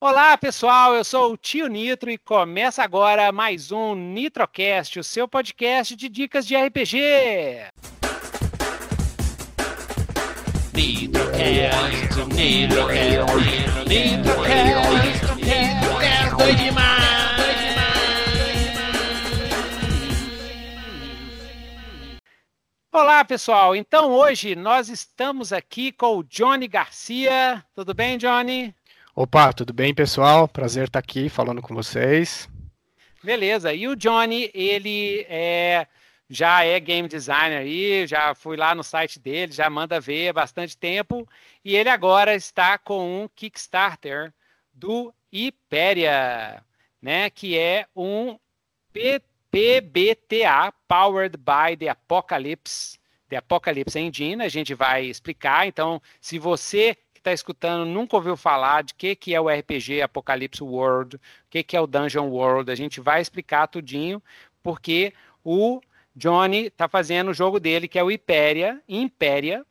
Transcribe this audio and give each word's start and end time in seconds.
Olá, 0.00 0.36
pessoal. 0.36 0.94
Eu 0.94 1.02
sou 1.02 1.32
o 1.32 1.36
Tio 1.36 1.66
Nitro 1.66 2.10
e 2.10 2.18
começa 2.18 2.82
agora 2.82 3.32
mais 3.32 3.72
um 3.72 3.94
Nitrocast, 3.94 4.98
o 4.98 5.04
seu 5.04 5.26
podcast 5.26 5.96
de 5.96 6.10
dicas 6.10 6.46
de 6.46 6.54
RPG. 6.54 6.98
Nitrocast, 10.74 12.24
Nitrocast, 12.34 13.88
Nitrocast, 13.88 15.34
Nitrocast, 15.36 16.36
doido 16.36 16.58
demais. 16.58 17.03
Olá, 22.94 23.24
pessoal. 23.24 23.74
Então 23.74 24.12
hoje 24.12 24.54
nós 24.54 24.88
estamos 24.88 25.52
aqui 25.52 25.90
com 25.90 26.18
o 26.18 26.22
Johnny 26.22 26.68
Garcia. 26.68 27.60
Tudo 27.74 27.92
bem, 27.92 28.16
Johnny? 28.16 28.72
Opa, 29.16 29.52
tudo 29.52 29.72
bem, 29.72 29.92
pessoal? 29.92 30.46
Prazer 30.46 30.84
estar 30.84 31.00
aqui 31.00 31.28
falando 31.28 31.60
com 31.60 31.74
vocês. 31.74 32.48
Beleza. 33.20 33.74
E 33.74 33.88
o 33.88 33.96
Johnny, 33.96 34.48
ele 34.54 35.26
é, 35.28 35.88
já 36.30 36.64
é 36.64 36.78
game 36.78 37.08
designer 37.08 37.62
aí, 37.62 38.06
já 38.06 38.32
fui 38.32 38.56
lá 38.56 38.76
no 38.76 38.84
site 38.84 39.18
dele, 39.18 39.50
já 39.50 39.68
manda 39.68 39.98
ver 39.98 40.28
há 40.28 40.32
bastante 40.32 40.76
tempo. 40.76 41.28
E 41.64 41.74
ele 41.74 41.88
agora 41.88 42.32
está 42.32 42.78
com 42.78 43.24
um 43.24 43.28
Kickstarter 43.34 44.32
do 44.72 45.12
Hyperia, 45.32 46.62
né? 47.02 47.28
Que 47.28 47.58
é 47.58 47.88
um 47.96 48.38
PBTA 49.54 50.72
Powered 50.88 51.36
by 51.36 51.76
the 51.78 51.88
Apocalypse, 51.88 52.98
the 53.28 53.36
Apocalypse 53.36 53.96
Engine. 53.96 54.42
A 54.42 54.48
gente 54.48 54.74
vai 54.74 55.04
explicar. 55.04 55.64
Então, 55.68 56.02
se 56.20 56.40
você 56.40 56.96
está 57.14 57.32
escutando 57.32 57.88
nunca 57.88 58.16
ouviu 58.16 58.36
falar 58.36 58.82
de 58.82 58.94
que, 58.94 59.14
que 59.14 59.32
é 59.32 59.40
o 59.40 59.48
RPG 59.48 60.02
Apocalypse 60.02 60.60
World, 60.60 61.16
o 61.16 61.20
que, 61.48 61.62
que 61.62 61.76
é 61.76 61.80
o 61.80 61.86
Dungeon 61.86 62.28
World, 62.28 62.68
a 62.68 62.74
gente 62.74 63.00
vai 63.00 63.20
explicar 63.20 63.68
tudinho, 63.68 64.20
porque 64.60 65.14
o 65.44 65.80
Johnny 66.16 66.66
está 66.66 66.88
fazendo 66.88 67.30
o 67.30 67.34
jogo 67.34 67.60
dele, 67.60 67.86
que 67.86 67.98
é 67.98 68.02
o 68.02 68.10
Impéria, 68.10 68.82
Impéria, 68.88 69.64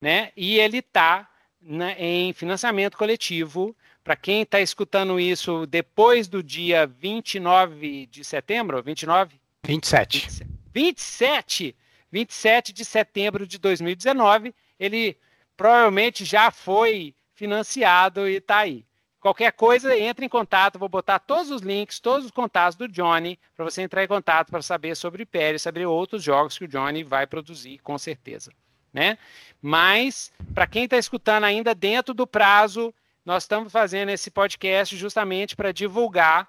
né? 0.00 0.30
E 0.36 0.60
ele 0.60 0.78
está 0.78 1.28
né, 1.60 1.96
em 1.98 2.32
financiamento 2.32 2.96
coletivo. 2.96 3.76
Para 4.02 4.16
quem 4.16 4.42
está 4.42 4.60
escutando 4.60 5.20
isso 5.20 5.66
depois 5.66 6.26
do 6.26 6.42
dia 6.42 6.86
29 6.86 8.06
de 8.06 8.24
setembro, 8.24 8.82
29? 8.82 9.40
27. 9.62 10.46
27, 10.72 11.76
27 12.10 12.72
de 12.72 12.84
setembro 12.84 13.46
de 13.46 13.58
2019, 13.58 14.54
ele 14.78 15.16
provavelmente 15.56 16.24
já 16.24 16.50
foi 16.50 17.14
financiado 17.34 18.28
e 18.28 18.36
está 18.36 18.58
aí. 18.58 18.84
Qualquer 19.20 19.52
coisa, 19.52 19.96
entre 19.98 20.24
em 20.24 20.28
contato. 20.28 20.78
Vou 20.78 20.88
botar 20.88 21.18
todos 21.18 21.50
os 21.50 21.60
links, 21.60 22.00
todos 22.00 22.24
os 22.24 22.30
contatos 22.30 22.74
do 22.74 22.88
Johnny, 22.88 23.38
para 23.54 23.66
você 23.66 23.82
entrar 23.82 24.02
em 24.02 24.08
contato 24.08 24.50
para 24.50 24.62
saber 24.62 24.96
sobre 24.96 25.26
Pérez, 25.26 25.60
saber 25.60 25.84
outros 25.84 26.22
jogos 26.22 26.56
que 26.56 26.64
o 26.64 26.68
Johnny 26.68 27.04
vai 27.04 27.26
produzir, 27.26 27.78
com 27.80 27.98
certeza. 27.98 28.50
Né? 28.92 29.18
Mas, 29.60 30.32
para 30.54 30.66
quem 30.66 30.84
está 30.84 30.96
escutando 30.96 31.44
ainda 31.44 31.74
dentro 31.74 32.14
do 32.14 32.26
prazo, 32.26 32.94
nós 33.24 33.44
estamos 33.44 33.72
fazendo 33.72 34.10
esse 34.10 34.30
podcast 34.30 34.96
justamente 34.96 35.54
para 35.54 35.72
divulgar. 35.72 36.48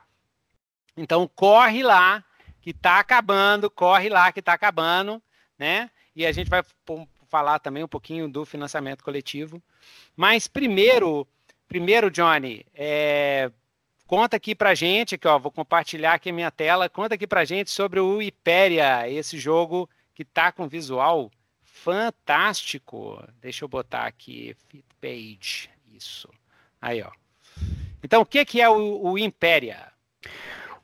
Então, 0.96 1.28
corre 1.28 1.84
lá, 1.84 2.24
que 2.62 2.72
está 2.72 3.00
acabando, 3.00 3.70
corre 3.70 4.10
lá, 4.10 4.32
que 4.32 4.40
está 4.40 4.54
acabando, 4.54 5.22
né? 5.58 5.90
E 6.16 6.26
a 6.26 6.32
gente 6.32 6.50
vai 6.50 6.64
falar 7.28 7.60
também 7.60 7.84
um 7.84 7.88
pouquinho 7.88 8.28
do 8.28 8.46
financiamento 8.46 9.04
coletivo. 9.04 9.62
Mas 10.16 10.48
primeiro, 10.48 11.28
primeiro 11.68 12.12
Johnny, 12.12 12.66
é, 12.74 13.52
conta 14.06 14.36
aqui 14.38 14.54
pra 14.54 14.76
gente, 14.76 15.16
aqui, 15.16 15.28
ó, 15.28 15.40
vou 15.40 15.52
compartilhar 15.52 16.14
aqui 16.14 16.30
a 16.30 16.34
minha 16.34 16.52
tela, 16.52 16.90
conta 16.90 17.16
aqui 17.16 17.26
pra 17.26 17.46
gente 17.46 17.72
sobre 17.72 18.00
o 18.00 18.20
Hyperia, 18.20 19.10
esse 19.10 19.40
jogo 19.40 19.90
que 20.14 20.26
tá 20.26 20.52
com 20.52 20.68
visual 20.68 21.32
fantástico. 21.62 23.24
Deixa 23.40 23.64
eu 23.64 23.70
botar 23.70 24.06
aqui, 24.06 24.56
fit 24.68 24.86
page, 25.00 25.70
isso. 25.94 26.30
Aí, 26.82 27.02
ó. 27.02 27.12
Então, 28.04 28.22
o 28.22 28.26
que, 28.26 28.44
que 28.44 28.60
é 28.60 28.70
o, 28.70 29.12
o 29.12 29.18
Impéria? 29.18 29.92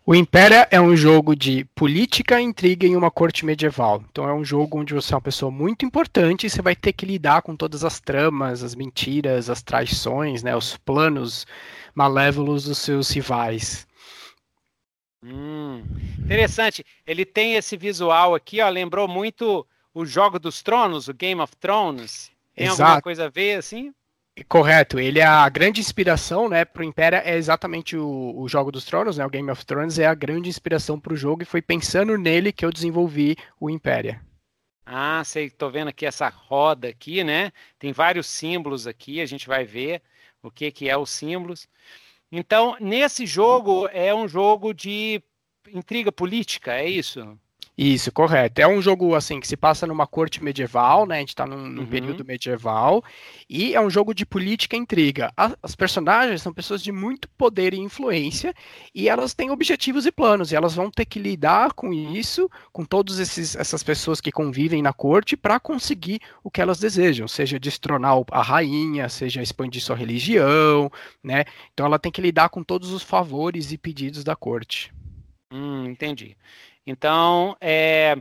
O 0.10 0.16
Impéria 0.16 0.66
é 0.72 0.80
um 0.80 0.96
jogo 0.96 1.36
de 1.36 1.66
política 1.76 2.40
e 2.40 2.44
intriga 2.46 2.88
em 2.88 2.96
uma 2.96 3.12
corte 3.12 3.46
medieval. 3.46 4.02
Então 4.10 4.26
é 4.26 4.34
um 4.34 4.46
jogo 4.46 4.80
onde 4.80 4.94
você 4.94 5.14
é 5.14 5.18
uma 5.18 5.22
pessoa 5.22 5.52
muito 5.52 5.86
importante 5.86 6.48
e 6.48 6.50
você 6.50 6.62
vai 6.62 6.78
ter 6.78 6.94
que 6.94 7.06
lidar 7.06 7.42
com 7.42 7.58
todas 7.58 7.84
as 7.84 8.00
tramas, 8.00 8.64
as 8.64 8.74
mentiras, 8.74 9.50
as 9.50 9.62
traições, 9.62 10.44
né, 10.44 10.56
os 10.56 10.78
planos 10.78 11.46
malévolos 11.94 12.64
dos 12.64 12.78
seus 12.78 13.10
rivais. 13.10 13.86
Hum, 15.22 15.84
interessante. 16.20 16.86
Ele 17.06 17.26
tem 17.26 17.56
esse 17.56 17.76
visual 17.76 18.34
aqui, 18.34 18.62
ó, 18.62 18.70
lembrou 18.70 19.10
muito 19.10 19.68
o 19.94 20.06
Jogo 20.06 20.40
dos 20.40 20.64
Tronos, 20.64 21.10
o 21.10 21.14
Game 21.14 21.42
of 21.42 21.54
Thrones. 21.58 22.32
Tem 22.56 22.68
Exato. 22.68 22.82
alguma 22.82 23.02
coisa 23.02 23.26
a 23.26 23.30
ver 23.30 23.56
assim? 23.56 23.94
Correto, 24.48 25.00
ele 25.00 25.20
é 25.20 25.26
a 25.26 25.48
grande 25.50 25.80
inspiração, 25.80 26.48
né, 26.48 26.64
para 26.64 26.82
o 26.82 26.86
Império 26.86 27.20
é 27.24 27.36
exatamente 27.36 27.98
o, 27.98 28.34
o 28.38 28.48
Jogo 28.48 28.72
dos 28.72 28.86
Tronos, 28.86 29.18
né, 29.18 29.26
o 29.26 29.30
Game 29.30 29.50
of 29.50 29.66
Thrones 29.66 29.98
é 29.98 30.06
a 30.06 30.14
grande 30.14 30.48
inspiração 30.48 31.00
para 31.00 31.14
o 31.14 31.18
jogo 31.18 31.42
e 31.42 31.46
foi 31.46 31.62
pensando 31.62 32.18
nele 32.18 32.52
que 32.52 32.64
eu 32.66 32.72
desenvolvi 32.72 33.36
o 33.60 33.70
Império. 33.70 34.20
Ah, 34.86 35.22
sei, 35.26 35.50
tô 35.50 35.70
vendo 35.70 35.90
aqui 35.90 36.06
essa 36.06 36.30
roda 36.30 36.88
aqui, 36.88 37.22
né? 37.22 37.52
Tem 37.78 37.92
vários 37.92 38.26
símbolos 38.26 38.88
aqui, 38.88 39.20
a 39.20 39.26
gente 39.26 39.46
vai 39.46 39.66
ver 39.66 40.02
o 40.42 40.50
que 40.50 40.72
que 40.72 40.90
é 40.90 40.96
os 40.96 41.10
símbolos. 41.10 41.68
Então, 42.32 42.78
nesse 42.80 43.26
jogo 43.26 43.90
é 43.92 44.16
um 44.16 44.30
jogo 44.30 44.74
de 44.74 45.22
intriga 45.74 46.10
política, 46.10 46.74
é 46.74 46.88
isso? 46.88 47.38
Isso, 47.78 48.12
correto. 48.12 48.60
É 48.60 48.68
um 48.68 48.82
jogo 48.82 49.14
assim 49.14 49.40
que 49.40 49.48
se 49.48 49.56
passa 49.56 49.86
numa 49.86 50.08
corte 50.08 50.44
medieval, 50.44 51.06
né? 51.06 51.18
A 51.18 51.20
gente 51.20 51.30
está 51.30 51.46
num, 51.46 51.68
num 51.68 51.82
uhum. 51.82 51.88
período 51.88 52.26
medieval 52.26 53.04
e 53.48 53.76
é 53.76 53.80
um 53.80 53.88
jogo 53.90 54.16
de 54.16 54.26
política 54.26 54.76
e 54.76 54.80
intriga. 54.80 55.32
As, 55.38 55.56
as, 55.62 55.76
personagens 55.76 56.42
são 56.42 56.52
pessoas 56.52 56.82
de 56.82 56.92
muito 56.92 57.30
poder 57.38 57.76
e 57.76 57.80
influência 57.80 58.52
e 58.96 59.08
elas 59.08 59.36
têm 59.36 59.52
objetivos 59.52 60.08
e 60.08 60.12
planos 60.12 60.52
e 60.52 60.56
elas 60.56 60.74
vão 60.74 60.90
ter 60.90 61.06
que 61.06 61.20
lidar 61.20 61.74
com 61.74 61.94
isso, 61.94 62.50
com 62.74 62.84
todas 62.84 63.20
essas 63.20 63.84
pessoas 63.84 64.20
que 64.20 64.32
convivem 64.32 64.82
na 64.82 64.92
corte 64.92 65.38
para 65.38 65.60
conseguir 65.60 66.20
o 66.44 66.50
que 66.50 66.62
elas 66.62 66.80
desejam, 66.80 67.28
seja 67.28 67.60
destronar 67.60 68.18
a 68.32 68.42
rainha, 68.42 69.08
seja 69.08 69.44
expandir 69.44 69.84
sua 69.84 69.96
religião, 69.96 70.92
né? 71.24 71.46
Então 71.76 71.86
ela 71.86 72.00
tem 72.00 72.12
que 72.12 72.22
lidar 72.22 72.50
com 72.50 72.64
todos 72.64 72.92
os 72.92 73.04
favores 73.04 73.72
e 73.72 73.78
pedidos 73.78 74.24
da 74.24 74.36
corte. 74.36 74.92
Hum, 75.52 75.86
entendi. 75.86 76.36
Então, 76.88 77.58
é, 77.60 78.16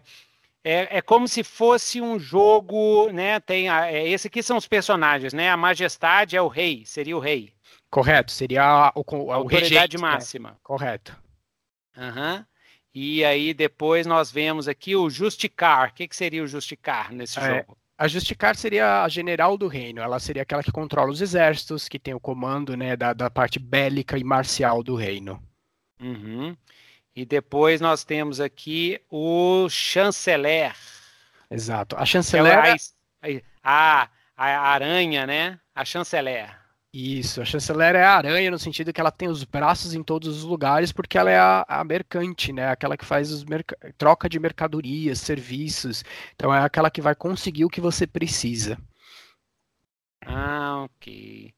é, 0.65 0.99
é, 0.99 1.01
como 1.01 1.29
se 1.29 1.45
fosse 1.45 2.01
um 2.01 2.19
jogo, 2.19 3.09
né? 3.13 3.39
Tem 3.39 3.69
a, 3.69 3.87
é, 3.87 4.09
esse 4.09 4.27
aqui 4.27 4.43
são 4.43 4.57
os 4.57 4.67
personagens, 4.67 5.33
né? 5.33 5.49
A 5.49 5.57
majestade 5.57 6.37
é 6.37 6.43
o 6.43 6.49
rei, 6.49 6.83
seria 6.85 7.17
o 7.17 7.21
rei. 7.21 7.53
Correto, 7.89 8.33
seria 8.33 8.93
o, 8.97 9.05
o, 9.07 9.31
a 9.31 9.37
autoridade 9.37 9.75
regente, 9.75 9.97
né? 9.97 10.03
máxima. 10.03 10.51
Né? 10.51 10.57
Correto. 10.65 11.17
Uhum. 11.97 12.45
E 12.93 13.25
aí 13.25 13.55
depois 13.55 14.07
nós 14.07 14.33
vemos 14.33 14.67
aqui 14.67 14.97
o 14.97 15.09
Justicar. 15.09 15.91
O 15.91 15.95
que, 15.95 16.09
que 16.09 16.17
seria 16.17 16.43
o 16.43 16.49
Justicar 16.49 17.13
nesse 17.13 17.39
é, 17.39 17.59
jogo? 17.61 17.79
A 17.97 18.09
Justicar 18.09 18.57
seria 18.57 19.05
a 19.05 19.09
general 19.09 19.57
do 19.57 19.69
reino. 19.69 20.03
Ela 20.03 20.19
seria 20.19 20.43
aquela 20.43 20.65
que 20.65 20.73
controla 20.73 21.13
os 21.13 21.21
exércitos, 21.21 21.89
que 21.89 21.99
tem 21.99 22.13
o 22.13 22.21
comando 22.21 22.77
né, 22.77 22.97
da, 22.97 23.13
da 23.13 23.31
parte 23.31 23.61
bélica 23.61 24.19
e 24.19 24.25
marcial 24.25 24.83
do 24.83 24.97
reino. 24.97 25.41
Uhum. 26.01 26.57
E 27.17 27.25
depois 27.25 27.81
nós 27.81 28.05
temos 28.05 28.41
aqui 28.41 29.01
o 29.11 29.67
chanceler. 29.71 30.77
Exato. 31.51 31.97
A 31.97 32.05
chanceler. 32.05 32.77
É 33.23 33.43
a, 33.63 34.03
a, 34.37 34.47
a 34.47 34.69
aranha, 34.69 35.27
né? 35.27 35.59
A 35.75 35.83
chanceler. 35.83 36.55
Isso, 36.93 37.41
a 37.41 37.45
chanceler 37.45 37.95
é 37.95 38.05
a 38.05 38.17
aranha 38.17 38.51
no 38.51 38.59
sentido 38.59 38.93
que 38.93 39.01
ela 39.01 39.11
tem 39.11 39.29
os 39.29 39.45
braços 39.45 39.95
em 39.95 40.03
todos 40.03 40.29
os 40.29 40.45
lugares, 40.45 40.93
porque 40.93 41.17
ela 41.17 41.31
é 41.31 41.39
a, 41.39 41.65
a 41.67 41.85
mercante, 41.85 42.53
né? 42.53 42.69
Aquela 42.69 42.99
que 42.99 43.05
faz 43.05 43.31
os 43.33 43.45
troca 43.97 44.29
de 44.29 44.39
mercadorias, 44.39 45.19
serviços. 45.19 46.05
Então 46.35 46.55
é 46.55 46.61
aquela 46.61 46.91
que 46.91 47.01
vai 47.01 47.15
conseguir 47.15 47.65
o 47.65 47.71
que 47.71 47.81
você 47.81 48.07
precisa. 48.07 48.79
Ah, 50.21 50.85
ok. 50.85 51.55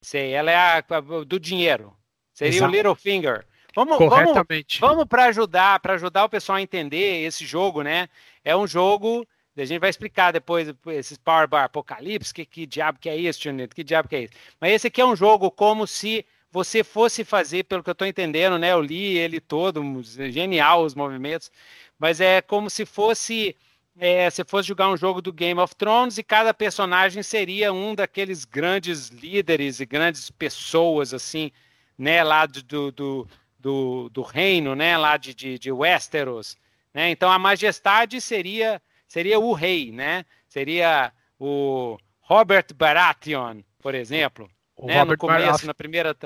Sei, 0.00 0.32
ela 0.32 0.50
é 0.50 0.56
a, 0.56 0.78
a 0.78 1.00
do 1.24 1.38
dinheiro. 1.38 1.96
Seria 2.32 2.56
Exato. 2.56 2.72
o 2.72 2.74
Littlefinger. 2.74 3.46
Vamos, 3.74 3.96
Corretamente. 3.96 4.80
Vamos, 4.80 4.96
vamos 4.96 5.08
para 5.08 5.24
ajudar, 5.26 5.80
para 5.80 5.94
ajudar 5.94 6.24
o 6.24 6.28
pessoal 6.28 6.56
a 6.56 6.62
entender 6.62 7.24
esse 7.24 7.46
jogo, 7.46 7.82
né? 7.82 8.08
É 8.44 8.56
um 8.56 8.66
jogo, 8.66 9.26
a 9.56 9.64
gente 9.64 9.80
vai 9.80 9.90
explicar 9.90 10.32
depois 10.32 10.72
esses 10.88 11.16
Power 11.18 11.48
Bar 11.48 11.64
Apocalipse, 11.64 12.34
que, 12.34 12.44
que 12.44 12.66
diabo 12.66 12.98
que 12.98 13.08
é 13.08 13.16
isso, 13.16 13.42
Junito? 13.42 13.74
Que 13.74 13.84
diabo 13.84 14.08
que 14.08 14.16
é 14.16 14.22
isso? 14.22 14.34
Mas 14.60 14.72
esse 14.72 14.86
aqui 14.88 15.00
é 15.00 15.06
um 15.06 15.16
jogo 15.16 15.50
como 15.50 15.86
se 15.86 16.24
você 16.50 16.84
fosse 16.84 17.24
fazer, 17.24 17.64
pelo 17.64 17.82
que 17.82 17.88
eu 17.88 17.92
estou 17.92 18.06
entendendo, 18.06 18.58
né? 18.58 18.72
Eu 18.72 18.82
li 18.82 19.16
ele 19.16 19.40
todo, 19.40 19.82
genial 20.30 20.82
os 20.82 20.94
movimentos, 20.94 21.50
mas 21.98 22.20
é 22.20 22.42
como 22.42 22.68
se 22.68 22.84
fosse 22.84 23.56
é, 23.98 24.28
se 24.30 24.44
fosse 24.44 24.68
jogar 24.68 24.88
um 24.88 24.96
jogo 24.96 25.20
do 25.20 25.32
Game 25.32 25.60
of 25.60 25.74
Thrones 25.76 26.18
e 26.18 26.22
cada 26.22 26.54
personagem 26.54 27.22
seria 27.22 27.72
um 27.72 27.94
daqueles 27.94 28.44
grandes 28.44 29.08
líderes 29.08 29.80
e 29.80 29.86
grandes 29.86 30.30
pessoas, 30.30 31.12
assim, 31.12 31.50
né, 31.98 32.24
lá 32.24 32.46
do, 32.46 32.90
do, 32.90 33.28
do, 33.62 34.08
do 34.10 34.22
reino, 34.22 34.74
né, 34.74 34.98
lá 34.98 35.16
de, 35.16 35.32
de, 35.32 35.56
de 35.56 35.70
Westeros, 35.70 36.58
né? 36.92 37.10
Então 37.10 37.30
a 37.30 37.38
majestade 37.38 38.20
seria 38.20 38.82
seria 39.06 39.38
o 39.38 39.52
rei, 39.52 39.92
né? 39.92 40.26
Seria 40.48 41.12
o 41.38 41.96
Robert 42.20 42.66
Baratheon, 42.74 43.62
por 43.78 43.94
exemplo, 43.94 44.50
né? 44.82 45.04
no 45.04 45.16
começo, 45.16 45.46
Baratheon. 45.46 45.66
na 45.66 45.74
primeira 45.74 46.16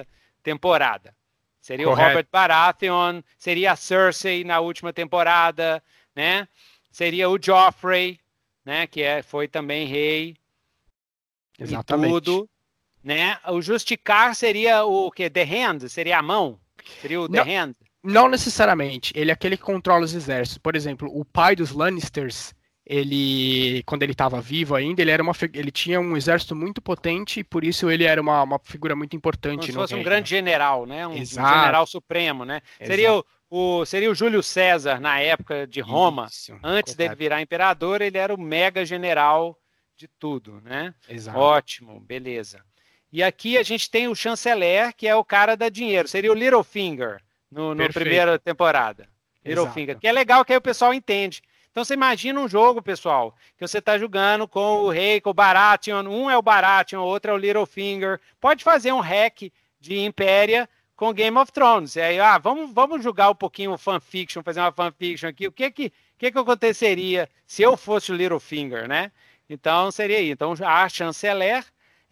temporada. 0.43 1.15
Seria 1.61 1.85
Correto. 1.85 2.07
o 2.07 2.09
Robert 2.09 2.29
Baratheon, 2.33 3.23
seria 3.37 3.73
a 3.73 3.77
Cersei 3.77 4.45
na 4.45 4.61
última 4.61 4.93
temporada, 4.93 5.83
né? 6.15 6.49
Seria 6.91 7.29
o 7.29 7.39
Joffrey, 7.41 8.19
né? 8.65 8.87
Que 8.87 9.03
é, 9.03 9.23
foi 9.23 9.47
também 9.47 9.87
rei. 9.87 10.37
Exatamente. 11.59 12.07
E 12.07 12.13
tudo, 12.13 12.49
né? 13.05 13.39
O 13.49 13.61
Justicar 13.61 14.35
seria 14.35 14.85
o 14.85 15.11
que? 15.11 15.29
The 15.29 15.43
Hand? 15.43 15.89
Seria 15.89 16.19
a 16.19 16.23
mão? 16.23 16.59
The 17.03 17.09
Não. 17.29 17.45
Hand? 17.45 17.75
Não 18.03 18.29
necessariamente. 18.29 19.13
Ele 19.17 19.31
é 19.31 19.35
aquele 19.35 19.57
que 19.57 19.63
controla 19.63 20.05
os 20.05 20.15
exércitos. 20.15 20.59
Por 20.59 20.77
exemplo, 20.77 21.11
o 21.13 21.25
pai 21.25 21.57
dos 21.57 21.73
Lannisters, 21.73 22.55
ele, 22.85 23.83
quando 23.85 24.05
ele 24.05 24.13
estava 24.13 24.41
vivo 24.41 24.77
ainda, 24.77 25.03
ele 25.03 25.11
era 25.11 25.23
uma, 25.23 25.33
ele 25.53 25.73
tinha 25.73 26.01
um 26.01 26.17
exército 26.17 26.55
muito 26.55 26.81
potente 26.81 27.41
e 27.41 27.45
por 27.45 27.65
isso 27.65 27.91
ele 27.91 28.05
era 28.05 28.21
uma, 28.21 28.43
uma 28.45 28.61
figura 28.63 28.95
muito 28.95 29.17
importante. 29.17 29.59
Como 29.59 29.67
se 29.67 29.73
fosse 29.73 29.95
reino. 29.95 30.07
um 30.07 30.09
grande 30.09 30.31
general, 30.31 30.87
né? 30.87 31.07
Um, 31.07 31.13
um 31.15 31.25
general 31.25 31.85
supremo, 31.87 32.45
né? 32.45 32.61
Exato. 32.79 32.91
Seria 32.91 33.13
o, 33.15 33.25
o, 33.51 33.85
seria 33.85 34.11
o 34.11 34.15
Júlio 34.15 34.43
César 34.43 35.01
na 35.01 35.19
época 35.19 35.67
de 35.67 35.81
Roma. 35.81 36.29
Isso, 36.31 36.57
Antes 36.63 36.95
dele 36.95 37.17
virar 37.17 37.43
imperador, 37.43 38.01
ele 38.01 38.19
era 38.19 38.33
o 38.33 38.41
mega 38.41 38.85
general 38.87 39.59
de 39.97 40.07
tudo, 40.07 40.61
né? 40.63 40.95
Exato. 41.09 41.39
Ótimo, 41.39 41.99
beleza. 41.99 42.63
E 43.17 43.23
aqui 43.23 43.57
a 43.57 43.63
gente 43.63 43.91
tem 43.91 44.09
o 44.09 44.15
chanceler, 44.15 44.95
que 44.95 45.09
é 45.09 45.17
o 45.17 45.25
cara 45.25 45.57
da 45.57 45.71
dinheiro. 45.71 46.07
Seria 46.07 46.31
o 46.31 46.35
Littlefinger 46.35 47.23
no, 47.51 47.75
no 47.75 47.91
primeira 47.91 48.39
temporada. 48.39 49.09
Littlefinger. 49.43 49.99
Que 49.99 50.07
é 50.07 50.13
legal 50.13 50.45
que 50.45 50.53
aí 50.53 50.59
o 50.59 50.61
pessoal 50.61 50.93
entende. 50.93 51.41
Então 51.71 51.83
você 51.83 51.95
imagina 51.95 52.39
um 52.39 52.47
jogo, 52.47 52.83
pessoal, 52.83 53.35
que 53.57 53.67
você 53.67 53.79
está 53.79 53.97
jogando 53.97 54.47
com 54.47 54.83
o 54.83 54.91
rei, 54.91 55.19
com 55.19 55.31
o 55.31 55.33
Baratheon. 55.33 56.07
Um 56.07 56.31
é 56.31 56.37
o 56.37 56.43
Baratheon, 56.43 57.01
o 57.01 57.07
outro 57.07 57.31
é 57.31 57.35
o 57.35 57.39
Littlefinger. 57.39 58.21
Pode 58.39 58.63
fazer 58.63 58.93
um 58.93 59.01
hack 59.01 59.51
de 59.81 59.99
Impéria 59.99 60.69
com 60.95 61.11
Game 61.11 61.39
of 61.39 61.51
Thrones. 61.51 61.97
E 61.97 62.03
aí, 62.03 62.21
ah, 62.21 62.37
vamos, 62.37 62.71
vamos 62.71 63.03
jogar 63.03 63.31
um 63.31 63.35
pouquinho 63.35 63.73
o 63.73 63.79
fanfiction, 63.79 64.43
fazer 64.43 64.61
uma 64.61 64.73
fanfiction 64.73 65.31
aqui. 65.31 65.47
O 65.47 65.53
que 65.53 65.71
que, 65.71 65.91
que 66.19 66.31
que 66.31 66.39
aconteceria 66.39 67.31
se 67.47 67.63
eu 67.63 67.79
fosse 67.79 68.13
o 68.13 68.15
Littlefinger, 68.15 68.87
né? 68.87 69.11
Então 69.49 69.91
seria 69.91 70.19
aí. 70.19 70.31
Então 70.31 70.53
a 70.63 70.87
chanceler, 70.87 71.65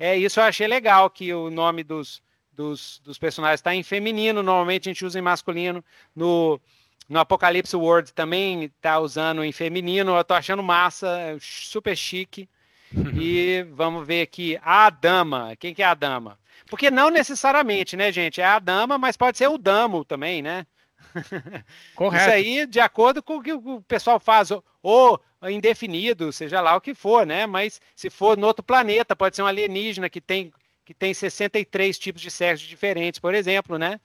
é 0.05 0.17
isso 0.17 0.39
eu 0.39 0.45
achei 0.45 0.67
legal 0.67 1.09
que 1.09 1.33
o 1.33 1.51
nome 1.51 1.83
dos, 1.83 2.23
dos, 2.53 3.01
dos 3.03 3.19
personagens 3.19 3.61
está 3.61 3.75
em 3.75 3.83
feminino, 3.83 4.43
normalmente 4.43 4.89
a 4.89 4.93
gente 4.93 5.05
usa 5.05 5.19
em 5.19 5.23
masculino. 5.23 5.83
No, 6.15 6.61
no 7.09 7.19
Apocalipse 7.19 7.75
World 7.75 8.13
também 8.13 8.65
está 8.65 8.99
usando 8.99 9.43
em 9.43 9.51
feminino, 9.51 10.15
eu 10.15 10.21
estou 10.21 10.37
achando 10.37 10.63
massa, 10.63 11.09
é 11.19 11.37
super 11.41 11.97
chique. 11.97 12.49
e 13.19 13.67
vamos 13.73 14.07
ver 14.07 14.23
aqui, 14.23 14.59
a 14.63 14.91
dama, 14.91 15.57
quem 15.57 15.75
que 15.75 15.83
é 15.83 15.87
a 15.87 15.95
dama? 15.95 16.39
Porque 16.69 16.91
não 16.91 17.11
necessariamente, 17.11 17.97
né, 17.97 18.13
gente? 18.13 18.41
É 18.41 18.45
a 18.45 18.59
dama, 18.59 18.99
mas 18.99 19.17
pode 19.17 19.39
ser 19.39 19.49
o 19.49 19.59
damo 19.59 20.05
também, 20.05 20.43
né? 20.43 20.67
Correto. 21.97 22.25
Isso 22.25 22.35
aí, 22.35 22.67
de 22.67 22.79
acordo 22.79 23.23
com 23.23 23.37
o 23.37 23.43
que 23.43 23.53
o 23.53 23.81
pessoal 23.83 24.21
faz, 24.21 24.51
ou 24.83 25.21
indefinido, 25.51 26.33
seja 26.33 26.61
lá 26.61 26.77
o 26.77 26.81
que 26.81 26.95
for, 26.95 27.27
né? 27.27 27.47
Mas 27.47 27.81
se 27.95 28.11
for 28.11 28.37
no 28.37 28.47
outro 28.47 28.63
planeta, 28.63 29.15
pode 29.17 29.37
ser 29.37 29.43
um 29.43 29.47
alienígena 29.47 30.09
que 30.09 30.21
tem 30.21 30.53
que 30.85 30.93
tem 30.93 31.15
63 31.15 31.99
tipos 31.99 32.21
de 32.21 32.31
sexo 32.31 32.67
diferentes, 32.67 33.19
por 33.19 33.35
exemplo, 33.35 33.79
né? 33.79 33.99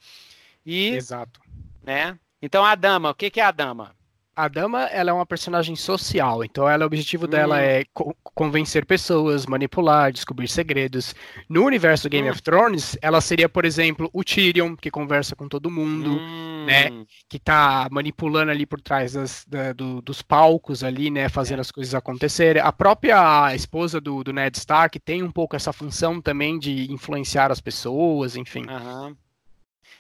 E, 0.65 0.89
Exato. 0.95 1.41
Né? 1.83 2.18
Então 2.41 2.63
a 2.63 2.74
dama, 2.74 3.09
o 3.09 3.13
que, 3.13 3.30
que 3.30 3.41
é 3.41 3.44
a 3.44 3.51
dama? 3.51 3.94
A 4.39 4.47
dama, 4.47 4.83
ela 4.86 5.09
é 5.09 5.13
uma 5.13 5.25
personagem 5.25 5.75
social, 5.75 6.45
então 6.45 6.68
ela, 6.69 6.86
o 6.86 6.88
objetivo 6.88 7.25
hum. 7.25 7.30
dela 7.30 7.59
é 7.59 7.83
co 7.94 8.15
convencer 8.24 8.86
pessoas, 8.86 9.45
manipular, 9.45 10.13
descobrir 10.13 10.47
segredos. 10.47 11.13
No 11.50 11.65
universo 11.65 12.03
do 12.03 12.09
Game 12.09 12.25
hum. 12.25 12.31
of 12.31 12.41
Thrones, 12.41 12.97
ela 13.01 13.19
seria, 13.19 13.50
por 13.50 13.65
exemplo, 13.65 14.09
o 14.13 14.24
Tyrion, 14.24 14.77
que 14.77 14.89
conversa 14.89 15.36
com 15.36 15.50
todo 15.50 15.69
mundo, 15.69 16.12
hum. 16.12 16.65
né? 16.65 17.06
Que 17.27 17.38
tá 17.38 17.89
manipulando 17.91 18.50
ali 18.50 18.65
por 18.65 18.80
trás 18.80 19.12
das, 19.12 19.44
da, 19.45 19.74
do, 19.74 20.01
dos 20.01 20.21
palcos 20.21 20.85
ali, 20.85 21.12
né? 21.12 21.27
Fazendo 21.27 21.57
é. 21.57 21.62
as 21.62 21.69
coisas 21.71 21.94
acontecerem. 21.94 22.62
A 22.62 22.71
própria 22.71 23.53
esposa 23.53 24.00
do, 24.00 24.24
do, 24.24 24.31
Ned 24.31 24.57
Stark 24.57 24.97
tem 25.01 25.21
um 25.21 25.31
pouco 25.31 25.57
essa 25.57 25.74
função 25.74 26.21
também 26.21 26.57
de 26.57 26.89
influenciar 26.89 27.51
as 27.51 27.59
pessoas, 27.59 28.38
enfim. 28.38 28.63
Uhum. 28.69 29.18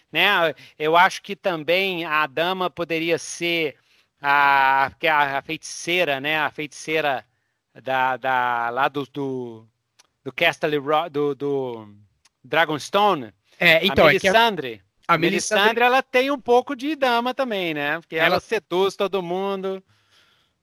Né? 0.09 0.55
Eu 0.77 0.95
acho 0.95 1.21
que 1.21 1.35
também 1.35 2.05
a 2.05 2.25
dama 2.25 2.69
poderia 2.69 3.17
ser 3.17 3.75
a, 4.21 4.91
que 4.99 5.07
é 5.07 5.11
a, 5.11 5.41
feiticeira, 5.41 6.19
né? 6.19 6.39
A 6.39 6.51
feiticeira 6.51 7.25
da, 7.81 8.17
da 8.17 8.69
lá 8.69 8.87
do, 8.87 9.05
do, 9.05 9.67
do 10.23 10.31
Castle 10.31 10.81
do, 11.11 11.35
do 11.35 11.95
Dragonstone. 12.43 13.33
É, 13.59 13.85
então, 13.85 14.05
a 14.05 14.07
Melisandre. 14.07 14.73
É 14.73 14.89
a, 15.07 15.15
a 15.15 15.17
Melisandre, 15.17 15.63
Melisandre, 15.63 15.83
ela 15.83 16.03
tem 16.03 16.31
um 16.31 16.39
pouco 16.39 16.75
de 16.75 16.95
dama 16.95 17.33
também, 17.33 17.73
né? 17.73 17.99
Porque 17.99 18.15
ela, 18.15 18.25
ela 18.25 18.39
seduz 18.39 18.95
todo 18.95 19.23
mundo. 19.23 19.83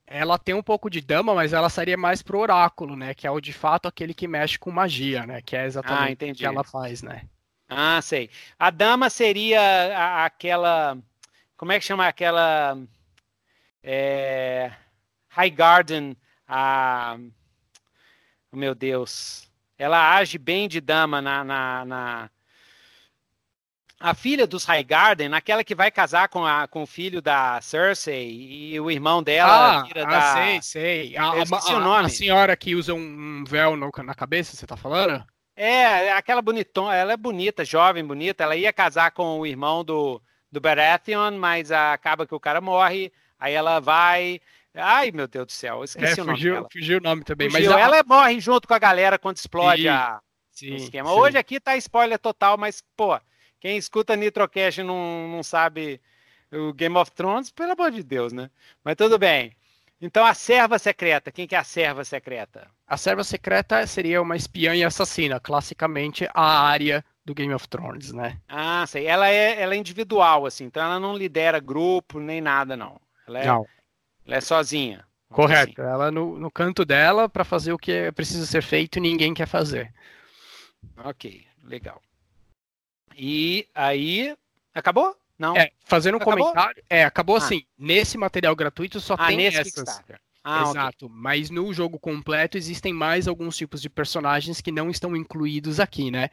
Ela 0.05 0.37
tem 0.37 0.55
um 0.55 0.63
pouco 0.63 0.89
de 0.89 1.01
dama, 1.01 1.35
mas 1.35 1.51
ela 1.51 1.69
seria 1.69 1.97
mais 1.97 2.21
pro 2.21 2.39
oráculo, 2.39 2.95
né? 2.95 3.13
Que 3.13 3.27
é 3.27 3.31
o 3.31 3.41
de 3.41 3.51
fato 3.51 3.87
aquele 3.87 4.13
que 4.13 4.25
mexe 4.25 4.57
com 4.57 4.71
magia, 4.71 5.25
né? 5.25 5.41
Que 5.41 5.55
é 5.55 5.65
exatamente 5.65 6.23
ah, 6.23 6.31
o 6.31 6.35
que 6.35 6.45
ela 6.45 6.63
faz, 6.63 7.01
né? 7.01 7.23
Ah, 7.67 8.01
sei. 8.01 8.29
A 8.57 8.69
dama 8.69 9.09
seria 9.09 9.59
a, 9.59 10.25
aquela. 10.25 10.97
Como 11.57 11.73
é 11.73 11.79
que 11.79 11.85
chama 11.85 12.07
aquela 12.07 12.77
é, 13.89 14.69
High 15.29 15.49
Garden, 15.49 16.17
a, 16.45 17.17
oh, 18.51 18.57
meu 18.57 18.75
Deus, 18.75 19.49
ela 19.77 20.17
age 20.17 20.37
bem 20.37 20.67
de 20.67 20.81
dama 20.81 21.21
na, 21.21 21.41
na, 21.41 21.85
na 21.85 22.29
a 23.97 24.13
filha 24.13 24.45
dos 24.45 24.65
High 24.65 24.83
Garden, 24.83 25.33
aquela 25.33 25.63
que 25.63 25.73
vai 25.73 25.89
casar 25.89 26.27
com, 26.27 26.45
a, 26.45 26.67
com 26.67 26.83
o 26.83 26.87
filho 26.87 27.21
da 27.21 27.61
Cersei 27.61 28.73
e 28.73 28.79
o 28.79 28.91
irmão 28.91 29.23
dela 29.23 29.85
ah, 29.85 29.89
ah, 29.95 30.05
da... 30.05 30.33
sei, 30.33 30.61
sei. 30.61 31.17
A, 31.17 31.31
a, 31.31 32.01
a 32.01 32.09
senhora 32.09 32.57
que 32.57 32.75
usa 32.75 32.93
um 32.93 33.45
véu 33.47 33.77
no, 33.77 33.89
na 34.03 34.13
cabeça, 34.13 34.55
você 34.55 34.67
tá 34.67 34.75
falando? 34.75 35.25
É, 35.55 36.11
aquela 36.11 36.41
bonitona, 36.41 36.93
ela 36.93 37.13
é 37.13 37.17
bonita, 37.17 37.63
jovem, 37.63 38.05
bonita. 38.05 38.43
Ela 38.43 38.57
ia 38.57 38.73
casar 38.73 39.11
com 39.11 39.39
o 39.39 39.45
irmão 39.47 39.83
do, 39.83 40.21
do 40.51 40.59
Baratheon, 40.59 41.37
mas 41.37 41.71
acaba 41.71 42.27
que 42.27 42.35
o 42.35 42.39
cara 42.39 42.59
morre. 42.59 43.11
Aí 43.39 43.53
ela 43.53 43.79
vai. 43.79 44.39
Ai, 44.73 45.11
meu 45.11 45.27
Deus 45.27 45.47
do 45.47 45.51
céu, 45.51 45.83
esqueci 45.83 46.19
é, 46.19 46.23
o 46.23 46.25
nome 46.25 46.37
fugiu, 46.37 46.53
dela. 46.53 46.67
Fugiu 46.71 46.97
o 46.99 47.01
nome 47.01 47.23
também. 47.23 47.49
Fugiu. 47.49 47.71
Mas 47.71 47.81
ela 47.81 48.03
morre 48.03 48.39
junto 48.39 48.67
com 48.67 48.73
a 48.73 48.79
galera 48.79 49.17
quando 49.17 49.37
explode 49.37 49.83
sim, 49.83 49.87
a, 49.87 50.19
sim, 50.51 50.71
o 50.71 50.75
esquema. 50.75 51.09
Sim. 51.09 51.15
Hoje 51.15 51.37
aqui 51.37 51.59
tá 51.59 51.75
spoiler 51.77 52.19
total, 52.19 52.57
mas, 52.57 52.83
pô, 52.95 53.19
quem 53.59 53.77
escuta 53.77 54.15
Nitrocast 54.15 54.83
não, 54.83 55.27
não 55.29 55.41
sabe 55.41 55.99
o 56.51 56.73
Game 56.73 56.95
of 56.95 57.11
Thrones, 57.11 57.51
pelo 57.51 57.71
amor 57.71 57.91
de 57.91 58.03
Deus, 58.03 58.31
né? 58.31 58.49
Mas 58.83 58.95
tudo 58.95 59.17
bem. 59.17 59.51
Então 59.99 60.23
a 60.23 60.33
serva 60.33 60.77
secreta, 60.77 61.31
quem 61.31 61.47
que 61.47 61.55
é 61.55 61.57
a 61.57 61.63
serva 61.63 62.03
secreta? 62.03 62.69
A 62.85 62.97
serva 62.97 63.23
secreta 63.23 63.85
seria 63.87 64.21
uma 64.21 64.35
espiã 64.35 64.75
e 64.75 64.83
assassina, 64.83 65.39
classicamente 65.39 66.29
a 66.33 66.61
área 66.61 67.03
do 67.25 67.33
Game 67.33 67.53
of 67.53 67.67
Thrones, 67.67 68.13
né? 68.13 68.39
Ah, 68.47 68.85
sei. 68.87 69.07
Ela 69.07 69.27
é, 69.27 69.59
ela 69.59 69.73
é 69.73 69.77
individual, 69.77 70.45
assim, 70.45 70.65
então 70.65 70.83
ela 70.83 70.99
não 70.99 71.17
lidera 71.17 71.59
grupo 71.59 72.19
nem 72.19 72.39
nada, 72.39 72.77
não. 72.77 73.01
Ela 73.27 73.39
é. 73.39 73.45
Ela 73.45 73.67
é 74.37 74.41
sozinha. 74.41 75.05
Correto. 75.29 75.81
Assim. 75.81 75.91
Ela 75.91 76.09
no, 76.09 76.39
no 76.39 76.49
canto 76.49 76.85
dela 76.85 77.27
para 77.27 77.43
fazer 77.43 77.73
o 77.73 77.77
que 77.77 77.91
é 77.91 78.11
precisa 78.11 78.45
ser 78.45 78.63
feito 78.63 78.97
e 78.97 79.01
ninguém 79.01 79.33
quer 79.33 79.47
fazer. 79.47 79.93
Ok, 80.97 81.45
legal. 81.63 82.01
E 83.15 83.67
aí. 83.75 84.35
Acabou? 84.73 85.15
Não. 85.37 85.55
É, 85.55 85.71
fazendo 85.85 86.15
um 86.15 86.17
acabou? 86.17 86.45
comentário. 86.45 86.83
É, 86.89 87.03
acabou 87.03 87.35
ah. 87.35 87.39
assim. 87.39 87.63
Nesse 87.77 88.17
material 88.17 88.55
gratuito 88.55 88.99
só 88.99 89.15
ah, 89.15 89.27
tem 89.27 89.37
nesse 89.37 89.57
essas. 89.57 90.01
Ah, 90.43 90.63
Exato, 90.69 91.07
okay. 91.07 91.17
mas 91.19 91.49
no 91.49 91.73
jogo 91.73 91.99
completo 91.99 92.57
existem 92.57 92.93
mais 92.93 93.27
alguns 93.27 93.57
tipos 93.57 93.81
de 93.81 93.89
personagens 93.89 94.61
que 94.61 94.71
não 94.71 94.89
estão 94.89 95.13
incluídos 95.13 95.77
aqui, 95.77 96.09
né? 96.09 96.29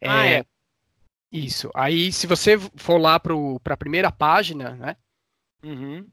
É, 0.00 0.08
ah, 0.08 0.26
é. 0.26 0.44
Isso. 1.32 1.68
Aí, 1.74 2.12
se 2.12 2.28
você 2.28 2.56
for 2.76 2.96
lá 2.96 3.18
para 3.18 3.34
a 3.34 3.76
primeira 3.76 4.12
página, 4.12 4.76
né? 4.76 4.96
Uhum 5.64 6.06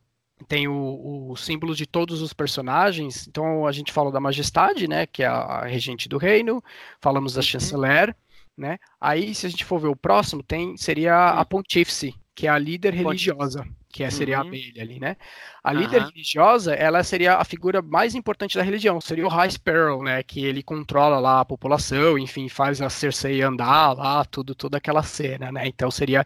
tem 0.44 0.68
o, 0.68 1.32
o, 1.32 1.36
símbolo 1.36 1.76
de 1.76 1.86
todos 1.86 2.22
os 2.22 2.34
personagens. 2.34 3.28
Então 3.28 3.66
a 3.66 3.72
gente 3.72 3.92
fala 3.92 4.12
da 4.12 4.20
Majestade, 4.20 4.88
né, 4.88 5.06
que 5.06 5.24
é 5.24 5.28
a, 5.28 5.62
regente 5.66 6.08
do 6.10 6.18
reino. 6.18 6.64
Falamos 7.02 7.34
da 7.34 7.40
uhum. 7.40 7.44
Chanceler, 7.44 8.16
né? 8.58 8.78
Aí 9.00 9.34
se 9.34 9.46
a 9.46 9.50
gente 9.50 9.66
for 9.66 9.80
ver 9.80 9.88
o 9.88 9.96
próximo, 9.96 10.44
tem 10.44 10.78
seria 10.78 11.30
a 11.30 11.46
Pontífice, 11.46 12.14
que 12.36 12.48
é 12.48 12.50
a 12.50 12.58
líder 12.58 12.94
religiosa. 12.94 13.66
que 13.92 14.04
é, 14.04 14.10
seria 14.10 14.40
uhum. 14.40 14.46
a 14.46 14.48
abelha 14.48 14.82
ali, 14.82 15.00
né? 15.00 15.16
A 15.64 15.72
uhum. 15.72 15.80
líder 15.80 16.02
religiosa, 16.06 16.74
ela 16.74 17.04
seria 17.04 17.38
a 17.38 17.46
figura 17.46 17.80
mais 17.80 18.16
importante 18.16 18.58
da 18.58 18.64
religião, 18.64 19.00
seria 19.00 19.26
o 19.26 19.30
High 19.30 19.52
Sparrow, 19.52 20.04
né? 20.04 20.24
Que 20.24 20.44
ele 20.44 20.64
controla 20.64 21.20
lá 21.20 21.42
a 21.42 21.46
população, 21.46 22.18
enfim, 22.18 22.50
faz 22.50 22.82
a 22.82 22.90
Cersei 22.90 23.44
andar 23.44 23.94
lá, 23.94 24.26
tudo, 24.26 24.56
toda 24.56 24.78
aquela 24.78 25.04
cena, 25.04 25.52
né? 25.52 25.68
Então 25.68 25.92
seria 25.92 26.26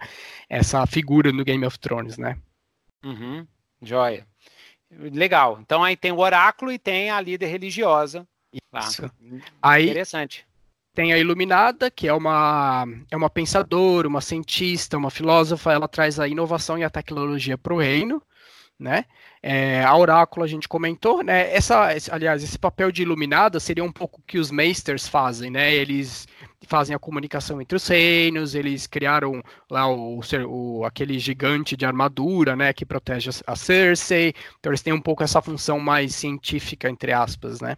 essa 0.49 0.85
figura 0.87 1.33
no 1.33 1.43
Game 1.43 1.65
of 1.65 1.77
Thrones, 1.77 2.17
né? 2.17 2.37
Uhum. 3.03 3.45
Joia. 3.81 4.25
Legal. 4.91 5.59
Então 5.61 5.83
aí 5.83 5.95
tem 5.95 6.11
o 6.11 6.19
oráculo 6.19 6.71
e 6.71 6.79
tem 6.79 7.09
a 7.09 7.19
líder 7.19 7.47
religiosa. 7.47 8.27
Isso. 8.73 9.11
Aí, 9.61 9.89
Interessante. 9.89 10.45
Tem 10.93 11.13
a 11.13 11.17
Iluminada, 11.19 11.91
que 11.91 12.07
é 12.07 12.13
uma, 12.13 12.87
é 13.11 13.15
uma 13.15 13.29
pensadora, 13.29 14.07
uma 14.07 14.21
cientista, 14.21 14.97
uma 14.97 15.11
filósofa, 15.11 15.71
ela 15.71 15.87
traz 15.87 16.19
a 16.19 16.27
inovação 16.27 16.75
e 16.75 16.83
a 16.83 16.89
tecnologia 16.89 17.55
para 17.55 17.73
o 17.73 17.77
reino, 17.77 18.19
né? 18.79 19.05
É, 19.43 19.83
a 19.83 19.95
Oráculo 19.95 20.43
a 20.43 20.47
gente 20.47 20.67
comentou, 20.67 21.21
né? 21.21 21.53
Essa, 21.53 21.89
aliás, 22.11 22.43
esse 22.43 22.57
papel 22.57 22.91
de 22.91 23.03
Iluminada 23.03 23.59
seria 23.59 23.83
um 23.83 23.91
pouco 23.91 24.19
o 24.19 24.23
que 24.23 24.39
os 24.39 24.49
Meisters 24.49 25.07
fazem, 25.07 25.51
né? 25.51 25.71
Eles 25.71 26.27
fazem 26.67 26.95
a 26.95 26.99
comunicação 26.99 27.61
entre 27.61 27.75
os 27.75 27.87
reinos, 27.87 28.53
eles 28.53 28.85
criaram 28.85 29.41
lá 29.69 29.87
o, 29.87 30.21
o, 30.47 30.85
aquele 30.85 31.17
gigante 31.17 31.75
de 31.75 31.85
armadura, 31.85 32.55
né, 32.55 32.73
que 32.73 32.85
protege 32.85 33.29
a 33.45 33.55
Cersei, 33.55 34.33
então 34.59 34.71
eles 34.71 34.81
têm 34.81 34.93
um 34.93 35.01
pouco 35.01 35.23
essa 35.23 35.41
função 35.41 35.79
mais 35.79 36.13
científica, 36.13 36.89
entre 36.89 37.11
aspas, 37.11 37.61
né. 37.61 37.75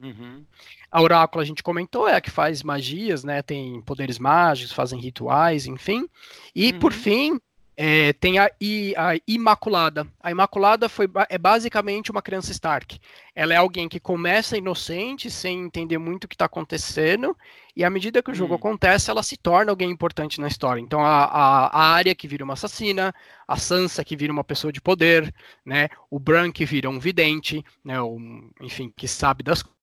Uhum. 0.00 0.44
A 0.90 1.02
Oráculo 1.02 1.42
a 1.42 1.44
gente 1.44 1.62
comentou, 1.62 2.08
é 2.08 2.16
a 2.16 2.20
que 2.20 2.30
faz 2.30 2.62
magias, 2.62 3.22
né? 3.22 3.42
Tem 3.42 3.82
poderes 3.82 4.18
mágicos, 4.18 4.72
fazem 4.72 4.98
rituais, 4.98 5.66
enfim. 5.66 6.08
E 6.54 6.72
uhum. 6.72 6.78
por 6.78 6.92
fim, 6.92 7.38
é, 7.80 8.12
tem 8.12 8.40
a, 8.40 8.50
I, 8.60 8.92
a, 8.96 9.12
Imaculada. 9.24 10.04
A 10.20 10.32
Imaculada 10.32 10.88
foi, 10.88 11.08
é 11.28 11.38
basicamente 11.38 12.10
uma 12.10 12.20
criança 12.20 12.50
Stark. 12.50 12.98
Ela 13.36 13.54
é 13.54 13.56
alguém 13.56 13.88
que 13.88 14.00
começa 14.00 14.58
inocente, 14.58 15.30
sem 15.30 15.60
entender 15.60 15.96
muito 15.96 16.24
o 16.24 16.28
que 16.28 16.34
está 16.34 16.46
acontecendo, 16.46 17.36
e 17.76 17.84
à 17.84 17.88
medida 17.88 18.20
que 18.20 18.32
o 18.32 18.34
jogo 18.34 18.54
uhum. 18.54 18.58
acontece, 18.58 19.12
ela 19.12 19.22
se 19.22 19.36
torna 19.36 19.70
alguém 19.70 19.88
importante 19.88 20.40
na 20.40 20.48
história. 20.48 20.80
Então 20.80 21.00
a, 21.00 21.26
a, 21.26 21.66
a 21.68 21.82
Arya 21.94 22.16
que 22.16 22.26
vira 22.26 22.42
uma 22.42 22.54
assassina, 22.54 23.14
a 23.46 23.56
Sansa 23.56 24.04
que 24.04 24.16
vira 24.16 24.32
uma 24.32 24.42
pessoa 24.42 24.72
de 24.72 24.80
poder, 24.80 25.32
né? 25.64 25.88
O 26.10 26.18
Bran 26.18 26.50
que 26.50 26.64
vira 26.64 26.90
um 26.90 26.98
vidente, 26.98 27.64
né? 27.84 28.02
Um, 28.02 28.50
enfim, 28.60 28.92
que 28.96 29.06
sabe 29.06 29.44
das 29.44 29.62
coisas. 29.62 29.77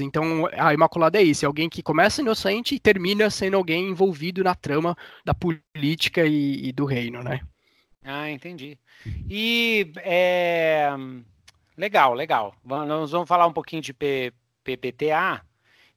Então, 0.00 0.48
a 0.52 0.72
Imaculada 0.72 1.18
é 1.18 1.22
isso, 1.22 1.44
é 1.44 1.46
alguém 1.46 1.68
que 1.68 1.82
começa 1.82 2.20
inocente 2.20 2.74
e 2.74 2.80
termina 2.80 3.28
sendo 3.28 3.56
alguém 3.56 3.88
envolvido 3.88 4.44
na 4.44 4.54
trama 4.54 4.96
da 5.24 5.34
política 5.34 6.24
e, 6.24 6.68
e 6.68 6.72
do 6.72 6.84
reino, 6.84 7.22
né? 7.22 7.40
Ah, 8.04 8.30
entendi. 8.30 8.78
E 9.28 9.92
é... 9.96 10.88
legal, 11.76 12.14
legal. 12.14 12.54
Nós 12.64 13.10
vamos 13.10 13.28
falar 13.28 13.46
um 13.46 13.52
pouquinho 13.52 13.82
de 13.82 13.92
PPTA 13.92 15.42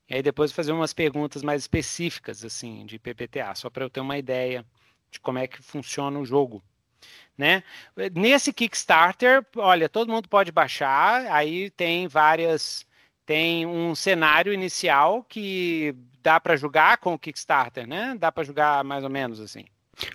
e 0.10 0.16
aí 0.16 0.22
depois 0.22 0.52
fazer 0.52 0.74
umas 0.74 0.94
perguntas 0.94 1.42
mais 1.42 1.62
específicas 1.62 2.44
assim 2.44 2.86
de 2.86 3.00
PPTA, 3.00 3.56
só 3.56 3.70
para 3.70 3.86
eu 3.86 3.90
ter 3.90 4.02
uma 4.02 4.18
ideia 4.18 4.66
de 5.10 5.22
como 5.22 5.38
é 5.38 5.48
que 5.48 5.62
funciona 5.62 6.20
o 6.20 6.26
jogo. 6.26 6.62
Né? 7.38 7.64
Nesse 8.14 8.52
Kickstarter, 8.52 9.46
olha, 9.56 9.88
todo 9.88 10.12
mundo 10.12 10.28
pode 10.28 10.52
baixar, 10.52 11.26
aí 11.32 11.70
tem 11.70 12.10
várias 12.10 12.86
tem 13.32 13.66
um 13.66 13.96
cenário 13.96 14.52
inicial 14.52 15.24
que 15.24 15.96
dá 16.22 16.38
para 16.38 16.58
jogar 16.58 16.98
com 16.98 17.14
o 17.14 17.18
Kickstarter, 17.18 17.88
né? 17.88 18.14
Dá 18.20 18.30
para 18.30 18.44
jogar 18.44 18.84
mais 18.84 19.06
ou 19.06 19.10
menos 19.10 19.40
assim. 19.40 19.64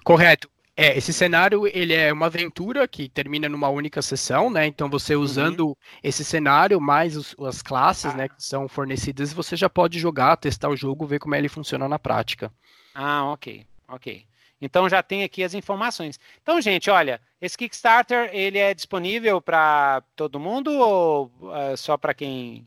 Correto. 0.04 0.50
É, 0.76 0.98
esse 0.98 1.14
cenário 1.14 1.66
ele 1.66 1.94
é 1.94 2.12
uma 2.12 2.26
aventura 2.26 2.86
que 2.86 3.08
termina 3.08 3.48
numa 3.48 3.70
única 3.70 4.02
sessão, 4.02 4.50
né? 4.50 4.66
Então 4.66 4.90
você 4.90 5.16
uhum. 5.16 5.22
usando 5.22 5.68
uhum. 5.68 5.74
esse 6.02 6.22
cenário 6.22 6.78
mais 6.78 7.16
os, 7.16 7.34
as 7.40 7.62
classes, 7.62 8.12
ah. 8.12 8.16
né, 8.18 8.28
que 8.28 8.34
são 8.36 8.68
fornecidas, 8.68 9.32
você 9.32 9.56
já 9.56 9.70
pode 9.70 9.98
jogar, 9.98 10.36
testar 10.36 10.68
o 10.68 10.76
jogo, 10.76 11.06
ver 11.06 11.18
como 11.18 11.34
ele 11.34 11.48
funciona 11.48 11.88
na 11.88 11.98
prática. 11.98 12.52
Ah, 12.94 13.24
ok, 13.32 13.66
ok. 13.88 14.26
Então 14.60 14.90
já 14.90 15.02
tem 15.02 15.24
aqui 15.24 15.42
as 15.42 15.54
informações. 15.54 16.20
Então, 16.42 16.60
gente, 16.60 16.90
olha, 16.90 17.18
esse 17.40 17.56
Kickstarter 17.56 18.28
ele 18.34 18.58
é 18.58 18.74
disponível 18.74 19.40
para 19.40 20.02
todo 20.14 20.38
mundo 20.38 20.70
ou 20.70 21.32
uh, 21.40 21.74
só 21.78 21.96
para 21.96 22.12
quem 22.12 22.66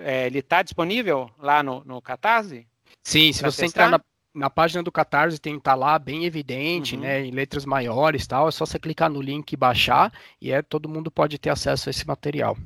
é, 0.00 0.26
ele 0.26 0.40
está 0.40 0.62
disponível 0.62 1.30
lá 1.38 1.62
no, 1.62 1.82
no 1.84 2.00
Catarse? 2.02 2.66
Sim, 3.02 3.32
se 3.32 3.42
você 3.42 3.62
testar? 3.62 3.86
entrar 3.86 3.90
na, 3.90 4.04
na 4.34 4.50
página 4.50 4.82
do 4.82 4.92
Catarse, 4.92 5.40
tem 5.40 5.54
que 5.54 5.60
estar 5.60 5.72
tá 5.72 5.76
lá 5.76 5.98
bem 5.98 6.24
evidente, 6.24 6.94
uhum. 6.94 7.02
né, 7.02 7.24
em 7.24 7.30
letras 7.30 7.64
maiores 7.64 8.26
tal. 8.26 8.48
É 8.48 8.50
só 8.50 8.66
você 8.66 8.78
clicar 8.78 9.10
no 9.10 9.20
link 9.20 9.52
e 9.52 9.56
baixar 9.56 10.12
e 10.40 10.52
é, 10.52 10.62
todo 10.62 10.88
mundo 10.88 11.10
pode 11.10 11.38
ter 11.38 11.50
acesso 11.50 11.88
a 11.88 11.90
esse 11.90 12.06
material. 12.06 12.56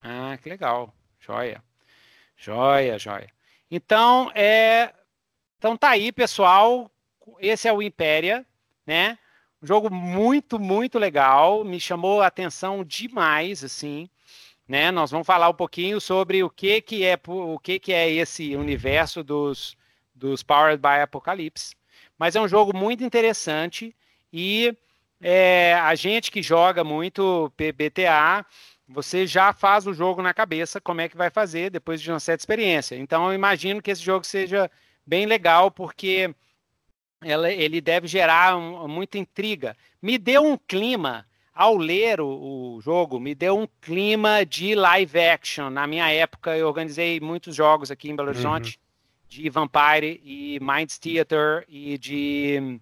Ah, 0.00 0.36
que 0.40 0.48
legal. 0.48 0.94
Joia. 1.20 1.62
Joia, 2.36 2.98
joia. 2.98 3.28
Então, 3.70 4.30
é... 4.34 4.92
então 5.58 5.76
tá 5.76 5.90
aí, 5.90 6.10
pessoal. 6.10 6.90
Esse 7.38 7.68
é 7.68 7.72
o 7.72 7.80
Impéria, 7.80 8.44
né? 8.86 9.18
Um 9.62 9.66
jogo 9.66 9.88
muito, 9.94 10.58
muito 10.58 10.98
legal. 10.98 11.64
Me 11.64 11.78
chamou 11.78 12.20
a 12.20 12.26
atenção 12.26 12.84
demais, 12.84 13.62
assim 13.62 14.08
né? 14.72 14.90
Nós 14.90 15.10
vamos 15.10 15.26
falar 15.26 15.50
um 15.50 15.54
pouquinho 15.54 16.00
sobre 16.00 16.42
o 16.42 16.48
que, 16.48 16.80
que 16.80 17.04
é 17.04 17.20
o 17.26 17.58
que, 17.58 17.78
que 17.78 17.92
é 17.92 18.10
esse 18.10 18.56
universo 18.56 19.22
dos, 19.22 19.76
dos 20.14 20.42
Powered 20.42 20.80
by 20.80 21.02
Apocalypse. 21.02 21.76
Mas 22.18 22.36
é 22.36 22.40
um 22.40 22.48
jogo 22.48 22.74
muito 22.74 23.04
interessante 23.04 23.94
e 24.32 24.74
é, 25.20 25.74
a 25.74 25.94
gente 25.94 26.30
que 26.30 26.40
joga 26.40 26.82
muito 26.82 27.52
PBTA, 27.54 28.46
você 28.88 29.26
já 29.26 29.52
faz 29.52 29.86
o 29.86 29.92
jogo 29.92 30.22
na 30.22 30.32
cabeça, 30.32 30.80
como 30.80 31.02
é 31.02 31.08
que 31.08 31.18
vai 31.18 31.28
fazer 31.28 31.68
depois 31.68 32.00
de 32.00 32.10
uma 32.10 32.18
certa 32.18 32.40
experiência. 32.40 32.96
Então 32.96 33.26
eu 33.26 33.34
imagino 33.34 33.82
que 33.82 33.90
esse 33.90 34.02
jogo 34.02 34.24
seja 34.24 34.70
bem 35.06 35.26
legal, 35.26 35.70
porque 35.70 36.34
ela, 37.20 37.52
ele 37.52 37.78
deve 37.78 38.06
gerar 38.06 38.56
um, 38.56 38.88
muita 38.88 39.18
intriga. 39.18 39.76
Me 40.00 40.16
deu 40.16 40.42
um 40.42 40.56
clima 40.56 41.26
ao 41.54 41.76
ler 41.76 42.20
o, 42.20 42.76
o, 42.76 42.80
jogo, 42.80 43.20
me 43.20 43.34
deu 43.34 43.58
um 43.58 43.68
clima 43.80 44.44
de 44.44 44.74
live 44.74 45.18
action. 45.18 45.68
Na 45.70 45.86
minha 45.86 46.10
época, 46.10 46.56
eu 46.56 46.66
organizei 46.66 47.20
muitos 47.20 47.54
jogos 47.54 47.90
aqui 47.90 48.10
em 48.10 48.16
Belo 48.16 48.28
uhum. 48.28 48.34
Horizonte, 48.34 48.78
uhum. 48.78 49.28
de 49.28 49.50
Vampire 49.50 50.20
e 50.24 50.58
Minds 50.60 50.98
Theater 50.98 51.64
e 51.68 51.98
de 51.98 52.80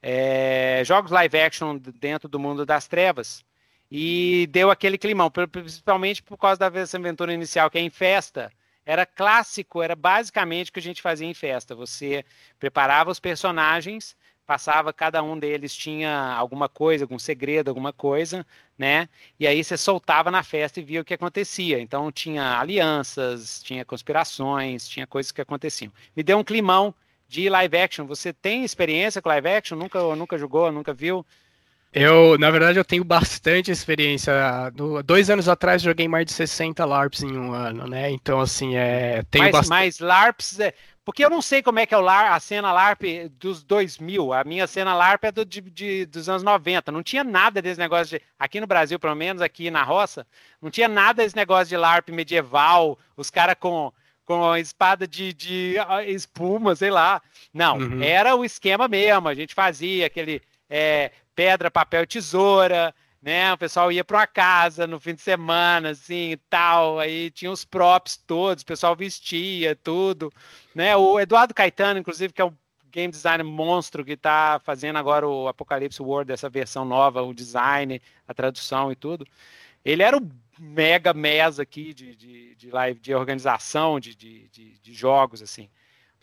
é, 0.00 0.82
jogos 0.84 1.10
live 1.10 1.38
action 1.38 1.78
dentro 2.00 2.28
do 2.28 2.38
mundo 2.38 2.64
das 2.64 2.88
trevas. 2.88 3.44
E 3.90 4.48
deu 4.50 4.70
aquele 4.70 4.98
climão, 4.98 5.30
principalmente 5.30 6.22
por 6.22 6.36
causa 6.36 6.58
da 6.58 6.66
aventura 6.66 7.32
inicial, 7.32 7.70
que 7.70 7.78
é 7.78 7.80
em 7.80 7.90
festa. 7.90 8.50
Era 8.84 9.04
clássico, 9.04 9.82
era 9.82 9.94
basicamente 9.94 10.70
o 10.70 10.72
que 10.72 10.78
a 10.78 10.82
gente 10.82 11.02
fazia 11.02 11.26
em 11.26 11.34
festa. 11.34 11.74
Você 11.74 12.24
preparava 12.58 13.10
os 13.10 13.20
personagens 13.20 14.16
passava, 14.46 14.92
cada 14.92 15.22
um 15.22 15.38
deles 15.38 15.74
tinha 15.74 16.34
alguma 16.34 16.68
coisa, 16.68 17.04
algum 17.04 17.18
segredo, 17.18 17.68
alguma 17.68 17.92
coisa, 17.92 18.46
né? 18.78 19.08
E 19.38 19.46
aí 19.46 19.62
você 19.62 19.76
soltava 19.76 20.30
na 20.30 20.42
festa 20.42 20.80
e 20.80 20.82
via 20.84 21.00
o 21.00 21.04
que 21.04 21.14
acontecia. 21.14 21.80
Então 21.80 22.10
tinha 22.12 22.58
alianças, 22.58 23.62
tinha 23.62 23.84
conspirações, 23.84 24.88
tinha 24.88 25.06
coisas 25.06 25.32
que 25.32 25.40
aconteciam. 25.40 25.92
Me 26.16 26.22
deu 26.22 26.38
um 26.38 26.44
climão 26.44 26.94
de 27.28 27.48
live 27.48 27.76
action. 27.76 28.06
Você 28.06 28.32
tem 28.32 28.64
experiência 28.64 29.20
com 29.20 29.28
live 29.28 29.48
action? 29.48 29.76
Nunca, 29.76 30.00
nunca 30.14 30.38
jogou, 30.38 30.70
nunca 30.72 30.94
viu? 30.94 31.26
Eu, 31.98 32.36
na 32.36 32.50
verdade, 32.50 32.78
eu 32.78 32.84
tenho 32.84 33.02
bastante 33.02 33.70
experiência. 33.70 34.34
No, 34.76 35.02
dois 35.02 35.30
anos 35.30 35.48
atrás 35.48 35.80
joguei 35.80 36.06
mais 36.06 36.26
de 36.26 36.32
60 36.32 36.84
LARPs 36.84 37.22
em 37.22 37.38
um 37.38 37.54
ano, 37.54 37.86
né? 37.86 38.10
Então, 38.10 38.38
assim, 38.38 38.76
é. 38.76 39.22
Tenho 39.30 39.44
mas, 39.44 39.52
bastante... 39.52 39.70
mas 39.70 39.98
LARPs, 39.98 40.60
é, 40.60 40.74
porque 41.06 41.24
eu 41.24 41.30
não 41.30 41.40
sei 41.40 41.62
como 41.62 41.78
é 41.78 41.86
que 41.86 41.94
é 41.94 41.96
o 41.96 42.02
LAR, 42.02 42.34
a 42.34 42.38
cena 42.38 42.70
LARP 42.70 43.04
dos 43.38 43.62
2000. 43.62 44.34
A 44.34 44.44
minha 44.44 44.66
cena 44.66 44.94
LARP 44.94 45.24
é 45.24 45.32
do, 45.32 45.42
de, 45.42 45.62
de, 45.62 46.04
dos 46.04 46.28
anos 46.28 46.42
90. 46.42 46.92
Não 46.92 47.02
tinha 47.02 47.24
nada 47.24 47.62
desse 47.62 47.80
negócio 47.80 48.18
de. 48.18 48.24
Aqui 48.38 48.60
no 48.60 48.66
Brasil, 48.66 48.98
pelo 48.98 49.14
menos, 49.14 49.40
aqui 49.40 49.70
na 49.70 49.82
roça, 49.82 50.26
não 50.60 50.70
tinha 50.70 50.88
nada 50.88 51.22
desse 51.22 51.34
negócio 51.34 51.68
de 51.68 51.78
LARP 51.78 52.10
medieval, 52.10 52.98
os 53.16 53.30
caras 53.30 53.56
com, 53.58 53.90
com 54.26 54.54
espada 54.56 55.08
de, 55.08 55.32
de 55.32 55.76
espuma, 56.08 56.76
sei 56.76 56.90
lá. 56.90 57.22
Não, 57.54 57.78
uhum. 57.78 58.02
era 58.02 58.36
o 58.36 58.44
esquema 58.44 58.86
mesmo. 58.86 59.28
A 59.28 59.34
gente 59.34 59.54
fazia 59.54 60.04
aquele 60.04 60.42
é, 60.68 61.10
pedra, 61.36 61.70
papel, 61.70 62.06
tesoura 62.06 62.92
né? 63.26 63.52
O 63.52 63.58
pessoal 63.58 63.90
ia 63.90 64.04
para 64.04 64.18
uma 64.18 64.26
casa 64.28 64.86
no 64.86 65.00
fim 65.00 65.12
de 65.12 65.20
semana, 65.20 65.90
assim, 65.90 66.30
e 66.30 66.36
tal, 66.36 67.00
aí 67.00 67.28
tinha 67.30 67.50
os 67.50 67.64
props 67.64 68.16
todos, 68.16 68.62
o 68.62 68.66
pessoal 68.66 68.94
vestia 68.94 69.74
tudo, 69.74 70.32
né? 70.72 70.96
O 70.96 71.18
Eduardo 71.18 71.52
Caetano, 71.52 71.98
inclusive, 71.98 72.32
que 72.32 72.40
é 72.40 72.44
um 72.44 72.54
game 72.88 73.10
designer 73.10 73.44
monstro 73.44 74.04
que 74.04 74.12
está 74.12 74.60
fazendo 74.64 74.96
agora 74.96 75.26
o 75.26 75.48
Apocalipse 75.48 76.00
World, 76.00 76.32
essa 76.32 76.48
versão 76.48 76.84
nova, 76.84 77.20
o 77.20 77.34
design, 77.34 78.00
a 78.28 78.32
tradução 78.32 78.92
e 78.92 78.96
tudo. 78.96 79.26
Ele 79.84 80.04
era 80.04 80.16
o 80.16 80.30
mega 80.58 81.12
mesa 81.12 81.64
aqui 81.64 81.92
de, 81.92 82.14
de, 82.14 82.54
de 82.54 82.70
live, 82.70 83.00
de 83.00 83.12
organização 83.12 83.98
de, 83.98 84.14
de, 84.14 84.48
de 84.48 84.94
jogos, 84.94 85.42
assim. 85.42 85.68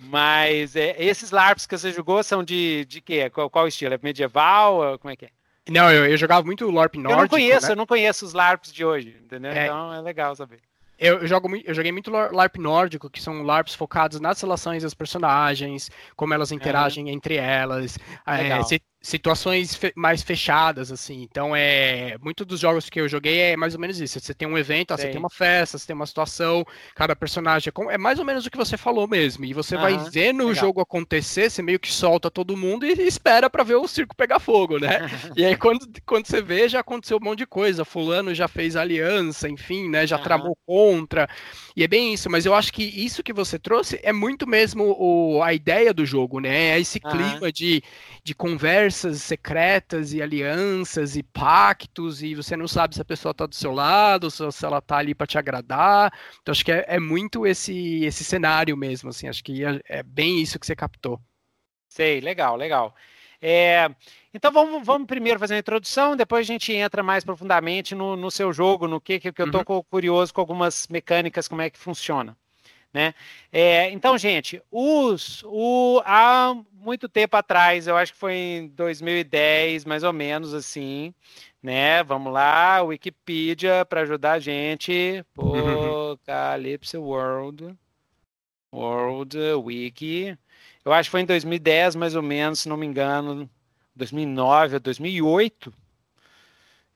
Mas 0.05 0.75
é, 0.75 0.95
esses 0.97 1.31
LARPs 1.31 1.65
que 1.65 1.77
você 1.77 1.91
jogou 1.91 2.23
são 2.23 2.43
de, 2.43 2.85
de 2.85 3.01
quê? 3.01 3.29
Qual, 3.29 3.49
qual 3.49 3.67
estilo? 3.67 3.93
É 3.93 3.99
medieval? 4.01 4.97
Como 4.99 5.11
é 5.11 5.15
que 5.15 5.25
é? 5.25 5.29
Não, 5.69 5.89
eu, 5.91 6.05
eu 6.05 6.17
jogava 6.17 6.45
muito 6.45 6.69
LARP 6.69 6.95
nórdico. 6.95 7.11
Eu 7.11 7.21
não 7.21 7.27
conheço, 7.27 7.67
né? 7.67 7.71
eu 7.71 7.75
não 7.77 7.85
conheço 7.85 8.25
os 8.25 8.33
LARPs 8.33 8.73
de 8.73 8.83
hoje, 8.83 9.17
entendeu? 9.23 9.51
É. 9.51 9.65
Então 9.65 9.93
é 9.93 10.01
legal 10.01 10.35
saber. 10.35 10.59
Eu, 10.99 11.19
eu, 11.19 11.27
jogo, 11.27 11.49
eu 11.65 11.73
joguei 11.73 11.91
muito 11.91 12.11
LARP 12.11 12.57
nórdico, 12.57 13.09
que 13.09 13.21
são 13.21 13.41
LARPs 13.43 13.73
focados 13.73 14.19
nas 14.19 14.39
relações 14.39 14.83
das 14.83 14.93
personagens, 14.93 15.89
como 16.15 16.33
elas 16.33 16.51
interagem 16.51 17.09
é. 17.09 17.11
entre 17.11 17.35
elas, 17.35 17.97
é, 18.25 18.61
situações 19.03 19.75
fe 19.75 19.91
mais 19.97 20.23
fechadas, 20.23 20.89
assim. 20.89 21.21
Então, 21.21 21.53
é 21.53 22.15
muito 22.21 22.45
dos 22.45 22.61
jogos 22.61 22.89
que 22.89 23.01
eu 23.01 23.09
joguei 23.09 23.37
é 23.37 23.57
mais 23.57 23.75
ou 23.75 23.79
menos 23.79 23.99
isso. 23.99 24.17
Você 24.17 24.33
tem 24.33 24.47
um 24.47 24.57
evento, 24.57 24.95
você 24.95 25.09
tem 25.09 25.19
uma 25.19 25.29
festa, 25.29 25.77
você 25.77 25.85
tem 25.85 25.95
uma 25.95 26.05
situação, 26.05 26.65
cada 26.95 27.13
personagem 27.13 27.71
é, 27.89 27.93
é 27.93 27.97
mais 27.97 28.17
ou 28.17 28.23
menos 28.23 28.45
o 28.45 28.49
que 28.49 28.57
você 28.57 28.77
falou 28.77 29.05
mesmo. 29.05 29.43
E 29.43 29.53
você 29.53 29.75
uhum, 29.75 29.81
vai 29.81 29.93
no 30.31 30.47
legal. 30.47 30.55
jogo 30.55 30.79
acontecer, 30.79 31.51
você 31.51 31.61
meio 31.61 31.79
que 31.79 31.91
solta 31.91 32.31
todo 32.31 32.55
mundo 32.55 32.85
e 32.85 32.93
espera 33.05 33.49
para 33.49 33.63
ver 33.63 33.75
o 33.75 33.87
circo 33.89 34.15
pegar 34.15 34.39
fogo, 34.39 34.79
né? 34.79 35.09
e 35.35 35.43
aí, 35.43 35.57
quando, 35.57 35.85
quando 36.05 36.25
você 36.25 36.41
vê, 36.41 36.69
já 36.69 36.79
aconteceu 36.79 37.17
um 37.17 37.25
monte 37.25 37.39
de 37.39 37.45
coisa. 37.45 37.83
Fulano 37.83 38.33
já 38.33 38.47
fez 38.47 38.77
aliança, 38.77 39.49
enfim, 39.49 39.89
né? 39.89 40.07
Já 40.07 40.15
uhum. 40.15 40.23
tramou 40.23 40.57
contra. 40.65 41.29
E 41.75 41.83
é 41.83 41.87
bem 41.89 42.13
isso, 42.13 42.29
mas 42.29 42.45
eu 42.45 42.53
acho 42.53 42.71
que 42.71 42.83
isso 42.83 43.21
que 43.21 43.33
você 43.33 43.59
trouxe 43.59 43.99
é 44.01 44.13
muito 44.13 44.47
mesmo 44.47 44.95
o, 44.97 45.43
a 45.43 45.53
ideia 45.53 45.93
do 45.93 46.05
jogo, 46.05 46.39
né? 46.39 46.69
É 46.69 46.79
esse 46.79 47.01
clima 47.01 47.47
uhum. 47.47 47.51
de, 47.51 47.83
de 48.23 48.33
conversa 48.33 48.92
conversas 48.93 49.21
secretas 49.23 50.13
e 50.13 50.21
alianças 50.21 51.15
e 51.15 51.23
pactos, 51.23 52.21
e 52.21 52.35
você 52.35 52.55
não 52.55 52.67
sabe 52.67 52.93
se 52.93 53.01
a 53.01 53.05
pessoa 53.05 53.31
está 53.31 53.47
do 53.47 53.55
seu 53.55 53.71
lado, 53.71 54.29
se 54.29 54.43
ela 54.63 54.77
está 54.77 54.97
ali 54.97 55.15
para 55.15 55.25
te 55.25 55.37
agradar. 55.37 56.13
Então 56.41 56.51
acho 56.51 56.63
que 56.63 56.71
é, 56.71 56.85
é, 56.87 56.99
muito 56.99 57.47
esse, 57.47 58.05
esse 58.05 58.23
cenário 58.23 58.77
mesmo, 58.77 59.09
assim, 59.09 59.27
acho 59.27 59.43
que 59.43 59.65
é, 59.65 59.81
é 59.85 60.03
bem 60.03 60.39
isso 60.41 60.59
que 60.59 60.65
você 60.65 60.75
captou. 60.75 61.19
Sei, 61.89 62.21
legal, 62.21 62.55
legal. 62.55 62.95
É, 63.41 63.89
então 64.33 64.51
vamos, 64.51 64.85
vamos 64.85 65.07
primeiro 65.07 65.39
fazer 65.39 65.55
uma 65.55 65.59
introdução, 65.59 66.15
depois 66.15 66.45
a 66.47 66.51
gente 66.53 66.71
entra 66.71 67.01
mais 67.01 67.23
profundamente 67.23 67.95
no, 67.95 68.15
no 68.15 68.29
seu 68.29 68.53
jogo, 68.53 68.87
no 68.87 69.01
que, 69.01 69.19
que 69.19 69.27
eu 69.41 69.45
estou 69.45 69.63
uhum. 69.67 69.83
curioso 69.83 70.33
com 70.33 70.39
algumas 70.39 70.87
mecânicas, 70.87 71.47
como 71.47 71.61
é 71.61 71.69
que 71.69 71.79
funciona. 71.79 72.37
Né? 72.93 73.15
É, 73.51 73.89
então, 73.89 74.17
gente, 74.17 74.61
os, 74.69 75.43
o, 75.45 75.99
há 76.05 76.55
muito 76.71 77.09
tempo 77.09 77.35
atrás, 77.35 77.87
eu 77.87 77.97
acho 77.97 78.13
que 78.13 78.19
foi 78.19 78.35
em 78.35 78.67
2010, 78.67 79.83
mais 79.85 80.03
ou 80.03 80.13
menos 80.13 80.53
assim, 80.53 81.13
né? 81.61 82.03
Vamos 82.03 82.31
lá, 82.31 82.83
Wikipedia 82.83 83.83
para 83.85 84.01
ajudar 84.01 84.33
a 84.33 84.39
gente. 84.39 85.25
Apocalipse 85.33 86.97
World. 86.97 87.75
World 88.71 89.37
Wiki. 89.37 90.37
Eu 90.85 90.93
acho 90.93 91.07
que 91.07 91.11
foi 91.11 91.21
em 91.21 91.25
2010, 91.25 91.95
mais 91.95 92.15
ou 92.15 92.21
menos, 92.21 92.59
se 92.59 92.69
não 92.69 92.77
me 92.77 92.85
engano, 92.85 93.49
2009 93.95 94.75
ou 94.75 94.79
2008. 94.79 95.73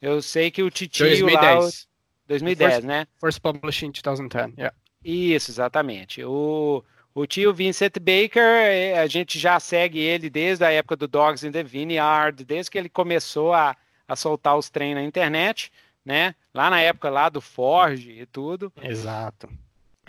Eu 0.02 0.22
sei 0.22 0.52
que 0.52 0.62
o 0.62 0.70
Titio 0.70 1.06
2010. 1.08 1.42
lá... 1.42 1.88
2010, 2.28 2.74
first, 2.74 2.86
né? 2.86 3.08
First 3.20 3.42
published 3.42 3.86
in 3.86 3.92
2010, 3.92 4.54
yeah. 4.58 4.76
Isso, 5.04 5.52
exatamente. 5.52 6.24
O, 6.24 6.84
o 7.14 7.26
tio 7.26 7.54
Vincent 7.54 7.98
Baker, 8.00 8.44
é, 8.44 9.00
a 9.00 9.08
gente 9.08 9.40
já 9.40 9.60
segue 9.60 10.00
ele 10.00 10.30
desde 10.30 10.64
a 10.64 10.72
época 10.72 10.96
do 10.96 11.08
Dogs 11.08 11.46
in 11.46 11.52
the 11.52 11.64
Vineyard, 11.64 12.44
desde 12.44 12.72
que 12.72 12.78
ele 12.78 12.90
começou 12.90 13.54
a, 13.54 13.76
a 14.08 14.16
soltar 14.16 14.58
os 14.58 14.70
trem 14.70 14.94
na 14.94 15.04
internet, 15.04 15.72
né? 16.06 16.36
Lá 16.54 16.70
na 16.70 16.80
época 16.82 17.10
lá 17.10 17.30
do 17.30 17.42
Forge 17.42 18.12
e 18.12 18.26
tudo. 18.26 18.72
Exato. 18.82 19.50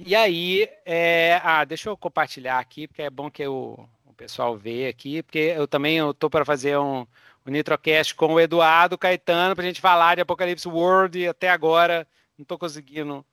E 0.05 0.15
aí, 0.15 0.69
é... 0.85 1.41
ah, 1.43 1.65
deixa 1.65 1.89
eu 1.89 1.97
compartilhar 1.97 2.59
aqui, 2.59 2.87
porque 2.87 3.03
é 3.03 3.11
bom 3.11 3.31
que 3.31 3.47
o, 3.47 3.79
o 4.05 4.13
pessoal 4.15 4.57
vê 4.57 4.87
aqui, 4.87 5.23
porque 5.23 5.55
eu 5.57 5.67
também 5.67 5.99
estou 6.09 6.31
para 6.31 6.45
fazer 6.45 6.79
um, 6.79 7.07
um 7.47 7.51
Nitrocast 7.51 8.15
com 8.15 8.35
o 8.35 8.41
Eduardo 8.41 8.99
Caetano 8.99 9.57
para 9.57 9.65
a 9.65 9.67
gente 9.67 9.81
falar 9.81 10.15
de 10.15 10.21
Apocalipse 10.21 10.69
World 10.69 11.19
e 11.19 11.27
até 11.27 11.49
agora 11.51 12.07
não 12.37 12.43
estou 12.43 12.59
conseguindo 12.59 13.25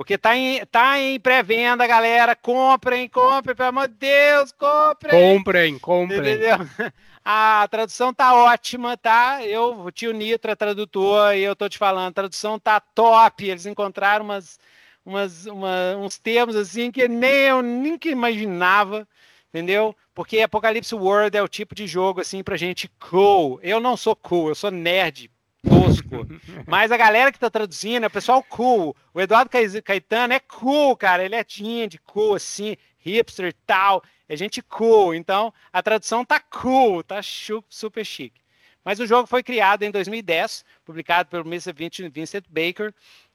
porque 0.00 0.16
tá 0.16 0.34
em, 0.34 0.64
tá 0.64 0.98
em 0.98 1.20
pré-venda, 1.20 1.86
galera. 1.86 2.34
Comprem, 2.34 3.06
comprem, 3.06 3.54
pelo 3.54 3.68
amor 3.68 3.86
de 3.86 3.96
Deus, 3.96 4.50
comprem. 4.50 5.10
Comprem, 5.10 5.78
comprem. 5.78 6.18
Entendeu? 6.18 6.56
A 7.22 7.68
tradução 7.70 8.10
tá 8.14 8.34
ótima, 8.34 8.96
tá? 8.96 9.44
Eu, 9.44 9.78
o 9.78 9.90
tio 9.90 10.14
Nitra, 10.14 10.56
tradutor, 10.56 11.34
e 11.34 11.42
eu 11.42 11.54
tô 11.54 11.68
te 11.68 11.76
falando, 11.76 12.08
a 12.08 12.14
tradução 12.14 12.58
tá 12.58 12.80
top. 12.80 13.46
Eles 13.46 13.66
encontraram 13.66 14.24
umas, 14.24 14.58
umas, 15.04 15.44
uma, 15.44 15.94
uns 15.98 16.18
termos 16.18 16.56
assim 16.56 16.90
que 16.90 17.06
nem 17.06 17.30
eu 17.30 17.62
nunca 17.62 18.08
imaginava, 18.08 19.06
entendeu? 19.50 19.94
Porque 20.14 20.40
Apocalipse 20.40 20.94
World 20.94 21.36
é 21.36 21.42
o 21.42 21.48
tipo 21.48 21.74
de 21.74 21.86
jogo 21.86 22.22
assim 22.22 22.42
pra 22.42 22.56
gente 22.56 22.90
cool. 22.98 23.60
Eu 23.62 23.78
não 23.78 23.98
sou 23.98 24.16
cool, 24.16 24.48
eu 24.48 24.54
sou 24.54 24.70
nerd, 24.70 25.30
tosco. 25.68 26.26
Mas 26.66 26.92
a 26.92 26.96
galera 26.96 27.32
que 27.32 27.38
tá 27.38 27.50
traduzindo 27.50 28.04
é 28.04 28.06
o 28.06 28.10
pessoal 28.10 28.42
cool. 28.42 28.96
O 29.12 29.20
Eduardo 29.20 29.50
Caetano 29.84 30.32
é 30.32 30.40
cool, 30.40 30.96
cara. 30.96 31.24
Ele 31.24 31.34
é 31.34 31.44
de 31.44 31.98
cool, 31.98 32.34
assim, 32.34 32.76
hipster 32.98 33.48
e 33.48 33.52
tal. 33.52 34.02
É 34.28 34.36
gente 34.36 34.62
cool. 34.62 35.14
Então, 35.14 35.52
a 35.72 35.82
tradução 35.82 36.24
tá 36.24 36.40
cool, 36.40 37.02
tá 37.02 37.20
super 37.68 38.04
chique. 38.04 38.40
Mas 38.84 38.98
o 38.98 39.06
jogo 39.06 39.26
foi 39.26 39.42
criado 39.42 39.82
em 39.82 39.90
2010, 39.90 40.64
publicado 40.84 41.28
pelo 41.28 41.46
Mr. 41.46 41.72
Vincent 42.10 42.44
Baker, 42.48 42.94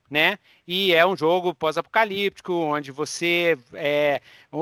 né? 0.09 0.39
E 0.67 0.93
é 0.93 1.05
um 1.05 1.15
jogo 1.15 1.53
pós-apocalíptico, 1.53 2.53
onde 2.53 2.91
você. 2.91 3.57
É, 3.73 4.21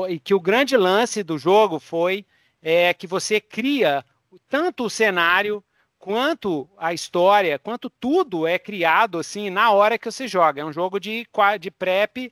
e 0.10 0.19
que 0.19 0.34
o 0.34 0.39
grande 0.39 0.76
lance 0.76 1.23
do 1.23 1.38
jogo 1.38 1.80
foi 1.80 2.26
é, 2.62 2.93
que 2.93 3.08
você 3.08 3.39
cria 3.39 4.04
tanto 4.49 4.86
o 4.86 4.89
cenário 4.89 5.63
quanto 6.04 6.70
a 6.78 6.94
história, 6.94 7.58
quanto 7.58 7.89
tudo 7.89 8.46
é 8.46 8.60
criado 8.60 9.18
assim 9.18 9.50
na 9.50 9.72
hora 9.72 9.98
que 9.98 10.12
você 10.12 10.28
joga. 10.28 10.60
É 10.60 10.66
um 10.66 10.74
jogo 10.74 11.00
de, 11.00 11.26
de 11.62 11.72
prep 11.72 12.30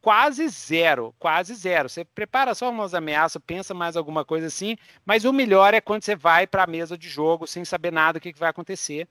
quase 0.00 0.46
zero, 0.46 1.12
quase 1.18 1.52
zero. 1.56 1.88
Você 1.88 2.04
prepara 2.04 2.54
só 2.54 2.70
umas 2.70 2.94
ameaças, 2.94 3.42
pensa 3.44 3.74
mais 3.74 3.96
alguma 3.96 4.24
coisa 4.24 4.46
assim, 4.46 4.76
mas 5.04 5.24
o 5.24 5.32
melhor 5.32 5.74
é 5.74 5.80
quando 5.80 6.04
você 6.04 6.14
vai 6.14 6.46
para 6.46 6.62
a 6.62 6.68
mesa 6.68 6.96
de 6.96 7.08
jogo 7.08 7.48
sem 7.48 7.64
saber 7.64 7.92
nada 7.92 8.20
do 8.20 8.22
que, 8.22 8.32
que, 8.32 8.38
vai 8.38 8.50
acontecer, 8.50 9.08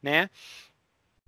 né? 0.00 0.30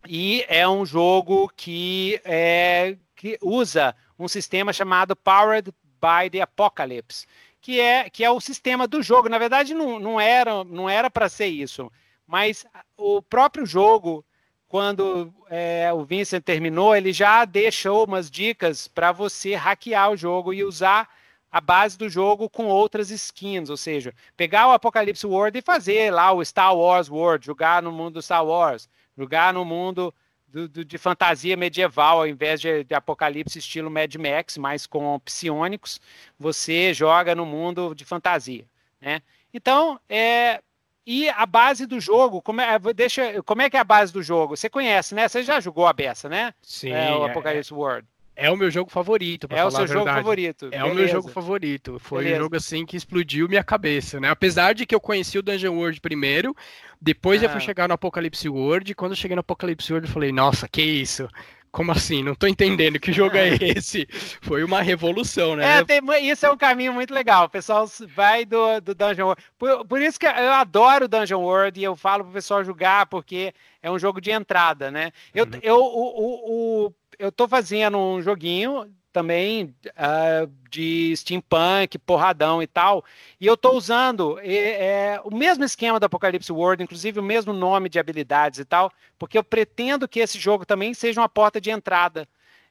E 0.07 0.45
é 0.47 0.67
um 0.69 0.87
jogo 0.87 1.53
que, 1.57 2.21
é, 2.25 2.99
que 3.17 3.37
usa 3.43 3.97
um 4.17 4.29
sistema 4.29 4.73
chamado 4.73 5.17
Powered 5.17 5.73
by 6.01 6.31
the 6.31 6.41
Apocalypse, 6.41 7.27
que 7.61 7.81
é, 7.81 8.09
que 8.09 8.23
é 8.23 8.31
o 8.31 8.41
sistema 8.41 8.87
do 8.87 9.03
jogo. 9.03 9.29
Na 9.29 9.39
verdade, 9.39 9.75
não, 9.75 9.99
não 9.99 10.21
era 10.21 10.63
não 10.63 10.89
era 10.89 11.11
para 11.11 11.29
ser 11.29 11.47
isso. 11.47 11.91
Mas 12.33 12.65
o 12.97 13.21
próprio 13.21 13.67
jogo, 13.67 14.25
quando 14.67 15.31
é, 15.51 15.93
o 15.93 16.03
Vincent 16.03 16.43
terminou, 16.43 16.97
ele 16.97 17.13
já 17.13 17.45
deixou 17.45 18.07
umas 18.07 18.31
dicas 18.31 18.89
para 18.89 19.13
você 19.13 19.55
hackear 19.55 20.11
o 20.11 20.17
jogo 20.17 20.55
e 20.55 20.65
usar 20.65 21.11
a 21.51 21.61
base 21.61 21.99
do 21.99 22.09
jogo 22.09 22.49
com 22.49 22.69
outras 22.69 23.11
skins, 23.11 23.69
ou 23.69 23.77
seja, 23.77 24.15
pegar 24.35 24.67
o 24.67 24.73
Apocalipse 24.73 25.27
World 25.27 25.59
e 25.59 25.61
fazer 25.61 26.11
lá 26.11 26.33
o 26.33 26.43
Star 26.43 26.75
Wars 26.75 27.11
World, 27.11 27.45
jogar 27.45 27.83
no 27.83 27.93
mundo 27.93 28.15
do 28.15 28.23
Star 28.23 28.47
Wars, 28.47 28.89
jogar 29.15 29.53
no 29.53 29.63
mundo 29.63 30.15
do, 30.49 30.67
do, 30.67 30.83
de 30.87 30.97
fantasia 30.97 31.55
medieval, 31.55 32.21
ao 32.21 32.27
invés 32.27 32.63
de, 32.63 32.83
de, 32.83 32.95
Apocalipse 32.95 33.59
estilo 33.59 33.91
Mad 33.91 34.15
Max, 34.15 34.57
mas 34.57 34.87
com 34.87 35.21
psionicos, 35.21 36.01
você 36.39 36.95
joga 36.95 37.35
no 37.35 37.45
mundo 37.45 37.95
de 37.95 38.07
fantasia, 38.07 38.65
né? 38.99 39.21
Então, 39.53 40.01
é, 40.09 40.63
e 41.07 41.29
a 41.29 41.45
base 41.47 41.87
do 41.87 42.01
jogo, 42.01 42.41
como 42.41 42.61
é, 42.61 42.79
deixa, 42.95 43.43
como 43.43 43.63
é 43.63 43.69
que 43.69 43.77
é 43.77 43.81
a 43.81 43.85
base 43.85 44.13
do 44.13 44.23
jogo? 44.23 44.57
Você 44.57 44.69
conhece, 44.69 45.15
né? 45.15 45.29
Você 45.29 45.43
já 45.43 45.61
jogou 45.61 45.87
a 45.87 45.93
beça, 45.93 46.29
né? 46.29 46.55
Sim. 46.63 46.91
É, 46.91 47.13
o 47.15 47.27
é, 47.27 47.31
Apocalipse 47.31 47.73
é, 47.73 47.77
World. 47.77 48.07
É 48.35 48.51
o 48.51 48.57
meu 48.57 48.71
jogo 48.71 48.91
favorito, 48.91 49.47
É 49.51 49.65
o 49.65 49.71
seu 49.71 49.87
jogo 49.87 50.07
favorito. 50.07 50.67
É 50.67 50.71
Beleza. 50.71 50.93
o 50.93 50.95
meu 50.95 51.09
jogo 51.09 51.29
favorito. 51.29 51.99
Foi 51.99 52.25
Beleza. 52.25 52.41
um 52.41 52.45
jogo 52.45 52.57
assim 52.57 52.87
que 52.87 52.97
explodiu 52.97 53.49
minha 53.49 53.63
cabeça, 53.63 54.19
né? 54.19 54.31
Apesar 54.31 54.75
de 54.75 54.87
que 54.87 54.95
eu 54.95 55.01
conheci 55.01 55.39
o 55.39 55.43
Dungeon 55.43 55.75
World 55.75 56.01
primeiro, 56.01 56.57
depois 57.01 57.43
ah. 57.43 57.47
eu 57.47 57.51
fui 57.51 57.61
chegar 57.61 57.89
no 57.89 57.95
Apocalipse 57.95 58.49
World, 58.49 58.91
e 58.91 58.95
quando 58.95 59.13
eu 59.13 59.17
cheguei 59.17 59.35
no 59.35 59.41
Apocalipse 59.41 59.93
World 59.93 60.09
eu 60.09 60.13
falei, 60.13 60.33
nossa, 60.33 60.67
que 60.67 60.83
isso? 60.83 61.29
Como 61.73 61.91
assim? 61.91 62.23
Não 62.23 62.35
tô 62.35 62.47
entendendo 62.47 63.01
que 63.01 63.15
jogo 63.15 63.35
é 63.35 63.49
esse. 63.59 64.07
Foi 64.43 64.63
uma 64.63 64.83
revolução, 64.83 65.57
né? 65.57 65.79
É, 65.79 65.85
tem, 65.85 66.01
isso 66.29 66.45
é 66.45 66.51
um 66.51 66.57
caminho 66.57 66.93
muito 66.93 67.15
legal. 67.15 67.47
O 67.47 67.49
pessoal 67.49 67.91
vai 68.15 68.45
do, 68.45 68.79
do 68.83 68.95
Dungeon 68.95 69.25
World. 69.25 69.43
Por, 69.59 69.87
por, 69.87 70.03
isso 70.03 70.21
que 70.21 70.27
eu 70.27 70.53
adoro 70.53 71.09
Dungeon 71.09 71.41
World 71.41 71.81
e 71.81 71.83
eu 71.83 71.97
falo 71.97 72.25
pro 72.25 72.35
pessoal 72.35 72.63
jogar, 72.63 73.07
porque 73.07 73.55
é 73.83 73.91
um 73.91 73.99
jogo 73.99 74.21
de 74.21 74.31
entrada, 74.31 74.91
né? 74.91 75.13
Eu, 75.35 75.47
uhum. 75.47 75.61
eu, 75.63 75.77
o, 75.79 76.21
o, 76.21 76.87
o, 76.87 76.95
eu 77.19 77.33
tô 77.33 77.49
fazendo 77.49 77.97
um 77.97 78.21
joguinho 78.21 78.95
também 79.13 79.75
uh, 79.89 80.51
de 80.71 81.15
steampunk, 81.17 81.99
porradão 81.99 82.63
e 82.63 82.67
tal. 82.67 83.05
E 83.41 83.47
eu 83.47 83.55
estou 83.55 83.77
usando 83.77 84.39
é, 84.41 84.55
é, 84.55 85.21
o 85.25 85.35
mesmo 85.35 85.65
esquema 85.65 86.01
do 86.01 86.07
Apocalipse 86.07 86.51
World, 86.51 86.83
inclusive 86.83 87.21
o 87.21 87.23
mesmo 87.23 87.53
nome 87.53 87.89
de 87.89 87.99
habilidades 87.99 88.59
e 88.59 88.65
tal, 88.65 88.91
porque 89.19 89.37
eu 89.37 89.45
pretendo 89.45 90.09
que 90.09 90.21
esse 90.21 90.39
jogo 90.39 90.65
também 90.65 90.95
seja 90.95 91.21
uma 91.21 91.29
porta 91.29 91.61
de 91.61 91.71
entrada 91.71 92.27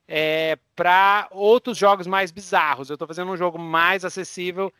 é, 0.08 0.58
para 0.76 1.28
outros 1.32 1.78
jogos 1.78 2.08
mais 2.08 2.32
bizarros. 2.32 2.90
Eu 2.90 2.96
estou 2.96 3.08
fazendo 3.08 3.32
um 3.32 3.38
jogo 3.38 3.60
mais 3.60 4.04
acessível. 4.04 4.74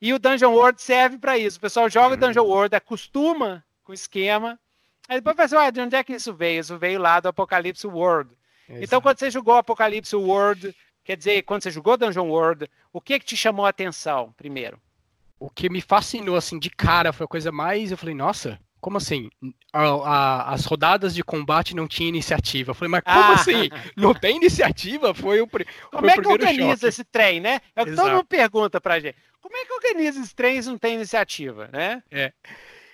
E 0.00 0.14
o 0.14 0.18
Dungeon 0.18 0.52
World 0.52 0.80
serve 0.80 1.18
para 1.18 1.36
isso. 1.36 1.58
O 1.58 1.60
pessoal 1.60 1.90
joga 1.90 2.14
o 2.14 2.16
Dungeon 2.16 2.44
World, 2.44 2.76
acostuma 2.76 3.64
com 3.82 3.90
o 3.90 3.94
esquema 3.94 4.58
Aí 5.08 5.16
depois 5.16 5.36
vai 5.36 5.46
assim, 5.46 5.72
de 5.72 5.80
onde 5.80 5.96
é 5.96 6.04
que 6.04 6.12
isso 6.12 6.34
veio? 6.34 6.60
Isso 6.60 6.76
veio 6.76 7.00
lá 7.00 7.18
do 7.18 7.28
Apocalipse 7.28 7.86
World. 7.86 8.30
Exato. 8.68 8.84
Então, 8.84 9.00
quando 9.00 9.18
você 9.18 9.30
jogou 9.30 9.54
Apocalipse 9.54 10.14
World, 10.14 10.76
quer 11.08 11.16
dizer, 11.16 11.42
quando 11.44 11.62
você 11.62 11.70
jogou 11.70 11.96
Dungeon 11.96 12.28
World, 12.28 12.68
o 12.92 13.00
que 13.00 13.18
que 13.18 13.24
te 13.24 13.34
chamou 13.34 13.64
a 13.64 13.70
atenção 13.70 14.34
primeiro? 14.36 14.78
O 15.40 15.48
que 15.48 15.70
me 15.70 15.80
fascinou, 15.80 16.36
assim, 16.36 16.58
de 16.58 16.68
cara, 16.68 17.14
foi 17.14 17.24
a 17.24 17.28
coisa 17.28 17.50
mais. 17.50 17.90
Eu 17.90 17.96
falei, 17.96 18.14
nossa, 18.14 18.60
como 18.78 18.98
assim? 18.98 19.30
A, 19.72 19.84
a, 19.84 20.52
as 20.52 20.66
rodadas 20.66 21.14
de 21.14 21.24
combate 21.24 21.74
não 21.74 21.88
tinha 21.88 22.10
iniciativa. 22.10 22.72
Eu 22.72 22.74
falei, 22.74 22.90
mas 22.90 23.00
como 23.00 23.18
ah. 23.18 23.32
assim? 23.32 23.70
Não 23.96 24.12
tem 24.12 24.36
iniciativa? 24.36 25.14
Foi 25.14 25.40
o, 25.40 25.46
foi 25.46 25.64
como 25.90 26.10
é 26.10 26.14
que 26.14 26.28
organiza 26.28 26.72
choque. 26.72 26.86
esse 26.88 27.04
trem, 27.04 27.40
né? 27.40 27.62
É 27.74 27.82
o 27.82 27.86
que 27.86 27.94
todo 27.94 28.10
mundo 28.10 28.26
pergunta 28.26 28.78
pra 28.78 29.00
gente. 29.00 29.16
Como 29.40 29.56
é 29.56 29.64
que 29.64 29.72
organiza 29.72 30.20
esse 30.20 30.34
trem 30.34 30.60
se 30.60 30.68
não 30.68 30.76
tem 30.76 30.96
iniciativa, 30.96 31.70
né? 31.72 32.02
É. 32.10 32.34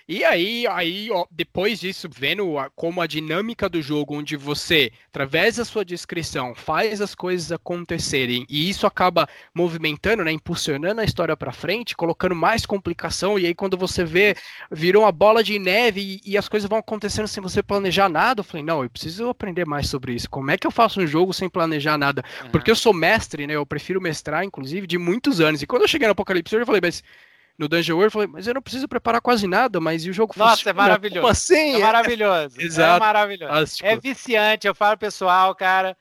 E 0.07 0.23
aí, 0.23 0.67
aí 0.67 1.09
ó, 1.09 1.25
depois 1.31 1.79
disso, 1.79 2.07
vendo 2.07 2.59
a, 2.59 2.69
como 2.69 3.01
a 3.01 3.07
dinâmica 3.07 3.67
do 3.67 3.81
jogo, 3.81 4.15
onde 4.15 4.35
você, 4.35 4.91
através 5.07 5.55
da 5.55 5.65
sua 5.65 5.83
descrição, 5.83 6.53
faz 6.53 7.01
as 7.01 7.15
coisas 7.15 7.51
acontecerem 7.51 8.45
e 8.47 8.69
isso 8.69 8.85
acaba 8.85 9.27
movimentando, 9.51 10.23
né, 10.23 10.31
impulsionando 10.31 11.01
a 11.01 11.03
história 11.03 11.35
para 11.35 11.51
frente, 11.51 11.95
colocando 11.95 12.35
mais 12.35 12.67
complicação, 12.67 13.39
e 13.39 13.47
aí 13.47 13.55
quando 13.55 13.75
você 13.75 14.03
vê, 14.05 14.35
virou 14.71 15.01
uma 15.01 15.11
bola 15.11 15.43
de 15.43 15.57
neve 15.57 16.21
e, 16.23 16.33
e, 16.33 16.37
as 16.37 16.47
coisas 16.47 16.69
vão 16.69 16.77
acontecendo 16.77 17.27
sem 17.27 17.41
você 17.41 17.63
planejar 17.63 18.07
nada, 18.07 18.41
eu 18.41 18.43
falei, 18.43 18.63
não, 18.63 18.83
eu 18.83 18.89
preciso 18.91 19.27
aprender 19.29 19.65
mais 19.65 19.89
sobre 19.89 20.13
isso. 20.13 20.29
Como 20.29 20.51
é 20.51 20.57
que 20.57 20.67
eu 20.67 20.71
faço 20.71 21.01
um 21.01 21.07
jogo 21.07 21.33
sem 21.33 21.49
planejar 21.49 21.97
nada? 21.97 22.23
Uhum. 22.43 22.51
Porque 22.51 22.69
eu 22.69 22.75
sou 22.75 22.93
mestre, 22.93 23.47
né, 23.47 23.55
eu 23.55 23.65
prefiro 23.65 23.99
mestrar, 23.99 24.43
inclusive, 24.43 24.85
de 24.85 24.99
muitos 24.99 25.41
anos. 25.41 25.63
E 25.63 25.67
quando 25.67 25.81
eu 25.81 25.87
cheguei 25.87 26.07
no 26.07 26.11
Apocalipse, 26.11 26.55
eu 26.55 26.63
falei, 26.63 26.81
mas 26.83 27.01
no 27.57 27.67
Dungeon 27.67 27.95
World, 27.95 28.07
eu 28.07 28.11
falei, 28.11 28.27
mas 28.27 28.47
eu 28.47 28.53
não 28.53 28.61
preciso 28.61 28.87
preparar 28.87 29.21
quase 29.21 29.47
nada, 29.47 29.79
mas 29.79 30.05
e 30.05 30.09
o 30.09 30.13
jogo 30.13 30.33
Nossa, 30.35 30.57
funciona? 30.57 30.71
é 30.71 30.73
maravilhoso. 30.73 31.21
Como 31.21 31.31
assim? 31.31 31.75
É 31.75 31.79
maravilhoso. 31.79 32.61
Exato. 32.61 32.97
É 32.97 32.99
maravilhoso. 32.99 33.77
É 33.81 33.95
viciante, 33.97 34.67
eu 34.67 34.75
falo 34.75 34.97
pessoal, 34.97 35.55
cara. 35.55 35.97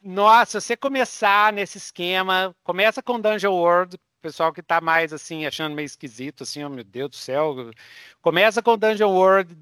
Nossa, 0.00 0.60
você 0.60 0.76
começar 0.76 1.52
nesse 1.52 1.78
esquema, 1.78 2.54
começa 2.62 3.02
com 3.02 3.20
Dungeon 3.20 3.52
World, 3.52 3.98
pessoal 4.22 4.52
que 4.52 4.62
tá 4.62 4.80
mais 4.80 5.12
assim, 5.12 5.46
achando 5.46 5.74
meio 5.74 5.86
esquisito, 5.86 6.44
assim, 6.44 6.62
oh 6.62 6.68
meu 6.68 6.84
Deus 6.84 7.10
do 7.10 7.16
céu. 7.16 7.70
Começa 8.20 8.62
com 8.62 8.78
Dungeon 8.78 9.10
World. 9.10 9.56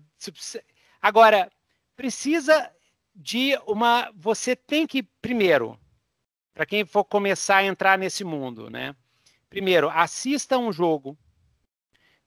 Agora, 1.01 1.51
precisa 1.97 2.71
de 3.15 3.59
uma. 3.67 4.11
Você 4.15 4.55
tem 4.55 4.87
que, 4.87 5.03
primeiro, 5.23 5.79
para 6.53 6.67
quem 6.67 6.85
for 6.85 7.05
começar 7.05 7.57
a 7.57 7.65
entrar 7.65 7.99
nesse 7.99 8.23
mundo, 8.23 8.69
né? 8.69 8.95
Primeiro, 9.57 9.89
assista 9.89 10.59
um 10.59 10.71
jogo. 10.71 11.17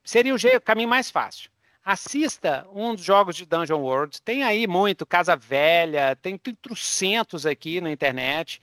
Seria 0.04 0.34
o 0.34 0.62
caminho 0.62 0.90
mais 0.90 1.12
fácil. 1.12 1.52
Assista 1.86 2.68
um 2.74 2.96
dos 2.96 3.06
jogos 3.06 3.36
de 3.36 3.46
Dungeon 3.46 3.80
World. 3.82 4.20
Tem 4.24 4.42
aí 4.42 4.66
muito, 4.66 5.06
Casa 5.06 5.36
Velha, 5.36 6.16
tem 6.16 6.40
trocentos 6.40 7.46
aqui 7.46 7.80
na 7.82 7.92
internet, 7.92 8.60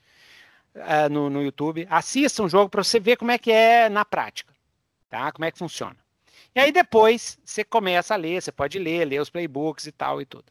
uh, 0.74 1.08
no, 1.08 1.30
no 1.30 1.44
YouTube. 1.44 1.86
Assista 1.88 2.42
um 2.42 2.48
jogo 2.48 2.68
para 2.68 2.82
você 2.82 2.98
ver 2.98 3.16
como 3.16 3.30
é 3.30 3.38
que 3.38 3.52
é 3.52 3.88
na 3.88 4.04
prática, 4.04 4.52
tá? 5.08 5.30
Como 5.30 5.44
é 5.44 5.52
que 5.52 5.58
funciona. 5.58 5.96
E 6.52 6.58
aí 6.58 6.72
depois 6.72 7.38
você 7.44 7.62
começa 7.62 8.14
a 8.14 8.16
ler, 8.16 8.42
você 8.42 8.50
pode 8.50 8.80
ler, 8.80 9.04
ler 9.04 9.20
os 9.20 9.30
playbooks 9.30 9.86
e 9.86 9.92
tal 9.92 10.20
e 10.20 10.26
tudo. 10.26 10.46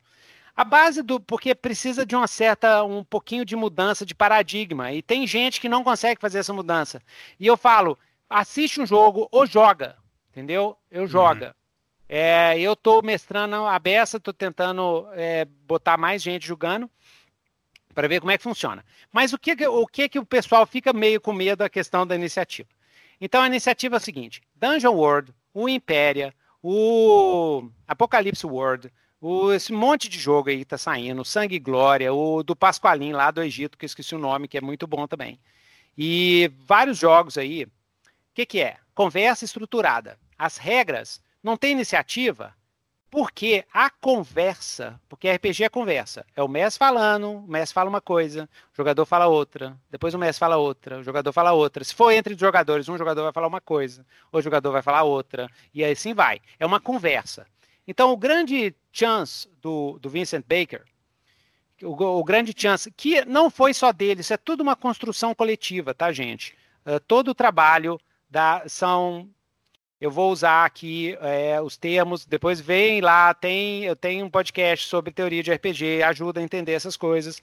A 0.56 0.64
base 0.64 1.02
do. 1.02 1.20
Porque 1.20 1.54
precisa 1.54 2.06
de 2.06 2.16
uma 2.16 2.28
certa. 2.28 2.84
um 2.84 3.04
pouquinho 3.04 3.44
de 3.44 3.56
mudança 3.56 4.06
de 4.06 4.16
paradigma. 4.16 4.92
E 4.94 5.02
tem 5.02 5.28
gente 5.28 5.60
que 5.60 5.68
não 5.68 5.84
consegue 5.84 6.22
fazer 6.22 6.40
essa 6.40 6.54
mudança. 6.54 7.02
E 7.40 7.46
eu 7.46 7.58
falo: 7.58 7.98
assiste 8.30 8.80
um 8.80 8.86
jogo 8.86 9.28
ou 9.32 9.46
joga. 9.46 9.98
Entendeu? 10.32 10.78
Eu 10.90 11.02
uhum. 11.02 11.08
joga. 11.08 11.48
Uhum. 11.48 11.54
É, 12.08 12.60
eu 12.60 12.74
estou 12.74 13.02
mestrando 13.02 13.56
a 13.66 13.80
beça, 13.80 14.18
estou 14.18 14.34
tentando 14.34 15.08
é, 15.14 15.46
botar 15.46 15.98
mais 15.98 16.22
gente 16.22 16.46
jogando 16.46 16.90
para 17.96 18.08
ver 18.08 18.20
como 18.20 18.32
é 18.32 18.38
que 18.38 18.44
funciona. 18.44 18.86
Mas 19.12 19.34
o 19.34 19.40
que, 19.40 19.56
o 19.68 19.88
que 19.88 20.10
que 20.10 20.20
o 20.20 20.26
pessoal 20.26 20.68
fica 20.68 20.94
meio 20.94 21.20
com 21.20 21.34
medo 21.34 21.60
da 21.60 21.70
questão 21.70 22.06
da 22.06 22.16
iniciativa? 22.16 22.70
Então 23.20 23.42
a 23.42 23.48
iniciativa 23.48 23.96
é 23.96 23.98
a 23.98 24.02
seguinte: 24.02 24.42
Dungeon 24.56 24.94
World, 24.94 25.34
o 25.54 25.68
Impéria, 25.68 26.34
o 26.62 27.70
Apocalipse 27.88 28.46
World, 28.46 28.92
o, 29.28 29.52
esse 29.52 29.74
monte 29.74 30.08
de 30.08 30.20
jogo 30.20 30.50
aí 30.50 30.60
que 30.60 30.66
tá 30.66 30.78
saindo, 30.78 31.26
Sangue 31.26 31.56
e 31.56 31.60
Glória, 31.60 32.14
o 32.14 32.44
do 32.44 32.56
Pasqualim 32.56 33.12
lá 33.12 33.32
do 33.32 33.42
Egito, 33.42 33.76
que 33.76 33.84
eu 33.84 33.88
esqueci 33.88 34.14
o 34.14 34.20
nome, 34.20 34.48
que 34.48 34.56
é 34.56 34.62
muito 34.62 34.86
bom 34.86 35.08
também. 35.08 35.40
E 35.98 36.52
vários 36.60 37.00
jogos 37.00 37.36
aí. 37.36 37.64
O 37.64 37.70
que, 38.36 38.46
que 38.46 38.62
é? 38.62 38.78
Conversa 38.94 39.44
estruturada. 39.44 40.20
As 40.38 40.58
regras 40.58 41.20
não 41.42 41.58
tem 41.58 41.72
iniciativa, 41.72 42.54
porque 43.10 43.66
a 43.74 43.90
conversa, 43.90 45.00
porque 45.10 45.32
RPG 45.32 45.64
é 45.64 45.70
conversa, 45.70 46.24
é 46.36 46.44
o 46.44 46.48
mestre 46.48 46.78
falando, 46.78 47.32
o 47.32 47.48
mestre 47.48 47.74
fala 47.74 47.90
uma 47.90 48.02
coisa, 48.02 48.48
o 48.74 48.78
jogador 48.78 49.06
fala 49.06 49.26
outra, 49.26 49.76
depois 49.90 50.14
o 50.14 50.20
mestre 50.20 50.40
fala 50.40 50.58
outra, 50.58 51.00
o 51.00 51.04
jogador 51.04 51.32
fala 51.32 51.52
outra. 51.52 51.84
Se 51.84 51.96
for 51.96 52.12
entre 52.12 52.36
os 52.36 52.40
jogadores, 52.40 52.88
um 52.90 52.98
jogador 52.98 53.24
vai 53.24 53.32
falar 53.32 53.48
uma 53.48 53.62
coisa, 53.62 54.06
o 54.32 54.40
jogador 54.40 54.72
vai 54.72 54.84
falar 54.84 55.02
outra, 55.02 55.50
e 55.74 55.84
assim 55.84 56.14
vai. 56.14 56.42
É 56.60 56.66
uma 56.66 56.80
conversa. 56.80 57.48
Então, 57.88 58.12
o 58.12 58.18
grande 58.18 58.76
chance 58.92 59.48
do, 59.62 60.00
do 60.00 60.10
Vincent 60.10 60.44
Baker, 60.48 60.84
o, 61.84 61.92
o, 61.92 62.24
grande 62.24 62.54
chance, 62.56 62.90
que 62.92 63.24
não 63.26 63.50
foi 63.50 63.74
só 63.74 63.92
dele, 63.92 64.22
isso 64.22 64.34
é 64.34 64.38
tudo 64.38 64.62
uma 64.62 64.76
construção 64.76 65.36
coletiva, 65.36 65.94
tá, 65.94 66.12
gente? 66.12 66.56
Uh, 66.86 67.00
todo 67.00 67.30
o 67.30 67.36
trabalho 67.36 68.00
da, 68.30 68.64
são. 68.68 69.30
Eu 70.00 70.12
vou 70.12 70.32
usar 70.32 70.66
aqui 70.66 71.18
é, 71.22 71.60
os 71.62 71.78
termos, 71.78 72.26
depois 72.26 72.60
vem 72.60 73.00
lá, 73.00 73.34
tem, 73.34 73.86
eu 73.86 73.96
tenho 73.96 74.26
um 74.26 74.30
podcast 74.30 74.88
sobre 74.88 75.12
teoria 75.12 75.42
de 75.42 75.54
RPG, 75.54 76.04
ajuda 76.04 76.42
a 76.42 76.44
entender 76.44 76.74
essas 76.74 76.98
coisas. 76.98 77.42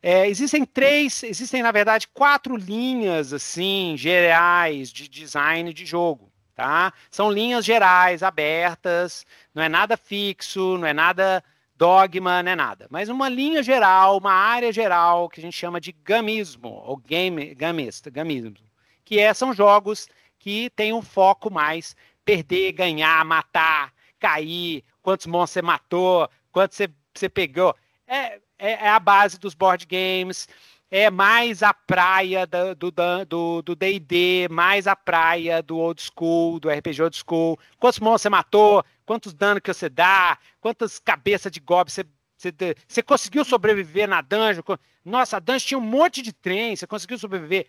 É, 0.00 0.28
existem 0.28 0.64
três, 0.64 1.24
existem, 1.24 1.60
na 1.60 1.72
verdade, 1.72 2.06
quatro 2.08 2.56
linhas 2.56 3.32
assim 3.32 3.96
gerais 3.96 4.92
de 4.92 5.08
design 5.08 5.72
de 5.74 5.84
jogo. 5.84 6.30
Tá? 6.58 6.92
São 7.08 7.30
linhas 7.30 7.64
gerais, 7.64 8.20
abertas, 8.20 9.24
não 9.54 9.62
é 9.62 9.68
nada 9.68 9.96
fixo, 9.96 10.76
não 10.76 10.88
é 10.88 10.92
nada 10.92 11.40
dogma, 11.76 12.42
não 12.42 12.50
é 12.50 12.56
nada. 12.56 12.88
Mas 12.90 13.08
uma 13.08 13.28
linha 13.28 13.62
geral, 13.62 14.18
uma 14.18 14.32
área 14.32 14.72
geral 14.72 15.28
que 15.28 15.38
a 15.38 15.42
gente 15.44 15.56
chama 15.56 15.80
de 15.80 15.92
gamismo, 15.92 16.82
ou 16.84 16.96
game, 16.96 17.54
gamista, 17.54 18.10
gamismo, 18.10 18.56
que 19.04 19.20
é, 19.20 19.32
são 19.32 19.52
jogos 19.54 20.08
que 20.36 20.68
têm 20.70 20.92
um 20.92 21.00
foco 21.00 21.48
mais 21.48 21.94
perder, 22.24 22.72
ganhar, 22.72 23.24
matar, 23.24 23.92
cair, 24.18 24.82
quantos 25.00 25.28
monstros 25.28 25.52
você 25.52 25.62
matou, 25.62 26.28
quantos 26.50 26.76
você, 26.76 26.90
você 27.14 27.28
pegou. 27.28 27.72
É, 28.04 28.40
é, 28.58 28.72
é 28.86 28.88
a 28.88 28.98
base 28.98 29.38
dos 29.38 29.54
board 29.54 29.86
games 29.86 30.48
é 30.90 31.10
mais 31.10 31.62
a 31.62 31.74
praia 31.74 32.46
do 32.46 33.76
D&D, 33.76 34.48
mais 34.50 34.86
a 34.86 34.96
praia 34.96 35.62
do 35.62 35.76
old 35.78 36.00
school, 36.00 36.58
do 36.58 36.70
RPG 36.70 37.02
old 37.02 37.16
school. 37.16 37.58
Quantos 37.78 38.00
monstros 38.00 38.22
você 38.22 38.28
matou, 38.30 38.84
quantos 39.04 39.34
danos 39.34 39.62
que 39.62 39.72
você 39.72 39.88
dá, 39.88 40.38
quantas 40.60 40.98
cabeças 40.98 41.52
de 41.52 41.60
goblin 41.60 41.92
você, 41.92 42.06
você, 42.36 42.76
você 42.86 43.02
conseguiu 43.02 43.44
sobreviver 43.44 44.08
na 44.08 44.22
dungeon. 44.22 44.62
Nossa, 45.04 45.36
a 45.36 45.40
dungeon 45.40 45.66
tinha 45.66 45.78
um 45.78 45.82
monte 45.82 46.22
de 46.22 46.32
trem, 46.32 46.74
você 46.74 46.86
conseguiu 46.86 47.18
sobreviver. 47.18 47.66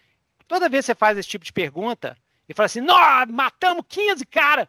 Toda 0.47 0.69
vez 0.69 0.85
que 0.85 0.87
você 0.87 0.95
faz 0.95 1.17
esse 1.17 1.29
tipo 1.29 1.43
de 1.45 1.53
pergunta, 1.53 2.17
e 2.47 2.53
fala 2.53 2.65
assim, 2.65 2.81
nós 2.81 3.29
matamos 3.29 3.83
15 3.87 4.25
caras 4.25 4.67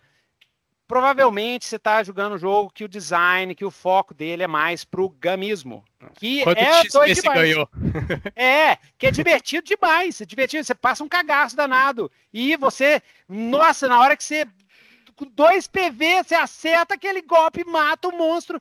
provavelmente 0.90 1.66
você 1.66 1.76
está 1.76 2.02
jogando 2.02 2.34
um 2.34 2.38
jogo 2.38 2.68
que 2.68 2.82
o 2.82 2.88
design, 2.88 3.54
que 3.54 3.64
o 3.64 3.70
foco 3.70 4.12
dele 4.12 4.42
é 4.42 4.48
mais 4.48 4.84
pro 4.84 5.08
gamismo. 5.08 5.84
Que 6.14 6.42
Quanto 6.42 6.58
é 6.58 6.82
doido 6.88 7.14
demais. 7.14 7.40
ganhou? 7.40 7.68
É, 8.34 8.76
que 8.98 9.06
é 9.06 9.12
divertido 9.12 9.64
demais. 9.64 10.20
É 10.20 10.24
divertido, 10.24 10.64
você 10.64 10.74
passa 10.74 11.04
um 11.04 11.08
cagaço 11.08 11.54
danado. 11.54 12.10
E 12.32 12.56
você, 12.56 13.00
nossa, 13.28 13.86
na 13.86 14.00
hora 14.00 14.16
que 14.16 14.24
você 14.24 14.44
com 15.14 15.26
dois 15.26 15.68
PV, 15.68 16.24
você 16.24 16.34
acerta 16.34 16.94
aquele 16.94 17.22
golpe, 17.22 17.62
mata 17.64 18.08
o 18.08 18.18
monstro, 18.18 18.60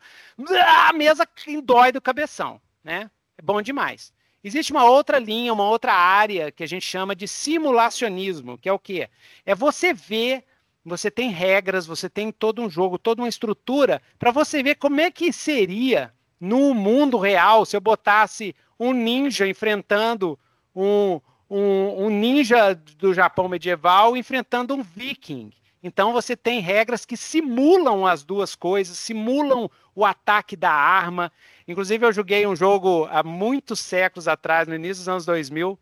a 0.68 0.94
mesa 0.94 1.28
dói 1.64 1.92
do 1.92 2.00
cabeção, 2.00 2.62
né? 2.84 3.10
É 3.40 3.42
bom 3.42 3.60
demais. 3.60 4.14
Existe 4.44 4.72
uma 4.72 4.84
outra 4.84 5.18
linha, 5.18 5.52
uma 5.52 5.68
outra 5.68 5.94
área 5.94 6.52
que 6.52 6.64
a 6.64 6.68
gente 6.68 6.86
chama 6.86 7.16
de 7.16 7.28
simulacionismo, 7.28 8.56
que 8.56 8.70
é 8.70 8.74
o 8.74 8.78
quê? 8.78 9.10
É 9.44 9.56
você 9.56 9.94
ver 9.94 10.44
você 10.90 11.10
tem 11.10 11.30
regras, 11.30 11.86
você 11.86 12.10
tem 12.10 12.32
todo 12.32 12.62
um 12.62 12.70
jogo, 12.70 12.98
toda 12.98 13.22
uma 13.22 13.30
estrutura 13.30 14.02
para 14.18 14.32
você 14.32 14.62
ver 14.62 14.76
como 14.76 15.00
é 15.00 15.10
que 15.10 15.32
seria 15.32 16.14
no 16.40 16.74
mundo 16.74 17.18
real 17.18 17.66
se 17.66 17.76
eu 17.76 17.82
botasse 17.82 18.56
um 18.80 18.94
ninja 18.94 19.48
enfrentando 19.48 20.40
um, 20.76 21.20
um, 21.50 22.06
um 22.06 22.10
ninja 22.10 22.74
do 22.74 23.14
Japão 23.14 23.48
medieval 23.48 24.16
enfrentando 24.18 24.74
um 24.74 24.84
viking. 24.84 25.52
Então 25.82 26.12
você 26.12 26.36
tem 26.36 26.60
regras 26.60 27.06
que 27.06 27.16
simulam 27.16 28.06
as 28.06 28.24
duas 28.24 28.56
coisas, 28.56 28.98
simulam 28.98 29.70
o 29.96 30.06
ataque 30.06 30.56
da 30.56 30.72
arma. 30.72 31.32
Inclusive 31.68 32.06
eu 32.06 32.12
joguei 32.12 32.46
um 32.46 32.56
jogo 32.56 33.08
há 33.10 33.24
muitos 33.24 33.80
séculos 33.80 34.28
atrás, 34.28 34.68
no 34.68 34.76
início 34.76 35.02
dos 35.02 35.10
anos 35.10 35.26
2000, 35.26 35.80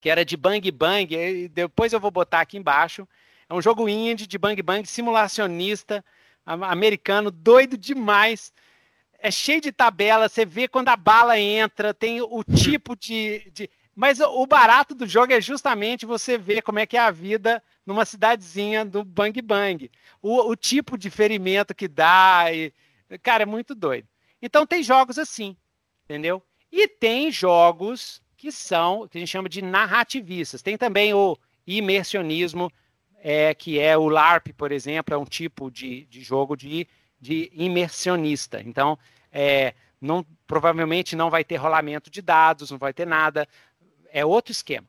que 0.00 0.08
era 0.08 0.24
de 0.24 0.36
bang 0.36 0.70
bang, 0.70 1.48
depois 1.48 1.92
eu 1.92 2.00
vou 2.00 2.10
botar 2.10 2.40
aqui 2.40 2.56
embaixo. 2.56 3.06
É 3.48 3.54
um 3.54 3.62
jogo 3.62 3.88
indie 3.88 4.26
de 4.26 4.38
bang 4.38 4.60
bang 4.62 4.86
simulacionista 4.86 6.04
americano, 6.46 7.30
doido 7.30 7.76
demais. 7.76 8.52
É 9.18 9.30
cheio 9.30 9.60
de 9.60 9.72
tabela, 9.72 10.28
você 10.28 10.44
vê 10.44 10.68
quando 10.68 10.88
a 10.88 10.96
bala 10.96 11.38
entra, 11.38 11.92
tem 11.92 12.20
o 12.20 12.44
tipo 12.44 12.94
de, 12.96 13.50
de. 13.52 13.70
Mas 13.94 14.20
o 14.20 14.46
barato 14.46 14.94
do 14.94 15.06
jogo 15.06 15.32
é 15.32 15.40
justamente 15.40 16.06
você 16.06 16.36
ver 16.36 16.62
como 16.62 16.78
é 16.78 16.86
que 16.86 16.96
é 16.96 17.00
a 17.00 17.10
vida 17.10 17.62
numa 17.84 18.04
cidadezinha 18.04 18.84
do 18.84 19.02
Bang 19.02 19.40
Bang. 19.40 19.90
O, 20.20 20.50
o 20.50 20.54
tipo 20.54 20.98
de 20.98 21.08
ferimento 21.08 21.74
que 21.74 21.88
dá. 21.88 22.52
E, 22.52 22.72
cara, 23.22 23.44
é 23.44 23.46
muito 23.46 23.74
doido. 23.74 24.06
Então 24.40 24.66
tem 24.66 24.82
jogos 24.82 25.18
assim, 25.18 25.56
entendeu? 26.04 26.42
E 26.70 26.86
tem 26.86 27.32
jogos 27.32 28.20
que 28.36 28.52
são, 28.52 29.08
que 29.08 29.16
a 29.16 29.20
gente 29.20 29.30
chama 29.30 29.48
de 29.48 29.62
narrativistas. 29.62 30.60
Tem 30.60 30.76
também 30.76 31.14
o 31.14 31.38
imersionismo, 31.66 32.70
é, 33.28 33.52
que 33.52 33.80
é 33.80 33.98
o 33.98 34.08
LARP, 34.08 34.52
por 34.56 34.70
exemplo, 34.70 35.12
é 35.12 35.18
um 35.18 35.24
tipo 35.24 35.68
de, 35.68 36.04
de 36.04 36.20
jogo 36.20 36.56
de, 36.56 36.86
de 37.20 37.50
imersionista. 37.52 38.62
Então, 38.64 38.96
é, 39.32 39.74
não, 40.00 40.24
provavelmente 40.46 41.16
não 41.16 41.28
vai 41.28 41.42
ter 41.42 41.56
rolamento 41.56 42.08
de 42.08 42.22
dados, 42.22 42.70
não 42.70 42.78
vai 42.78 42.92
ter 42.92 43.04
nada, 43.04 43.48
é 44.12 44.24
outro 44.24 44.52
esquema. 44.52 44.86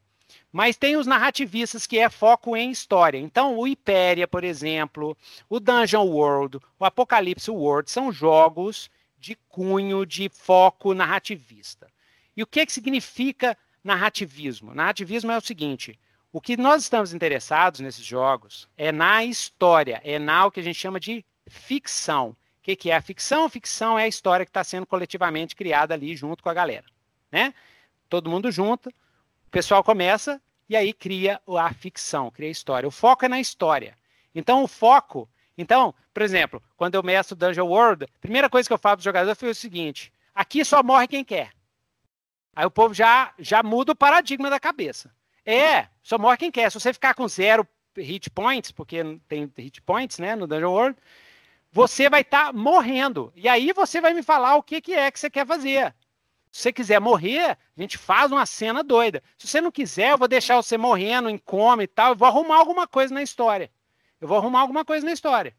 Mas 0.52 0.78
tem 0.78 0.95
os 0.95 1.08
narrativistas 1.08 1.88
que 1.88 1.97
é 1.97 2.12
foco 2.12 2.56
em 2.56 2.69
história. 2.69 3.17
Então, 3.17 3.58
o 3.58 3.63
Hyperia, 3.63 4.28
por 4.28 4.43
exemplo, 4.43 5.17
o 5.50 5.60
Dungeon 5.60 6.06
World, 6.06 6.60
o 6.78 6.86
Apocalipse 6.86 7.50
World 7.50 7.89
são 7.89 8.12
jogos 8.12 8.88
de 9.17 9.34
cunho 9.50 10.06
de 10.06 10.30
foco 10.30 10.93
narrativista. 10.93 11.88
E 12.36 12.43
o 12.43 12.45
que, 12.45 12.67
que 12.67 12.71
significa 12.71 13.58
narrativismo? 13.84 14.76
Narrativismo 14.76 15.32
é 15.32 15.38
o 15.39 15.41
seguinte: 15.41 16.00
o 16.38 16.39
que 16.39 16.56
nós 16.56 16.84
estamos 16.84 17.15
interessados 17.15 17.80
nesses 17.80 18.06
jogos 18.06 18.69
é 18.78 18.91
na 18.91 19.23
história, 19.23 20.00
é 20.04 20.19
na 20.19 20.45
o 20.45 20.52
que 20.52 20.60
a 20.60 20.63
gente 20.63 20.78
chama 20.78 21.00
de 21.00 21.26
ficção. 21.47 22.30
O 22.30 22.36
que, 22.62 22.76
que 22.76 22.91
é 22.91 22.95
a 22.95 23.02
ficção? 23.02 23.50
Ficção 23.50 23.97
é 23.97 24.04
a 24.04 24.08
história 24.08 24.45
que 24.45 24.52
está 24.52 24.63
sendo 24.63 24.86
coletivamente 24.86 25.56
criada 25.56 25.95
ali 25.95 26.15
junto 26.15 26.43
com 26.43 26.50
a 26.50 26.54
galera. 26.54 26.86
Né? 27.32 27.56
Todo 28.08 28.30
mundo 28.30 28.52
junto, 28.52 28.89
o 28.89 29.50
pessoal 29.50 29.84
começa 29.84 30.39
e 30.69 30.76
aí 30.76 30.93
cria 30.93 31.41
a 31.58 31.73
ficção, 31.73 32.30
cria 32.30 32.50
a 32.50 32.52
história. 32.52 32.88
O 32.88 32.91
foco 32.91 33.26
é 33.26 33.28
na 33.28 33.39
história. 33.39 33.97
Então, 34.36 34.63
o 34.63 34.67
foco. 34.67 35.28
Então, 35.58 35.91
por 36.13 36.21
exemplo, 36.21 36.62
quando 36.76 36.93
eu 36.93 37.02
mestro 37.02 37.36
Dungeon 37.36 37.65
World, 37.65 38.04
a 38.04 38.19
primeira 38.19 38.47
coisa 38.47 38.69
que 38.69 38.73
eu 38.73 38.78
falo 38.78 38.97
para 38.97 39.02
o 39.02 39.06
jogador 39.06 39.36
foi 39.36 39.50
o 39.50 39.56
seguinte: 39.56 40.13
aqui 40.36 40.63
só 40.63 40.84
morre 40.84 41.08
quem 41.08 41.26
quer. 41.26 41.50
Aí 42.56 42.65
o 42.67 42.69
povo 42.69 42.93
já, 42.93 43.34
já 43.39 43.63
muda 43.63 43.93
o 43.93 43.95
paradigma 43.95 44.52
da 44.52 44.60
cabeça. 44.60 45.16
É, 45.47 45.88
só 46.03 46.17
morre 46.17 46.36
quem 46.36 46.51
quer. 46.51 46.69
Se 46.69 46.77
você 46.77 46.91
ficar 46.91 47.13
com 47.13 47.25
zero 47.25 47.65
hit 47.95 48.29
points, 48.29 48.69
porque 48.69 49.01
tem 49.29 49.49
hit 49.57 49.81
points 49.81 50.19
né, 50.19 50.36
no 50.36 50.45
Dungeon 50.45 50.69
World, 50.69 50.99
você 51.71 52.10
vai 52.10 52.19
estar 52.19 52.47
tá 52.47 52.53
morrendo. 52.53 53.31
E 53.33 53.47
aí 53.47 53.71
você 53.71 54.01
vai 54.01 54.13
me 54.13 54.21
falar 54.21 54.57
o 54.57 54.63
que, 54.63 54.81
que 54.81 54.93
é 54.93 55.10
que 55.10 55.17
você 55.17 55.29
quer 55.29 55.47
fazer. 55.47 55.95
Se 56.51 56.63
você 56.63 56.73
quiser 56.73 56.99
morrer, 56.99 57.51
a 57.51 57.81
gente 57.81 57.97
faz 57.97 58.29
uma 58.29 58.45
cena 58.45 58.83
doida. 58.83 59.23
Se 59.38 59.47
você 59.47 59.62
não 59.62 59.71
quiser, 59.71 60.12
eu 60.12 60.17
vou 60.17 60.27
deixar 60.27 60.57
você 60.57 60.77
morrendo 60.77 61.29
em 61.29 61.38
coma 61.38 61.81
e 61.81 61.88
tal. 61.88 62.12
Eu 62.12 62.15
vou 62.17 62.27
arrumar 62.27 62.57
alguma 62.57 62.86
coisa 62.86 63.13
na 63.13 63.23
história. 63.23 63.71
Eu 64.19 64.27
vou 64.27 64.38
arrumar 64.38 64.60
alguma 64.60 64.83
coisa 64.83 65.05
na 65.05 65.13
história. 65.13 65.55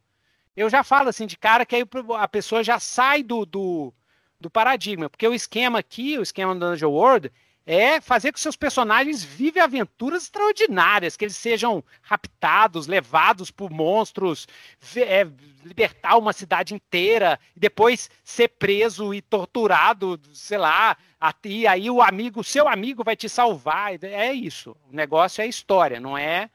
Eu 0.55 0.69
já 0.69 0.85
falo 0.85 1.09
assim 1.09 1.27
de 1.27 1.39
cara 1.39 1.65
que 1.65 1.77
aí 1.77 1.85
a 2.19 2.29
pessoa 2.29 2.63
já 2.63 2.79
sai 2.79 3.23
do, 3.23 3.47
do, 3.47 3.95
do 4.39 4.51
paradigma, 4.51 5.09
porque 5.09 5.27
o 5.27 5.33
esquema 5.33 5.79
aqui, 5.79 6.19
o 6.19 6.23
esquema 6.23 6.55
do 6.55 6.61
Dungeon 6.61 6.91
World, 6.91 7.33
é 7.71 8.01
fazer 8.01 8.33
com 8.33 8.37
que 8.37 8.41
seus 8.41 8.57
personagens 8.57 9.23
vivem 9.23 9.63
aventuras 9.63 10.23
extraordinárias, 10.23 11.19
que 11.19 11.25
eles 11.27 11.37
sejam 11.37 11.85
raptados, 12.01 12.87
levados 12.87 13.51
por 13.51 13.71
monstros, 13.71 14.49
é, 14.97 15.29
libertar 15.63 16.17
uma 16.17 16.33
cidade 16.33 16.73
inteira, 16.73 17.39
e 17.55 17.61
depois 17.61 18.11
ser 18.25 18.49
preso 18.49 19.13
e 19.13 19.21
torturado, 19.21 20.19
sei 20.33 20.57
lá, 20.57 20.97
e 21.45 21.67
aí 21.67 21.91
o 21.91 22.01
amigo, 22.01 22.43
seu 22.43 22.67
amigo 22.67 23.05
vai 23.05 23.15
te 23.15 23.29
salvar. 23.29 24.03
É 24.03 24.33
isso. 24.33 24.75
O 24.91 24.97
negócio 24.97 25.43
é 25.43 25.47
história, 25.47 26.01
não 26.01 26.17
é, 26.17 26.49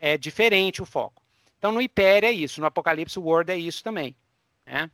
é 0.00 0.16
diferente 0.16 0.80
o 0.80 0.86
foco. 0.86 1.22
Então 1.58 1.70
no 1.70 1.82
Império 1.82 2.30
é 2.30 2.32
isso, 2.32 2.62
no 2.62 2.66
Apocalipse 2.66 3.18
World 3.18 3.52
é 3.52 3.58
isso 3.58 3.84
também. 3.84 4.16
Né? 4.64 4.90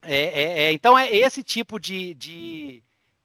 É, 0.00 0.16
é, 0.16 0.62
é, 0.62 0.72
então 0.72 0.98
é 0.98 1.14
esse 1.14 1.42
tipo 1.42 1.78
de, 1.78 2.14
de, 2.14 2.82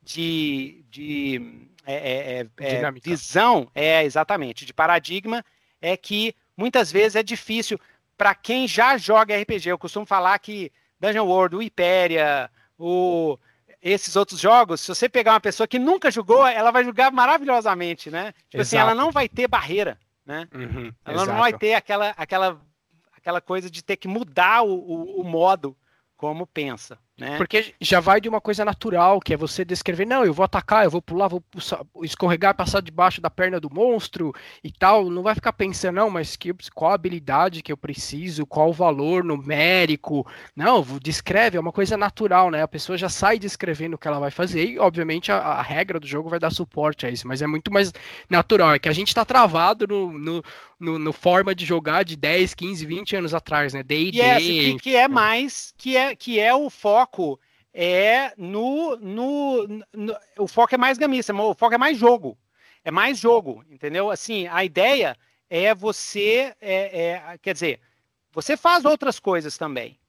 de, 0.07 0.85
de 0.89 1.69
é, 1.85 1.95
é, 1.95 2.47
é, 2.59 2.75
é 2.81 2.91
visão, 2.91 3.69
é 3.75 4.03
exatamente, 4.05 4.65
de 4.65 4.73
paradigma, 4.73 5.43
é 5.81 5.97
que 5.97 6.33
muitas 6.55 6.91
vezes 6.91 7.17
é 7.17 7.23
difícil 7.23 7.77
para 8.17 8.33
quem 8.33 8.67
já 8.67 8.97
joga 8.97 9.39
RPG. 9.39 9.67
Eu 9.69 9.77
costumo 9.77 10.05
falar 10.05 10.39
que 10.39 10.71
Dungeon 10.99 11.25
World, 11.25 11.57
o 11.57 11.59
Hyperia, 11.59 12.49
o, 12.79 13.37
esses 13.81 14.15
outros 14.15 14.39
jogos, 14.39 14.79
se 14.79 14.87
você 14.87 15.09
pegar 15.09 15.33
uma 15.33 15.41
pessoa 15.41 15.67
que 15.67 15.77
nunca 15.77 16.09
jogou, 16.09 16.47
ela 16.47 16.71
vai 16.71 16.85
jogar 16.85 17.11
maravilhosamente, 17.11 18.09
né? 18.09 18.33
Tipo 18.49 18.61
assim, 18.61 18.77
ela 18.77 18.95
não 18.95 19.11
vai 19.11 19.27
ter 19.27 19.47
barreira, 19.47 19.99
né? 20.25 20.47
Uhum, 20.53 20.91
ela 21.03 21.17
exato. 21.17 21.31
não 21.31 21.37
vai 21.37 21.53
ter 21.53 21.73
aquela, 21.73 22.09
aquela, 22.11 22.61
aquela 23.11 23.41
coisa 23.41 23.69
de 23.69 23.83
ter 23.83 23.97
que 23.97 24.07
mudar 24.07 24.63
o, 24.63 24.73
o, 24.73 25.21
o 25.21 25.23
modo 25.25 25.75
como 26.15 26.47
pensa. 26.47 26.97
Né? 27.17 27.35
Porque 27.35 27.73
já 27.81 27.99
vai 27.99 28.21
de 28.21 28.29
uma 28.29 28.39
coisa 28.39 28.63
natural, 28.63 29.19
que 29.19 29.33
é 29.33 29.37
você 29.37 29.65
descrever, 29.65 30.05
não, 30.05 30.23
eu 30.23 30.31
vou 30.31 30.43
atacar, 30.43 30.83
eu 30.83 30.91
vou 30.91 31.01
pular, 31.01 31.27
vou 31.27 31.43
escorregar, 32.03 32.53
passar 32.53 32.79
debaixo 32.79 33.19
da 33.19 33.29
perna 33.29 33.59
do 33.59 33.73
monstro 33.73 34.31
e 34.63 34.71
tal. 34.71 35.09
Não 35.09 35.23
vai 35.23 35.33
ficar 35.33 35.51
pensando, 35.53 35.95
não, 35.95 36.11
mas 36.11 36.35
que, 36.35 36.53
qual 36.75 36.91
a 36.91 36.93
habilidade 36.93 37.63
que 37.63 37.71
eu 37.71 37.77
preciso, 37.77 38.45
qual 38.45 38.69
o 38.69 38.73
valor 38.73 39.23
numérico. 39.23 40.27
Não, 40.55 40.85
descreve, 41.01 41.57
é 41.57 41.59
uma 41.59 41.71
coisa 41.71 41.97
natural, 41.97 42.51
né? 42.51 42.61
A 42.61 42.67
pessoa 42.67 42.95
já 42.95 43.09
sai 43.09 43.39
descrevendo 43.39 43.95
o 43.95 43.97
que 43.97 44.07
ela 44.07 44.19
vai 44.19 44.29
fazer 44.29 44.63
e, 44.65 44.77
obviamente, 44.79 45.31
a, 45.31 45.37
a 45.37 45.61
regra 45.63 45.99
do 45.99 46.05
jogo 46.05 46.29
vai 46.29 46.39
dar 46.39 46.51
suporte 46.51 47.07
a 47.07 47.09
isso, 47.09 47.27
mas 47.27 47.41
é 47.41 47.47
muito 47.47 47.73
mais 47.73 47.91
natural. 48.29 48.75
É 48.75 48.79
que 48.79 48.89
a 48.89 48.93
gente 48.93 49.15
tá 49.15 49.25
travado 49.25 49.87
no, 49.87 50.11
no, 50.19 50.43
no, 50.79 50.99
no 50.99 51.11
forma 51.13 51.55
de 51.55 51.65
jogar 51.65 52.03
de 52.03 52.15
10, 52.15 52.53
15, 52.53 52.85
20 52.85 53.15
anos 53.15 53.33
atrás, 53.33 53.73
né? 53.73 53.81
D&D. 53.81 54.19
Yes, 54.19 54.43
que, 54.43 54.77
que 54.77 54.95
é 54.95 55.07
mais, 55.07 55.73
que 55.75 55.97
é, 55.97 56.15
que 56.15 56.39
é 56.39 56.53
o 56.53 56.69
foco 56.69 57.06
foco 57.07 57.39
é 57.73 58.33
no, 58.37 58.95
no, 58.97 59.67
no, 59.93 60.17
o 60.37 60.47
foco 60.47 60.75
é 60.75 60.77
mais 60.77 60.97
gamista, 60.97 61.33
o 61.33 61.53
foco 61.53 61.75
é 61.75 61.77
mais 61.77 61.97
jogo, 61.97 62.37
é 62.83 62.91
mais 62.91 63.17
jogo, 63.17 63.63
entendeu? 63.69 64.09
Assim, 64.09 64.47
a 64.47 64.63
ideia 64.63 65.15
é 65.49 65.73
você, 65.73 66.53
é, 66.59 67.09
é, 67.09 67.37
quer 67.37 67.53
dizer, 67.53 67.79
você 68.31 68.57
faz 68.57 68.83
outras 68.83 69.19
coisas 69.19 69.57
também, 69.57 69.99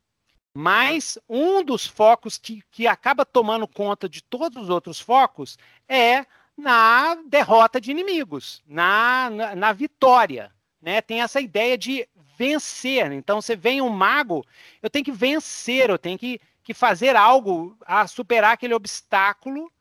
mas 0.55 1.19
um 1.29 1.63
dos 1.63 1.87
focos 1.87 2.37
que, 2.37 2.63
que 2.71 2.87
acaba 2.87 3.25
tomando 3.25 3.69
conta 3.69 4.09
de 4.09 4.23
todos 4.23 4.65
os 4.65 4.71
outros 4.71 4.99
focos 4.99 5.57
é 5.89 6.27
na 6.57 7.15
derrota 7.27 7.81
de 7.81 7.91
inimigos, 7.91 8.63
na, 8.67 9.31
na, 9.31 9.55
na 9.55 9.73
vitória, 9.73 10.51
né? 10.83 11.01
Tem 11.01 11.21
essa 11.21 11.41
ideia 11.41 11.79
de 11.79 12.09
vencer. 12.37 13.13
Então, 13.13 13.43
você 13.43 13.55
vem 13.55 13.83
um 13.83 13.89
mago, 13.89 14.45
eu 14.81 14.89
tenho 14.89 15.05
que 15.05 15.13
vencer, 15.13 15.91
eu 15.91 15.99
tenho 15.99 16.19
que 16.19 16.41
que 16.69 16.75
fazer 16.75 17.17
algo 17.17 17.79
a 17.87 18.07
superar 18.07 18.53
aquele 18.53 18.75
obstáculo 18.75 19.73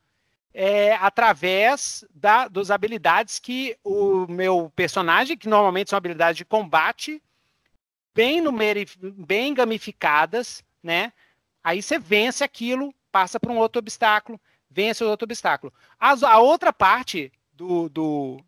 é, 0.53 0.95
através 0.95 2.05
da, 2.15 2.47
das 2.47 2.71
habilidades 2.71 3.39
que 3.39 3.77
o 3.83 4.25
meu 4.29 4.71
personagem, 4.73 5.35
que 5.35 5.49
normalmente 5.49 5.89
são 5.89 5.97
habilidades 5.97 6.37
de 6.37 6.45
combate, 6.45 7.21
bem, 8.15 8.39
numeri, 8.39 8.87
bem 9.01 9.53
gamificadas, 9.53 10.63
né? 10.81 11.11
Aí 11.61 11.81
você 11.81 11.99
vence 11.99 12.41
aquilo, 12.41 12.95
passa 13.11 13.37
para 13.37 13.51
um 13.51 13.57
outro 13.57 13.79
obstáculo, 13.79 14.39
vence 14.71 15.03
o 15.03 15.09
outro 15.09 15.25
obstáculo. 15.25 15.73
A, 15.99 16.11
a 16.25 16.39
outra 16.39 16.71
parte 16.71 17.33
do, 17.51 17.89
do, 17.89 18.41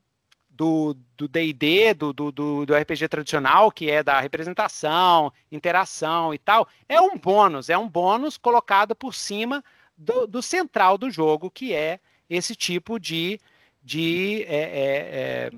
do 0.60 1.28
D&D, 1.30 1.94
do, 1.94 2.12
do, 2.12 2.32
do, 2.34 2.66
do, 2.66 2.76
RPG 2.76 3.08
tradicional, 3.08 3.72
que 3.72 3.90
é 3.90 4.04
da 4.04 4.20
representação, 4.20 5.32
interação 5.50 6.34
e 6.34 6.38
tal, 6.38 6.68
é 6.90 7.00
um 7.00 7.18
bônus, 7.18 7.70
é 7.70 7.78
um 7.78 7.88
bônus 7.88 8.36
colocado 8.36 8.94
por 8.94 9.16
cima 9.16 9.64
do, 9.98 10.28
do 10.28 10.42
central 10.42 10.98
do 10.98 11.10
jogo, 11.10 11.50
que 11.50 11.74
é 11.74 12.02
esse 12.30 12.58
tipo 12.58 13.00
de, 13.00 13.40
de 13.82 14.44
é, 14.50 14.58
é, 14.58 14.98
é, 15.14 15.52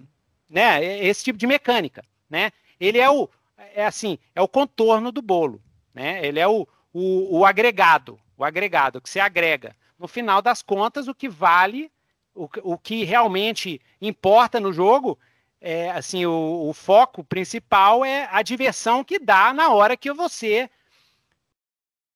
né, 0.48 0.86
esse 1.04 1.24
tipo 1.24 1.40
de 1.40 1.48
mecânica, 1.48 2.04
né? 2.30 2.52
Ele 2.80 3.00
é 3.00 3.10
o, 3.10 3.28
é 3.74 3.86
assim, 3.86 4.20
é 4.36 4.42
o 4.42 4.48
contorno 4.48 5.12
do 5.12 5.22
bolo, 5.22 5.60
né? 5.96 6.24
Ele 6.24 6.40
é 6.40 6.48
o, 6.48 6.68
o, 6.94 7.40
o 7.40 7.46
agregado, 7.46 8.20
o 8.38 8.44
agregado 8.44 9.02
que 9.02 9.10
se 9.10 9.20
agrega. 9.20 9.76
No 9.98 10.08
final 10.08 10.44
das 10.44 10.62
contas, 10.62 11.08
o 11.08 11.16
que 11.16 11.28
vale 11.28 11.92
o, 12.34 12.50
o 12.63 12.78
que 12.78 13.04
realmente 13.04 13.82
importa 14.02 14.60
no 14.60 14.72
jogo 14.72 15.17
é 15.60 15.91
assim 15.91 16.26
o, 16.26 16.70
o, 16.70 16.74
foco 16.74 17.24
principal 17.24 18.04
é 18.04 18.28
a 18.32 18.41
diversão 18.41 19.04
que 19.04 19.20
dá 19.20 19.54
na 19.54 19.70
hora 19.70 19.96
que 19.96 20.12
você 20.12 20.70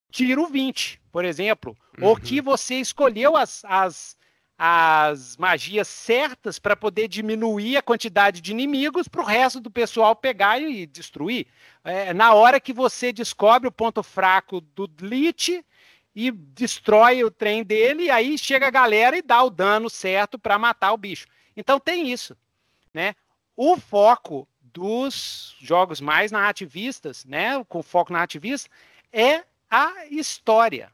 tira 0.10 0.42
o 0.42 0.48
20, 0.48 1.02
por 1.12 1.26
exemplo, 1.26 1.78
uhum. 2.00 2.08
ou 2.08 2.16
que 2.16 2.40
você 2.40 2.76
escolheu 2.76 3.36
as, 3.36 3.64
as, 3.66 4.18
as 4.58 5.36
magias 5.36 5.90
certas 5.90 6.58
para 6.58 6.76
poder 6.76 7.10
diminuir 7.10 7.76
a 7.76 7.82
quantidade 7.82 8.40
de 8.40 8.52
inimigos 8.52 9.10
para 9.10 9.22
o 9.22 9.26
resto 9.26 9.60
do 9.60 9.70
pessoal 9.70 10.16
pegar 10.16 10.60
e 10.60 10.86
destruir. 10.86 11.48
É, 11.84 12.14
na 12.14 12.34
hora 12.34 12.62
que 12.62 12.72
você 12.72 13.12
descobre 13.12 13.68
o 13.68 13.72
ponto 13.72 14.02
fraco 14.02 14.62
do 14.62 14.90
Lich 15.02 15.64
e 16.16 16.32
destrói 16.32 17.24
o 17.24 17.30
trem 17.30 17.64
dele, 17.64 18.10
aí 18.10 18.38
chega 18.38 18.68
a 18.68 18.72
galera 18.72 19.18
e 19.18 19.22
dá 19.22 19.44
o 19.44 19.50
dano 19.50 19.90
certo 19.90 20.40
para 20.40 20.58
matar 20.58 20.94
o 20.94 20.98
bicho. 20.98 21.28
Então 21.58 21.80
tem 21.80 22.12
isso, 22.12 22.38
né? 22.94 23.16
O 23.56 23.78
foco 23.78 24.48
dos 24.62 25.56
jogos 25.60 26.00
mais 26.00 26.32
narrativistas, 26.32 27.26
né, 27.26 27.64
com 27.66 27.82
foco 27.84 28.12
narrativista, 28.12 28.70
é 29.12 29.44
a 29.70 30.06
história, 30.10 30.92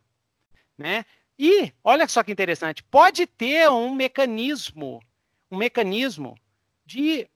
né? 0.78 1.06
E 1.38 1.74
olha 1.84 2.08
só 2.08 2.22
que 2.24 2.32
interessante, 2.32 2.84
pode 2.84 3.26
ter 3.26 3.70
um 3.70 3.94
mecanismo, 3.94 5.02
um 5.50 5.58
mecanismo 5.58 6.38
de, 6.86 7.28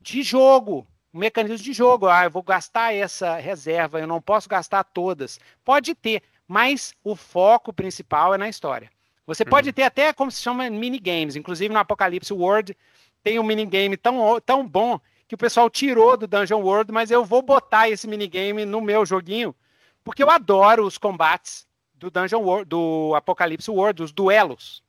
de 0.00 0.22
jogo, 0.22 0.86
um 1.14 1.18
mecanismo 1.20 1.64
de 1.64 1.72
jogo. 1.72 2.08
Ah, 2.08 2.24
eu 2.24 2.30
vou 2.30 2.42
gastar 2.42 2.92
essa 2.92 3.36
reserva, 3.36 4.00
eu 4.00 4.06
não 4.06 4.20
posso 4.20 4.48
gastar 4.48 4.82
todas. 4.82 5.38
Pode 5.64 5.94
ter, 5.94 6.22
mas 6.52 6.94
o 7.02 7.16
foco 7.16 7.72
principal 7.72 8.34
é 8.34 8.38
na 8.38 8.46
história. 8.46 8.90
Você 9.26 9.42
pode 9.42 9.70
uhum. 9.70 9.72
ter 9.72 9.84
até 9.84 10.12
como 10.12 10.30
se 10.30 10.42
chama 10.42 10.68
minigames, 10.68 11.34
inclusive 11.34 11.72
no 11.72 11.80
Apocalipse 11.80 12.30
World 12.30 12.76
tem 13.22 13.38
um 13.38 13.42
minigame 13.42 13.96
tão, 13.96 14.38
tão 14.44 14.68
bom 14.68 15.00
que 15.26 15.34
o 15.34 15.38
pessoal 15.38 15.70
tirou 15.70 16.14
do 16.14 16.26
Dungeon 16.26 16.60
World, 16.60 16.92
mas 16.92 17.10
eu 17.10 17.24
vou 17.24 17.40
botar 17.40 17.88
esse 17.88 18.06
minigame 18.06 18.66
no 18.66 18.82
meu 18.82 19.06
joguinho, 19.06 19.54
porque 20.04 20.22
eu 20.22 20.28
adoro 20.28 20.84
os 20.84 20.98
combates 20.98 21.66
do 21.94 22.10
Dungeon 22.10 22.42
World, 22.42 22.68
do 22.68 23.14
Apocalipse 23.14 23.70
World, 23.70 24.02
os 24.02 24.12
duelos. 24.12 24.82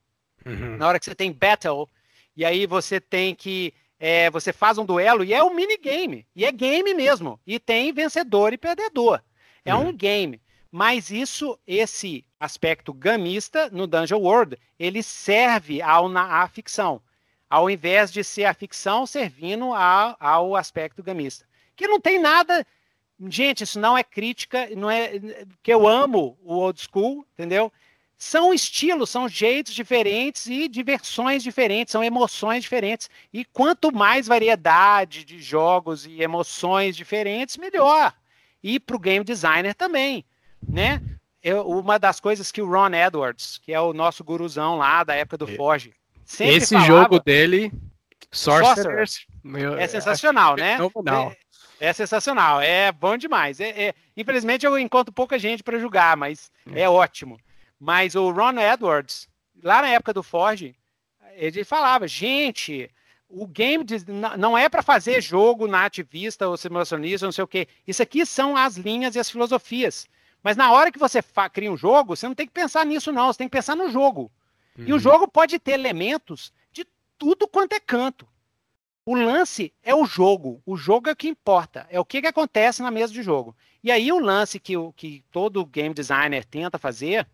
Uhum. 0.45 0.75
Na 0.75 0.89
hora 0.89 0.99
que 0.99 1.05
você 1.05 1.15
tem 1.15 1.31
battle, 1.31 1.87
e 2.35 2.43
aí 2.43 2.65
você 2.65 2.99
tem 2.99 3.33
que. 3.33 3.73
É, 3.97 4.29
você 4.29 4.51
faz 4.51 4.77
um 4.77 4.83
duelo 4.83 5.23
e 5.23 5.33
é 5.33 5.41
um 5.41 5.53
minigame. 5.53 6.27
E 6.35 6.43
é 6.43 6.51
game 6.51 6.93
mesmo. 6.93 7.39
E 7.47 7.57
tem 7.57 7.93
vencedor 7.93 8.51
e 8.51 8.57
perdedor. 8.57 9.21
É 9.63 9.73
uhum. 9.73 9.87
um 9.89 9.93
game. 9.93 10.42
Mas 10.75 11.11
isso, 11.11 11.55
esse 11.67 12.25
aspecto 12.39 12.91
gamista 12.91 13.69
no 13.69 13.85
Dungeon 13.85 14.17
World, 14.17 14.57
ele 14.79 15.03
serve 15.03 15.83
ao, 15.83 16.09
na, 16.09 16.41
à 16.41 16.47
ficção. 16.47 16.99
Ao 17.47 17.69
invés 17.69 18.11
de 18.11 18.23
ser 18.23 18.45
a 18.45 18.55
ficção 18.55 19.05
servindo 19.05 19.71
a, 19.71 20.17
ao 20.19 20.55
aspecto 20.55 21.03
gamista. 21.03 21.45
Que 21.75 21.87
não 21.87 22.01
tem 22.01 22.19
nada 22.19 22.65
Gente, 23.29 23.63
isso 23.63 23.79
não 23.79 23.95
é 23.95 24.03
crítica, 24.03 24.67
não 24.75 24.89
é 24.89 25.11
que 25.61 25.71
eu 25.71 25.87
amo 25.87 26.37
o 26.43 26.55
old 26.55 26.81
school, 26.81 27.23
entendeu? 27.33 27.71
São 28.17 28.53
estilos, 28.53 29.09
são 29.09 29.29
jeitos 29.29 29.73
diferentes 29.73 30.47
e 30.47 30.67
diversões 30.67 31.43
diferentes, 31.43 31.91
são 31.91 32.03
emoções 32.03 32.63
diferentes. 32.63 33.09
E 33.31 33.45
quanto 33.45 33.93
mais 33.93 34.27
variedade 34.27 35.23
de 35.23 35.39
jogos 35.39 36.05
e 36.05 36.21
emoções 36.21 36.95
diferentes, 36.95 37.57
melhor. 37.57 38.13
E 38.63 38.79
para 38.79 38.95
o 38.95 38.99
game 38.99 39.23
designer 39.23 39.75
também, 39.75 40.25
né? 40.67 41.01
Eu, 41.41 41.67
uma 41.67 41.99
das 41.99 42.19
coisas 42.19 42.51
que 42.51 42.61
o 42.61 42.69
Ron 42.69 42.93
Edwards, 42.93 43.59
que 43.61 43.73
é 43.73 43.79
o 43.79 43.93
nosso 43.93 44.23
guruzão 44.23 44.77
lá 44.77 45.03
da 45.03 45.13
época 45.13 45.37
do 45.37 45.47
Forge, 45.47 45.93
sempre 46.23 46.55
Esse 46.55 46.73
falava, 46.73 46.87
jogo 46.87 47.19
dele, 47.19 47.71
Sorcerers, 48.31 49.25
é 49.77 49.87
sensacional, 49.87 50.55
né? 50.55 50.77
Fenomenal. 50.77 51.35
É 51.79 51.91
sensacional, 51.91 52.61
é 52.61 52.91
bom 52.93 53.17
demais. 53.17 53.59
É, 53.59 53.87
é... 53.87 53.93
Infelizmente 54.15 54.65
eu 54.65 54.79
encontro 54.79 55.13
pouca 55.13 55.37
gente 55.37 55.61
para 55.61 55.79
jogar, 55.79 56.15
mas 56.15 56.49
é. 56.73 56.81
é 56.81 56.89
ótimo. 56.89 57.37
Mas 57.77 58.15
o 58.15 58.31
Ron 58.31 58.57
Edwards, 58.57 59.27
lá 59.61 59.81
na 59.81 59.89
época 59.89 60.13
do 60.13 60.23
Forge, 60.23 60.73
ele 61.35 61.65
falava, 61.65 62.07
gente, 62.07 62.89
o 63.27 63.45
game 63.47 63.83
de, 63.83 63.97
não 64.37 64.57
é 64.57 64.69
para 64.69 64.81
fazer 64.81 65.21
jogo 65.21 65.67
nativista 65.67 66.47
ou 66.47 66.55
simulacionista, 66.55 67.25
não 67.25 67.31
sei 67.33 67.43
o 67.43 67.47
quê. 67.47 67.67
Isso 67.85 68.01
aqui 68.01 68.25
são 68.25 68.55
as 68.55 68.77
linhas 68.77 69.15
e 69.15 69.19
as 69.19 69.29
filosofias. 69.29 70.07
Mas 70.43 70.57
na 70.57 70.71
hora 70.71 70.91
que 70.91 70.99
você 70.99 71.23
cria 71.53 71.71
um 71.71 71.77
jogo, 71.77 72.15
você 72.15 72.27
não 72.27 72.35
tem 72.35 72.45
que 72.45 72.53
pensar 72.53 72.85
nisso, 72.85 73.11
não. 73.13 73.31
Você 73.31 73.37
tem 73.37 73.47
que 73.47 73.57
pensar 73.57 73.75
no 73.75 73.89
jogo. 73.89 74.29
Uhum. 74.77 74.85
E 74.85 74.91
o 74.91 74.95
uhum. 74.95 74.99
jogo 74.99 75.27
pode 75.27 75.57
ter 75.57 75.71
elementos 75.71 76.51
de 76.71 76.85
tudo 77.17 77.47
quanto 77.47 77.73
é 77.73 77.79
canto. 77.79 78.27
O 79.05 79.15
lance 79.15 79.73
é 79.81 79.95
o 79.95 80.05
jogo. 80.05 80.61
O 80.65 80.75
jogo 80.75 81.09
é 81.09 81.13
o 81.13 81.15
que 81.15 81.29
importa. 81.29 81.87
É 81.89 81.99
o 81.99 82.05
que, 82.05 82.21
que 82.21 82.27
acontece 82.27 82.81
na 82.81 82.91
mesa 82.91 83.13
de 83.13 83.23
jogo. 83.23 83.55
E 83.81 83.91
aí 83.91 84.11
o 84.11 84.19
lance 84.19 84.59
que, 84.59 84.75
o, 84.75 84.91
que 84.93 85.23
todo 85.31 85.65
game 85.65 85.93
designer 85.93 86.43
tenta 86.43 86.77
fazer 86.77 87.27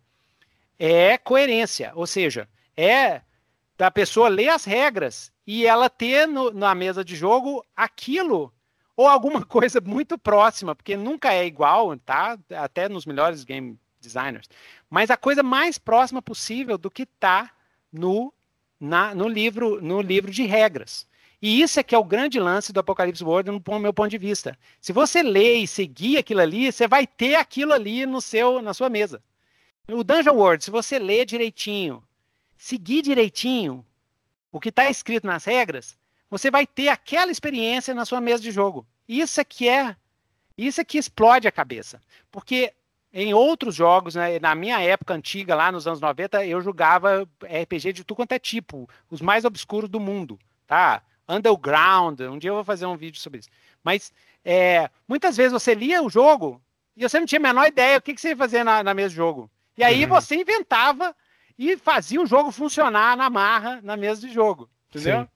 é 0.78 1.18
coerência. 1.18 1.92
Ou 1.96 2.06
seja, 2.06 2.48
é 2.78 3.22
da 3.78 3.90
pessoa 3.90 4.30
ler 4.30 4.50
as 4.50 4.66
regras 4.66 5.32
e 5.48 5.66
ela 5.66 5.90
ter 5.90 6.28
no, 6.28 6.52
na 6.52 6.76
mesa 6.76 7.04
de 7.04 7.16
jogo 7.16 7.66
aquilo 7.76 8.54
ou 9.00 9.08
alguma 9.08 9.42
coisa 9.48 9.80
muito 9.80 10.18
próxima, 10.18 10.76
porque 10.76 10.98
nunca 10.98 11.34
é 11.34 11.46
igual, 11.46 11.98
tá? 12.00 12.38
Até 12.50 12.90
nos 12.90 13.06
melhores 13.06 13.46
game 13.46 13.80
designers. 14.02 14.50
Mas 14.90 15.10
a 15.10 15.16
coisa 15.16 15.42
mais 15.42 15.78
próxima 15.78 16.22
possível 16.22 16.78
do 16.78 16.92
que 16.92 17.04
está 17.04 17.50
no, 17.90 18.34
no 19.16 19.30
livro 19.30 19.80
no 19.82 20.02
livro 20.02 20.30
de 20.30 20.46
regras. 20.46 21.08
E 21.42 21.62
isso 21.62 21.80
é 21.80 21.84
que 21.84 21.96
é 21.96 21.98
o 21.98 22.04
grande 22.04 22.42
lance 22.42 22.74
do 22.74 22.82
Apocalipse 22.82 23.24
World, 23.24 23.50
no 23.50 23.80
meu 23.80 23.94
ponto 23.94 24.10
de 24.10 24.18
vista. 24.18 24.60
Se 24.82 24.92
você 24.92 25.24
lê 25.24 25.54
e 25.60 25.68
seguir 25.68 26.18
aquilo 26.18 26.42
ali, 26.42 26.70
você 26.70 26.86
vai 26.86 27.08
ter 27.08 27.36
aquilo 27.36 27.72
ali 27.72 28.06
no 28.06 28.20
seu, 28.20 28.62
na 28.62 28.74
sua 28.74 28.90
mesa. 28.90 29.24
O 29.88 30.04
Dungeon 30.04 30.36
World, 30.36 30.62
se 30.62 30.70
você 30.70 31.00
ler 31.00 31.26
direitinho, 31.26 32.04
seguir 32.58 33.02
direitinho 33.02 33.86
o 34.52 34.60
que 34.60 34.68
está 34.68 34.90
escrito 34.90 35.26
nas 35.26 35.46
regras, 35.46 35.98
você 36.30 36.52
vai 36.52 36.66
ter 36.66 36.90
aquela 36.90 37.32
experiência 37.32 37.94
na 37.94 38.06
sua 38.06 38.22
mesa 38.22 38.42
de 38.42 38.52
jogo. 38.52 38.86
Isso 39.08 39.42
é 39.42 39.44
que 39.44 39.68
é, 39.68 39.96
isso 40.58 40.80
é 40.80 40.84
que 40.84 40.98
explode 40.98 41.48
a 41.48 41.52
cabeça. 41.52 42.02
Porque 42.32 42.74
em 43.12 43.34
outros 43.34 43.74
jogos, 43.74 44.16
né, 44.16 44.40
na 44.40 44.54
minha 44.54 44.80
época 44.80 45.14
antiga, 45.14 45.56
lá 45.56 45.72
nos 45.72 45.88
anos 45.88 46.00
90, 46.00 46.46
eu 46.46 46.62
jogava 46.62 47.28
RPG 47.44 47.94
de 47.94 48.04
tudo 48.04 48.18
quanto 48.18 48.34
é 48.34 48.40
tipo, 48.40 48.88
os 49.10 49.22
mais 49.22 49.46
obscuros 49.46 49.90
do 49.90 50.00
mundo, 50.00 50.38
tá? 50.68 51.02
underground. 51.30 52.20
Um 52.22 52.40
dia 52.40 52.50
eu 52.50 52.56
vou 52.56 52.64
fazer 52.64 52.88
um 52.88 52.98
vídeo 52.98 53.22
sobre 53.22 53.40
isso. 53.40 53.50
Mas 53.84 54.12
é, 54.44 54.90
muitas 55.08 55.38
vezes 55.38 55.54
você 55.54 55.76
lia 55.76 56.02
o 56.02 56.10
jogo 56.10 56.62
e 56.98 57.08
você 57.08 57.20
não 57.20 57.28
tinha 57.28 57.40
a 57.40 57.44
menor 57.44 57.68
ideia 57.68 57.98
o 57.98 58.02
que, 58.02 58.14
que 58.14 58.20
você 58.20 58.30
ia 58.30 58.38
fazer 58.38 58.64
na, 58.64 58.84
na 58.84 58.94
mesa 58.94 59.10
de 59.10 59.16
jogo. 59.16 59.50
E 59.78 59.84
aí 59.84 60.04
uhum. 60.04 60.10
você 60.10 60.36
inventava 60.36 61.16
e 61.58 61.78
fazia 61.78 62.20
o 62.20 62.26
jogo 62.26 62.52
funcionar 62.52 63.16
na 63.16 63.30
marra 63.30 63.80
na 63.84 63.96
mesa 63.96 64.28
de 64.28 64.34
jogo. 64.34 64.70
Entendeu? 64.90 65.22
Sim. 65.22 65.28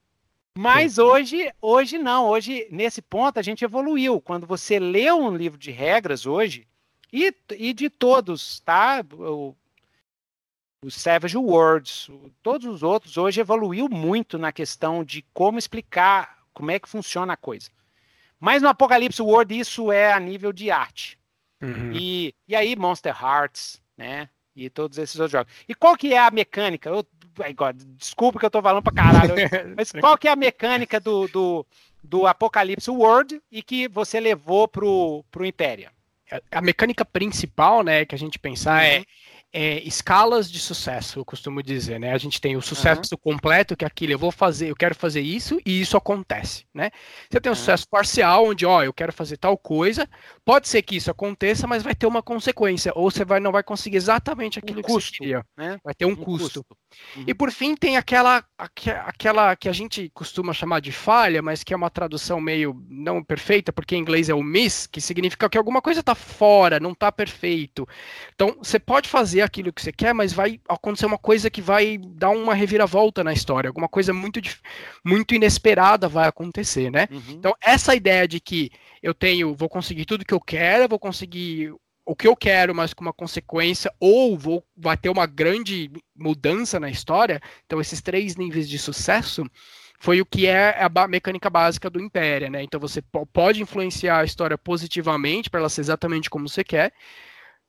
Mas 0.57 0.93
Sim. 0.93 1.01
hoje, 1.01 1.51
hoje 1.61 1.97
não. 1.97 2.27
Hoje, 2.27 2.67
nesse 2.69 3.01
ponto, 3.01 3.39
a 3.39 3.41
gente 3.41 3.63
evoluiu. 3.65 4.21
Quando 4.21 4.45
você 4.45 4.79
lê 4.79 5.11
um 5.11 5.35
livro 5.35 5.57
de 5.57 5.71
regras 5.71 6.25
hoje, 6.25 6.67
e, 7.11 7.33
e 7.51 7.73
de 7.73 7.89
todos, 7.89 8.59
tá? 8.61 9.03
O, 9.13 9.55
o 10.83 10.91
Savage 10.91 11.37
Worlds, 11.37 12.09
todos 12.41 12.67
os 12.67 12.83
outros 12.83 13.17
hoje 13.17 13.39
evoluiu 13.39 13.87
muito 13.87 14.37
na 14.37 14.51
questão 14.51 15.03
de 15.03 15.23
como 15.33 15.57
explicar 15.57 16.39
como 16.53 16.71
é 16.71 16.79
que 16.79 16.89
funciona 16.89 17.33
a 17.33 17.37
coisa. 17.37 17.69
Mas 18.39 18.61
no 18.61 18.67
Apocalipse 18.67 19.21
World 19.21 19.57
isso 19.57 19.91
é 19.91 20.11
a 20.11 20.19
nível 20.19 20.51
de 20.51 20.69
arte. 20.69 21.17
Uhum. 21.61 21.93
E, 21.93 22.35
e 22.47 22.55
aí 22.55 22.75
Monster 22.75 23.15
Hearts, 23.15 23.81
né? 23.95 24.29
E 24.55 24.69
todos 24.69 24.97
esses 24.97 25.15
outros 25.15 25.31
jogos. 25.31 25.53
E 25.67 25.73
qual 25.73 25.95
que 25.95 26.13
é 26.13 26.19
a 26.19 26.29
mecânica? 26.29 26.89
Eu, 26.89 27.07
desculpa 27.97 28.39
que 28.39 28.45
eu 28.45 28.51
tô 28.51 28.61
falando 28.61 28.83
pra 28.83 28.93
caralho, 28.93 29.33
mas 29.75 29.91
qual 29.91 30.17
que 30.17 30.27
é 30.27 30.31
a 30.31 30.35
mecânica 30.35 30.99
do, 30.99 31.27
do, 31.27 31.65
do 32.03 32.27
Apocalipse 32.27 32.89
World 32.89 33.41
e 33.51 33.61
que 33.61 33.87
você 33.87 34.19
levou 34.19 34.67
pro, 34.67 35.23
pro 35.31 35.45
Império? 35.45 35.89
A 36.51 36.61
mecânica 36.61 37.05
principal, 37.05 37.83
né, 37.83 38.05
que 38.05 38.15
a 38.15 38.17
gente 38.17 38.39
pensar 38.39 38.83
é 38.83 38.97
uhum. 38.97 39.01
é 39.01 39.05
é, 39.53 39.79
escalas 39.83 40.51
de 40.51 40.59
sucesso, 40.59 41.19
eu 41.19 41.25
costumo 41.25 41.61
dizer, 41.61 41.99
né? 41.99 42.11
A 42.11 42.17
gente 42.17 42.41
tem 42.41 42.57
o 42.57 42.61
sucesso 42.61 43.13
uhum. 43.13 43.17
completo, 43.33 43.77
que 43.77 43.85
é 43.85 43.87
aquilo, 43.87 44.11
eu 44.11 44.17
vou 44.17 44.31
fazer, 44.31 44.71
eu 44.71 44.75
quero 44.75 44.95
fazer 44.95 45.21
isso 45.21 45.61
e 45.63 45.79
isso 45.79 45.95
acontece, 45.95 46.65
né? 46.73 46.89
Você 47.29 47.39
tem 47.39 47.51
o 47.51 47.53
uhum. 47.53 47.55
sucesso 47.55 47.87
parcial, 47.87 48.47
onde, 48.47 48.65
ó, 48.65 48.81
eu 48.81 48.91
quero 48.91 49.13
fazer 49.13 49.37
tal 49.37 49.55
coisa, 49.55 50.09
pode 50.43 50.67
ser 50.67 50.81
que 50.81 50.95
isso 50.95 51.11
aconteça, 51.11 51.67
mas 51.67 51.83
vai 51.83 51.93
ter 51.93 52.07
uma 52.07 52.23
consequência, 52.23 52.91
ou 52.95 53.11
você 53.11 53.23
vai, 53.23 53.39
não 53.39 53.51
vai 53.51 53.61
conseguir 53.61 53.97
exatamente 53.97 54.57
aquilo 54.57 54.79
um 54.79 54.81
que 54.81 54.91
custo, 54.91 55.11
você 55.11 55.17
queria. 55.19 55.45
Né? 55.55 55.79
Vai 55.83 55.93
ter 55.93 56.05
um, 56.05 56.09
um 56.09 56.15
custo. 56.15 56.63
custo. 56.63 56.77
Uhum. 57.15 57.23
E 57.27 57.33
por 57.33 57.51
fim 57.51 57.75
tem 57.75 57.97
aquela, 57.97 58.43
aquela 59.05 59.55
que 59.55 59.69
a 59.69 59.73
gente 59.73 60.09
costuma 60.13 60.53
chamar 60.53 60.79
de 60.79 60.91
falha, 60.91 61.41
mas 61.41 61.63
que 61.63 61.73
é 61.73 61.77
uma 61.77 61.89
tradução 61.89 62.39
meio 62.39 62.83
não 62.89 63.23
perfeita, 63.23 63.71
porque 63.71 63.95
em 63.95 63.99
inglês 63.99 64.29
é 64.29 64.33
o 64.33 64.43
miss, 64.43 64.87
que 64.87 65.01
significa 65.01 65.49
que 65.49 65.57
alguma 65.57 65.81
coisa 65.81 65.99
está 65.99 66.15
fora, 66.15 66.79
não 66.79 66.91
está 66.91 67.11
perfeito. 67.11 67.87
Então, 68.33 68.55
você 68.61 68.79
pode 68.79 69.09
fazer 69.09 69.41
aquilo 69.41 69.71
que 69.71 69.81
você 69.81 69.91
quer, 69.91 70.13
mas 70.13 70.33
vai 70.33 70.59
acontecer 70.67 71.05
uma 71.05 71.17
coisa 71.17 71.49
que 71.49 71.61
vai 71.61 71.97
dar 71.97 72.29
uma 72.29 72.53
reviravolta 72.53 73.23
na 73.23 73.33
história, 73.33 73.67
alguma 73.67 73.87
coisa 73.87 74.13
muito, 74.13 74.39
muito 75.03 75.35
inesperada 75.35 76.07
vai 76.07 76.27
acontecer, 76.27 76.91
né? 76.91 77.07
Uhum. 77.11 77.21
Então, 77.29 77.55
essa 77.61 77.95
ideia 77.95 78.27
de 78.27 78.39
que 78.39 78.71
eu 79.01 79.13
tenho, 79.13 79.53
vou 79.53 79.67
conseguir 79.67 80.05
tudo 80.05 80.25
que 80.25 80.33
eu 80.33 80.39
quero, 80.39 80.87
vou 80.87 80.99
conseguir 80.99 81.73
o 82.05 82.15
que 82.15 82.27
eu 82.27 82.35
quero, 82.35 82.75
mas 82.75 82.93
com 82.93 83.01
uma 83.03 83.13
consequência, 83.13 83.91
ou 83.99 84.37
vou, 84.37 84.63
vai 84.75 84.97
ter 84.97 85.09
uma 85.09 85.25
grande 85.25 85.91
mudança 86.15 86.79
na 86.79 86.89
história. 86.89 87.41
Então, 87.65 87.79
esses 87.79 88.01
três 88.01 88.35
níveis 88.35 88.67
de 88.67 88.77
sucesso 88.77 89.45
foi 89.99 90.19
o 90.19 90.25
que 90.25 90.45
é 90.45 90.77
a 90.83 91.07
mecânica 91.07 91.49
básica 91.49 91.89
do 91.89 92.01
Império, 92.01 92.51
né? 92.51 92.61
Então, 92.61 92.79
você 92.79 93.01
pode 93.31 93.61
influenciar 93.61 94.19
a 94.19 94.25
história 94.25 94.57
positivamente 94.57 95.49
para 95.49 95.61
ela 95.61 95.69
ser 95.69 95.81
exatamente 95.81 96.29
como 96.29 96.49
você 96.49 96.63
quer, 96.63 96.91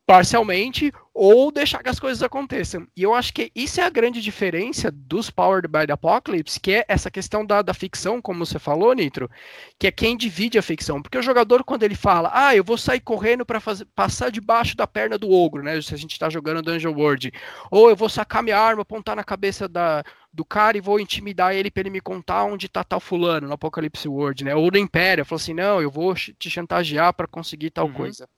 parcialmente 0.06 0.92
ou 1.14 1.52
deixar 1.52 1.80
que 1.80 1.88
as 1.88 2.00
coisas 2.00 2.22
aconteçam. 2.24 2.88
E 2.96 3.04
eu 3.04 3.14
acho 3.14 3.32
que 3.32 3.50
isso 3.54 3.80
é 3.80 3.84
a 3.84 3.90
grande 3.90 4.20
diferença 4.20 4.90
dos 4.90 5.30
Powered 5.30 5.68
by 5.68 5.86
the 5.86 5.92
Apocalypse, 5.92 6.58
que 6.58 6.72
é 6.72 6.84
essa 6.88 7.08
questão 7.08 7.46
da, 7.46 7.62
da 7.62 7.72
ficção, 7.72 8.20
como 8.20 8.44
você 8.44 8.58
falou, 8.58 8.92
Nitro, 8.92 9.30
que 9.78 9.86
é 9.86 9.92
quem 9.92 10.16
divide 10.16 10.58
a 10.58 10.62
ficção. 10.62 11.00
Porque 11.00 11.16
o 11.16 11.22
jogador, 11.22 11.62
quando 11.62 11.84
ele 11.84 11.94
fala, 11.94 12.30
ah, 12.34 12.54
eu 12.54 12.64
vou 12.64 12.76
sair 12.76 12.98
correndo 12.98 13.46
para 13.46 13.60
passar 13.94 14.30
debaixo 14.30 14.76
da 14.76 14.88
perna 14.88 15.16
do 15.16 15.30
ogro, 15.30 15.62
né? 15.62 15.80
Se 15.80 15.94
a 15.94 15.98
gente 15.98 16.12
está 16.12 16.28
jogando 16.28 16.62
Dungeon 16.62 16.94
World, 16.94 17.32
ou 17.70 17.88
eu 17.88 17.96
vou 17.96 18.08
sacar 18.08 18.42
minha 18.42 18.58
arma, 18.58 18.82
apontar 18.82 19.14
na 19.14 19.22
cabeça 19.22 19.68
da, 19.68 20.02
do 20.32 20.44
cara 20.44 20.76
e 20.76 20.80
vou 20.80 20.98
intimidar 20.98 21.54
ele 21.54 21.70
para 21.70 21.82
ele 21.82 21.90
me 21.90 22.00
contar 22.00 22.42
onde 22.42 22.68
tá 22.68 22.82
tal 22.82 22.98
fulano 22.98 23.46
no 23.46 23.54
Apocalipse 23.54 24.08
World, 24.08 24.42
né? 24.42 24.54
Ou 24.56 24.68
no 24.68 24.78
Império, 24.78 25.24
falou 25.24 25.40
assim, 25.40 25.54
não, 25.54 25.80
eu 25.80 25.92
vou 25.92 26.12
te 26.14 26.50
chantagear 26.50 27.14
para 27.14 27.28
conseguir 27.28 27.70
tal 27.70 27.86
uhum. 27.86 27.92
coisa 27.92 28.28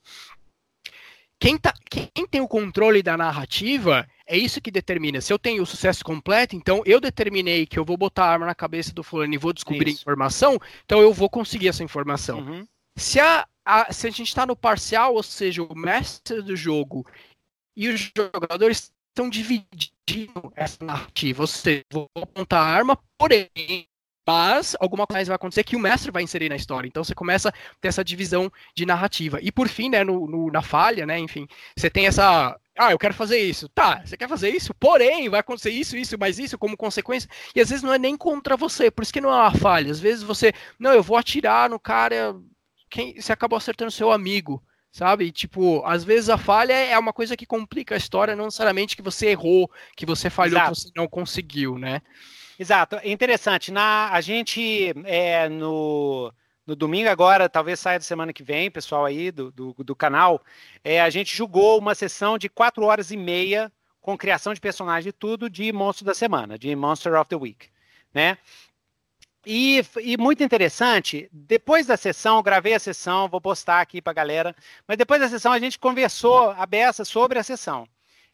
quem, 1.38 1.58
tá, 1.58 1.74
quem 1.90 2.26
tem 2.26 2.40
o 2.40 2.48
controle 2.48 3.02
da 3.02 3.16
narrativa 3.16 4.08
é 4.26 4.36
isso 4.36 4.60
que 4.60 4.70
determina. 4.70 5.20
Se 5.20 5.32
eu 5.32 5.38
tenho 5.38 5.62
o 5.62 5.66
sucesso 5.66 6.04
completo, 6.04 6.56
então 6.56 6.82
eu 6.86 7.00
determinei 7.00 7.66
que 7.66 7.78
eu 7.78 7.84
vou 7.84 7.96
botar 7.96 8.24
a 8.24 8.30
arma 8.30 8.46
na 8.46 8.54
cabeça 8.54 8.92
do 8.92 9.02
fulano 9.02 9.34
e 9.34 9.38
vou 9.38 9.52
descobrir 9.52 9.90
isso. 9.90 10.00
informação, 10.00 10.58
então 10.84 11.00
eu 11.00 11.12
vou 11.12 11.28
conseguir 11.28 11.68
essa 11.68 11.84
informação. 11.84 12.40
Uhum. 12.40 12.66
Se, 12.96 13.20
a, 13.20 13.46
a, 13.64 13.92
se 13.92 14.06
a 14.06 14.10
gente 14.10 14.28
está 14.28 14.46
no 14.46 14.56
parcial, 14.56 15.14
ou 15.14 15.22
seja, 15.22 15.62
o 15.62 15.74
mestre 15.74 16.42
do 16.42 16.56
jogo 16.56 17.06
e 17.76 17.88
os 17.88 18.10
jogadores 18.16 18.90
estão 19.08 19.28
dividindo 19.28 20.52
essa 20.56 20.82
narrativa, 20.84 21.42
ou 21.42 21.46
seja, 21.46 21.84
vou 21.92 22.08
apontar 22.16 22.62
a 22.62 22.66
arma, 22.66 22.98
porém 23.18 23.86
mas 24.26 24.74
alguma 24.80 25.06
coisa 25.06 25.28
vai 25.28 25.36
acontecer 25.36 25.62
que 25.62 25.76
o 25.76 25.78
mestre 25.78 26.10
vai 26.10 26.22
inserir 26.22 26.48
na 26.48 26.56
história. 26.56 26.88
Então 26.88 27.04
você 27.04 27.14
começa 27.14 27.50
a 27.50 27.52
ter 27.80 27.88
essa 27.88 28.04
divisão 28.04 28.50
de 28.74 28.84
narrativa. 28.84 29.38
E 29.40 29.52
por 29.52 29.68
fim, 29.68 29.88
né, 29.88 30.02
no, 30.02 30.26
no, 30.26 30.50
na 30.50 30.62
falha, 30.62 31.06
né, 31.06 31.18
enfim, 31.18 31.46
você 31.76 31.88
tem 31.88 32.06
essa. 32.06 32.58
Ah, 32.78 32.90
eu 32.90 32.98
quero 32.98 33.14
fazer 33.14 33.38
isso. 33.38 33.68
Tá, 33.68 34.02
você 34.04 34.16
quer 34.16 34.28
fazer 34.28 34.50
isso, 34.50 34.74
porém, 34.74 35.28
vai 35.28 35.40
acontecer 35.40 35.70
isso, 35.70 35.96
isso, 35.96 36.18
mais 36.18 36.38
isso 36.38 36.58
como 36.58 36.76
consequência. 36.76 37.30
E 37.54 37.60
às 37.60 37.70
vezes 37.70 37.82
não 37.82 37.94
é 37.94 37.98
nem 37.98 38.16
contra 38.16 38.56
você, 38.56 38.90
por 38.90 39.02
isso 39.02 39.12
que 39.12 39.20
não 39.20 39.30
é 39.30 39.34
uma 39.34 39.54
falha. 39.54 39.90
Às 39.90 40.00
vezes 40.00 40.22
você, 40.22 40.52
não, 40.78 40.92
eu 40.92 41.02
vou 41.02 41.16
atirar 41.16 41.70
no 41.70 41.78
cara, 41.78 42.34
quem 42.90 43.20
você 43.20 43.32
acabou 43.32 43.56
acertando 43.56 43.90
seu 43.90 44.10
amigo 44.10 44.62
sabe? 44.92 45.30
Tipo, 45.30 45.84
às 45.84 46.04
vezes 46.04 46.30
a 46.30 46.38
falha 46.38 46.72
é 46.72 46.98
uma 46.98 47.12
coisa 47.12 47.36
que 47.36 47.44
complica 47.44 47.94
a 47.94 47.98
história, 47.98 48.34
não 48.34 48.46
necessariamente 48.46 48.96
que 48.96 49.02
você 49.02 49.26
errou, 49.26 49.70
que 49.94 50.06
você 50.06 50.30
falhou, 50.30 50.56
Exato. 50.56 50.72
que 50.72 50.80
você 50.80 50.90
não 50.96 51.06
conseguiu, 51.06 51.78
né? 51.78 52.00
Exato, 52.58 52.96
é 52.96 53.10
interessante. 53.10 53.70
Na, 53.70 54.10
a 54.10 54.20
gente, 54.20 54.94
é, 55.04 55.48
no, 55.48 56.32
no 56.66 56.74
domingo 56.74 57.08
agora, 57.08 57.48
talvez 57.48 57.78
saia 57.78 57.98
da 57.98 58.04
semana 58.04 58.32
que 58.32 58.42
vem, 58.42 58.70
pessoal 58.70 59.04
aí 59.04 59.30
do, 59.30 59.50
do, 59.52 59.74
do 59.74 59.94
canal, 59.94 60.42
é, 60.82 61.00
a 61.00 61.10
gente 61.10 61.36
julgou 61.36 61.78
uma 61.78 61.94
sessão 61.94 62.38
de 62.38 62.48
quatro 62.48 62.84
horas 62.84 63.10
e 63.10 63.16
meia 63.16 63.70
com 64.00 64.16
criação 64.16 64.54
de 64.54 64.60
personagem 64.60 65.10
e 65.10 65.12
tudo 65.12 65.50
de 65.50 65.72
Monstro 65.72 66.06
da 66.06 66.14
Semana, 66.14 66.58
de 66.58 66.74
Monster 66.74 67.14
of 67.20 67.28
the 67.28 67.36
Week, 67.36 67.68
né? 68.14 68.38
E, 69.44 69.80
e, 70.00 70.16
muito 70.16 70.42
interessante, 70.42 71.28
depois 71.32 71.86
da 71.86 71.96
sessão, 71.96 72.42
gravei 72.42 72.74
a 72.74 72.80
sessão, 72.80 73.28
vou 73.28 73.40
postar 73.40 73.80
aqui 73.80 74.02
para 74.02 74.10
a 74.10 74.14
galera, 74.14 74.56
mas 74.88 74.96
depois 74.96 75.20
da 75.20 75.28
sessão 75.28 75.52
a 75.52 75.58
gente 75.60 75.78
conversou 75.78 76.50
a 76.50 76.66
beça 76.66 77.04
sobre 77.04 77.38
a 77.38 77.44
sessão. 77.44 77.86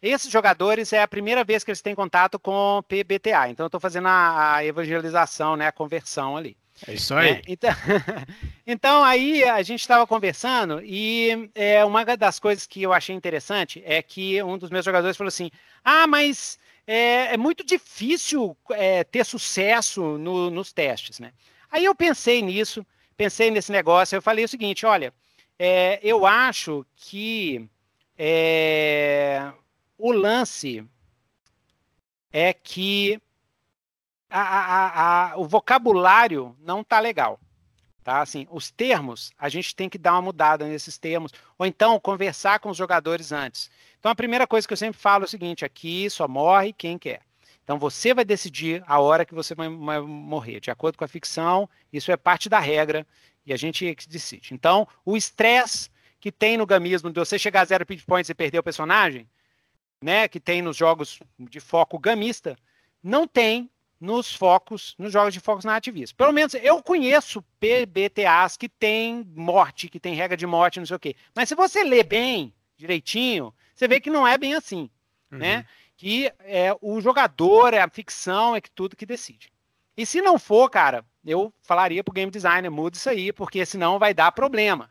Esses 0.02 0.32
jogadores 0.32 0.92
é 0.92 1.00
a 1.00 1.06
primeira 1.06 1.44
vez 1.44 1.62
que 1.62 1.70
eles 1.70 1.80
têm 1.80 1.94
contato 1.94 2.36
com 2.36 2.82
PBTA, 2.88 3.50
então 3.50 3.64
eu 3.64 3.68
estou 3.68 3.80
fazendo 3.80 4.08
a, 4.08 4.56
a, 4.56 4.64
evangelização, 4.64 5.56
né, 5.56 5.68
a 5.68 5.72
conversão 5.72 6.36
ali. 6.36 6.56
É 6.88 6.94
isso 6.94 7.14
aí. 7.14 7.28
É, 7.28 7.42
então, 7.46 7.70
então, 8.66 9.04
aí 9.04 9.44
a 9.44 9.62
gente 9.62 9.80
estava 9.80 10.04
conversando 10.04 10.82
e 10.82 11.48
é, 11.54 11.84
uma 11.84 12.04
das 12.16 12.40
coisas 12.40 12.66
que 12.66 12.82
eu 12.82 12.92
achei 12.92 13.14
interessante 13.14 13.80
é 13.86 14.02
que 14.02 14.42
um 14.42 14.58
dos 14.58 14.70
meus 14.70 14.84
jogadores 14.84 15.16
falou 15.16 15.28
assim: 15.28 15.50
Ah, 15.84 16.08
mas 16.08 16.58
é, 16.84 17.34
é 17.34 17.36
muito 17.36 17.64
difícil 17.64 18.56
é, 18.70 19.04
ter 19.04 19.24
sucesso 19.24 20.18
no, 20.18 20.50
nos 20.50 20.72
testes, 20.72 21.20
né? 21.20 21.32
Aí 21.70 21.84
eu 21.84 21.94
pensei 21.94 22.42
nisso, 22.42 22.84
pensei 23.16 23.50
nesse 23.52 23.70
negócio, 23.70 24.16
eu 24.16 24.22
falei 24.22 24.44
o 24.44 24.48
seguinte: 24.48 24.84
olha, 24.84 25.14
é, 25.56 26.00
eu 26.02 26.26
acho 26.26 26.84
que 26.96 27.68
é, 28.18 29.52
o 30.02 30.10
lance 30.10 30.84
é 32.32 32.52
que 32.52 33.22
a, 34.28 34.40
a, 34.40 35.32
a, 35.32 35.36
o 35.36 35.44
vocabulário 35.46 36.56
não 36.58 36.82
tá 36.82 36.98
legal. 36.98 37.38
Tá? 38.02 38.20
Assim, 38.20 38.48
os 38.50 38.68
termos, 38.68 39.30
a 39.38 39.48
gente 39.48 39.76
tem 39.76 39.88
que 39.88 39.96
dar 39.96 40.14
uma 40.14 40.22
mudada 40.22 40.66
nesses 40.66 40.98
termos, 40.98 41.30
ou 41.56 41.64
então 41.64 42.00
conversar 42.00 42.58
com 42.58 42.68
os 42.68 42.76
jogadores 42.76 43.30
antes. 43.30 43.70
Então, 44.00 44.10
a 44.10 44.14
primeira 44.16 44.44
coisa 44.44 44.66
que 44.66 44.72
eu 44.72 44.76
sempre 44.76 45.00
falo 45.00 45.22
é 45.22 45.26
o 45.26 45.30
seguinte: 45.30 45.64
aqui 45.64 46.10
só 46.10 46.26
morre 46.26 46.72
quem 46.72 46.98
quer. 46.98 47.20
Então, 47.62 47.78
você 47.78 48.12
vai 48.12 48.24
decidir 48.24 48.82
a 48.88 48.98
hora 48.98 49.24
que 49.24 49.34
você 49.34 49.54
vai, 49.54 49.68
morrer. 49.68 50.58
De 50.58 50.72
acordo 50.72 50.98
com 50.98 51.04
a 51.04 51.08
ficção, 51.08 51.70
isso 51.92 52.10
é 52.10 52.16
parte 52.16 52.48
da 52.48 52.58
regra 52.58 53.06
e 53.46 53.52
a 53.52 53.56
gente 53.56 53.86
é 53.86 53.94
decide. 54.08 54.52
Então, 54.52 54.88
o 55.04 55.16
estresse 55.16 55.88
que 56.18 56.32
tem 56.32 56.56
no 56.56 56.66
gamismo 56.66 57.08
de 57.08 57.20
você 57.20 57.38
chegar 57.38 57.60
a 57.60 57.64
zero 57.64 57.86
pitch 57.86 58.04
points 58.04 58.28
e 58.28 58.34
perder 58.34 58.58
o 58.58 58.64
personagem, 58.64 59.28
né, 60.02 60.26
que 60.26 60.40
tem 60.40 60.60
nos 60.60 60.76
jogos 60.76 61.20
de 61.38 61.60
foco 61.60 61.98
gamista, 61.98 62.56
não 63.02 63.26
tem 63.26 63.70
nos 64.00 64.34
focos, 64.34 64.96
nos 64.98 65.12
jogos 65.12 65.32
de 65.32 65.38
focos 65.38 65.64
narrativistas. 65.64 66.12
Pelo 66.12 66.32
menos 66.32 66.54
eu 66.54 66.82
conheço 66.82 67.40
PBTAs 67.60 68.56
que 68.56 68.68
tem 68.68 69.24
morte, 69.36 69.88
que 69.88 70.00
tem 70.00 70.14
regra 70.14 70.36
de 70.36 70.46
morte, 70.46 70.80
não 70.80 70.86
sei 70.86 70.96
o 70.96 71.00
quê. 71.00 71.14
Mas 71.34 71.48
se 71.48 71.54
você 71.54 71.84
lê 71.84 72.02
bem, 72.02 72.52
direitinho, 72.76 73.54
você 73.74 73.86
vê 73.86 74.00
que 74.00 74.10
não 74.10 74.26
é 74.26 74.36
bem 74.36 74.54
assim, 74.54 74.90
uhum. 75.30 75.38
né? 75.38 75.64
Que 75.96 76.32
é 76.40 76.76
o 76.80 77.00
jogador, 77.00 77.72
é 77.72 77.80
a 77.80 77.88
ficção, 77.88 78.56
é 78.56 78.60
que 78.60 78.70
tudo 78.70 78.96
que 78.96 79.06
decide. 79.06 79.52
E 79.96 80.04
se 80.04 80.20
não 80.20 80.36
for, 80.36 80.68
cara, 80.68 81.04
eu 81.24 81.54
falaria 81.62 82.02
pro 82.02 82.12
game 82.12 82.30
designer, 82.30 82.70
muda 82.70 82.96
isso 82.96 83.08
aí, 83.08 83.32
porque 83.32 83.64
senão 83.64 84.00
vai 84.00 84.12
dar 84.12 84.32
problema. 84.32 84.90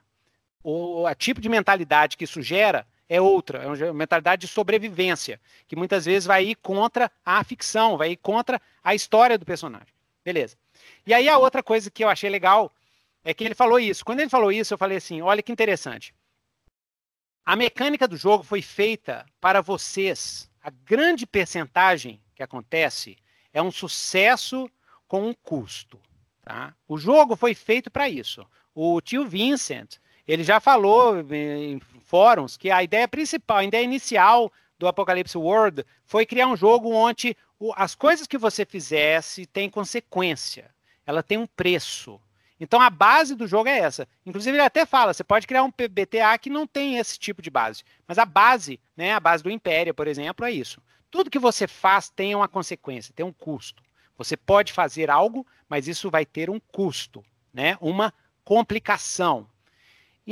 O, 0.64 1.06
o 1.06 1.16
tipo 1.16 1.42
de 1.42 1.50
mentalidade 1.50 2.16
que 2.16 2.24
isso 2.24 2.42
gera 2.42 2.88
é 3.14 3.20
outra, 3.20 3.62
é 3.62 3.68
uma 3.68 3.94
mentalidade 3.94 4.40
de 4.40 4.48
sobrevivência, 4.48 5.38
que 5.68 5.76
muitas 5.76 6.06
vezes 6.06 6.26
vai 6.26 6.46
ir 6.46 6.56
contra 6.56 7.12
a 7.26 7.44
ficção, 7.44 7.98
vai 7.98 8.12
ir 8.12 8.16
contra 8.16 8.62
a 8.82 8.96
história 8.96 9.38
do 9.38 9.46
personagem. 9.46 9.94
Beleza. 10.24 10.56
E 11.06 11.14
aí 11.14 11.28
a 11.28 11.38
outra 11.38 11.62
coisa 11.62 11.92
que 11.92 12.06
eu 12.06 12.08
achei 12.08 12.30
legal 12.30 12.72
é 13.22 13.34
que 13.34 13.44
ele 13.44 13.54
falou 13.54 13.78
isso. 13.78 14.06
Quando 14.06 14.22
ele 14.22 14.30
falou 14.30 14.50
isso, 14.50 14.74
eu 14.74 14.78
falei 14.78 14.96
assim: 14.96 15.22
olha 15.22 15.44
que 15.44 15.52
interessante. 15.52 16.16
A 17.46 17.54
mecânica 17.58 18.08
do 18.08 18.16
jogo 18.16 18.46
foi 18.46 18.62
feita 18.62 19.26
para 19.42 19.60
vocês. 19.60 20.50
A 20.64 20.70
grande 20.70 21.28
percentagem 21.28 22.22
que 22.34 22.42
acontece 22.42 23.18
é 23.52 23.62
um 23.62 23.72
sucesso 23.72 24.72
com 25.06 25.28
um 25.28 25.34
custo. 25.34 26.00
Tá? 26.46 26.74
O 26.88 26.98
jogo 26.98 27.36
foi 27.36 27.54
feito 27.54 27.92
para 27.92 28.08
isso. 28.08 28.48
O 28.74 29.02
tio 29.02 29.28
Vincent, 29.28 29.98
ele 30.28 30.44
já 30.44 30.60
falou 30.60 31.20
em 31.32 31.80
fóruns 32.04 32.58
que 32.58 32.70
a 32.70 32.84
ideia 32.84 33.08
principal, 33.08 33.58
a 33.58 33.64
ideia 33.64 33.84
inicial 33.84 34.52
do 34.78 34.88
Apocalipse 34.88 35.38
World 35.38 35.86
foi 36.06 36.26
criar 36.26 36.48
um 36.48 36.56
jogo 36.56 36.92
onde 36.92 37.36
as 37.76 37.94
coisas 37.94 38.28
que 38.28 38.38
você 38.38 38.66
fizesse 38.66 39.46
têm 39.46 39.70
consequência, 39.70 40.72
ela 41.06 41.22
tem 41.22 41.38
um 41.38 41.46
preço. 41.46 42.20
Então 42.60 42.80
a 42.80 42.90
base 42.90 43.36
do 43.36 43.48
jogo 43.48 43.70
é 43.70 43.80
essa. 43.80 44.08
Inclusive 44.26 44.56
ele 44.56 44.64
até 44.64 44.86
fala, 44.86 45.14
você 45.14 45.24
pode 45.24 45.48
criar 45.48 45.64
um 45.64 45.72
PBTA 45.72 46.38
que 46.40 46.50
não 46.50 46.68
tem 46.68 46.98
esse 46.98 47.18
tipo 47.18 47.42
de 47.42 47.50
base, 47.50 47.84
mas 48.08 48.18
a 48.18 48.26
base, 48.26 48.80
né, 48.96 49.14
a 49.14 49.20
base 49.20 49.44
do 49.44 49.50
Império, 49.50 49.94
por 49.94 50.08
exemplo, 50.08 50.46
é 50.46 50.52
isso. 50.52 50.82
Tudo 51.10 51.30
que 51.30 51.40
você 51.40 51.68
faz 51.68 52.10
tem 52.10 52.34
uma 52.34 52.48
consequência, 52.48 53.14
tem 53.16 53.26
um 53.26 53.34
custo. 53.34 53.84
Você 54.18 54.38
pode 54.38 54.72
fazer 54.72 55.10
algo, 55.10 55.46
mas 55.68 55.88
isso 55.88 56.10
vai 56.12 56.26
ter 56.26 56.50
um 56.50 56.60
custo, 56.60 57.26
né? 57.52 57.76
Uma 57.82 58.14
complicação. 58.46 59.48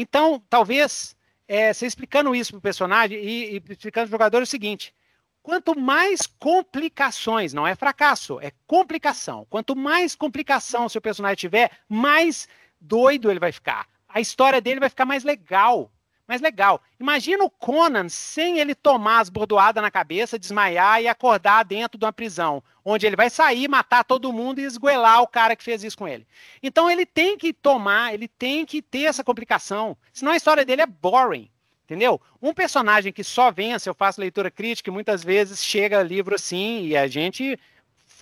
Então, 0.01 0.41
talvez 0.49 1.13
é, 1.45 1.73
você 1.73 1.85
explicando 1.85 2.33
isso 2.33 2.53
para 2.53 2.59
o 2.59 2.61
personagem 2.61 3.19
e, 3.19 3.55
e 3.55 3.63
explicando 3.69 4.07
para 4.07 4.15
o 4.15 4.17
jogador 4.17 4.39
é 4.39 4.43
o 4.43 4.47
seguinte: 4.47 4.95
quanto 5.43 5.77
mais 5.77 6.25
complicações, 6.25 7.51
não 7.53 7.67
é 7.67 7.75
fracasso, 7.75 8.39
é 8.39 8.53
complicação. 8.65 9.45
Quanto 9.49 9.75
mais 9.75 10.15
complicação 10.15 10.87
seu 10.87 11.01
personagem 11.01 11.35
tiver, 11.35 11.71
mais 11.89 12.47
doido 12.79 13.29
ele 13.29 13.41
vai 13.41 13.51
ficar. 13.51 13.89
A 14.07 14.21
história 14.21 14.61
dele 14.61 14.79
vai 14.79 14.87
ficar 14.87 15.05
mais 15.05 15.25
legal 15.25 15.91
mais 16.29 16.41
legal. 16.41 16.79
Imagina 16.99 17.43
o 17.43 17.49
Conan 17.49 18.07
sem 18.07 18.59
ele 18.59 18.75
tomar 18.75 19.19
as 19.19 19.29
bordoadas 19.29 19.81
na 19.81 19.89
cabeça, 19.89 20.37
desmaiar 20.37 21.01
e 21.01 21.07
acordar 21.07 21.65
dentro 21.65 21.97
de 21.97 22.05
uma 22.05 22.13
prisão, 22.13 22.63
onde 22.85 23.07
ele 23.07 23.15
vai 23.15 23.31
sair, 23.31 23.67
matar 23.67 24.03
todo 24.03 24.31
mundo 24.31 24.59
e 24.59 24.63
esguelar 24.63 25.23
o 25.23 25.27
cara 25.27 25.55
que 25.55 25.63
fez 25.63 25.83
isso 25.83 25.97
com 25.97 26.07
ele. 26.07 26.27
Então 26.61 26.89
ele 26.89 27.03
tem 27.03 27.35
que 27.35 27.51
tomar, 27.51 28.13
ele 28.13 28.27
tem 28.27 28.63
que 28.63 28.79
ter 28.79 29.05
essa 29.05 29.23
complicação, 29.23 29.97
senão 30.13 30.31
a 30.31 30.37
história 30.37 30.63
dele 30.63 30.83
é 30.83 30.85
boring. 30.85 31.49
Entendeu? 31.85 32.21
Um 32.39 32.53
personagem 32.53 33.11
que 33.11 33.23
só 33.23 33.49
vence, 33.49 33.89
eu 33.89 33.95
faço 33.95 34.21
leitura 34.21 34.51
crítica 34.51 34.91
e 34.91 34.93
muitas 34.93 35.23
vezes 35.23 35.65
chega 35.65 36.03
livro 36.03 36.35
assim 36.35 36.83
e 36.83 36.95
a 36.95 37.07
gente 37.07 37.59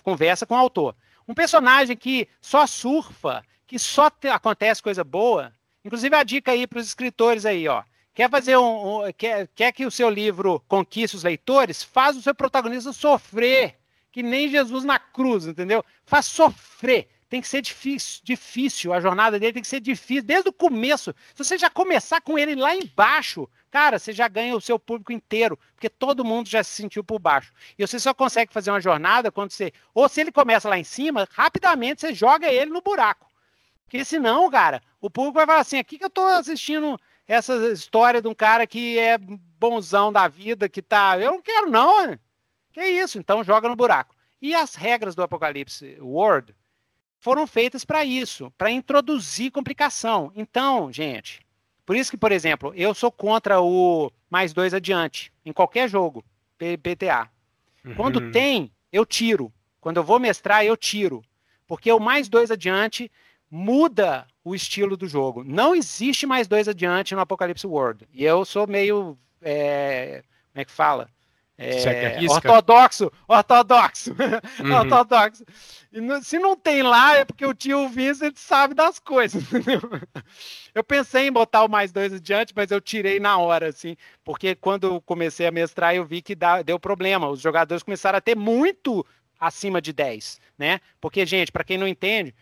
conversa 0.02 0.46
com 0.46 0.54
o 0.54 0.58
autor. 0.58 0.96
Um 1.28 1.34
personagem 1.34 1.94
que 1.94 2.26
só 2.40 2.66
surfa, 2.66 3.44
que 3.66 3.78
só 3.78 4.08
te, 4.08 4.28
acontece 4.28 4.82
coisa 4.82 5.04
boa. 5.04 5.52
Inclusive 5.84 6.16
a 6.16 6.22
dica 6.22 6.52
aí 6.52 6.66
para 6.66 6.78
os 6.78 6.86
escritores 6.86 7.44
aí, 7.44 7.68
ó. 7.68 7.82
Quer 8.18 8.28
fazer 8.28 8.56
um, 8.56 9.06
um, 9.06 9.12
quer, 9.12 9.46
quer 9.54 9.70
que 9.70 9.86
o 9.86 9.92
seu 9.92 10.10
livro 10.10 10.60
conquiste 10.66 11.16
os 11.16 11.22
leitores? 11.22 11.84
Faz 11.84 12.16
o 12.16 12.20
seu 12.20 12.34
protagonista 12.34 12.92
sofrer, 12.92 13.78
que 14.10 14.24
nem 14.24 14.48
Jesus 14.48 14.82
na 14.82 14.98
cruz, 14.98 15.46
entendeu? 15.46 15.84
Faz 16.04 16.26
sofrer 16.26 17.06
tem 17.28 17.40
que 17.40 17.46
ser 17.46 17.62
difícil, 17.62 18.20
difícil, 18.24 18.92
a 18.92 19.00
jornada 19.00 19.38
dele 19.38 19.52
tem 19.52 19.62
que 19.62 19.68
ser 19.68 19.78
difícil, 19.78 20.24
desde 20.24 20.48
o 20.48 20.52
começo. 20.52 21.14
Se 21.32 21.44
você 21.44 21.56
já 21.56 21.70
começar 21.70 22.20
com 22.20 22.36
ele 22.36 22.56
lá 22.56 22.74
embaixo, 22.74 23.48
cara, 23.70 24.00
você 24.00 24.12
já 24.12 24.26
ganha 24.26 24.56
o 24.56 24.60
seu 24.60 24.80
público 24.80 25.12
inteiro, 25.12 25.56
porque 25.76 25.88
todo 25.88 26.24
mundo 26.24 26.48
já 26.48 26.64
se 26.64 26.70
sentiu 26.70 27.04
por 27.04 27.20
baixo. 27.20 27.52
E 27.78 27.86
você 27.86 28.00
só 28.00 28.12
consegue 28.12 28.52
fazer 28.52 28.72
uma 28.72 28.80
jornada 28.80 29.30
quando 29.30 29.52
você. 29.52 29.72
Ou 29.94 30.08
se 30.08 30.22
ele 30.22 30.32
começa 30.32 30.68
lá 30.68 30.76
em 30.76 30.84
cima, 30.84 31.28
rapidamente 31.30 32.00
você 32.00 32.12
joga 32.12 32.50
ele 32.50 32.72
no 32.72 32.80
buraco. 32.80 33.28
Porque 33.84 34.04
senão, 34.04 34.50
cara, 34.50 34.82
o 35.00 35.08
público 35.08 35.36
vai 35.36 35.46
falar 35.46 35.60
assim: 35.60 35.78
aqui 35.78 35.98
que 35.98 36.04
eu 36.04 36.10
tô 36.10 36.22
assistindo 36.22 36.98
essa 37.28 37.54
história 37.70 38.22
de 38.22 38.26
um 38.26 38.34
cara 38.34 38.66
que 38.66 38.98
é 38.98 39.18
bonzão 39.18 40.10
da 40.10 40.26
vida, 40.26 40.68
que 40.68 40.80
tá. 40.80 41.18
Eu 41.20 41.32
não 41.32 41.42
quero, 41.42 41.70
não? 41.70 42.18
Que 42.72 42.82
isso? 42.82 43.18
Então 43.18 43.44
joga 43.44 43.68
no 43.68 43.76
buraco. 43.76 44.16
E 44.40 44.54
as 44.54 44.74
regras 44.74 45.14
do 45.14 45.22
Apocalipse 45.22 45.98
World 46.00 46.54
foram 47.20 47.46
feitas 47.46 47.84
para 47.84 48.04
isso, 48.04 48.50
para 48.56 48.70
introduzir 48.70 49.50
complicação. 49.50 50.32
Então, 50.34 50.90
gente, 50.90 51.40
por 51.84 51.96
isso 51.96 52.10
que, 52.10 52.16
por 52.16 52.32
exemplo, 52.32 52.72
eu 52.74 52.94
sou 52.94 53.12
contra 53.12 53.60
o 53.60 54.10
mais 54.30 54.52
dois 54.52 54.72
adiante, 54.72 55.32
em 55.44 55.52
qualquer 55.52 55.88
jogo, 55.88 56.24
PTA. 56.56 57.28
Uhum. 57.84 57.94
Quando 57.94 58.30
tem, 58.30 58.72
eu 58.92 59.04
tiro. 59.04 59.52
Quando 59.80 59.98
eu 59.98 60.04
vou 60.04 60.18
mestrar, 60.18 60.64
eu 60.64 60.76
tiro. 60.76 61.22
Porque 61.66 61.92
o 61.92 62.00
mais 62.00 62.28
dois 62.28 62.50
adiante 62.50 63.10
muda 63.50 64.26
o 64.44 64.54
estilo 64.54 64.96
do 64.96 65.06
jogo. 65.06 65.44
Não 65.44 65.74
existe 65.74 66.26
mais 66.26 66.46
dois 66.46 66.68
adiante 66.68 67.14
no 67.14 67.20
Apocalipse 67.20 67.66
World. 67.66 68.08
E 68.12 68.24
eu 68.24 68.44
sou 68.44 68.66
meio. 68.66 69.18
É, 69.40 70.22
como 70.52 70.62
é 70.62 70.64
que 70.64 70.72
fala? 70.72 71.08
É, 71.60 72.24
ortodoxo, 72.30 73.10
ortodoxo, 73.26 74.14
uhum. 74.60 74.72
ortodoxo. 74.76 75.44
E 75.92 76.22
se 76.22 76.38
não 76.38 76.56
tem 76.56 76.84
lá, 76.84 77.16
é 77.16 77.24
porque 77.24 77.44
o 77.44 77.52
tio 77.52 77.88
Vincent 77.88 78.36
sabe 78.36 78.74
das 78.74 79.00
coisas, 79.00 79.42
entendeu? 79.52 79.80
Eu 80.72 80.84
pensei 80.84 81.26
em 81.26 81.32
botar 81.32 81.64
o 81.64 81.68
mais 81.68 81.90
dois 81.90 82.12
adiante, 82.12 82.52
mas 82.54 82.70
eu 82.70 82.80
tirei 82.80 83.18
na 83.18 83.38
hora, 83.38 83.70
assim, 83.70 83.96
porque 84.22 84.54
quando 84.54 85.00
comecei 85.00 85.48
a 85.48 85.50
mestrar, 85.50 85.96
eu 85.96 86.04
vi 86.04 86.22
que 86.22 86.36
dá, 86.36 86.62
deu 86.62 86.78
problema. 86.78 87.28
Os 87.28 87.40
jogadores 87.40 87.82
começaram 87.82 88.18
a 88.18 88.20
ter 88.20 88.36
muito 88.36 89.04
acima 89.40 89.82
de 89.82 89.92
10, 89.92 90.40
né? 90.56 90.80
Porque, 91.00 91.26
gente, 91.26 91.50
para 91.50 91.64
quem 91.64 91.76
não 91.76 91.88
entende, 91.88 92.32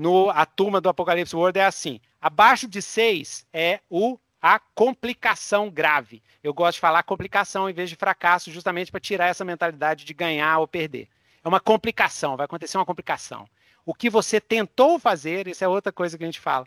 no, 0.00 0.30
a 0.30 0.46
turma 0.46 0.80
do 0.80 0.88
Apocalipse 0.88 1.36
World 1.36 1.58
é 1.58 1.66
assim: 1.66 2.00
abaixo 2.18 2.66
de 2.66 2.80
6 2.80 3.46
é 3.52 3.80
o 3.90 4.18
a 4.40 4.58
complicação 4.58 5.68
grave. 5.68 6.22
Eu 6.42 6.54
gosto 6.54 6.76
de 6.76 6.80
falar 6.80 7.02
complicação 7.02 7.68
em 7.68 7.74
vez 7.74 7.90
de 7.90 7.96
fracasso, 7.96 8.50
justamente 8.50 8.90
para 8.90 8.98
tirar 8.98 9.26
essa 9.26 9.44
mentalidade 9.44 10.06
de 10.06 10.14
ganhar 10.14 10.58
ou 10.58 10.66
perder. 10.66 11.06
É 11.44 11.48
uma 11.48 11.60
complicação, 11.60 12.34
vai 12.34 12.46
acontecer 12.46 12.78
uma 12.78 12.86
complicação. 12.86 13.46
O 13.84 13.92
que 13.92 14.08
você 14.08 14.40
tentou 14.40 14.98
fazer, 14.98 15.46
isso 15.46 15.62
é 15.62 15.68
outra 15.68 15.92
coisa 15.92 16.16
que 16.16 16.24
a 16.24 16.26
gente 16.26 16.40
fala. 16.40 16.66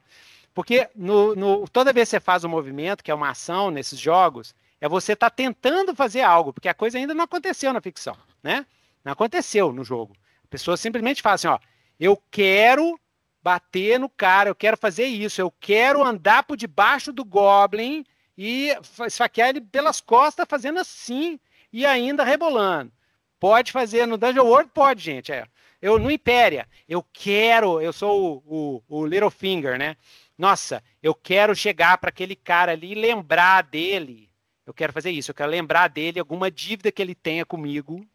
Porque 0.53 0.87
no, 0.95 1.33
no, 1.35 1.67
toda 1.67 1.91
vez 1.91 2.09
que 2.09 2.11
você 2.11 2.19
faz 2.19 2.43
um 2.43 2.49
movimento, 2.49 3.03
que 3.03 3.09
é 3.09 3.15
uma 3.15 3.31
ação 3.31 3.71
nesses 3.71 3.97
jogos, 3.97 4.53
é 4.79 4.87
você 4.87 5.13
estar 5.13 5.31
tá 5.31 5.35
tentando 5.35 5.95
fazer 5.95 6.21
algo, 6.21 6.53
porque 6.53 6.69
a 6.69 6.73
coisa 6.75 6.99
ainda 6.99 7.15
não 7.15 7.23
aconteceu 7.23 7.73
na 7.73 7.81
ficção, 7.81 8.15
né? 8.43 8.63
Não 9.03 9.11
aconteceu 9.11 9.73
no 9.73 9.83
jogo. 9.83 10.15
A 10.43 10.47
pessoa 10.47 10.77
simplesmente 10.77 11.23
fala 11.23 11.33
assim, 11.33 11.47
ó, 11.47 11.57
eu 11.99 12.21
quero 12.29 12.99
bater 13.43 13.99
no 13.99 14.07
cara, 14.07 14.49
eu 14.49 14.55
quero 14.55 14.77
fazer 14.77 15.05
isso, 15.05 15.41
eu 15.41 15.51
quero 15.51 16.01
andar 16.01 16.43
por 16.43 16.55
debaixo 16.55 17.11
do 17.11 17.25
Goblin 17.25 18.05
e 18.37 18.69
esfaquear 19.05 19.49
ele 19.49 19.61
pelas 19.61 19.99
costas, 19.99 20.45
fazendo 20.49 20.79
assim 20.79 21.39
e 21.71 21.85
ainda 21.85 22.23
rebolando. 22.23 22.91
Pode 23.39 23.71
fazer 23.71 24.05
no 24.05 24.17
Dungeon 24.17 24.45
World? 24.45 24.71
Pode, 24.73 25.03
gente. 25.03 25.31
É. 25.31 25.45
Eu 25.81 25.99
no 25.99 26.09
Impéria, 26.09 26.65
eu 26.87 27.05
quero, 27.11 27.81
eu 27.81 27.91
sou 27.91 28.41
o, 28.45 28.81
o, 28.87 29.01
o 29.01 29.05
Littlefinger, 29.05 29.77
né? 29.77 29.97
Nossa, 30.37 30.81
eu 31.01 31.13
quero 31.13 31.53
chegar 31.53 31.97
para 31.97 32.09
aquele 32.09 32.37
cara 32.37 32.71
ali 32.71 32.93
e 32.93 32.95
lembrar 32.95 33.63
dele. 33.63 34.29
Eu 34.65 34.73
quero 34.73 34.93
fazer 34.93 35.11
isso, 35.11 35.31
eu 35.31 35.35
quero 35.35 35.51
lembrar 35.51 35.89
dele 35.89 36.19
alguma 36.19 36.49
dívida 36.49 36.89
que 36.89 37.01
ele 37.01 37.13
tenha 37.13 37.45
comigo, 37.45 38.07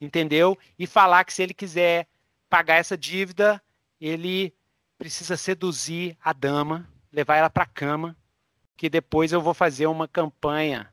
entendeu? 0.00 0.56
E 0.78 0.86
falar 0.86 1.24
que 1.24 1.32
se 1.32 1.42
ele 1.42 1.52
quiser 1.52 2.06
pagar 2.48 2.76
essa 2.76 2.96
dívida, 2.96 3.60
ele 4.02 4.52
precisa 4.98 5.36
seduzir 5.36 6.16
a 6.22 6.32
dama, 6.32 6.88
levar 7.12 7.36
ela 7.36 7.48
para 7.48 7.62
a 7.62 7.66
cama, 7.66 8.16
que 8.76 8.90
depois 8.90 9.32
eu 9.32 9.40
vou 9.40 9.54
fazer 9.54 9.86
uma 9.86 10.08
campanha 10.08 10.90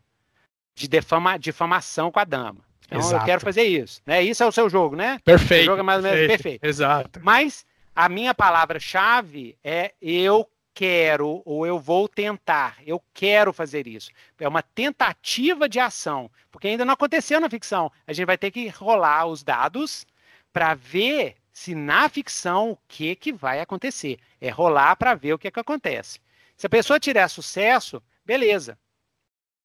de 0.75 0.87
defama, 0.87 1.37
difamação 1.37 2.11
com 2.11 2.19
a 2.19 2.23
dama. 2.23 2.63
Então 2.85 2.99
Exato. 2.99 3.21
eu 3.21 3.25
quero 3.25 3.41
fazer 3.41 3.63
isso. 3.63 4.01
Né? 4.05 4.21
Isso 4.23 4.43
é 4.43 4.45
o 4.45 4.51
seu 4.51 4.69
jogo, 4.69 4.95
né? 4.95 5.19
Perfeito. 5.23 5.63
O 5.63 5.65
jogo 5.65 5.79
é 5.79 5.83
mais 5.83 5.97
ou 5.97 6.03
menos 6.03 6.19
perfeito. 6.19 6.43
perfeito. 6.43 6.63
Exato. 6.65 7.19
Mas 7.23 7.65
a 7.95 8.07
minha 8.07 8.33
palavra-chave 8.33 9.57
é 9.63 9.93
eu 10.01 10.47
quero 10.73 11.41
ou 11.45 11.65
eu 11.65 11.79
vou 11.79 12.07
tentar. 12.07 12.77
Eu 12.85 13.03
quero 13.13 13.51
fazer 13.51 13.87
isso. 13.87 14.11
É 14.39 14.47
uma 14.47 14.61
tentativa 14.61 15.67
de 15.67 15.79
ação, 15.79 16.31
porque 16.51 16.67
ainda 16.67 16.85
não 16.85 16.93
aconteceu 16.93 17.39
na 17.39 17.49
ficção. 17.49 17.91
A 18.07 18.13
gente 18.13 18.25
vai 18.25 18.37
ter 18.37 18.51
que 18.51 18.67
rolar 18.69 19.25
os 19.25 19.43
dados 19.43 20.05
para 20.53 20.73
ver 20.73 21.35
se 21.59 21.75
na 21.75 22.07
ficção 22.07 22.71
o 22.71 22.77
que, 22.87 23.13
que 23.17 23.33
vai 23.33 23.59
acontecer. 23.59 24.17
É 24.39 24.49
rolar 24.49 24.95
para 24.95 25.13
ver 25.13 25.33
o 25.33 25.37
que, 25.37 25.51
que 25.51 25.59
acontece. 25.59 26.17
Se 26.55 26.65
a 26.65 26.69
pessoa 26.69 27.01
tiver 27.01 27.27
sucesso, 27.27 28.01
beleza. 28.25 28.79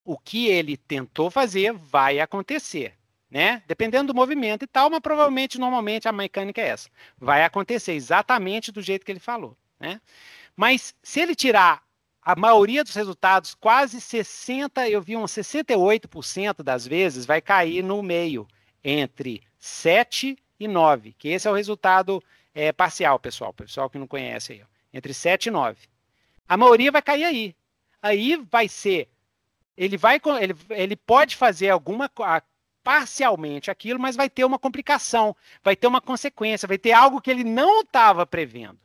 O 0.05 0.19
que 0.19 0.49
ele 0.49 0.77
tentou 0.77 1.31
fazer 1.31 1.73
vai 1.73 2.19
acontecer. 2.19 2.95
Né? 3.31 3.63
Dependendo 3.69 4.13
do 4.13 4.17
movimento 4.17 4.65
e 4.65 4.67
tal, 4.67 4.91
mas 4.91 4.99
provavelmente, 4.99 5.57
normalmente, 5.57 6.09
a 6.09 6.13
mecânica 6.13 6.61
é 6.61 6.67
essa. 6.67 6.91
Vai 7.17 7.45
acontecer 7.45 7.93
exatamente 7.93 8.73
do 8.73 8.83
jeito 8.83 9.07
que 9.07 9.13
ele 9.13 9.21
falou. 9.21 9.57
Né? 9.79 10.01
Mas 10.57 10.97
se 11.01 11.21
ele 11.21 11.37
tirar 11.37 11.81
a 12.21 12.35
maioria 12.35 12.83
dos 12.83 12.97
resultados, 12.97 13.55
quase 13.55 13.99
60%, 13.99 14.91
eu 14.91 15.01
vi 15.01 15.17
uns 15.17 15.31
68% 15.31 16.61
das 16.61 16.85
vezes, 16.85 17.25
vai 17.25 17.41
cair 17.41 17.85
no 17.85 18.03
meio, 18.03 18.49
entre 18.83 19.45
7 19.61 20.37
e 20.59 20.69
9, 20.69 21.15
que 21.19 21.29
esse 21.29 21.49
é 21.49 21.51
o 21.51 21.55
resultado 21.55 22.23
é, 22.55 22.73
parcial, 22.73 23.19
pessoal, 23.19 23.53
pessoal 23.53 23.91
que 23.91 23.99
não 23.99 24.07
conhece 24.07 24.53
aí, 24.53 24.63
entre 24.93 25.13
7 25.13 25.47
e 25.47 25.51
9. 25.51 25.77
A 26.49 26.57
maioria 26.57 26.93
vai 26.93 27.03
cair 27.03 27.25
aí. 27.25 27.57
Aí 28.03 28.37
vai 28.37 28.69
ser, 28.69 29.09
ele 29.77 29.97
vai, 29.97 30.21
ele, 30.41 30.55
ele 30.71 30.97
pode 30.97 31.37
fazer 31.37 31.71
alguma 31.71 32.11
parcialmente 32.83 33.71
aquilo, 33.71 33.99
mas 33.99 34.15
vai 34.15 34.29
ter 34.29 34.45
uma 34.45 34.59
complicação, 34.59 35.35
vai 35.63 35.75
ter 35.75 35.87
uma 35.87 36.03
consequência, 36.03 36.69
vai 36.69 36.77
ter 36.77 36.93
algo 36.93 37.21
que 37.21 37.31
ele 37.31 37.43
não 37.43 37.81
estava 37.81 38.27
prevendo. 38.27 38.79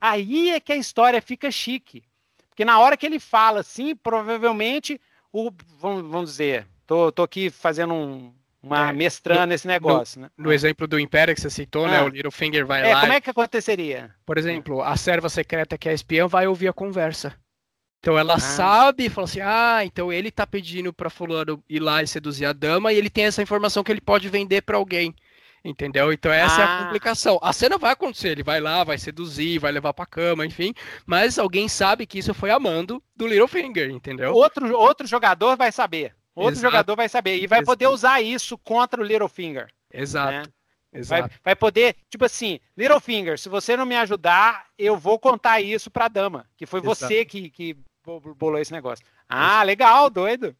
Aí 0.00 0.50
é 0.50 0.60
que 0.60 0.72
a 0.72 0.76
história 0.76 1.22
fica 1.22 1.50
chique. 1.50 2.02
Porque 2.48 2.64
na 2.64 2.78
hora 2.78 2.96
que 2.96 3.06
ele 3.06 3.18
fala 3.18 3.60
assim, 3.60 3.96
provavelmente, 3.96 5.00
o, 5.32 5.50
vamos, 5.78 6.02
vamos 6.10 6.30
dizer, 6.30 6.66
tô, 6.86 7.10
tô 7.10 7.22
aqui 7.22 7.48
fazendo 7.48 7.94
um, 7.94 8.34
uma 8.64 8.88
é, 8.88 8.92
mestrando 8.92 9.52
esse 9.52 9.66
negócio, 9.66 10.20
no, 10.20 10.26
né? 10.26 10.30
No 10.36 10.52
exemplo 10.52 10.86
do 10.86 10.98
Império 10.98 11.34
que 11.34 11.40
você 11.40 11.50
citou, 11.50 11.86
né, 11.86 11.98
ah. 11.98 12.00
né? 12.00 12.06
O 12.06 12.08
Littlefinger 12.08 12.66
vai 12.66 12.88
é, 12.88 12.94
lá. 12.94 13.00
Como 13.02 13.12
é 13.12 13.20
que 13.20 13.30
aconteceria? 13.30 14.10
Por 14.24 14.38
exemplo, 14.38 14.82
a 14.82 14.96
serva 14.96 15.28
secreta 15.28 15.76
que 15.76 15.88
é 15.88 15.92
espiã 15.92 16.26
vai 16.26 16.46
ouvir 16.46 16.68
a 16.68 16.72
conversa. 16.72 17.34
Então 18.00 18.18
ela 18.18 18.34
ah. 18.34 18.40
sabe, 18.40 19.08
fala 19.08 19.26
assim: 19.26 19.40
"Ah, 19.40 19.80
então 19.84 20.12
ele 20.12 20.30
tá 20.30 20.46
pedindo 20.46 20.92
para 20.92 21.10
fulano 21.10 21.62
ir 21.68 21.80
lá 21.80 22.02
e 22.02 22.06
seduzir 22.06 22.46
a 22.46 22.52
dama 22.52 22.92
e 22.92 22.96
ele 22.96 23.10
tem 23.10 23.24
essa 23.24 23.42
informação 23.42 23.84
que 23.84 23.92
ele 23.92 24.00
pode 24.00 24.28
vender 24.28 24.62
para 24.62 24.76
alguém". 24.76 25.14
Entendeu? 25.62 26.12
Então 26.12 26.30
essa 26.30 26.56
ah. 26.56 26.60
é 26.60 26.64
a 26.64 26.78
ah. 26.78 26.84
complicação. 26.84 27.38
A 27.42 27.52
cena 27.52 27.78
vai 27.78 27.92
acontecer, 27.92 28.28
ele 28.28 28.42
vai 28.42 28.60
lá, 28.60 28.84
vai 28.84 28.98
seduzir, 28.98 29.58
vai 29.58 29.72
levar 29.72 29.92
pra 29.92 30.06
cama, 30.06 30.44
enfim. 30.44 30.74
Mas 31.06 31.38
alguém 31.38 31.68
sabe 31.68 32.06
que 32.06 32.18
isso 32.18 32.34
foi 32.34 32.50
a 32.50 32.58
mando 32.58 33.02
do 33.16 33.26
Littlefinger, 33.26 33.90
entendeu? 33.90 34.32
Outro, 34.34 34.74
outro 34.76 35.06
jogador 35.06 35.56
vai 35.56 35.72
saber. 35.72 36.14
Outro 36.34 36.54
Exato. 36.54 36.66
jogador 36.66 36.96
vai 36.96 37.08
saber. 37.08 37.36
E 37.36 37.46
vai 37.46 37.58
Exato. 37.58 37.66
poder 37.66 37.86
usar 37.88 38.20
isso 38.20 38.58
contra 38.58 39.00
o 39.00 39.04
Littlefinger. 39.04 39.68
Exato. 39.92 40.32
Né? 40.32 40.42
Exato. 40.92 41.22
Vai, 41.22 41.30
vai, 41.44 41.56
poder, 41.56 41.96
tipo 42.08 42.24
assim, 42.24 42.60
Littlefinger, 42.76 43.38
se 43.38 43.48
você 43.48 43.76
não 43.76 43.84
me 43.84 43.96
ajudar, 43.96 44.66
eu 44.78 44.96
vou 44.96 45.18
contar 45.18 45.60
isso 45.60 45.90
pra 45.90 46.08
dama. 46.08 46.46
Que 46.56 46.66
foi 46.66 46.80
Exato. 46.80 46.96
você 46.96 47.24
que, 47.24 47.50
que 47.50 47.76
bolou 48.36 48.58
esse 48.58 48.72
negócio. 48.72 49.04
Ah, 49.28 49.62
legal, 49.62 50.10
doido. 50.10 50.54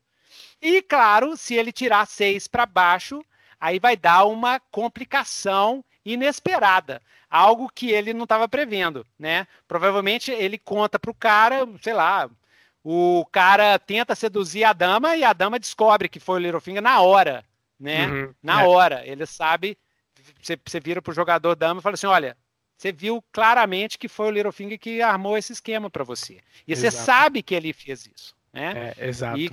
E 0.61 0.83
claro, 0.83 1.37
se 1.37 1.55
ele 1.55 1.71
tirar 1.71 2.07
seis 2.07 2.49
para 2.49 2.67
baixo, 2.67 3.25
aí 3.61 3.79
vai 3.79 3.97
dar 3.97 4.25
uma 4.25 4.59
complicação 4.59 5.85
inesperada, 6.05 7.01
algo 7.31 7.71
que 7.75 7.91
ele 7.91 8.13
não 8.13 8.25
estava 8.25 8.49
prevendo, 8.49 9.07
né? 9.19 9.47
Provavelmente 9.67 10.31
ele 10.31 10.59
conta 10.59 10.99
pro 10.99 11.15
cara, 11.15 11.67
sei 11.81 11.95
lá, 11.95 12.29
o 12.85 13.25
cara 13.33 13.79
tenta 13.79 14.15
seduzir 14.15 14.63
a 14.63 14.75
dama 14.75 15.17
e 15.17 15.25
a 15.25 15.33
dama 15.33 15.59
descobre 15.59 16.07
que 16.07 16.21
foi 16.21 16.37
o 16.37 16.43
Littlefinger 16.43 16.83
na 16.83 17.01
hora, 17.01 17.43
né? 17.81 18.07
Uhum, 18.07 18.35
na 18.43 18.63
é. 18.63 18.67
hora. 18.67 19.07
Ele 19.07 19.25
sabe, 19.25 19.79
você, 20.43 20.59
você 20.63 20.79
vira 20.79 21.01
pro 21.01 21.15
jogador 21.15 21.55
dama 21.55 21.81
e 21.81 21.83
fala 21.83 21.95
assim, 21.95 22.07
olha, 22.07 22.37
você 22.77 22.93
viu 22.93 23.25
claramente 23.33 23.99
que 23.99 24.07
foi 24.07 24.27
o 24.27 24.31
Littlefinger 24.31 24.79
que 24.79 25.01
armou 25.01 25.39
esse 25.39 25.55
esquema 25.55 25.89
para 25.89 26.05
você. 26.05 26.41
E 26.69 26.73
exato. 26.73 26.95
você 26.95 27.03
sabe 27.05 27.43
que 27.43 27.55
ele 27.55 27.73
fez 27.73 28.07
isso, 28.07 28.37
né? 28.53 28.93
É, 28.99 29.09
exato. 29.09 29.39
E, 29.39 29.51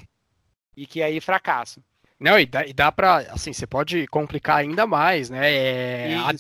e 0.76 0.86
que 0.86 1.02
aí 1.02 1.22
fracassa. 1.22 1.82
Não, 2.20 2.38
e 2.38 2.46
dá, 2.46 2.68
e 2.68 2.74
dá 2.74 2.92
pra, 2.92 3.18
assim, 3.32 3.54
você 3.54 3.66
pode 3.66 4.06
complicar 4.08 4.58
ainda 4.58 4.86
mais, 4.86 5.30
né? 5.30 5.52
É, 5.52 6.16
a, 6.16 6.34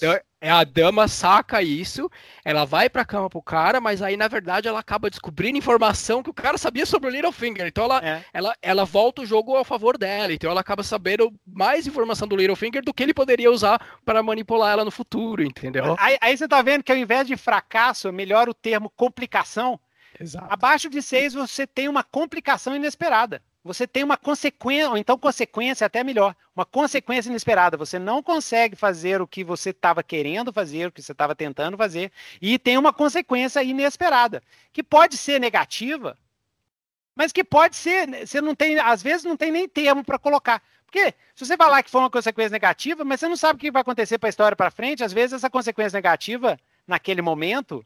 a, 0.49 0.63
dama 0.63 1.07
saca 1.07 1.61
isso, 1.61 2.09
ela 2.43 2.65
vai 2.65 2.89
pra 2.89 3.05
cama 3.05 3.29
pro 3.29 3.41
cara, 3.41 3.79
mas 3.79 4.01
aí, 4.01 4.17
na 4.17 4.27
verdade, 4.27 4.67
ela 4.67 4.79
acaba 4.79 5.09
descobrindo 5.09 5.57
informação 5.57 6.23
que 6.23 6.29
o 6.29 6.33
cara 6.33 6.57
sabia 6.57 6.85
sobre 6.85 7.09
o 7.09 7.11
Littlefinger. 7.11 7.67
Então 7.67 7.83
ela, 7.83 8.03
é. 8.03 8.23
ela, 8.33 8.55
ela 8.61 8.85
volta 8.85 9.21
o 9.21 9.25
jogo 9.25 9.55
a 9.55 9.63
favor 9.63 9.97
dela. 9.97 10.33
Então 10.33 10.49
ela 10.49 10.61
acaba 10.61 10.81
sabendo 10.81 11.31
mais 11.45 11.85
informação 11.85 12.27
do 12.27 12.35
Littlefinger 12.35 12.83
do 12.83 12.93
que 12.93 13.03
ele 13.03 13.13
poderia 13.13 13.51
usar 13.51 13.79
para 14.03 14.23
manipular 14.23 14.73
ela 14.73 14.85
no 14.85 14.91
futuro, 14.91 15.43
entendeu? 15.43 15.95
Aí, 15.99 16.17
aí 16.19 16.35
você 16.35 16.47
tá 16.47 16.61
vendo 16.61 16.83
que 16.83 16.91
ao 16.91 16.97
invés 16.97 17.27
de 17.27 17.37
fracasso, 17.37 18.11
melhora 18.11 18.49
o 18.49 18.55
termo 18.55 18.89
complicação. 18.89 19.79
Exato. 20.19 20.47
Abaixo 20.49 20.89
de 20.89 21.01
seis, 21.01 21.33
você 21.33 21.67
tem 21.67 21.87
uma 21.87 22.03
complicação 22.03 22.75
inesperada 22.75 23.41
você 23.64 23.88
tem 23.88 24.03
uma 24.03 24.18
consequência, 24.18 24.89
ou 24.89 24.97
então 24.97 25.18
consequência 25.18 25.86
até 25.86 26.03
melhor, 26.03 26.36
uma 26.55 26.66
consequência 26.66 27.30
inesperada. 27.30 27.78
Você 27.78 27.99
não 27.99 28.24
consegue 28.24 28.76
fazer 28.76 29.22
o 29.22 29.28
que 29.28 29.43
você 29.43 29.70
estava 29.70 30.01
querendo 30.01 30.51
fazer, 30.51 30.88
o 30.88 30.91
que 30.91 31.01
você 31.01 31.12
estava 31.12 31.36
tentando 31.36 31.78
fazer, 31.78 32.12
e 32.41 32.57
tem 32.57 32.78
uma 32.78 32.91
consequência 32.91 33.62
inesperada, 33.64 34.41
que 34.74 34.82
pode 34.82 35.16
ser 35.16 35.39
negativa, 35.39 36.18
mas 37.16 37.32
que 37.32 37.43
pode 37.43 37.76
ser, 37.76 38.26
você 38.26 38.41
não 38.41 38.55
tem, 38.55 38.80
às 38.80 39.03
vezes 39.03 39.26
não 39.26 39.38
tem 39.38 39.51
nem 39.51 39.68
termo 39.68 40.03
para 40.03 40.18
colocar. 40.18 40.62
Porque 40.86 41.14
se 41.36 41.45
você 41.45 41.55
falar 41.55 41.84
que 41.84 41.91
foi 41.91 42.01
uma 42.01 42.09
consequência 42.09 42.51
negativa, 42.51 43.03
mas 43.03 43.20
você 43.20 43.28
não 43.30 43.38
sabe 43.38 43.57
o 43.57 43.59
que 43.59 43.72
vai 43.72 43.82
acontecer 43.82 44.18
para 44.18 44.28
a 44.28 44.32
história 44.32 44.55
para 44.55 44.72
frente, 44.72 45.03
às 45.03 45.14
vezes 45.14 45.34
essa 45.34 45.49
consequência 45.49 45.97
negativa, 45.97 46.59
naquele 46.88 47.22
momento, 47.22 47.84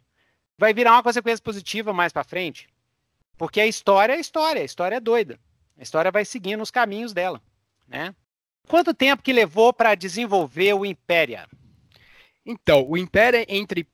vai 0.58 0.74
virar 0.74 0.94
uma 0.94 1.04
consequência 1.04 1.44
positiva 1.44 1.92
mais 1.92 2.14
para 2.14 2.24
frente. 2.24 2.68
Porque 3.38 3.60
a 3.60 3.68
história 3.68 4.14
é 4.14 4.20
história, 4.20 4.62
a 4.62 4.66
história 4.66 4.96
é 4.96 5.00
doida. 5.00 5.38
A 5.78 5.84
história 5.84 6.12
vai 6.12 6.24
seguindo 6.24 6.62
os 6.62 6.72
caminhos 6.72 7.14
dela, 7.14 7.42
né? 7.88 8.16
Quanto 8.68 8.94
tempo 8.94 9.22
que 9.22 9.34
levou 9.34 9.74
para 9.74 9.96
desenvolver 9.96 10.74
o 10.74 10.86
Impéria? 10.86 11.48
Então, 12.46 12.86
o 12.88 12.98
Impéria 12.98 13.46
entre 13.48 13.88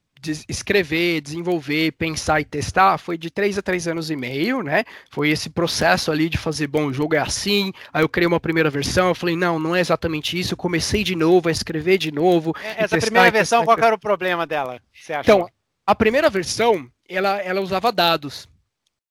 escrever, 0.47 1.19
desenvolver, 1.19 1.93
pensar 1.93 2.39
e 2.39 2.45
testar 2.45 2.97
foi 2.99 3.17
de 3.17 3.31
três 3.31 3.57
a 3.57 3.61
três 3.61 3.87
anos 3.87 4.11
e 4.11 4.15
meio, 4.15 4.61
né? 4.61 4.83
Foi 5.09 5.29
esse 5.29 5.49
processo 5.49 6.11
ali 6.11 6.29
de 6.29 6.37
fazer, 6.37 6.67
bom, 6.67 6.85
o 6.85 6.93
jogo 6.93 7.15
é 7.15 7.17
assim, 7.17 7.73
aí 7.91 8.03
eu 8.03 8.09
criei 8.09 8.27
uma 8.27 8.39
primeira 8.39 8.69
versão, 8.69 9.07
eu 9.07 9.15
falei, 9.15 9.35
não, 9.35 9.57
não 9.57 9.75
é 9.75 9.79
exatamente 9.79 10.39
isso, 10.39 10.53
eu 10.53 10.57
comecei 10.57 11.03
de 11.03 11.15
novo, 11.15 11.49
a 11.49 11.51
escrever 11.51 11.97
de 11.97 12.11
novo. 12.11 12.53
É, 12.61 12.83
essa 12.83 12.99
primeira 12.99 13.31
versão, 13.31 13.65
qual 13.65 13.79
era 13.79 13.95
o 13.95 13.99
problema 13.99 14.45
dela? 14.45 14.79
Então, 15.21 15.49
a 15.85 15.95
primeira 15.95 16.29
versão, 16.29 16.87
ela, 17.09 17.41
ela 17.41 17.61
usava 17.61 17.91
dados 17.91 18.47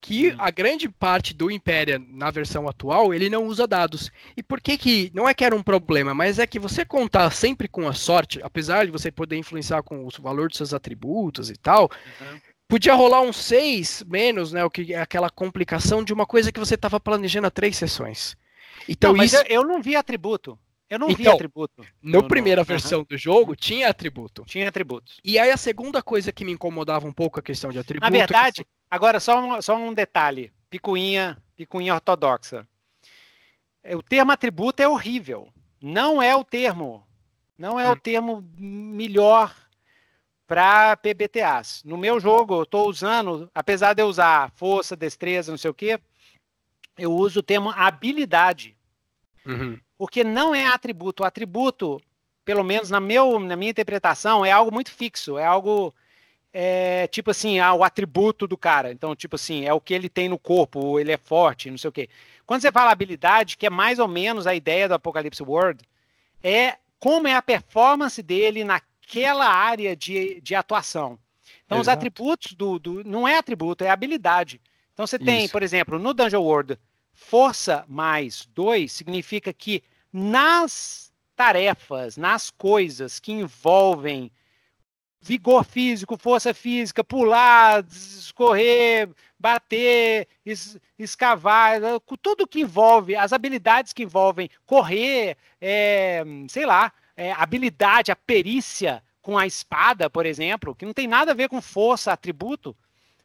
que 0.01 0.35
a 0.39 0.51
grande 0.51 0.89
parte 0.89 1.35
do 1.35 1.51
Império 1.51 2.05
na 2.09 2.31
versão 2.31 2.67
atual 2.67 3.13
ele 3.13 3.29
não 3.29 3.45
usa 3.45 3.67
dados. 3.67 4.11
E 4.37 4.43
por 4.43 4.61
que 4.61 4.79
que 4.79 5.11
não 5.15 5.29
é 5.29 5.35
que 5.35 5.45
era 5.45 5.55
um 5.55 5.63
problema, 5.63 6.15
mas 6.15 6.39
é 6.39 6.47
que 6.47 6.59
você 6.59 6.85
contar 6.85 7.31
sempre 7.31 7.69
com 7.69 7.87
a 7.87 7.93
sorte, 7.93 8.41
apesar 8.43 8.87
de 8.87 8.93
você 8.93 9.11
poder 9.11 9.37
influenciar 9.37 9.83
com 9.83 10.07
o 10.07 10.11
valor 10.23 10.49
dos 10.49 10.57
seus 10.57 10.73
atributos 10.73 11.51
e 11.51 11.57
tal, 11.57 11.91
uhum. 12.21 12.41
podia 12.67 12.95
rolar 12.95 13.21
um 13.21 13.33
6 13.33 14.05
menos, 14.09 14.53
né, 14.53 14.65
o 14.65 14.71
que 14.71 14.95
é 14.95 15.01
aquela 15.01 15.29
complicação 15.29 16.03
de 16.03 16.13
uma 16.13 16.25
coisa 16.25 16.51
que 16.51 16.61
você 16.61 16.77
estava 16.77 16.99
planejando 16.99 17.47
há 17.47 17.51
três 17.51 17.77
sessões. 17.77 18.37
Então 18.89 19.13
não, 19.13 19.19
mas 19.19 19.35
isso... 19.35 19.43
eu, 19.49 19.63
eu 19.63 19.65
não 19.65 19.83
vi 19.83 19.97
atributo. 19.97 20.59
Eu 20.91 20.99
não 20.99 21.09
então, 21.09 21.23
vi 21.25 21.29
atributo. 21.29 21.87
Na 22.03 22.21
primeira 22.21 22.63
no... 22.63 22.65
versão 22.65 22.99
uhum. 22.99 23.07
do 23.09 23.17
jogo, 23.17 23.55
tinha 23.55 23.89
atributo. 23.89 24.45
Tinha 24.45 24.69
atributos. 24.69 25.21
E 25.25 25.39
aí 25.39 25.53
a 25.53 25.57
segunda 25.57 26.03
coisa 26.03 26.33
que 26.33 26.45
me 26.45 26.51
incomodava 26.51 27.07
um 27.07 27.13
pouco 27.13 27.39
a 27.39 27.43
questão 27.43 27.71
de 27.71 27.79
atributo. 27.79 28.11
Na 28.11 28.19
verdade, 28.19 28.65
que... 28.65 28.71
agora 28.91 29.21
só 29.21 29.41
um, 29.41 29.63
só 29.63 29.77
um 29.77 29.95
detalhe. 29.95 30.53
Picuinha, 30.69 31.41
picuinha 31.57 31.95
ortodoxa. 31.95 32.67
É, 33.85 33.97
o 33.97 34.03
termo 34.03 34.33
atributo 34.33 34.83
é 34.83 34.89
horrível. 34.89 35.49
Não 35.81 36.21
é 36.21 36.35
o 36.35 36.43
termo. 36.43 37.07
Não 37.57 37.79
é 37.79 37.89
hum. 37.89 37.93
o 37.93 37.97
termo 37.97 38.51
melhor 38.59 39.55
para 40.49 40.97
PBTAs. 40.97 41.85
No 41.85 41.97
meu 41.97 42.19
jogo, 42.19 42.55
eu 42.55 42.63
estou 42.65 42.89
usando, 42.89 43.49
apesar 43.55 43.95
de 43.95 44.03
eu 44.03 44.09
usar 44.09 44.51
força, 44.57 44.97
destreza, 44.97 45.53
não 45.53 45.59
sei 45.59 45.71
o 45.71 45.75
quê, 45.75 46.01
eu 46.99 47.13
uso 47.13 47.39
o 47.39 47.43
termo 47.45 47.71
habilidade. 47.71 48.77
Uhum. 49.47 49.79
Porque 50.01 50.25
não 50.25 50.55
é 50.55 50.67
atributo. 50.67 51.23
O 51.23 51.27
atributo, 51.27 52.01
pelo 52.43 52.65
menos 52.65 52.89
na, 52.89 52.99
meu, 52.99 53.39
na 53.39 53.55
minha 53.55 53.71
interpretação, 53.71 54.47
é 54.47 54.51
algo 54.51 54.73
muito 54.73 54.91
fixo. 54.91 55.37
É 55.37 55.45
algo 55.45 55.95
é, 56.55 57.07
tipo 57.09 57.33
assim, 57.33 57.61
ah, 57.61 57.75
o 57.75 57.85
atributo 57.85 58.47
do 58.47 58.57
cara. 58.57 58.91
Então, 58.91 59.15
tipo 59.15 59.37
assim, 59.37 59.67
é 59.67 59.75
o 59.75 59.81
que 59.81 59.93
ele 59.93 60.09
tem 60.09 60.27
no 60.27 60.39
corpo, 60.39 60.99
ele 60.99 61.13
é 61.13 61.19
forte, 61.19 61.71
não 61.71 61.77
sei 61.77 61.89
o 61.89 61.93
quê. 61.93 62.09
Quando 62.47 62.63
você 62.63 62.73
fala 62.73 62.91
habilidade, 62.91 63.59
que 63.59 63.67
é 63.67 63.71
mais 63.71 63.99
ou 63.99 64.09
menos 64.09 64.47
a 64.47 64.55
ideia 64.55 64.89
do 64.89 64.95
Apocalypse 64.95 65.43
World, 65.43 65.85
é 66.43 66.79
como 66.99 67.29
é 67.29 67.35
a 67.35 67.43
performance 67.43 68.23
dele 68.23 68.65
naquela 68.65 69.49
área 69.49 69.95
de, 69.95 70.41
de 70.41 70.55
atuação. 70.55 71.19
Então, 71.67 71.77
Exato. 71.77 71.83
os 71.83 71.89
atributos 71.89 72.55
do, 72.55 72.79
do. 72.79 73.05
Não 73.05 73.29
é 73.29 73.37
atributo, 73.37 73.85
é 73.85 73.91
habilidade. 73.91 74.63
Então, 74.95 75.07
você 75.07 75.19
tem, 75.19 75.45
Isso. 75.45 75.53
por 75.53 75.63
exemplo, 75.63 75.99
no 75.99 76.15
Dungeon 76.15 76.41
World, 76.41 76.79
força 77.13 77.85
mais 77.87 78.49
dois 78.55 78.93
significa 78.93 79.53
que 79.53 79.85
nas 80.13 81.13
tarefas, 81.37 82.17
nas 82.17 82.51
coisas 82.51 83.19
que 83.19 83.33
envolvem 83.33 84.31
vigor 85.23 85.65
físico, 85.65 86.17
força 86.17 86.55
física, 86.55 87.05
pular, 87.05 87.85
escorrer, 87.91 89.09
bater, 89.39 90.27
es, 90.45 90.79
escavar, 90.99 91.81
tudo 92.23 92.47
que 92.47 92.61
envolve, 92.61 93.15
as 93.15 93.33
habilidades 93.33 93.93
que 93.93 94.03
envolvem 94.03 94.49
correr, 94.65 95.37
é, 95.61 96.25
sei 96.49 96.65
lá, 96.65 96.93
é, 97.17 97.33
habilidade, 97.33 98.11
a 98.11 98.17
perícia 98.17 99.03
com 99.21 99.37
a 99.37 99.47
espada, 99.47 100.09
por 100.09 100.25
exemplo, 100.25 100.75
que 100.75 100.87
não 100.87 100.95
tem 100.95 101.07
nada 101.07 101.33
a 101.33 101.35
ver 101.35 101.49
com 101.49 101.61
força, 101.61 102.13
atributo, 102.13 102.75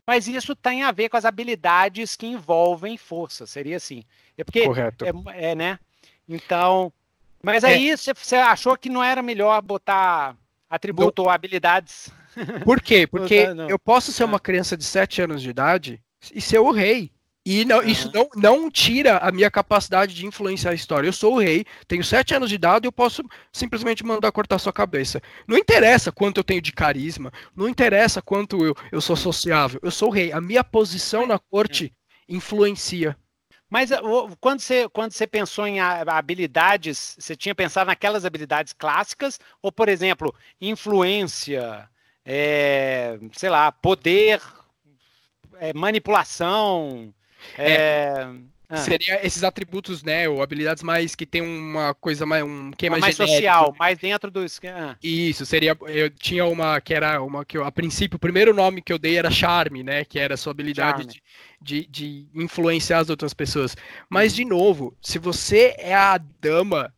mas 0.05 0.27
isso 0.27 0.55
tem 0.55 0.83
a 0.83 0.91
ver 0.91 1.09
com 1.09 1.17
as 1.17 1.25
habilidades 1.25 2.15
que 2.15 2.27
envolvem 2.27 2.97
força, 2.97 3.47
seria 3.47 3.77
assim. 3.77 4.03
É 4.37 4.43
porque 4.43 4.65
Correto. 4.65 5.05
É, 5.05 5.51
é 5.51 5.55
né? 5.55 5.79
Então, 6.27 6.91
mas 7.41 7.63
é. 7.63 7.67
aí 7.67 7.95
você 7.95 8.35
achou 8.35 8.75
que 8.77 8.89
não 8.89 9.03
era 9.03 9.21
melhor 9.21 9.61
botar 9.61 10.35
atributo 10.69 11.21
ou 11.21 11.29
habilidades? 11.29 12.09
Por 12.63 12.81
quê? 12.81 13.05
Porque 13.07 13.47
eu 13.69 13.77
posso 13.77 14.11
ser 14.11 14.23
uma 14.23 14.39
criança 14.39 14.75
de 14.75 14.83
7 14.83 15.21
anos 15.21 15.41
de 15.41 15.49
idade 15.49 16.01
e 16.33 16.41
ser 16.41 16.59
o 16.59 16.71
rei. 16.71 17.11
E 17.47 17.63
não, 17.63 17.77
uhum. 17.77 17.83
isso 17.83 18.11
não, 18.11 18.27
não 18.35 18.71
tira 18.71 19.19
a 19.19 19.31
minha 19.31 19.51
capacidade 19.51 20.15
de 20.15 20.25
influenciar 20.25 20.71
a 20.71 20.73
história. 20.73 21.07
Eu 21.07 21.13
sou 21.13 21.35
o 21.35 21.39
rei, 21.39 21.63
tenho 21.87 22.03
7 22.03 22.33
anos 22.33 22.49
de 22.49 22.55
idade 22.55 22.87
e 22.87 22.89
eu 22.89 22.91
posso 22.91 23.21
simplesmente 23.53 24.03
mandar 24.03 24.31
cortar 24.31 24.57
sua 24.57 24.73
cabeça. 24.73 25.21
Não 25.47 25.55
interessa 25.55 26.11
quanto 26.11 26.39
eu 26.39 26.43
tenho 26.43 26.61
de 26.61 26.71
carisma, 26.71 27.31
não 27.55 27.69
interessa 27.69 28.19
quanto 28.19 28.65
eu, 28.65 28.73
eu 28.91 28.99
sou 28.99 29.15
sociável. 29.15 29.79
Eu 29.83 29.91
sou 29.91 30.09
o 30.09 30.11
rei. 30.11 30.31
A 30.31 30.41
minha 30.41 30.63
posição 30.63 31.27
na 31.27 31.37
corte 31.37 31.93
influencia. 32.27 33.15
Mas 33.69 33.89
quando 34.39 34.59
você, 34.59 34.87
quando 34.89 35.11
você 35.11 35.25
pensou 35.25 35.67
em 35.67 35.79
habilidades, 35.79 37.15
você 37.19 37.35
tinha 37.35 37.55
pensado 37.55 37.87
naquelas 37.87 38.23
habilidades 38.23 38.73
clássicas? 38.73 39.39
Ou, 39.61 39.71
por 39.71 39.89
exemplo, 39.89 40.33
influência, 40.61 41.89
é, 42.23 43.17
sei 43.33 43.49
lá, 43.49 43.71
poder, 43.71 44.41
é, 45.59 45.73
manipulação? 45.73 47.13
É, 47.57 48.27
ah. 48.69 48.77
Seria 48.77 49.25
esses 49.25 49.43
atributos, 49.43 50.03
né, 50.03 50.27
ou 50.27 50.41
habilidades 50.41 50.81
mais 50.81 51.15
que 51.15 51.25
tem 51.25 51.41
uma 51.41 51.93
coisa 51.93 52.25
mais 52.25 52.43
um 52.43 52.71
que 52.71 52.87
é 52.87 52.89
mais, 52.89 53.01
mais 53.01 53.15
social, 53.15 53.75
mais 53.77 53.97
dentro 53.97 54.31
do 54.31 54.43
esquema. 54.43 54.91
Ah. 54.91 54.97
Isso, 55.03 55.45
seria 55.45 55.77
eu 55.87 56.09
tinha 56.09 56.45
uma 56.45 56.79
que 56.81 56.93
era 56.93 57.21
uma 57.21 57.45
que 57.45 57.57
eu, 57.57 57.63
a 57.63 57.71
princípio 57.71 58.17
o 58.17 58.19
primeiro 58.19 58.53
nome 58.53 58.81
que 58.81 58.93
eu 58.93 58.97
dei 58.97 59.17
era 59.17 59.29
charme, 59.29 59.83
né, 59.83 60.05
que 60.05 60.17
era 60.17 60.33
a 60.33 60.37
sua 60.37 60.51
habilidade 60.51 61.05
de, 61.05 61.21
de, 61.61 61.85
de, 61.87 62.27
influenciar 62.33 62.99
as 62.99 63.09
outras 63.09 63.33
pessoas. 63.33 63.75
Mas 64.09 64.33
de 64.33 64.45
novo, 64.45 64.95
se 65.01 65.19
você 65.19 65.75
é 65.77 65.93
a 65.93 66.17
dama 66.17 66.93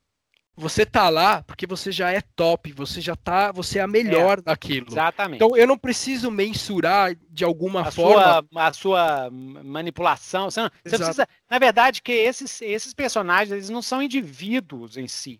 você 0.59 0.87
tá 0.87 1.07
lá 1.07 1.43
porque 1.43 1.67
você 1.67 1.91
já 1.91 2.11
é 2.11 2.19
top, 2.35 2.73
você 2.73 2.99
já 2.99 3.15
tá, 3.15 3.51
você 3.51 3.77
é 3.77 3.83
a 3.83 3.87
melhor 3.87 4.39
é, 4.39 4.41
naquilo. 4.43 4.87
Exatamente. 4.89 5.35
Então 5.35 5.55
eu 5.55 5.67
não 5.67 5.77
preciso 5.77 6.31
mensurar 6.31 7.15
de 7.29 7.43
alguma 7.43 7.81
a 7.81 7.91
forma 7.91 8.43
sua, 8.51 8.67
a 8.67 8.73
sua 8.73 9.29
manipulação. 9.31 10.49
Você, 10.49 10.61
não, 10.61 10.71
você 10.83 10.97
precisa, 10.97 11.27
na 11.47 11.59
verdade, 11.59 12.01
que 12.01 12.11
esses, 12.11 12.59
esses 12.63 12.91
personagens 12.91 13.51
eles 13.51 13.69
não 13.69 13.83
são 13.83 14.01
indivíduos 14.01 14.97
em 14.97 15.07
si. 15.07 15.39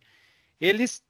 Eles 0.62 1.04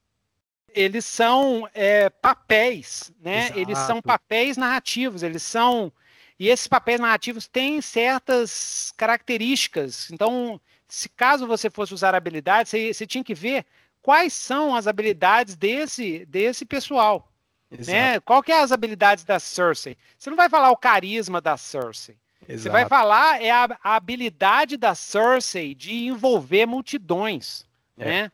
eles 0.73 1.05
são 1.05 1.67
é, 1.73 2.09
papéis, 2.09 3.11
né? 3.19 3.45
Exato. 3.45 3.59
Eles 3.59 3.77
são 3.79 4.01
papéis 4.01 4.55
narrativos. 4.55 5.21
Eles 5.21 5.43
são 5.43 5.91
E 6.39 6.47
esses 6.47 6.67
papéis 6.67 6.99
narrativos 6.99 7.45
têm 7.45 7.81
certas 7.81 8.93
características. 8.95 10.09
Então, 10.11 10.61
se 10.87 11.09
caso 11.09 11.45
você 11.45 11.69
fosse 11.69 11.93
usar 11.93 12.15
habilidades, 12.15 12.69
você, 12.69 12.93
você 12.93 13.05
tinha 13.05 13.23
que 13.23 13.33
ver 13.33 13.65
quais 14.07 14.31
são 14.31 14.73
as 14.73 14.87
habilidades 14.87 15.57
desse, 15.57 16.25
desse 16.27 16.65
pessoal. 16.65 17.29
Né? 17.69 18.21
Qual 18.21 18.41
que 18.41 18.53
é 18.53 18.61
as 18.61 18.71
habilidades 18.71 19.25
da 19.25 19.37
Cersei? 19.37 19.97
Você 20.17 20.29
não 20.29 20.37
vai 20.37 20.47
falar 20.47 20.71
o 20.71 20.77
carisma 20.77 21.41
da 21.41 21.57
Cersei. 21.57 22.15
Exato. 22.47 22.61
Você 22.61 22.69
vai 22.69 22.87
falar 22.87 23.43
é 23.43 23.51
a, 23.51 23.67
a, 23.83 23.97
habilidade 23.97 24.77
da 24.77 24.95
Cersei 24.95 25.75
de 25.75 25.93
envolver 26.05 26.65
multidões, 26.65 27.65
é. 27.97 28.05
né? 28.05 28.31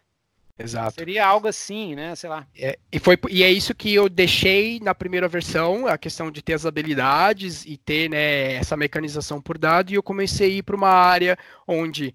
Exato. 0.59 0.93
Seria 0.93 1.25
algo 1.25 1.47
assim, 1.47 1.95
né? 1.95 2.13
Sei 2.13 2.29
lá. 2.29 2.45
É, 2.55 2.77
e, 2.91 2.99
foi, 2.99 3.17
e 3.31 3.41
é 3.41 3.51
isso 3.51 3.73
que 3.73 3.91
eu 3.91 4.07
deixei 4.07 4.79
na 4.79 4.93
primeira 4.93 5.27
versão, 5.27 5.87
a 5.87 5.97
questão 5.97 6.29
de 6.29 6.43
ter 6.43 6.53
as 6.53 6.67
habilidades 6.67 7.65
e 7.65 7.77
ter 7.77 8.11
né, 8.11 8.53
essa 8.53 8.77
mecanização 8.77 9.41
por 9.41 9.57
dado, 9.57 9.89
e 9.89 9.95
eu 9.95 10.03
comecei 10.03 10.51
a 10.51 10.53
ir 10.57 10.61
para 10.61 10.75
uma 10.75 10.91
área 10.91 11.35
onde 11.67 12.13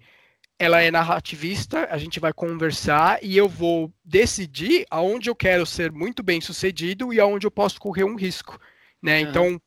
ela 0.59 0.81
é 0.81 0.91
narrativista, 0.91 1.87
a 1.89 1.97
gente 1.97 2.19
vai 2.19 2.33
conversar 2.33 3.17
e 3.23 3.37
eu 3.37 3.47
vou 3.47 3.91
decidir 4.03 4.85
aonde 4.91 5.29
eu 5.29 5.35
quero 5.35 5.65
ser 5.65 5.89
muito 5.89 6.21
bem 6.21 6.41
sucedido 6.41 7.13
e 7.13 7.19
aonde 7.19 7.47
eu 7.47 7.51
posso 7.51 7.79
correr 7.79 8.03
um 8.03 8.17
risco. 8.17 8.59
Né? 9.01 9.23
Uhum. 9.23 9.29
Então, 9.29 9.61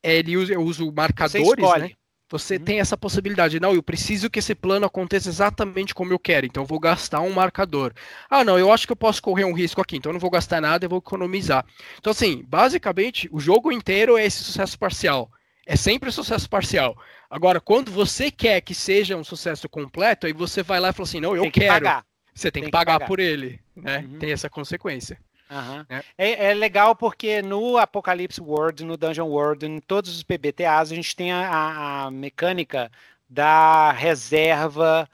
ele 0.00 0.36
usa, 0.36 0.52
eu 0.52 0.62
uso 0.62 0.92
marcadores, 0.92 1.64
né? 1.78 1.90
Você 2.30 2.58
uhum. 2.58 2.64
tem 2.64 2.78
essa 2.78 2.96
possibilidade. 2.96 3.58
Não, 3.58 3.74
eu 3.74 3.82
preciso 3.82 4.30
que 4.30 4.38
esse 4.38 4.54
plano 4.54 4.86
aconteça 4.86 5.28
exatamente 5.28 5.92
como 5.92 6.12
eu 6.12 6.18
quero, 6.18 6.46
então 6.46 6.62
eu 6.62 6.66
vou 6.66 6.78
gastar 6.78 7.20
um 7.22 7.32
marcador. 7.32 7.92
Ah, 8.30 8.44
não, 8.44 8.56
eu 8.56 8.72
acho 8.72 8.86
que 8.86 8.92
eu 8.92 8.96
posso 8.96 9.20
correr 9.20 9.44
um 9.44 9.52
risco 9.52 9.80
aqui, 9.80 9.96
então 9.96 10.10
eu 10.10 10.14
não 10.14 10.20
vou 10.20 10.30
gastar 10.30 10.60
nada, 10.60 10.84
eu 10.84 10.88
vou 10.88 11.00
economizar. 11.00 11.66
Então, 11.98 12.12
assim, 12.12 12.44
basicamente, 12.46 13.28
o 13.32 13.40
jogo 13.40 13.72
inteiro 13.72 14.16
é 14.16 14.24
esse 14.24 14.44
sucesso 14.44 14.78
parcial. 14.78 15.28
É 15.70 15.76
sempre 15.76 16.10
sucesso 16.10 16.50
parcial. 16.50 16.98
Agora, 17.30 17.60
quando 17.60 17.92
você 17.92 18.28
quer 18.28 18.60
que 18.60 18.74
seja 18.74 19.16
um 19.16 19.22
sucesso 19.22 19.68
completo, 19.68 20.26
aí 20.26 20.32
você 20.32 20.64
vai 20.64 20.80
lá 20.80 20.88
e 20.88 20.92
fala 20.92 21.08
assim: 21.08 21.20
não, 21.20 21.36
eu 21.36 21.42
tem 21.42 21.50
que 21.52 21.60
quero. 21.60 21.74
Pagar. 21.74 22.04
Você 22.34 22.50
tem, 22.50 22.62
tem 22.62 22.68
que, 22.68 22.72
pagar 22.72 22.94
que, 22.94 22.98
pagar 22.98 23.06
por 23.06 23.20
ele. 23.20 23.60
Né? 23.76 23.98
Uhum. 23.98 24.18
Tem 24.18 24.32
essa 24.32 24.50
consequência. 24.50 25.16
Uhum. 25.48 25.86
É. 25.88 26.02
É, 26.18 26.46
é. 26.46 26.54
legal 26.54 26.96
porque 26.96 27.40
no 27.40 27.78
Apocalypse 27.78 28.40
World, 28.40 28.84
no 28.84 28.96
Dungeon 28.96 29.28
World, 29.28 29.64
em 29.64 29.78
todos 29.78 30.16
os 30.16 30.24
PBTAs, 30.24 30.90
a 30.90 30.94
gente 30.96 31.14
tem 31.14 31.30
a, 31.30 32.06
a 32.06 32.10
mecânica 32.10 32.90
da 33.28 33.92
reserva 33.92 35.08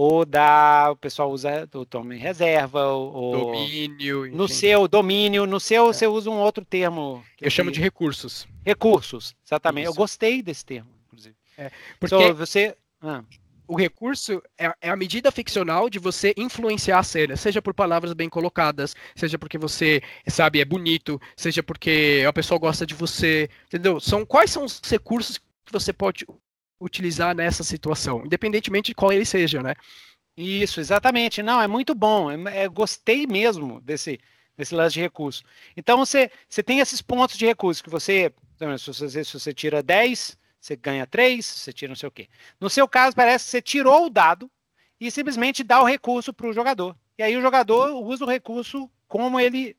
ou 0.00 0.24
da 0.24 0.88
o 0.90 0.96
pessoal 0.96 1.30
usa 1.30 1.68
o 1.74 1.84
tome 1.84 2.16
reserva 2.16 2.86
ou 2.86 3.52
domínio 3.52 4.34
no 4.34 4.44
enfim. 4.44 4.54
seu 4.54 4.88
domínio 4.88 5.44
no 5.44 5.60
seu 5.60 5.84
é. 5.84 5.92
você 5.92 6.06
usa 6.06 6.30
um 6.30 6.38
outro 6.38 6.64
termo 6.64 7.22
eu 7.38 7.50
chamo 7.50 7.70
de 7.70 7.80
recursos 7.80 8.48
recursos 8.64 9.36
exatamente 9.44 9.84
Isso. 9.84 9.92
eu 9.92 9.96
gostei 9.96 10.42
desse 10.42 10.64
termo 10.64 10.88
inclusive 11.06 11.34
é, 11.58 11.70
porque 11.98 12.28
so, 12.28 12.34
você 12.34 12.74
ah 13.02 13.22
o 13.68 13.76
recurso 13.76 14.42
é, 14.58 14.72
é, 14.80 14.90
a 14.90 14.96
medida 14.96 15.30
ficcional 15.30 15.88
de 15.88 16.00
você 16.00 16.34
influenciar 16.36 16.98
a 16.98 17.04
cena, 17.04 17.36
seja 17.36 17.62
por 17.62 17.72
palavras 17.72 18.12
bem 18.12 18.28
colocadas, 18.28 18.96
seja 19.14 19.38
porque 19.38 19.56
você, 19.56 20.02
sabe, 20.26 20.60
é 20.60 20.64
bonito, 20.64 21.20
seja 21.36 21.62
porque 21.62 22.24
a 22.28 22.32
pessoa 22.32 22.58
gosta 22.58 22.84
de 22.84 22.94
você, 22.94 23.48
entendeu? 23.66 24.00
São 24.00 24.26
quais 24.26 24.50
são 24.50 24.64
os 24.64 24.80
recursos 24.80 25.38
que 25.38 25.72
você 25.72 25.92
pode 25.92 26.26
utilizar 26.80 27.34
nessa 27.34 27.62
situação, 27.62 28.24
independentemente 28.24 28.86
de 28.86 28.94
qual 28.94 29.12
ele 29.12 29.24
seja, 29.24 29.62
né? 29.62 29.74
Isso, 30.36 30.80
exatamente. 30.80 31.42
Não, 31.42 31.60
é 31.60 31.68
muito 31.68 31.94
bom. 31.94 32.30
É, 32.30 32.64
é, 32.64 32.68
gostei 32.68 33.26
mesmo 33.26 33.80
desse, 33.82 34.18
desse 34.56 34.74
lance 34.74 34.94
de 34.94 35.00
recurso. 35.00 35.42
Então 35.76 35.98
você, 35.98 36.30
você 36.48 36.62
tem 36.62 36.80
esses 36.80 37.02
pontos 37.02 37.36
de 37.36 37.44
recurso 37.44 37.84
que 37.84 37.90
você, 37.90 38.32
se 38.78 38.86
você, 38.86 39.24
se 39.24 39.38
você 39.38 39.52
tira 39.52 39.82
10, 39.82 40.38
você 40.60 40.76
ganha 40.76 41.06
três, 41.06 41.44
você 41.44 41.72
tira 41.72 41.90
não 41.90 41.96
sei 41.96 42.08
o 42.08 42.12
quê. 42.12 42.28
No 42.58 42.70
seu 42.70 42.88
caso, 42.88 43.14
parece 43.14 43.44
que 43.44 43.50
você 43.50 43.62
tirou 43.62 44.06
o 44.06 44.10
dado 44.10 44.50
e 44.98 45.10
simplesmente 45.10 45.62
dá 45.62 45.82
o 45.82 45.86
recurso 45.86 46.32
para 46.32 46.46
o 46.46 46.52
jogador. 46.52 46.96
E 47.18 47.22
aí 47.22 47.36
o 47.36 47.42
jogador 47.42 47.92
usa 48.02 48.24
o 48.24 48.28
recurso 48.28 48.90
como 49.06 49.38
ele 49.38 49.76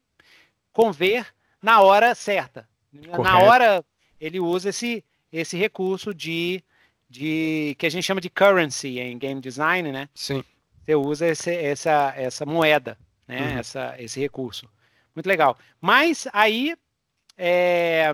conver 0.71 1.27
na 1.61 1.81
hora 1.81 2.13
certa. 2.13 2.67
Correto. 2.91 3.23
Na 3.23 3.39
hora 3.39 3.85
ele 4.19 4.39
usa 4.39 4.69
esse, 4.69 5.03
esse 5.31 5.57
recurso 5.57 6.13
de, 6.13 6.63
de 7.11 7.75
que 7.77 7.85
a 7.85 7.89
gente 7.89 8.05
chama 8.05 8.21
de 8.21 8.29
currency 8.29 8.97
em 8.97 9.17
game 9.17 9.41
design, 9.41 9.91
né? 9.91 10.07
Sim. 10.15 10.41
Você 10.85 10.95
usa 10.95 11.27
esse, 11.27 11.53
essa, 11.53 12.13
essa 12.15 12.45
moeda, 12.45 12.97
né? 13.27 13.41
Uhum. 13.41 13.59
Essa, 13.59 13.95
esse 13.99 14.17
recurso. 14.17 14.69
Muito 15.13 15.27
legal. 15.27 15.57
Mas 15.81 16.25
aí 16.31 16.73
é, 17.37 18.13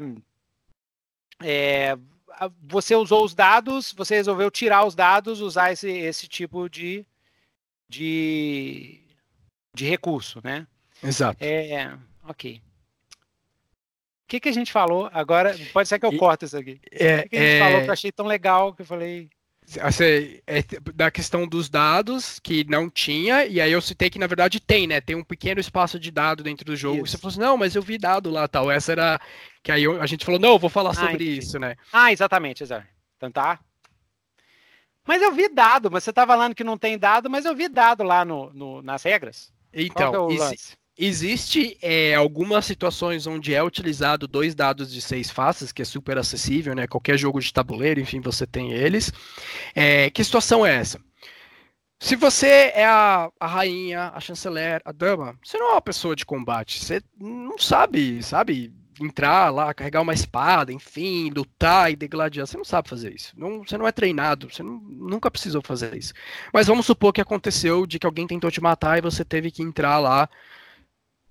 é, 1.44 1.96
você 2.64 2.96
usou 2.96 3.24
os 3.24 3.36
dados, 3.36 3.94
você 3.96 4.16
resolveu 4.16 4.50
tirar 4.50 4.84
os 4.84 4.96
dados, 4.96 5.42
usar 5.42 5.72
esse, 5.72 5.92
esse 5.92 6.28
tipo 6.28 6.68
de, 6.68 7.06
de, 7.88 9.00
de 9.76 9.86
recurso, 9.86 10.42
né? 10.44 10.66
Exato. 11.04 11.38
É, 11.40 11.96
ok. 12.28 12.60
O 14.28 14.30
que, 14.30 14.42
que 14.42 14.50
a 14.50 14.54
gente 14.54 14.74
falou 14.74 15.10
agora? 15.14 15.56
Pode 15.72 15.88
ser 15.88 15.98
que 15.98 16.06
eu 16.06 16.12
e, 16.12 16.18
corte 16.18 16.44
isso 16.44 16.58
aqui. 16.58 16.82
É, 16.92 17.20
o 17.20 17.24
que, 17.24 17.30
que 17.30 17.38
a 17.38 17.40
gente 17.40 17.56
é... 17.56 17.60
falou 17.60 17.82
que 17.82 17.88
eu 17.88 17.94
achei 17.94 18.12
tão 18.12 18.26
legal 18.26 18.74
que 18.74 18.82
eu 18.82 18.86
falei. 18.86 19.30
Assim, 19.80 20.04
é 20.46 20.64
da 20.94 21.10
questão 21.10 21.48
dos 21.48 21.70
dados, 21.70 22.38
que 22.38 22.66
não 22.66 22.90
tinha, 22.90 23.46
e 23.46 23.62
aí 23.62 23.72
eu 23.72 23.82
citei 23.82 24.10
que 24.10 24.20
na 24.20 24.28
verdade 24.28 24.60
tem, 24.60 24.86
né? 24.86 25.00
Tem 25.00 25.16
um 25.16 25.24
pequeno 25.24 25.62
espaço 25.62 25.98
de 25.98 26.12
dado 26.12 26.44
dentro 26.44 26.66
do 26.66 26.76
jogo. 26.76 27.06
Isso. 27.06 27.12
Você 27.12 27.18
falou 27.18 27.32
assim, 27.32 27.40
não, 27.40 27.58
mas 27.58 27.74
eu 27.74 27.82
vi 27.82 27.98
dado 27.98 28.30
lá 28.30 28.50
tal. 28.50 28.70
Essa 28.70 28.92
era. 28.92 29.22
Que 29.64 29.72
aí 29.72 29.86
a 29.86 30.06
gente 30.06 30.26
falou, 30.26 30.42
não, 30.42 30.50
eu 30.50 30.60
vou 30.60 30.70
falar 30.70 30.90
ah, 30.90 30.94
sobre 30.94 31.24
isso, 31.24 31.58
né? 31.58 31.78
Ah, 31.94 32.12
exatamente, 32.12 32.64
exato. 32.64 32.86
Então 33.16 33.32
tá. 33.32 33.62
Mas 35.08 35.22
eu 35.22 35.32
vi 35.32 35.48
dado, 35.48 35.90
mas 35.90 36.04
você 36.04 36.12
tá 36.12 36.28
falando 36.28 36.54
que 36.54 36.66
não 36.66 36.78
tem 36.78 36.98
dado, 36.98 37.30
mas 37.30 37.46
eu 37.46 37.56
vi 37.56 37.70
dado 37.70 38.04
lá 38.04 38.26
no, 38.26 38.52
no 38.52 38.82
nas 38.82 39.04
regras. 39.04 39.54
Então, 39.74 40.30
é 40.30 40.56
Existe 41.00 41.78
é, 41.80 42.16
algumas 42.16 42.66
situações 42.66 43.28
onde 43.28 43.54
é 43.54 43.62
utilizado 43.64 44.28
dois 44.28 44.56
dados 44.56 44.92
de 44.92 45.00
seis 45.00 45.30
faces, 45.30 45.72
que 45.72 45.84
é 45.84 45.86
super 45.86 46.18
acessível, 46.18 46.74
né? 46.74 46.88
Qualquer 46.88 47.18
jogo 47.18 47.40
de 47.40 47.54
tabuleiro, 47.54 48.00
enfim, 48.00 48.20
você 48.20 48.48
tem 48.48 48.72
eles. 48.72 49.14
É, 49.76 50.10
que 50.10 50.24
situação 50.24 50.66
é 50.66 50.76
essa? 50.76 51.00
Se 52.00 52.16
você 52.16 52.72
é 52.74 52.86
a, 52.86 53.30
a, 53.40 53.48
rainha, 53.48 54.12
a 54.14 54.20
chanceler, 54.20 54.82
a 54.86 54.92
dama, 54.92 55.38
você 55.44 55.58
não 55.58 55.70
é 55.70 55.72
uma 55.74 55.82
pessoa 55.82 56.16
de 56.16 56.26
combate. 56.26 56.84
Você 56.84 57.02
não 57.20 57.58
sabe, 57.60 58.22
sabe, 58.24 58.74
entrar 59.00 59.52
lá, 59.52 59.74
carregar 59.74 60.02
uma 60.02 60.14
espada, 60.14 60.72
enfim, 60.72 61.30
lutar 61.30 61.92
e 61.92 61.96
degladiar. 61.96 62.48
Você 62.48 62.58
não 62.58 62.66
sabe 62.66 62.90
fazer 62.90 63.14
isso. 63.14 63.34
Não, 63.38 63.60
você 63.64 63.78
não 63.78 63.88
é 63.88 63.92
treinado, 63.92 64.50
você 64.52 64.64
não, 64.64 64.80
nunca 64.80 65.30
precisou 65.32 65.62
fazer 65.62 65.96
isso. 65.96 66.14
Mas 66.54 66.68
vamos 66.68 66.86
supor 66.86 67.14
que 67.14 67.22
aconteceu 67.22 67.86
de 67.86 68.00
que 68.00 68.06
alguém 68.06 68.28
tentou 68.28 68.52
te 68.52 68.62
matar 68.62 68.98
e 68.98 69.02
você 69.02 69.24
teve 69.26 69.52
que 69.52 69.64
entrar 69.64 70.00
lá 70.00 70.30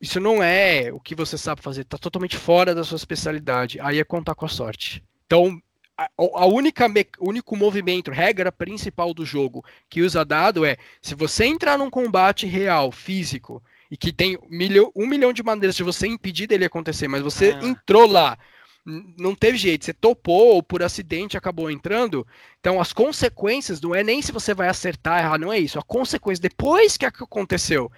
isso 0.00 0.20
não 0.20 0.42
é 0.42 0.90
o 0.92 1.00
que 1.00 1.14
você 1.14 1.38
sabe 1.38 1.62
fazer, 1.62 1.82
está 1.82 1.98
totalmente 1.98 2.36
fora 2.36 2.74
da 2.74 2.84
sua 2.84 2.96
especialidade. 2.96 3.78
Aí 3.80 3.98
é 3.98 4.04
contar 4.04 4.34
com 4.34 4.44
a 4.44 4.48
sorte. 4.48 5.02
Então, 5.26 5.60
a, 5.96 6.08
a 6.16 6.46
única 6.46 6.86
o 7.18 7.28
único 7.28 7.56
movimento, 7.56 8.10
regra 8.10 8.52
principal 8.52 9.14
do 9.14 9.24
jogo 9.24 9.64
que 9.88 10.02
usa 10.02 10.24
dado 10.24 10.64
é 10.64 10.76
se 11.00 11.14
você 11.14 11.46
entrar 11.46 11.78
num 11.78 11.90
combate 11.90 12.46
real, 12.46 12.92
físico, 12.92 13.62
e 13.90 13.96
que 13.96 14.12
tem 14.12 14.38
milho, 14.50 14.92
um 14.94 15.06
milhão 15.06 15.32
de 15.32 15.42
maneiras 15.42 15.76
de 15.76 15.82
você 15.82 16.06
impedir 16.06 16.46
dele 16.46 16.64
acontecer, 16.64 17.08
mas 17.08 17.22
você 17.22 17.52
ah. 17.52 17.66
entrou 17.66 18.06
lá, 18.06 18.36
não 18.84 19.34
teve 19.34 19.56
jeito, 19.56 19.84
você 19.84 19.94
topou 19.94 20.54
ou 20.54 20.62
por 20.62 20.82
acidente 20.82 21.36
acabou 21.36 21.70
entrando, 21.70 22.26
então 22.60 22.80
as 22.80 22.92
consequências 22.92 23.80
não 23.80 23.94
é 23.94 24.02
nem 24.02 24.20
se 24.20 24.32
você 24.32 24.54
vai 24.54 24.68
acertar, 24.68 25.20
errar, 25.20 25.38
não 25.38 25.52
é 25.52 25.58
isso. 25.58 25.78
A 25.78 25.82
consequência 25.82 26.42
depois 26.42 26.96
que 26.96 27.06
aconteceu, 27.06 27.90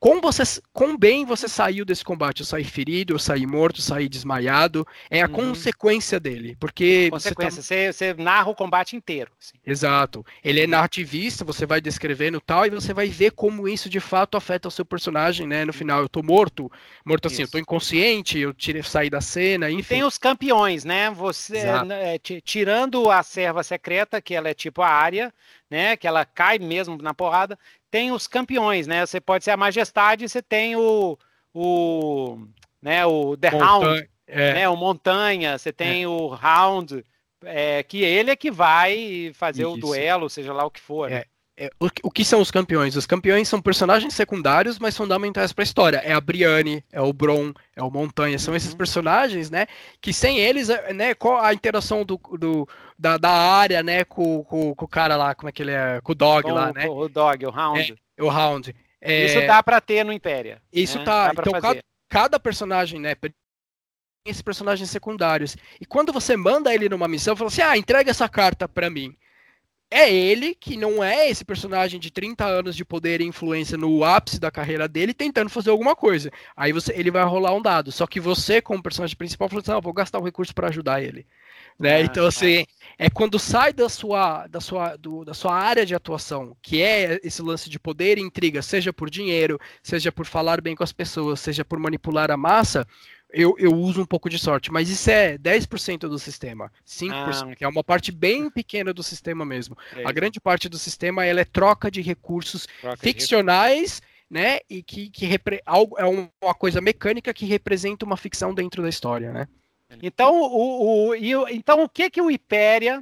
com 0.00 0.18
você, 0.18 0.42
com 0.72 0.96
bem 0.96 1.26
você 1.26 1.46
saiu 1.46 1.84
desse 1.84 2.02
combate, 2.02 2.40
eu 2.40 2.46
saí 2.46 2.64
ferido, 2.64 3.12
eu 3.12 3.18
saí 3.18 3.46
morto, 3.46 3.80
eu 3.80 3.84
saí 3.84 4.08
desmaiado, 4.08 4.86
é 5.10 5.20
a 5.20 5.26
uhum. 5.26 5.32
consequência 5.32 6.18
dele, 6.18 6.56
porque 6.58 7.10
consequência, 7.10 7.62
você, 7.62 7.86
tá... 7.86 7.92
você, 7.92 8.14
você, 8.14 8.22
narra 8.22 8.48
o 8.48 8.54
combate 8.54 8.96
inteiro. 8.96 9.30
Assim. 9.38 9.58
Exato. 9.64 10.24
Ele 10.42 10.62
é 10.62 10.66
narrativista, 10.66 11.44
você 11.44 11.66
vai 11.66 11.82
descrevendo 11.82 12.40
tal 12.40 12.64
e 12.64 12.70
você 12.70 12.94
vai 12.94 13.08
ver 13.08 13.32
como 13.32 13.68
isso 13.68 13.90
de 13.90 14.00
fato 14.00 14.38
afeta 14.38 14.68
o 14.68 14.70
seu 14.70 14.86
personagem, 14.86 15.46
né? 15.46 15.66
No 15.66 15.72
final, 15.72 16.00
eu 16.00 16.08
tô 16.08 16.22
morto, 16.22 16.72
morto 17.04 17.26
assim, 17.26 17.42
isso. 17.42 17.42
eu 17.42 17.50
tô 17.50 17.58
inconsciente, 17.58 18.38
eu 18.38 18.54
tirei, 18.54 18.82
saí 18.82 19.10
da 19.10 19.20
cena, 19.20 19.70
enfim. 19.70 19.80
E 19.80 19.96
tem 19.98 20.04
os 20.04 20.16
campeões, 20.16 20.82
né? 20.82 21.10
Você 21.10 21.58
é, 21.58 22.18
tirando 22.18 23.10
a 23.10 23.22
serva 23.22 23.62
secreta, 23.62 24.22
que 24.22 24.34
ela 24.34 24.48
é 24.48 24.54
tipo 24.54 24.80
a 24.80 24.88
área, 24.88 25.30
né? 25.68 25.94
Que 25.94 26.06
ela 26.06 26.24
cai 26.24 26.58
mesmo 26.58 26.96
na 27.02 27.12
porrada 27.12 27.58
tem 27.90 28.12
os 28.12 28.26
campeões, 28.26 28.86
né? 28.86 29.04
Você 29.04 29.20
pode 29.20 29.44
ser 29.44 29.50
a 29.50 29.56
Majestade, 29.56 30.28
você 30.28 30.40
tem 30.40 30.76
o, 30.76 31.18
o, 31.52 32.38
né, 32.80 33.04
o 33.04 33.36
The 33.36 33.50
Montanha, 33.50 33.70
Hound, 33.70 34.10
é. 34.26 34.54
né, 34.54 34.68
o 34.68 34.76
Montanha, 34.76 35.58
você 35.58 35.72
tem 35.72 36.04
é. 36.04 36.08
o 36.08 36.28
Round, 36.28 37.04
é, 37.44 37.82
que 37.82 38.02
ele 38.02 38.30
é 38.30 38.36
que 38.36 38.50
vai 38.50 39.32
fazer 39.34 39.62
Isso. 39.62 39.72
o 39.72 39.76
duelo, 39.76 40.30
seja 40.30 40.52
lá 40.52 40.64
o 40.64 40.70
que 40.70 40.80
for. 40.80 41.10
Né? 41.10 41.24
É, 41.60 41.70
o, 41.78 41.90
o, 42.04 42.10
que 42.10 42.24
são 42.24 42.40
os 42.40 42.50
campeões? 42.50 42.96
Os 42.96 43.04
campeões 43.04 43.46
são 43.46 43.60
personagens 43.60 44.14
secundários, 44.14 44.78
mas 44.78 44.96
fundamentais 44.96 45.52
para 45.52 45.62
a 45.62 45.64
história. 45.64 45.98
É 45.98 46.10
a 46.10 46.18
Brienne, 46.20 46.82
é 46.90 47.02
o 47.02 47.12
Bron, 47.12 47.52
é 47.76 47.82
o 47.82 47.90
Montanha, 47.90 48.38
são 48.38 48.56
esses 48.56 48.72
uhum. 48.72 48.78
personagens, 48.78 49.50
né? 49.50 49.66
Que 50.00 50.10
sem 50.10 50.38
eles, 50.38 50.70
é, 50.70 50.94
né? 50.94 51.12
Qual 51.12 51.38
a 51.38 51.52
interação 51.52 52.02
do, 52.02 52.18
do 52.38 52.66
da, 52.98 53.18
da, 53.18 53.30
área, 53.30 53.82
né? 53.82 54.04
Com, 54.04 54.42
com, 54.42 54.74
com, 54.74 54.84
o 54.86 54.88
cara 54.88 55.16
lá, 55.16 55.34
como 55.34 55.50
é 55.50 55.52
que 55.52 55.62
ele 55.62 55.72
é? 55.72 56.00
Com 56.02 56.12
o 56.12 56.14
Dog 56.14 56.44
com, 56.44 56.54
lá, 56.54 56.72
né? 56.72 56.88
O 56.88 57.06
Dog, 57.10 57.44
o 57.44 57.54
Hound. 57.54 57.94
É, 58.16 58.22
o 58.22 58.28
Hound. 58.28 58.74
É, 58.98 59.26
isso 59.26 59.46
dá 59.46 59.62
para 59.62 59.82
ter 59.82 60.02
no 60.02 60.14
Impéria. 60.14 60.62
Isso 60.72 60.98
né? 60.98 61.04
tá. 61.04 61.30
Então 61.34 61.60
cada, 61.60 61.84
cada, 62.08 62.40
personagem, 62.40 62.98
né? 62.98 63.14
Esses 64.26 64.40
personagens 64.40 64.88
secundários. 64.88 65.58
E 65.78 65.84
quando 65.84 66.10
você 66.10 66.38
manda 66.38 66.74
ele 66.74 66.88
numa 66.88 67.06
missão, 67.06 67.36
fala 67.36 67.48
assim: 67.48 67.60
ah, 67.60 67.76
entrega 67.76 68.10
essa 68.10 68.30
carta 68.30 68.66
para 68.66 68.88
mim 68.88 69.14
é 69.90 70.12
ele, 70.12 70.54
que 70.54 70.76
não 70.76 71.02
é 71.02 71.28
esse 71.28 71.44
personagem 71.44 71.98
de 71.98 72.10
30 72.10 72.46
anos 72.46 72.76
de 72.76 72.84
poder 72.84 73.20
e 73.20 73.26
influência 73.26 73.76
no 73.76 74.04
ápice 74.04 74.38
da 74.38 74.50
carreira 74.50 74.86
dele, 74.86 75.12
tentando 75.12 75.50
fazer 75.50 75.70
alguma 75.70 75.96
coisa. 75.96 76.30
Aí 76.56 76.72
você, 76.72 76.92
ele 76.92 77.10
vai 77.10 77.24
rolar 77.24 77.52
um 77.54 77.60
dado. 77.60 77.90
Só 77.90 78.06
que 78.06 78.20
você, 78.20 78.62
como 78.62 78.82
personagem 78.82 79.16
principal, 79.16 79.48
falou 79.48 79.62
assim: 79.62 79.72
ah, 79.72 79.80
vou 79.80 79.92
gastar 79.92 80.20
um 80.20 80.24
recurso 80.24 80.54
para 80.54 80.68
ajudar 80.68 81.02
ele. 81.02 81.26
Né? 81.78 81.96
Ah, 81.96 82.00
então, 82.02 82.26
assim, 82.26 82.66
é. 82.98 83.06
é 83.06 83.10
quando 83.10 83.38
sai 83.38 83.72
da 83.72 83.88
sua, 83.88 84.46
da, 84.46 84.60
sua, 84.60 84.96
do, 84.96 85.24
da 85.24 85.34
sua 85.34 85.54
área 85.54 85.84
de 85.84 85.94
atuação, 85.94 86.56
que 86.62 86.82
é 86.82 87.18
esse 87.24 87.42
lance 87.42 87.68
de 87.68 87.80
poder 87.80 88.18
e 88.18 88.20
intriga, 88.20 88.62
seja 88.62 88.92
por 88.92 89.10
dinheiro, 89.10 89.58
seja 89.82 90.12
por 90.12 90.26
falar 90.26 90.60
bem 90.60 90.76
com 90.76 90.84
as 90.84 90.92
pessoas, 90.92 91.40
seja 91.40 91.64
por 91.64 91.78
manipular 91.78 92.30
a 92.30 92.36
massa, 92.36 92.86
eu, 93.32 93.54
eu 93.58 93.72
uso 93.72 94.02
um 94.02 94.06
pouco 94.06 94.28
de 94.28 94.38
sorte, 94.38 94.72
mas 94.72 94.88
isso 94.88 95.10
é 95.10 95.38
10% 95.38 96.00
do 96.00 96.18
sistema, 96.18 96.72
5%, 96.86 97.12
ah, 97.52 97.56
que 97.56 97.64
é 97.64 97.68
uma 97.68 97.84
parte 97.84 98.12
bem 98.12 98.50
pequena 98.50 98.92
do 98.92 99.02
sistema 99.02 99.44
mesmo. 99.44 99.76
É 99.94 100.06
a 100.06 100.12
grande 100.12 100.40
parte 100.40 100.68
do 100.68 100.78
sistema 100.78 101.24
ela 101.24 101.40
é 101.40 101.44
troca 101.44 101.90
de 101.90 102.00
recursos 102.00 102.66
troca 102.80 102.96
ficcionais, 102.96 104.00
de... 104.00 104.38
né? 104.38 104.60
E 104.68 104.82
que, 104.82 105.10
que 105.10 105.26
repre... 105.26 105.62
algo, 105.64 105.96
é 105.98 106.04
uma 106.04 106.54
coisa 106.54 106.80
mecânica 106.80 107.32
que 107.32 107.46
representa 107.46 108.04
uma 108.04 108.16
ficção 108.16 108.54
dentro 108.54 108.82
da 108.82 108.88
história, 108.88 109.32
né? 109.32 109.48
Então, 110.02 110.40
o, 110.40 111.08
o, 111.08 111.14
e, 111.14 111.32
então, 111.50 111.82
o 111.82 111.88
que 111.88 112.10
que 112.10 112.20
o 112.20 112.30
Hyperia... 112.30 113.00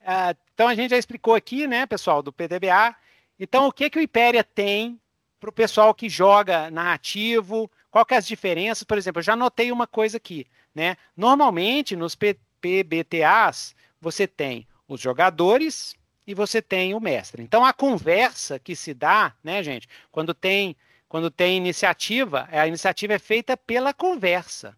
Uh, 0.00 0.34
então, 0.54 0.68
a 0.68 0.74
gente 0.74 0.90
já 0.90 0.98
explicou 0.98 1.34
aqui, 1.34 1.66
né, 1.66 1.86
pessoal, 1.86 2.22
do 2.22 2.32
PDBA. 2.32 2.94
Então, 3.38 3.66
o 3.66 3.72
que 3.72 3.88
que 3.88 3.98
o 3.98 4.02
Hyperia 4.02 4.44
tem 4.44 4.98
para 5.40 5.48
o 5.48 5.52
pessoal 5.52 5.94
que 5.94 6.08
joga 6.08 6.70
narrativo, 6.70 7.70
qual 7.90 8.04
que 8.06 8.14
é 8.14 8.16
as 8.16 8.26
diferenças? 8.26 8.84
Por 8.84 8.96
exemplo, 8.96 9.20
eu 9.20 9.24
já 9.24 9.34
notei 9.34 9.72
uma 9.72 9.86
coisa 9.86 10.16
aqui, 10.16 10.46
né? 10.74 10.96
Normalmente 11.16 11.96
nos 11.96 12.14
PBTAs 12.14 13.74
você 14.00 14.26
tem 14.26 14.66
os 14.86 15.00
jogadores 15.00 15.94
e 16.26 16.34
você 16.34 16.62
tem 16.62 16.94
o 16.94 17.00
mestre. 17.00 17.42
Então 17.42 17.64
a 17.64 17.72
conversa 17.72 18.58
que 18.58 18.76
se 18.76 18.94
dá, 18.94 19.34
né, 19.42 19.62
gente, 19.62 19.88
quando 20.10 20.32
tem 20.32 20.76
quando 21.08 21.28
tem 21.28 21.56
iniciativa, 21.56 22.48
a 22.52 22.68
iniciativa 22.68 23.14
é 23.14 23.18
feita 23.18 23.56
pela 23.56 23.92
conversa, 23.92 24.76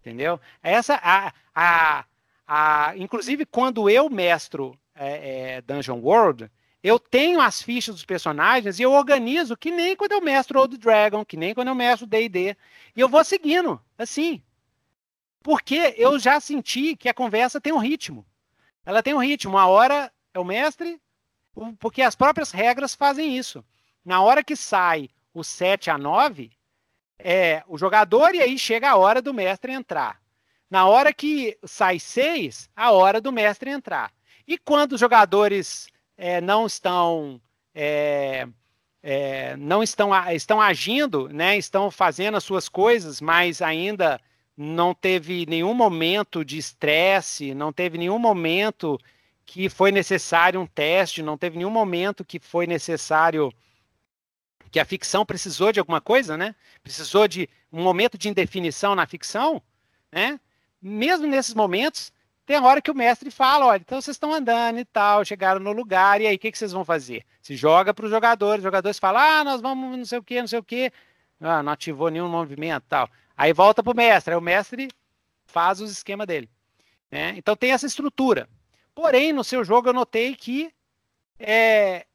entendeu? 0.00 0.40
Essa 0.62 0.98
a, 1.02 1.30
a, 1.54 2.04
a 2.46 2.96
inclusive 2.96 3.44
quando 3.44 3.90
eu 3.90 4.08
mestro 4.08 4.78
é, 4.94 5.56
é, 5.56 5.60
Dungeon 5.60 5.98
World, 5.98 6.50
eu 6.84 6.98
tenho 6.98 7.40
as 7.40 7.62
fichas 7.62 7.94
dos 7.94 8.04
personagens 8.04 8.78
e 8.78 8.82
eu 8.82 8.92
organizo 8.92 9.56
que 9.56 9.70
nem 9.70 9.96
quando 9.96 10.12
eu 10.12 10.20
mestro 10.20 10.60
Old 10.60 10.76
Dragon, 10.76 11.24
que 11.24 11.34
nem 11.34 11.54
quando 11.54 11.68
eu 11.68 11.74
mestro 11.74 12.06
D&D. 12.06 12.54
E 12.94 13.00
eu 13.00 13.08
vou 13.08 13.24
seguindo, 13.24 13.80
assim. 13.96 14.42
Porque 15.42 15.94
eu 15.96 16.18
já 16.18 16.38
senti 16.38 16.94
que 16.94 17.08
a 17.08 17.14
conversa 17.14 17.58
tem 17.58 17.72
um 17.72 17.78
ritmo. 17.78 18.22
Ela 18.84 19.02
tem 19.02 19.14
um 19.14 19.18
ritmo. 19.18 19.52
Uma 19.52 19.66
hora 19.66 20.12
é 20.34 20.38
o 20.38 20.44
mestre, 20.44 21.00
porque 21.78 22.02
as 22.02 22.14
próprias 22.14 22.50
regras 22.50 22.94
fazem 22.94 23.34
isso. 23.34 23.64
Na 24.04 24.20
hora 24.20 24.44
que 24.44 24.54
sai 24.54 25.08
o 25.32 25.42
7 25.42 25.90
a 25.90 25.96
9, 25.96 26.50
é 27.18 27.62
o 27.66 27.78
jogador 27.78 28.34
e 28.34 28.42
aí 28.42 28.58
chega 28.58 28.90
a 28.90 28.96
hora 28.96 29.22
do 29.22 29.32
mestre 29.32 29.72
entrar. 29.72 30.20
Na 30.68 30.86
hora 30.86 31.14
que 31.14 31.58
sai 31.64 31.98
6, 31.98 32.68
a 32.76 32.90
hora 32.90 33.22
do 33.22 33.32
mestre 33.32 33.70
entrar. 33.70 34.12
E 34.46 34.58
quando 34.58 34.92
os 34.92 35.00
jogadores 35.00 35.88
é, 36.16 36.40
não 36.40 36.66
estão 36.66 37.40
é, 37.74 38.46
é, 39.02 39.56
não 39.56 39.82
estão, 39.82 40.10
estão 40.32 40.60
agindo, 40.60 41.28
né, 41.28 41.58
estão 41.58 41.90
fazendo 41.90 42.36
as 42.36 42.44
suas 42.44 42.68
coisas, 42.70 43.20
mas 43.20 43.60
ainda 43.60 44.18
não 44.56 44.94
teve 44.94 45.44
nenhum 45.46 45.74
momento 45.74 46.44
de 46.44 46.56
estresse, 46.56 47.54
não 47.54 47.72
teve 47.72 47.98
nenhum 47.98 48.18
momento 48.18 48.98
que 49.44 49.68
foi 49.68 49.92
necessário 49.92 50.60
um 50.60 50.66
teste, 50.66 51.22
não 51.22 51.36
teve 51.36 51.58
nenhum 51.58 51.70
momento 51.70 52.24
que 52.24 52.38
foi 52.38 52.66
necessário 52.66 53.52
que 54.70 54.80
a 54.80 54.84
ficção 54.84 55.26
precisou 55.26 55.70
de 55.70 55.78
alguma 55.78 56.00
coisa, 56.00 56.36
né? 56.36 56.54
Precisou 56.82 57.28
de 57.28 57.48
um 57.70 57.82
momento 57.82 58.16
de 58.16 58.28
indefinição 58.28 58.94
na 58.94 59.06
ficção, 59.06 59.62
né? 60.10 60.40
Mesmo 60.80 61.26
nesses 61.26 61.54
momentos, 61.54 62.10
tem 62.46 62.58
hora 62.58 62.82
que 62.82 62.90
o 62.90 62.94
mestre 62.94 63.30
fala, 63.30 63.66
olha, 63.66 63.80
então 63.80 64.00
vocês 64.00 64.14
estão 64.14 64.32
andando 64.32 64.78
e 64.78 64.84
tal, 64.84 65.24
chegaram 65.24 65.60
no 65.60 65.72
lugar, 65.72 66.20
e 66.20 66.26
aí 66.26 66.36
o 66.36 66.38
que, 66.38 66.52
que 66.52 66.58
vocês 66.58 66.72
vão 66.72 66.84
fazer? 66.84 67.24
Se 67.40 67.56
joga 67.56 67.94
para 67.94 68.04
os 68.04 68.10
jogadores, 68.10 68.58
os 68.58 68.64
jogadores 68.64 68.98
falam, 68.98 69.22
ah, 69.22 69.44
nós 69.44 69.60
vamos 69.60 69.96
não 69.96 70.04
sei 70.04 70.18
o 70.18 70.22
que, 70.22 70.40
não 70.40 70.48
sei 70.48 70.58
o 70.58 70.64
que, 70.64 70.92
ah, 71.40 71.62
não 71.62 71.72
ativou 71.72 72.10
nenhum 72.10 72.28
movimento 72.28 72.84
tal. 72.88 73.08
Aí 73.36 73.52
volta 73.52 73.82
para 73.82 73.92
o 73.92 73.96
mestre, 73.96 74.34
aí 74.34 74.38
o 74.38 74.42
mestre 74.42 74.88
faz 75.46 75.80
os 75.80 75.90
esquemas 75.90 76.26
dele. 76.26 76.48
Né? 77.10 77.34
Então 77.36 77.56
tem 77.56 77.72
essa 77.72 77.86
estrutura. 77.86 78.48
Porém, 78.94 79.32
no 79.32 79.42
seu 79.42 79.64
jogo 79.64 79.88
eu 79.88 79.92
notei 79.92 80.34
que 80.34 80.72
é, 81.38 82.06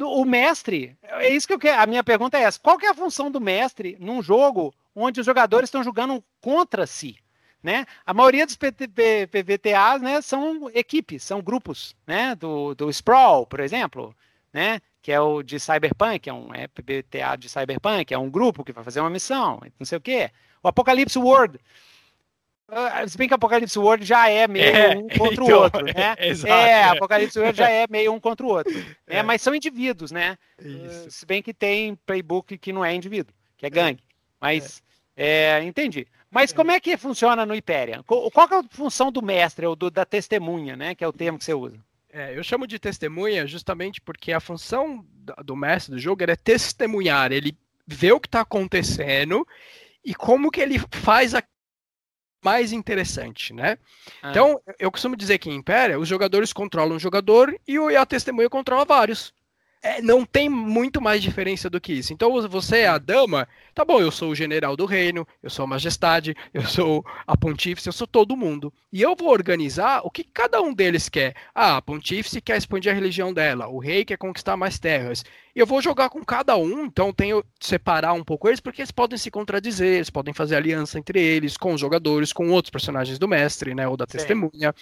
o 0.00 0.24
mestre, 0.24 0.96
é 1.02 1.28
isso 1.28 1.46
que 1.46 1.52
eu 1.52 1.58
quero. 1.58 1.80
A 1.82 1.86
minha 1.86 2.04
pergunta 2.04 2.38
é 2.38 2.42
essa: 2.42 2.58
qual 2.58 2.78
é 2.80 2.88
a 2.88 2.94
função 2.94 3.30
do 3.30 3.40
mestre 3.40 3.96
num 4.00 4.22
jogo 4.22 4.74
onde 4.94 5.20
os 5.20 5.26
jogadores 5.26 5.68
estão 5.68 5.82
jogando 5.82 6.22
contra 6.40 6.86
si? 6.86 7.16
Né? 7.62 7.86
A 8.04 8.12
maioria 8.12 8.44
dos 8.44 8.56
PVTAs 8.56 10.02
né, 10.02 10.20
são 10.20 10.68
equipes, 10.74 11.22
são 11.22 11.40
grupos, 11.40 11.94
né? 12.04 12.34
Do, 12.34 12.74
do 12.74 12.90
Sprawl, 12.90 13.46
por 13.46 13.60
exemplo, 13.60 14.12
né? 14.52 14.80
que 15.02 15.10
é 15.10 15.20
o 15.20 15.42
de 15.42 15.58
Cyberpunk, 15.58 16.30
é 16.30 16.32
um 16.32 16.54
é 16.54 16.68
PBTA 16.68 17.36
de 17.36 17.48
Cyberpunk, 17.48 18.14
é 18.14 18.18
um 18.18 18.30
grupo 18.30 18.64
que 18.64 18.72
vai 18.72 18.84
fazer 18.84 19.00
uma 19.00 19.10
missão, 19.10 19.60
não 19.78 19.84
sei 19.84 19.98
o 19.98 20.00
quê. 20.00 20.30
O 20.62 20.68
Apocalipse 20.68 21.18
World, 21.18 21.58
uh, 22.68 23.08
se 23.08 23.18
bem 23.18 23.26
que 23.26 23.34
Apocalipse 23.34 23.76
World 23.76 24.04
já 24.04 24.28
é 24.28 24.46
meio 24.46 24.64
é, 24.64 24.96
um 24.96 25.08
contra 25.08 25.44
então, 25.44 25.46
o 25.46 25.60
outro, 25.60 25.84
né? 25.84 25.92
É, 26.16 26.28
exato, 26.28 26.54
é, 26.54 26.84
Apocalipse 26.84 27.36
World 27.36 27.58
já 27.58 27.68
é 27.68 27.86
meio 27.90 28.12
um 28.12 28.20
contra 28.20 28.46
o 28.46 28.48
outro. 28.48 28.72
Né? 28.72 28.94
É. 29.08 29.22
Mas 29.24 29.42
são 29.42 29.52
indivíduos, 29.52 30.12
né? 30.12 30.38
Uh, 30.60 31.10
se 31.10 31.26
bem 31.26 31.42
que 31.42 31.52
tem 31.52 31.96
playbook 32.06 32.56
que 32.56 32.72
não 32.72 32.84
é 32.84 32.94
indivíduo, 32.94 33.34
que 33.56 33.66
é 33.66 33.70
gangue. 33.70 34.04
Mas, 34.40 34.84
é, 35.16 35.60
entendi. 35.64 36.06
Mas 36.32 36.50
como 36.50 36.70
é 36.70 36.80
que 36.80 36.96
funciona 36.96 37.44
no 37.44 37.54
Hyperion? 37.54 38.02
Qual 38.02 38.48
é 38.50 38.54
a 38.54 38.64
função 38.70 39.12
do 39.12 39.20
mestre, 39.20 39.66
ou 39.66 39.76
do, 39.76 39.90
da 39.90 40.06
testemunha, 40.06 40.74
né? 40.74 40.94
Que 40.94 41.04
é 41.04 41.08
o 41.08 41.12
termo 41.12 41.38
que 41.38 41.44
você 41.44 41.52
usa. 41.52 41.78
É, 42.10 42.36
eu 42.36 42.42
chamo 42.42 42.66
de 42.66 42.78
testemunha 42.78 43.46
justamente 43.46 44.00
porque 44.00 44.32
a 44.32 44.40
função 44.40 45.04
do 45.44 45.54
mestre 45.54 45.94
do 45.94 46.00
jogo 46.00 46.24
é 46.24 46.34
testemunhar. 46.34 47.32
Ele 47.32 47.56
vê 47.86 48.12
o 48.12 48.20
que 48.20 48.28
está 48.28 48.40
acontecendo 48.40 49.46
e 50.02 50.14
como 50.14 50.50
que 50.50 50.60
ele 50.60 50.80
faz 50.90 51.34
a 51.34 51.42
mais 52.42 52.72
interessante, 52.72 53.52
né? 53.52 53.78
Ah. 54.20 54.30
Então, 54.30 54.60
eu 54.78 54.90
costumo 54.90 55.16
dizer 55.16 55.38
que 55.38 55.48
em 55.48 55.54
Império, 55.54 56.00
os 56.00 56.08
jogadores 56.08 56.52
controlam 56.52 56.96
um 56.96 56.98
jogador 56.98 57.54
e 57.68 57.78
a 57.96 58.04
testemunha 58.04 58.50
controla 58.50 58.84
vários. 58.84 59.32
É, 59.82 60.00
não 60.00 60.24
tem 60.24 60.48
muito 60.48 61.00
mais 61.00 61.20
diferença 61.22 61.68
do 61.68 61.80
que 61.80 61.92
isso. 61.92 62.12
Então, 62.12 62.30
você 62.48 62.78
é 62.78 62.88
a 62.88 62.98
dama, 62.98 63.48
Tá 63.74 63.86
bom, 63.86 64.00
eu 64.00 64.10
sou 64.10 64.30
o 64.30 64.34
general 64.34 64.76
do 64.76 64.84
reino, 64.84 65.26
eu 65.42 65.48
sou 65.48 65.64
a 65.64 65.66
majestade, 65.66 66.34
eu 66.52 66.62
sou 66.66 67.04
a 67.26 67.36
pontífice, 67.36 67.88
eu 67.88 67.92
sou 67.92 68.06
todo 68.06 68.36
mundo. 68.36 68.72
E 68.92 69.00
eu 69.00 69.16
vou 69.16 69.30
organizar 69.30 70.02
o 70.04 70.10
que 70.10 70.22
cada 70.24 70.60
um 70.60 70.74
deles 70.74 71.08
quer. 71.08 71.34
Ah, 71.54 71.78
a 71.78 71.82
pontífice 71.82 72.40
quer 72.40 72.58
expandir 72.58 72.92
a 72.92 72.94
religião 72.94 73.32
dela, 73.32 73.68
o 73.68 73.78
rei 73.78 74.04
quer 74.04 74.18
conquistar 74.18 74.56
mais 74.58 74.78
terras. 74.78 75.24
E 75.54 75.60
eu 75.60 75.66
vou 75.66 75.82
jogar 75.82 76.08
com 76.08 76.24
cada 76.24 76.56
um, 76.56 76.86
então 76.86 77.12
tenho 77.12 77.42
que 77.42 77.66
separar 77.66 78.14
um 78.14 78.24
pouco 78.24 78.48
eles, 78.48 78.58
porque 78.58 78.80
eles 78.80 78.90
podem 78.90 79.18
se 79.18 79.30
contradizer, 79.30 79.96
eles 79.96 80.08
podem 80.08 80.32
fazer 80.32 80.56
aliança 80.56 80.98
entre 80.98 81.20
eles, 81.20 81.58
com 81.58 81.74
os 81.74 81.80
jogadores, 81.80 82.32
com 82.32 82.48
outros 82.48 82.70
personagens 82.70 83.18
do 83.18 83.28
mestre, 83.28 83.74
né, 83.74 83.86
ou 83.86 83.94
da 83.94 84.06
Sim. 84.08 84.16
testemunha. 84.16 84.74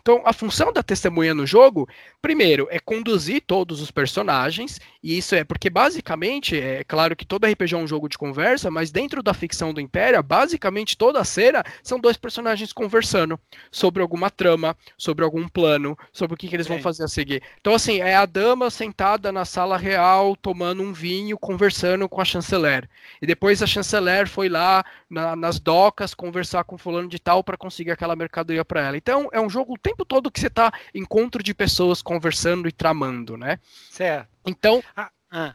Então, 0.00 0.22
a 0.24 0.32
função 0.32 0.72
da 0.72 0.82
testemunha 0.82 1.34
no 1.34 1.46
jogo, 1.46 1.86
primeiro, 2.22 2.66
é 2.70 2.78
conduzir 2.78 3.42
todos 3.46 3.82
os 3.82 3.90
personagens, 3.90 4.80
e 5.02 5.18
isso 5.18 5.34
é 5.34 5.44
porque 5.44 5.68
basicamente, 5.68 6.58
é 6.58 6.82
claro 6.84 7.14
que 7.14 7.26
todo 7.26 7.46
RPG 7.46 7.74
é 7.74 7.78
um 7.78 7.86
jogo 7.86 8.08
de 8.08 8.16
conversa, 8.16 8.70
mas 8.70 8.90
dentro 8.90 9.22
da 9.22 9.34
ficção 9.34 9.74
do 9.74 9.80
Império, 9.80 10.22
basicamente 10.22 10.96
toda 10.96 11.20
a 11.20 11.24
cena 11.24 11.62
são 11.82 12.00
dois 12.00 12.16
personagens 12.16 12.72
conversando 12.72 13.38
sobre 13.70 14.00
alguma 14.00 14.30
trama, 14.30 14.74
sobre 14.96 15.22
algum 15.22 15.46
plano, 15.46 15.98
sobre 16.14 16.34
o 16.34 16.36
que, 16.36 16.48
que 16.48 16.56
eles 16.56 16.66
vão 16.66 16.80
fazer 16.80 17.04
a 17.04 17.08
seguir. 17.08 17.42
Então, 17.60 17.74
assim, 17.74 18.00
é 18.00 18.14
a 18.14 18.24
dama 18.24 18.70
sentada 18.70 19.30
na 19.30 19.44
sala 19.44 19.76
real 19.76 20.13
tomando 20.40 20.82
um 20.82 20.92
vinho, 20.92 21.38
conversando 21.38 22.08
com 22.08 22.20
a 22.20 22.24
chanceler. 22.24 22.88
E 23.20 23.26
depois 23.26 23.62
a 23.62 23.66
chanceler 23.66 24.28
foi 24.28 24.48
lá 24.48 24.84
na, 25.08 25.34
nas 25.34 25.58
docas 25.58 26.14
conversar 26.14 26.64
com 26.64 26.78
fulano 26.78 27.08
de 27.08 27.18
tal 27.18 27.42
para 27.42 27.56
conseguir 27.56 27.90
aquela 27.90 28.16
mercadoria 28.16 28.64
para 28.64 28.86
ela. 28.86 28.96
Então 28.96 29.28
é 29.32 29.40
um 29.40 29.50
jogo 29.50 29.74
o 29.74 29.78
tempo 29.78 30.04
todo 30.04 30.30
que 30.30 30.40
você 30.40 30.46
está 30.46 30.72
encontro 30.94 31.42
de 31.42 31.54
pessoas 31.54 32.02
conversando 32.02 32.68
e 32.68 32.72
tramando, 32.72 33.36
né? 33.36 33.58
Certo. 33.90 34.28
Então, 34.46 34.82
ah, 34.96 35.10
ah. 35.30 35.54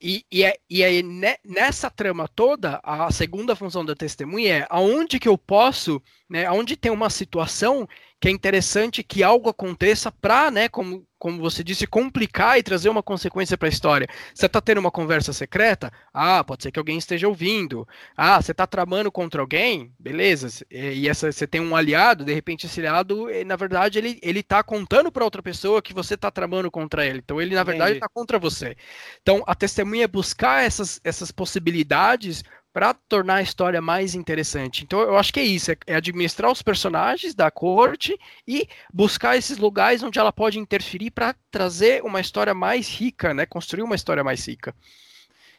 E, 0.00 0.24
e, 0.30 0.44
é, 0.44 0.56
e 0.70 0.84
aí, 0.84 1.02
nessa 1.44 1.90
trama 1.90 2.28
toda, 2.28 2.80
a 2.84 3.10
segunda 3.10 3.56
função 3.56 3.84
da 3.84 3.96
testemunha 3.96 4.58
é 4.58 4.66
aonde 4.70 5.18
que 5.18 5.28
eu 5.28 5.36
posso, 5.36 6.00
né, 6.30 6.46
aonde 6.46 6.76
tem 6.76 6.92
uma 6.92 7.10
situação 7.10 7.88
que 8.20 8.28
é 8.28 8.30
interessante 8.30 9.02
que 9.02 9.22
algo 9.22 9.48
aconteça 9.48 10.10
para, 10.10 10.50
né, 10.50 10.68
como, 10.68 11.06
como 11.18 11.38
você 11.38 11.62
disse, 11.62 11.86
complicar 11.86 12.58
e 12.58 12.62
trazer 12.62 12.88
uma 12.88 13.02
consequência 13.02 13.56
para 13.56 13.68
a 13.68 13.70
história. 13.70 14.08
Você 14.34 14.46
está 14.46 14.60
tendo 14.60 14.78
uma 14.78 14.90
conversa 14.90 15.32
secreta? 15.32 15.92
Ah, 16.12 16.42
pode 16.42 16.64
ser 16.64 16.72
que 16.72 16.80
alguém 16.80 16.98
esteja 16.98 17.28
ouvindo. 17.28 17.86
Ah, 18.16 18.42
você 18.42 18.50
está 18.50 18.66
tramando 18.66 19.12
contra 19.12 19.40
alguém? 19.40 19.92
Beleza. 19.98 20.66
E 20.70 21.08
essa, 21.08 21.30
você 21.30 21.46
tem 21.46 21.60
um 21.60 21.76
aliado, 21.76 22.24
de 22.24 22.34
repente 22.34 22.66
esse 22.66 22.80
aliado, 22.80 23.26
na 23.46 23.56
verdade, 23.56 23.98
ele 23.98 24.18
ele 24.20 24.40
está 24.40 24.62
contando 24.62 25.12
para 25.12 25.24
outra 25.24 25.42
pessoa 25.42 25.80
que 25.80 25.94
você 25.94 26.14
está 26.14 26.30
tramando 26.30 26.70
contra 26.70 27.06
ele. 27.06 27.18
Então 27.18 27.40
ele 27.40 27.54
na 27.54 27.62
verdade 27.62 27.94
está 27.94 28.08
contra 28.08 28.38
você. 28.38 28.76
Então 29.22 29.44
a 29.46 29.54
testemunha 29.54 30.04
é 30.04 30.08
buscar 30.08 30.64
essas 30.64 31.00
essas 31.04 31.30
possibilidades 31.30 32.42
para 32.78 32.94
tornar 32.94 33.34
a 33.34 33.42
história 33.42 33.82
mais 33.82 34.14
interessante. 34.14 34.84
Então 34.84 35.00
eu 35.00 35.18
acho 35.18 35.32
que 35.32 35.40
é 35.40 35.42
isso, 35.42 35.72
é, 35.72 35.76
é 35.84 35.96
administrar 35.96 36.48
os 36.48 36.62
personagens 36.62 37.34
da 37.34 37.50
corte 37.50 38.16
e 38.46 38.68
buscar 38.94 39.36
esses 39.36 39.58
lugares 39.58 40.00
onde 40.04 40.16
ela 40.16 40.30
pode 40.30 40.60
interferir 40.60 41.10
para 41.10 41.34
trazer 41.50 42.04
uma 42.04 42.20
história 42.20 42.54
mais 42.54 42.88
rica, 42.88 43.34
né? 43.34 43.46
Construir 43.46 43.82
uma 43.82 43.96
história 43.96 44.22
mais 44.22 44.46
rica. 44.46 44.72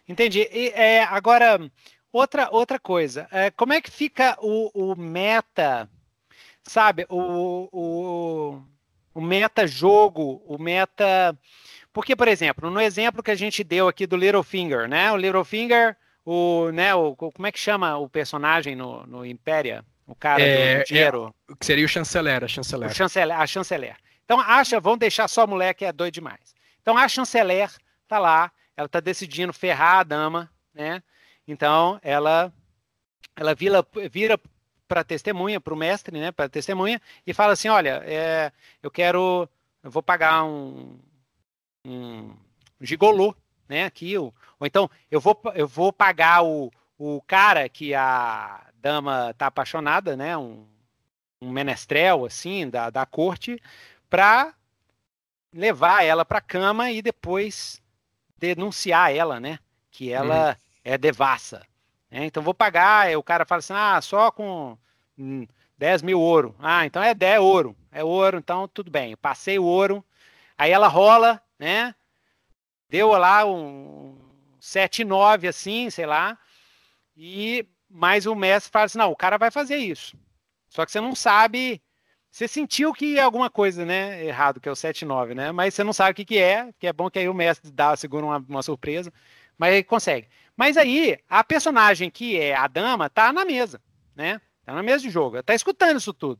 Entendi. 0.08 0.48
E, 0.50 0.70
é, 0.70 1.04
agora 1.04 1.60
outra 2.10 2.48
outra 2.54 2.80
coisa, 2.80 3.28
é, 3.34 3.52
como 3.52 3.74
é 3.74 3.82
que 3.82 3.92
fica 3.92 4.38
o, 4.40 4.72
o 4.74 4.96
meta, 4.96 5.90
sabe? 6.64 7.06
O, 7.10 7.68
o, 7.70 8.62
o 9.14 9.20
meta 9.20 9.68
jogo, 9.68 10.42
o 10.46 10.58
meta 10.58 11.38
porque, 11.92 12.16
por 12.16 12.30
exemplo, 12.30 12.72
no 12.72 12.80
exemplo 12.80 13.22
que 13.22 13.32
a 13.32 13.36
gente 13.36 13.62
deu 13.62 13.90
aqui 13.90 14.08
do 14.08 14.16
Littlefinger, 14.16 14.88
né? 14.88 15.12
O 15.12 15.18
Littlefinger 15.18 15.98
o, 16.32 16.72
né, 16.72 16.94
o, 16.94 17.16
como 17.16 17.48
é 17.48 17.52
que 17.52 17.58
chama 17.58 17.98
o 17.98 18.08
personagem 18.08 18.76
no, 18.76 19.04
no 19.08 19.26
Impéria? 19.26 19.84
O 20.06 20.14
cara 20.14 20.44
é, 20.44 20.78
do 20.78 20.86
dinheiro. 20.86 21.34
É, 21.50 21.56
que 21.56 21.66
seria 21.66 21.84
o 21.84 21.90
chanceler, 21.90 22.44
a 22.44 22.48
chanceler. 22.48 22.88
O 22.88 22.94
chanceler, 22.94 23.40
a 23.40 23.48
chanceler. 23.48 23.96
Então, 24.26 24.40
acha, 24.40 24.80
vão 24.80 24.96
deixar 24.96 25.28
só 25.28 25.42
a 25.42 25.48
mulher 25.48 25.74
que 25.74 25.86
é 25.86 25.92
doido 25.92 26.14
demais. 26.14 26.54
Então, 26.84 26.96
a 26.96 27.08
chanceler 27.08 27.72
tá 28.08 28.20
lá, 28.20 28.52
ela 28.78 28.88
tá 28.88 29.00
decidindo 29.00 29.52
ferrar 29.52 30.02
a 30.02 30.04
dama, 30.04 30.52
né? 30.72 31.02
Então, 31.48 32.00
ela 32.04 32.54
ela 33.36 33.56
vira, 33.56 33.84
vira 34.12 34.40
para 34.88 35.04
testemunha, 35.04 35.60
para 35.60 35.74
o 35.74 35.78
mestre, 35.78 36.20
né, 36.20 36.32
para 36.32 36.48
testemunha, 36.48 37.02
e 37.26 37.34
fala 37.34 37.54
assim, 37.54 37.70
olha, 37.70 38.04
é, 38.06 38.52
eu 38.84 38.92
quero, 38.92 39.50
eu 39.82 39.90
vou 39.90 40.04
pagar 40.04 40.44
um, 40.44 41.00
um 41.86 42.36
gigolô 42.82 43.34
né? 43.70 43.86
Aqui, 43.86 44.18
ou, 44.18 44.34
ou 44.60 44.68
então 44.68 44.90
eu 45.10 45.22
vou, 45.22 45.40
eu 45.54 45.68
vou 45.68 45.94
pagar 45.94 46.44
o, 46.44 46.72
o 46.98 47.22
cara 47.22 47.70
que 47.70 47.94
a 47.94 48.62
dama 48.74 49.34
tá 49.38 49.48
apaixonada, 49.48 50.18
né? 50.18 50.36
Um, 50.36 50.66
um 51.42 51.52
menestrel 51.52 52.26
assim 52.26 52.70
da, 52.70 52.90
da 52.90 53.06
corte 53.06 53.62
para 54.10 54.54
levar 55.54 56.04
ela 56.04 56.26
para 56.26 56.42
cama 56.42 56.92
e 56.92 57.02
depois 57.02 57.82
denunciar 58.38 59.16
ela, 59.16 59.40
né? 59.40 59.60
Que 59.92 60.12
ela 60.12 60.50
uhum. 60.50 60.56
é 60.84 60.98
devassa. 60.98 61.66
Né? 62.10 62.26
Então 62.26 62.42
vou 62.42 62.54
pagar. 62.54 63.16
o 63.16 63.24
cara 63.24 63.46
fala 63.46 63.60
assim: 63.60 63.74
ah, 63.74 64.00
só 64.02 64.32
com 64.32 64.78
10 65.78 66.02
mil 66.02 66.20
ouro. 66.20 66.56
Ah, 66.60 66.86
então 66.86 67.02
é 67.02 67.14
10 67.14 67.40
ouro. 67.40 67.76
É 67.92 68.04
ouro, 68.04 68.38
então 68.38 68.68
tudo 68.68 68.90
bem. 68.90 69.12
Eu 69.12 69.18
passei 69.18 69.60
o 69.60 69.64
ouro. 69.64 70.04
Aí 70.58 70.72
ela 70.72 70.88
rola, 70.88 71.42
né? 71.58 71.96
Deu 72.90 73.10
lá 73.10 73.46
um 73.46 74.18
7-9, 74.60 75.48
assim, 75.48 75.90
sei 75.90 76.06
lá, 76.06 76.38
e 77.16 77.66
mais 77.90 78.26
o 78.26 78.36
mestre 78.36 78.72
fala 78.72 78.86
assim, 78.86 78.98
não, 78.98 79.12
o 79.12 79.16
cara 79.16 79.38
vai 79.38 79.52
fazer 79.52 79.78
isso. 79.78 80.18
Só 80.68 80.86
que 80.86 80.92
você 80.92 81.00
não 81.00 81.16
sabe, 81.16 81.82
você 82.30 82.48
sentiu 82.48 82.94
que 82.94 83.18
é 83.18 83.22
alguma 83.22 83.50
coisa, 83.50 83.86
né, 83.86 84.26
errado, 84.26 84.60
que 84.60 84.68
é 84.68 84.72
o 84.72 84.76
7-9, 84.76 85.34
né, 85.34 85.52
mas 85.52 85.74
você 85.74 85.84
não 85.84 85.94
sabe 85.94 86.12
o 86.12 86.16
que, 86.16 86.26
que 86.26 86.38
é, 86.38 86.72
que 86.80 86.88
é 86.88 86.94
bom 86.94 87.10
que 87.10 87.20
aí 87.20 87.30
o 87.30 87.34
mestre 87.34 87.72
dá, 87.72 87.96
segura 87.96 88.26
uma, 88.26 88.38
uma 88.50 88.64
surpresa, 88.64 89.14
mas 89.58 89.74
ele 89.74 89.84
consegue. 89.84 90.28
Mas 90.56 90.78
aí, 90.78 91.18
a 91.30 91.44
personagem 91.44 92.10
que 92.10 92.38
é 92.38 92.56
a 92.56 92.68
dama 92.68 93.10
tá 93.10 93.32
na 93.32 93.46
mesa, 93.46 93.82
né, 94.16 94.42
tá 94.66 94.74
na 94.74 94.84
mesa 94.84 95.04
de 95.04 95.10
jogo, 95.10 95.42
tá 95.44 95.54
escutando 95.54 95.98
isso 95.98 96.14
tudo. 96.14 96.40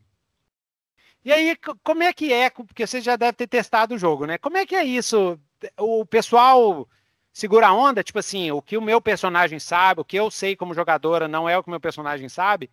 E 1.24 1.34
aí, 1.34 1.56
como 1.84 2.02
é 2.02 2.14
que 2.14 2.32
é, 2.32 2.50
porque 2.50 2.88
você 2.88 3.02
já 3.02 3.16
deve 3.16 3.34
ter 3.34 3.48
testado 3.48 3.96
o 3.96 3.98
jogo, 3.98 4.26
né, 4.26 4.38
como 4.38 4.58
é 4.58 4.66
que 4.66 4.76
é 4.76 4.84
isso 4.84 5.40
o 5.78 6.06
pessoal 6.06 6.88
segura 7.32 7.68
a 7.68 7.74
onda, 7.74 8.04
tipo 8.04 8.20
assim, 8.20 8.52
o 8.52 8.62
que 8.62 8.78
o 8.78 8.82
meu 8.82 9.00
personagem 9.02 9.60
sabe, 9.60 10.02
o 10.02 10.06
que 10.06 10.18
eu 10.18 10.30
sei 10.30 10.56
como 10.56 10.74
jogadora 10.74 11.28
não 11.28 11.48
é 11.48 11.58
o 11.58 11.64
que 11.64 11.70
o 11.70 11.72
meu 11.72 11.80
personagem 11.80 12.28
sabe. 12.28 12.70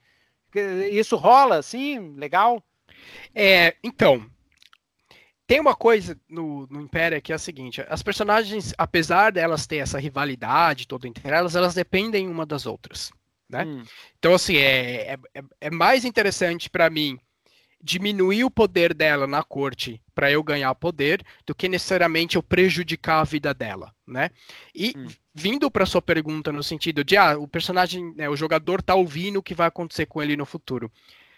Isso 0.91 1.17
rola, 1.17 1.59
assim, 1.59 2.15
legal? 2.17 2.63
É, 3.35 3.77
então, 3.83 4.25
tem 5.47 5.61
uma 5.61 5.75
coisa 5.75 6.19
no, 6.29 6.67
no 6.69 6.81
Império 6.81 7.21
que 7.23 7.33
é 7.33 7.37
a 7.37 7.39
seguinte: 7.39 7.85
as 7.89 8.03
personagens, 8.03 8.75
apesar 8.77 9.31
delas 9.31 9.67
ter 9.67 9.77
essa 9.77 9.99
rivalidade 9.99 10.89
toda 10.89 11.07
entre 11.07 11.29
elas, 11.29 11.55
elas 11.55 11.75
dependem 11.75 12.29
uma 12.29 12.47
das 12.47 12.67
outras. 12.67 13.13
Né? 13.49 13.65
Hum. 13.65 13.85
Então, 14.19 14.35
assim, 14.35 14.57
é, 14.57 15.13
é, 15.35 15.43
é 15.61 15.71
mais 15.71 16.05
interessante 16.05 16.69
para 16.69 16.91
mim 16.91 17.19
diminuir 17.87 18.43
o 18.43 18.51
poder 18.51 18.93
dela 18.93 19.29
na 19.29 19.45
corte 19.45 20.03
para 20.13 20.29
eu 20.29 20.43
ganhar 20.43 20.75
poder 20.75 21.25
do 21.47 21.55
que 21.55 21.69
necessariamente 21.69 22.35
eu 22.35 22.43
prejudicar 22.43 23.21
a 23.21 23.25
vida 23.25 23.55
dela, 23.55 23.95
né? 24.05 24.31
E 24.75 24.93
hum. 24.97 25.07
vindo 25.33 25.71
para 25.71 25.87
sua 25.87 26.03
pergunta 26.03 26.51
no 26.51 26.65
sentido 26.65 27.05
de 27.05 27.17
ah, 27.17 27.39
o 27.39 27.47
personagem, 27.47 28.13
né, 28.17 28.29
o 28.29 28.35
jogador 28.35 28.83
tá 28.83 28.97
ouvindo 28.97 29.39
o 29.39 29.43
que 29.43 29.55
vai 29.55 29.69
acontecer 29.69 30.07
com 30.07 30.21
ele 30.21 30.37
no 30.37 30.45
futuro. 30.45 30.91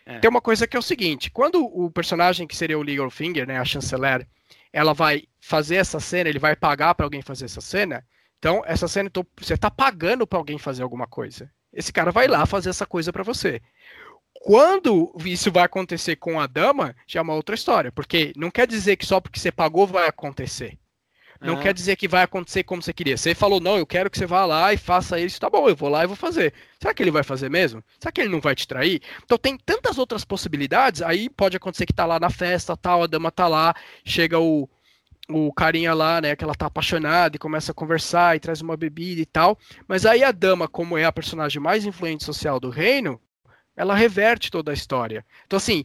É. 0.07 0.20
Tem 0.20 0.30
uma 0.30 0.40
coisa 0.40 0.66
que 0.66 0.74
é 0.74 0.80
o 0.80 0.82
seguinte, 0.82 1.30
quando 1.30 1.62
o 1.62 1.90
personagem 1.90 2.46
que 2.46 2.57
seria 2.57 2.78
o 2.78 2.82
Legal 2.82 3.11
Finger, 3.11 3.46
né, 3.46 3.59
a 3.59 3.64
chanceler, 3.64 4.26
ela 4.72 4.94
vai 4.94 5.24
fazer 5.38 5.76
essa 5.76 6.01
cena, 6.01 6.30
ele 6.30 6.38
vai 6.38 6.57
pagar 6.57 6.94
para 6.94 7.05
alguém 7.05 7.20
fazer 7.20 7.44
essa 7.44 7.61
cena. 7.61 8.03
Então, 8.38 8.62
essa 8.64 8.88
cena 8.88 9.09
então, 9.09 9.26
você 9.38 9.53
está 9.53 9.70
pagando 9.70 10.26
para 10.26 10.38
alguém 10.38 10.57
fazer 10.57 10.82
alguma 10.82 11.07
coisa. 11.07 11.51
Esse 11.70 11.92
cara 11.92 12.11
vai 12.11 12.26
lá 12.26 12.46
fazer 12.46 12.70
essa 12.70 12.86
coisa 12.86 13.12
para 13.12 13.22
você. 13.22 13.61
Quando 14.41 15.12
isso 15.24 15.51
vai 15.51 15.64
acontecer 15.64 16.16
com 16.16 16.41
a 16.41 16.47
dama, 16.47 16.95
já 17.07 17.20
é 17.20 17.22
uma 17.22 17.34
outra 17.34 17.55
história. 17.55 17.91
Porque 17.91 18.32
não 18.36 18.51
quer 18.51 18.66
dizer 18.66 18.97
que 18.97 19.05
só 19.05 19.20
porque 19.20 19.39
você 19.39 19.51
pagou 19.51 19.86
vai 19.86 20.07
acontecer. 20.09 20.78
Não 21.41 21.61
quer 21.61 21.72
dizer 21.72 21.95
que 21.95 22.09
vai 22.09 22.24
acontecer 22.24 22.64
como 22.64 22.82
você 22.82 22.93
queria. 22.93 23.16
Você 23.16 23.32
falou, 23.34 23.61
não, 23.61 23.78
eu 23.78 23.86
quero 23.86 24.11
que 24.11 24.18
você 24.18 24.26
vá 24.26 24.45
lá 24.45 24.72
e 24.72 24.76
faça 24.76 25.20
isso. 25.20 25.41
Tá 25.41 25.49
bom, 25.49 25.68
eu 25.68 25.76
vou 25.76 25.89
lá 25.89 26.03
e 26.03 26.07
vou 26.07 26.16
fazer. 26.16 26.53
Será 26.80 26.93
que 26.93 27.03
ele 27.03 27.12
vai 27.12 27.22
fazer 27.22 27.49
mesmo? 27.49 27.82
Será 27.99 28.11
que 28.11 28.20
ele 28.20 28.30
não 28.30 28.41
vai 28.41 28.57
te 28.57 28.66
trair? 28.66 29.01
Então 29.24 29.39
tem 29.39 29.57
tantas 29.57 29.99
outras 29.99 30.24
possibilidades. 30.24 31.01
Aí 31.01 31.28
pode 31.28 31.57
acontecer 31.57 31.86
que 31.86 31.93
tá 31.93 32.05
lá 32.07 32.18
na 32.18 32.30
festa, 32.30 32.76
tal, 32.76 33.05
a 33.05 33.07
dama 33.07 33.30
tá 33.30 33.47
lá, 33.47 33.72
chega 34.05 34.39
o, 34.39 34.68
o 35.28 35.53
carinha 35.53 35.95
lá, 35.95 36.20
né, 36.20 36.34
que 36.34 36.43
ela 36.43 36.55
tá 36.57 36.66
apaixonada 36.66 37.36
e 37.36 37.39
começa 37.39 37.70
a 37.70 37.74
conversar 37.74 38.36
e 38.36 38.41
traz 38.41 38.61
uma 38.61 38.76
bebida 38.76 39.20
e 39.20 39.26
tal. 39.26 39.57
Mas 39.86 40.05
aí 40.05 40.24
a 40.24 40.32
dama, 40.32 40.66
como 40.66 40.99
é 40.99 41.05
a 41.05 41.12
personagem 41.12 41.62
mais 41.62 41.86
influente 41.86 42.24
social 42.24 42.59
do 42.59 42.68
reino, 42.68 43.20
ela 43.79 43.95
reverte 43.95 44.51
toda 44.51 44.72
a 44.72 44.74
história. 44.74 45.24
Então, 45.47 45.57
assim, 45.57 45.85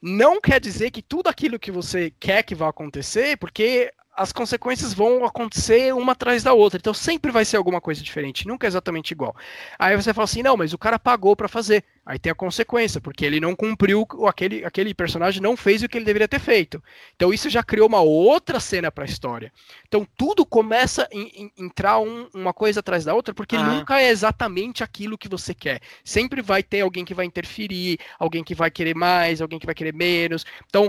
não 0.00 0.38
quer 0.38 0.60
dizer 0.60 0.90
que 0.90 1.00
tudo 1.00 1.28
aquilo 1.28 1.58
que 1.58 1.70
você 1.70 2.12
quer 2.20 2.42
que 2.42 2.54
vá 2.54 2.68
acontecer, 2.68 3.38
porque 3.38 3.90
as 4.22 4.32
consequências 4.32 4.94
vão 4.94 5.24
acontecer 5.24 5.92
uma 5.92 6.12
atrás 6.12 6.42
da 6.42 6.52
outra. 6.52 6.78
Então 6.78 6.94
sempre 6.94 7.32
vai 7.32 7.44
ser 7.44 7.56
alguma 7.56 7.80
coisa 7.80 8.02
diferente, 8.02 8.46
nunca 8.46 8.66
é 8.66 8.68
exatamente 8.68 9.10
igual. 9.10 9.34
Aí 9.78 9.96
você 9.96 10.14
fala 10.14 10.24
assim: 10.24 10.42
não, 10.42 10.56
mas 10.56 10.72
o 10.72 10.78
cara 10.78 10.98
pagou 10.98 11.34
para 11.34 11.48
fazer. 11.48 11.84
Aí 12.04 12.18
tem 12.18 12.32
a 12.32 12.34
consequência, 12.34 13.00
porque 13.00 13.24
ele 13.24 13.38
não 13.38 13.54
cumpriu, 13.54 14.06
aquele, 14.26 14.64
aquele 14.64 14.92
personagem 14.92 15.40
não 15.40 15.56
fez 15.56 15.82
o 15.82 15.88
que 15.88 15.98
ele 15.98 16.04
deveria 16.04 16.26
ter 16.26 16.40
feito. 16.40 16.82
Então 17.14 17.32
isso 17.32 17.48
já 17.48 17.62
criou 17.62 17.88
uma 17.88 18.00
outra 18.00 18.58
cena 18.58 18.90
para 18.90 19.04
a 19.04 19.06
história. 19.06 19.52
Então 19.86 20.06
tudo 20.16 20.44
começa 20.44 21.04
a 21.04 21.08
entrar 21.56 22.00
um, 22.00 22.28
uma 22.34 22.52
coisa 22.52 22.80
atrás 22.80 23.04
da 23.04 23.14
outra, 23.14 23.32
porque 23.34 23.56
ah. 23.56 23.62
nunca 23.62 24.00
é 24.00 24.08
exatamente 24.08 24.82
aquilo 24.82 25.18
que 25.18 25.28
você 25.28 25.54
quer. 25.54 25.80
Sempre 26.04 26.42
vai 26.42 26.62
ter 26.62 26.80
alguém 26.80 27.04
que 27.04 27.14
vai 27.14 27.24
interferir, 27.24 27.98
alguém 28.18 28.42
que 28.42 28.54
vai 28.54 28.70
querer 28.70 28.94
mais, 28.94 29.40
alguém 29.40 29.58
que 29.58 29.66
vai 29.66 29.74
querer 29.74 29.94
menos. 29.94 30.44
Então 30.68 30.88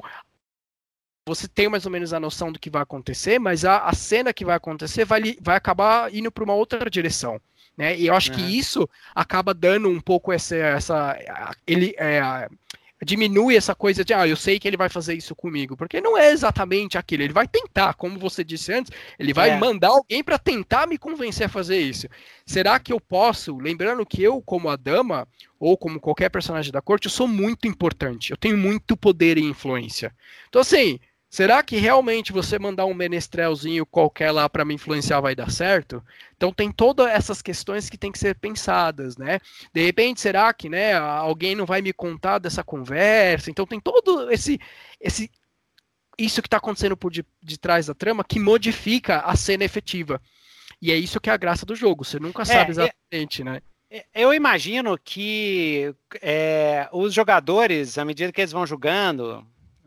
você 1.26 1.48
tem 1.48 1.70
mais 1.70 1.86
ou 1.86 1.92
menos 1.92 2.14
a 2.14 2.20
noção 2.20 2.52
do 2.52 2.60
que 2.60 2.70
vai 2.70 2.82
acontecer, 2.82 3.40
mas 3.40 3.64
a, 3.64 3.80
a 3.86 3.94
cena 3.94 4.34
que 4.34 4.44
vai 4.44 4.56
acontecer 4.56 5.06
vai, 5.06 5.38
vai 5.40 5.56
acabar 5.56 6.14
indo 6.14 6.32
para 6.32 6.44
uma 6.44 6.54
outra 6.54 6.90
direção. 6.90 7.40
Né? 7.78 7.98
E 7.98 8.08
eu 8.08 8.14
acho 8.14 8.32
que 8.32 8.42
isso 8.42 8.88
acaba 9.16 9.54
dando 9.54 9.90
um 9.90 10.00
pouco 10.00 10.32
essa. 10.32 10.56
essa 10.56 11.18
ele, 11.66 11.96
é, 11.98 12.48
diminui 13.04 13.56
essa 13.56 13.76
coisa 13.76 14.04
de, 14.04 14.14
ah, 14.14 14.28
eu 14.28 14.36
sei 14.36 14.60
que 14.60 14.68
ele 14.68 14.78
vai 14.78 14.90
fazer 14.90 15.14
isso 15.14 15.36
comigo, 15.36 15.76
porque 15.76 16.00
não 16.00 16.18
é 16.18 16.32
exatamente 16.32 16.98
aquilo. 16.98 17.24
Ele 17.24 17.34
vai 17.34 17.48
tentar, 17.48 17.94
como 17.96 18.18
você 18.18 18.44
disse 18.44 18.72
antes, 18.72 18.92
ele 19.20 19.34
vai 19.34 19.52
é. 19.52 19.58
mandar 19.58 19.90
alguém 19.90 20.24
para 20.24 20.38
tentar 20.40 20.88
me 20.88 20.98
convencer 20.98 21.48
a 21.48 21.50
fazer 21.50 21.80
isso. 21.80 22.08
Será 22.46 22.80
que 22.80 22.94
eu 22.94 23.00
posso, 23.00 23.58
lembrando 23.58 24.06
que 24.06 24.22
eu, 24.24 24.42
como 24.42 24.70
a 24.70 24.76
dama, 24.76 25.28
ou 25.60 25.78
como 25.78 26.00
qualquer 26.00 26.30
personagem 26.30 26.72
da 26.72 26.82
corte, 26.82 27.06
eu 27.06 27.12
sou 27.12 27.28
muito 27.28 27.68
importante, 27.68 28.32
eu 28.32 28.38
tenho 28.38 28.58
muito 28.58 28.96
poder 28.96 29.38
e 29.38 29.44
influência. 29.44 30.14
Então, 30.48 30.62
assim, 30.62 31.00
Será 31.34 31.64
que 31.64 31.78
realmente 31.78 32.32
você 32.32 32.60
mandar 32.60 32.86
um 32.86 32.94
menestrelzinho 32.94 33.88
qualquer 33.88 34.30
lá 34.30 34.48
para 34.48 34.64
me 34.64 34.76
influenciar 34.76 35.20
vai 35.20 35.34
dar 35.34 35.50
certo? 35.50 36.04
Então 36.38 36.54
tem 36.54 36.72
todas 36.72 37.08
essas 37.08 37.42
questões 37.42 37.90
que 37.90 37.98
tem 37.98 38.12
que 38.12 38.20
ser 38.20 38.36
pensadas, 38.36 39.18
né? 39.18 39.40
De 39.74 39.84
repente, 39.84 40.22
será 40.22 40.54
que, 40.54 40.70
né, 40.70 40.94
alguém 40.94 41.56
não 41.56 41.66
vai 41.66 41.82
me 41.82 41.92
contar 41.92 42.38
dessa 42.38 42.64
conversa? 42.64 43.50
Então 43.50 43.66
tem 43.66 43.80
todo 43.80 44.30
esse 44.30 44.60
esse 45.02 45.32
isso 46.20 46.40
que 46.40 46.46
está 46.46 46.58
acontecendo 46.58 46.96
por 46.96 47.12
de, 47.12 47.26
de 47.42 47.58
trás 47.58 47.88
da 47.88 47.96
trama 47.96 48.24
que 48.24 48.40
modifica 48.40 49.22
a 49.22 49.36
cena 49.36 49.64
efetiva. 49.64 50.22
E 50.80 50.92
é 50.92 50.96
isso 50.96 51.20
que 51.20 51.32
é 51.32 51.34
a 51.34 51.38
graça 51.38 51.66
do 51.66 51.76
jogo. 51.76 52.06
Você 52.06 52.20
nunca 52.20 52.46
sabe 52.46 52.68
é, 52.68 52.70
exatamente, 52.70 53.42
é, 53.42 53.46
né? 53.46 53.62
Eu 54.14 54.36
imagino 54.36 54.96
que 55.04 55.96
é, 56.22 56.88
os 56.92 57.12
jogadores, 57.12 57.98
à 57.98 58.06
medida 58.06 58.32
que 58.32 58.40
eles 58.40 58.52
vão 58.52 58.68
jogando, 58.68 59.44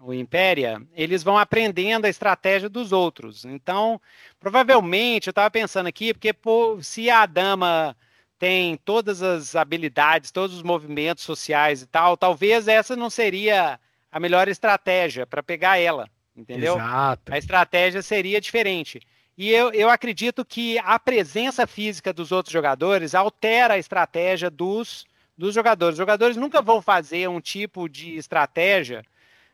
o 0.06 0.14
Impéria, 0.14 0.80
eles 0.94 1.24
vão 1.24 1.36
aprendendo 1.36 2.04
a 2.04 2.08
estratégia 2.08 2.68
dos 2.68 2.92
outros. 2.92 3.44
Então, 3.44 4.00
provavelmente, 4.38 5.26
eu 5.26 5.32
estava 5.32 5.50
pensando 5.50 5.88
aqui, 5.88 6.14
porque 6.14 6.32
pô, 6.32 6.78
se 6.80 7.10
a 7.10 7.26
dama 7.26 7.96
tem 8.38 8.76
todas 8.76 9.20
as 9.20 9.56
habilidades, 9.56 10.30
todos 10.30 10.54
os 10.54 10.62
movimentos 10.62 11.24
sociais 11.24 11.82
e 11.82 11.86
tal, 11.86 12.16
talvez 12.16 12.68
essa 12.68 12.94
não 12.94 13.10
seria 13.10 13.80
a 14.12 14.20
melhor 14.20 14.46
estratégia 14.46 15.26
para 15.26 15.42
pegar 15.42 15.78
ela, 15.78 16.08
entendeu? 16.36 16.76
Exato. 16.76 17.32
A 17.32 17.38
estratégia 17.38 18.00
seria 18.00 18.40
diferente. 18.40 19.00
E 19.36 19.50
eu, 19.50 19.72
eu 19.72 19.90
acredito 19.90 20.44
que 20.44 20.78
a 20.78 20.98
presença 21.00 21.66
física 21.66 22.12
dos 22.12 22.30
outros 22.30 22.52
jogadores 22.52 23.12
altera 23.12 23.74
a 23.74 23.78
estratégia 23.78 24.50
dos, 24.50 25.04
dos 25.36 25.52
jogadores. 25.52 25.94
Os 25.94 25.98
jogadores 25.98 26.36
nunca 26.36 26.62
vão 26.62 26.80
fazer 26.80 27.28
um 27.28 27.40
tipo 27.40 27.88
de 27.88 28.16
estratégia 28.16 29.04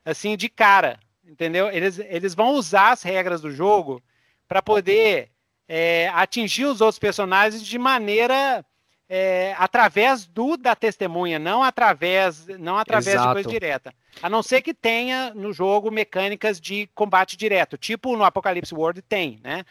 assim, 0.04 0.36
de 0.36 0.48
cara, 0.48 0.98
entendeu? 1.26 1.68
Eles, 1.70 1.98
eles 1.98 2.34
vão 2.34 2.54
usar 2.54 2.92
as 2.92 3.02
regras 3.02 3.40
do 3.40 3.50
jogo 3.50 4.02
para 4.48 4.60
poder 4.60 5.30
é, 5.68 6.08
atingir 6.14 6.66
os 6.66 6.80
outros 6.80 6.98
personagens 6.98 7.64
de 7.64 7.78
maneira 7.78 8.64
é, 9.08 9.54
através 9.58 10.26
do 10.26 10.56
da 10.56 10.74
testemunha, 10.74 11.38
não 11.38 11.62
através, 11.62 12.46
não 12.58 12.78
através 12.78 13.14
Exato. 13.14 13.28
de 13.28 13.34
coisa 13.34 13.48
direta. 13.48 13.94
A 14.22 14.30
não 14.30 14.42
ser 14.42 14.62
que 14.62 14.72
tenha 14.72 15.34
no 15.34 15.52
jogo 15.52 15.90
mecânicas 15.90 16.60
de 16.60 16.88
combate 16.94 17.36
direto, 17.36 17.76
tipo 17.76 18.16
no 18.16 18.24
Apocalipse 18.24 18.74
World 18.74 19.02
tem, 19.02 19.38
né? 19.42 19.64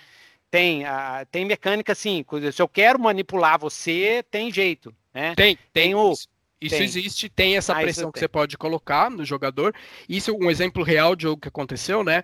Tem, 0.49 0.83
uh, 0.83 1.25
tem 1.31 1.45
mecânica 1.45 1.93
assim, 1.93 2.25
se 2.51 2.61
eu 2.61 2.67
quero 2.67 2.99
manipular 2.99 3.57
você, 3.57 4.23
tem 4.29 4.51
jeito, 4.51 4.93
né? 5.13 5.33
Tem, 5.33 5.55
tem, 5.55 5.65
tem 5.73 5.95
o 5.95 6.13
isso 6.61 6.75
tem. 6.75 6.83
existe, 6.83 7.29
tem 7.29 7.57
essa 7.57 7.73
ah, 7.73 7.81
pressão 7.81 8.11
que 8.11 8.19
tem. 8.19 8.21
você 8.21 8.27
pode 8.27 8.57
colocar 8.57 9.09
no 9.09 9.25
jogador. 9.25 9.73
Isso 10.07 10.29
é 10.31 10.33
um 10.33 10.49
exemplo 10.49 10.83
real 10.83 11.15
de 11.15 11.23
jogo 11.23 11.41
que 11.41 11.47
aconteceu, 11.47 12.03
né? 12.03 12.23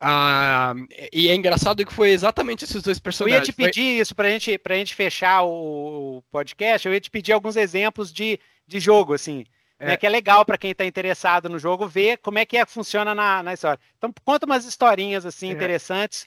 Ah, 0.00 0.74
e 1.12 1.28
é 1.28 1.34
engraçado 1.34 1.84
que 1.86 1.92
foi 1.92 2.10
exatamente 2.10 2.64
esses 2.64 2.82
dois 2.82 2.98
personagens. 2.98 3.38
Eu 3.38 3.42
ia 3.42 3.44
te 3.44 3.52
pedir 3.52 3.94
foi... 3.94 4.00
isso 4.00 4.14
pra 4.14 4.28
gente, 4.28 4.58
pra 4.58 4.74
gente 4.74 4.94
fechar 4.94 5.42
o 5.44 6.22
podcast, 6.30 6.86
eu 6.86 6.92
ia 6.92 7.00
te 7.00 7.10
pedir 7.10 7.32
alguns 7.32 7.56
exemplos 7.56 8.12
de, 8.12 8.38
de 8.66 8.80
jogo, 8.80 9.14
assim. 9.14 9.44
É. 9.78 9.88
Né, 9.88 9.96
que 9.96 10.06
é 10.06 10.08
legal 10.08 10.42
para 10.42 10.56
quem 10.56 10.70
está 10.70 10.86
interessado 10.86 11.50
no 11.50 11.58
jogo 11.58 11.86
ver 11.86 12.16
como 12.18 12.38
é 12.38 12.46
que 12.46 12.56
é, 12.56 12.64
funciona 12.64 13.14
na, 13.14 13.42
na 13.42 13.52
história. 13.52 13.78
Então, 13.98 14.12
conta 14.24 14.46
umas 14.46 14.64
historinhas 14.64 15.26
assim 15.26 15.50
é. 15.50 15.52
interessantes 15.52 16.26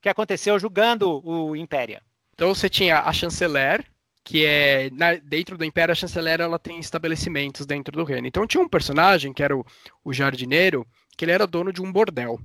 que 0.00 0.08
aconteceu 0.08 0.58
jogando 0.58 1.24
o 1.24 1.54
Impéria. 1.54 2.02
Então 2.34 2.52
você 2.52 2.68
tinha 2.68 3.00
a 3.00 3.12
chanceler, 3.12 3.84
que 4.24 4.44
é 4.44 4.90
na, 4.90 5.14
dentro 5.14 5.58
do 5.58 5.64
Império 5.64 5.92
a 5.92 5.96
chanceler 5.96 6.40
ela 6.40 6.58
tem 6.58 6.78
estabelecimentos 6.78 7.66
dentro 7.66 7.96
do 7.96 8.04
reino. 8.04 8.26
Então 8.26 8.46
tinha 8.46 8.62
um 8.62 8.68
personagem 8.68 9.32
que 9.32 9.42
era 9.42 9.56
o, 9.56 9.64
o 10.04 10.12
jardineiro, 10.12 10.86
que 11.16 11.24
ele 11.24 11.32
era 11.32 11.46
dono 11.46 11.72
de 11.72 11.82
um 11.82 11.90
bordel, 11.90 12.38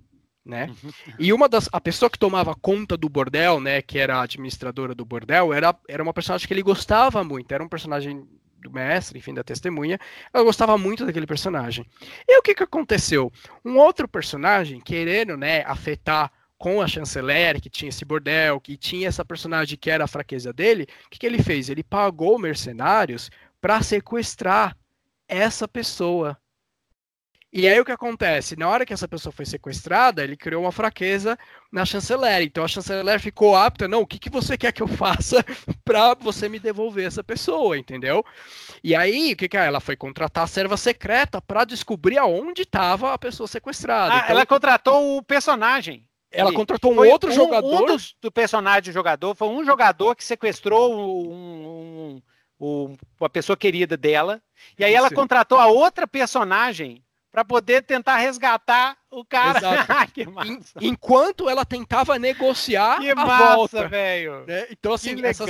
né? 0.44 0.70
Uhum. 0.84 0.92
E 1.20 1.34
uma 1.34 1.48
das 1.48 1.70
a 1.72 1.80
pessoa 1.80 2.10
que 2.10 2.18
tomava 2.18 2.56
conta 2.56 2.98
do 2.98 3.10
bordel, 3.10 3.60
né, 3.60 3.82
que 3.82 4.00
era 4.00 4.18
a 4.18 4.24
administradora 4.24 4.96
do 4.96 5.06
bordel, 5.06 5.54
era 5.54 5.76
era 5.88 6.02
uma 6.02 6.14
personagem 6.14 6.48
que 6.48 6.54
ele 6.54 6.64
gostava 6.64 7.24
muito, 7.24 7.52
era 7.52 7.64
um 7.64 7.70
personagem 7.70 8.28
do 8.60 8.72
mestre, 8.72 9.20
enfim, 9.20 9.34
da 9.34 9.44
testemunha, 9.44 10.00
ela 10.34 10.44
gostava 10.44 10.78
muito 10.78 11.06
daquele 11.06 11.28
personagem. 11.28 11.86
E 12.28 12.40
o 12.40 12.42
que 12.42 12.56
que 12.56 12.64
aconteceu? 12.64 13.32
Um 13.64 13.78
outro 13.78 14.08
personagem 14.08 14.80
querendo, 14.82 15.38
né, 15.38 15.64
afetar 15.64 16.32
com 16.58 16.82
a 16.82 16.88
chanceler, 16.88 17.62
que 17.62 17.70
tinha 17.70 17.90
esse 17.90 18.04
bordel, 18.04 18.60
que 18.60 18.76
tinha 18.76 19.08
essa 19.08 19.24
personagem 19.24 19.78
que 19.78 19.90
era 19.90 20.06
a 20.06 20.08
fraqueza 20.08 20.52
dele, 20.52 20.88
o 21.06 21.10
que, 21.10 21.20
que 21.20 21.26
ele 21.26 21.42
fez? 21.42 21.70
Ele 21.70 21.84
pagou 21.84 22.40
mercenários 22.40 23.30
para 23.62 23.82
sequestrar 23.82 24.76
essa 25.28 25.68
pessoa. 25.68 26.38
E 27.52 27.68
aí 27.68 27.80
o 27.80 27.86
que 27.86 27.92
acontece? 27.92 28.58
Na 28.58 28.68
hora 28.68 28.86
que 28.86 28.94
essa 28.94 29.08
pessoa 29.08 29.32
foi 29.32 29.46
sequestrada, 29.46 30.24
ele 30.24 30.36
criou 30.36 30.64
uma 30.64 30.72
fraqueza 30.72 31.38
na 31.72 31.86
chanceler. 31.86 32.42
Então 32.42 32.64
a 32.64 32.68
chanceler 32.68 33.20
ficou 33.20 33.56
apta, 33.56 33.88
não, 33.88 34.02
o 34.02 34.08
que, 34.08 34.20
que 34.20 34.30
você 34.30 34.58
quer 34.58 34.74
que 34.74 34.84
eu 34.84 34.88
faça 34.88 35.44
para 35.86 36.14
você 36.16 36.50
me 36.50 36.60
devolver 36.60 37.06
essa 37.08 37.24
pessoa, 37.24 37.78
entendeu? 37.78 38.24
E 38.84 38.94
aí, 38.96 39.34
o 39.34 39.36
que, 39.36 39.48
que 39.48 39.58
é? 39.58 39.66
Ela 39.66 39.80
foi 39.80 39.96
contratar 39.96 40.44
a 40.44 40.48
serva 40.48 40.76
secreta 40.76 41.42
para 41.42 41.66
descobrir 41.66 42.18
aonde 42.18 42.64
estava 42.64 43.14
a 43.14 43.18
pessoa 43.18 43.48
sequestrada. 43.48 44.14
Ah, 44.14 44.18
então, 44.20 44.30
ela 44.32 44.46
contratou 44.46 45.18
o 45.18 45.24
personagem. 45.24 46.07
Ela 46.32 46.54
contratou 46.54 46.94
um 46.94 47.08
outro 47.08 47.32
um, 47.32 47.34
jogador. 47.34 47.84
Um 47.84 47.86
dos, 47.86 48.16
do 48.22 48.32
personagem 48.32 48.92
do 48.92 48.94
jogador 48.94 49.34
foi 49.36 49.48
um 49.48 49.64
jogador 49.64 50.16
que 50.16 50.24
sequestrou 50.24 50.94
um, 50.94 52.22
um, 52.60 52.98
uma 53.20 53.30
pessoa 53.30 53.56
querida 53.56 53.96
dela. 53.96 54.42
E 54.78 54.84
aí 54.84 54.94
ela 54.94 55.10
contratou 55.10 55.58
a 55.58 55.68
outra 55.68 56.08
personagem 56.08 57.04
para 57.32 57.46
poder 57.46 57.84
tentar 57.84 58.18
resgatar 58.18 58.98
o 59.12 59.24
cara. 59.24 59.60
que 60.14 60.26
massa. 60.26 60.80
Enquanto 60.82 61.50
ela 61.50 61.66
tentava 61.66 62.18
negociar 62.18 63.00
que 63.00 63.12
a 63.12 63.16
massa, 63.16 63.56
volta. 63.56 63.88
velho. 63.88 64.46
Né? 64.46 64.68
Então, 64.72 64.94
assim, 64.94 65.24
essas, 65.24 65.48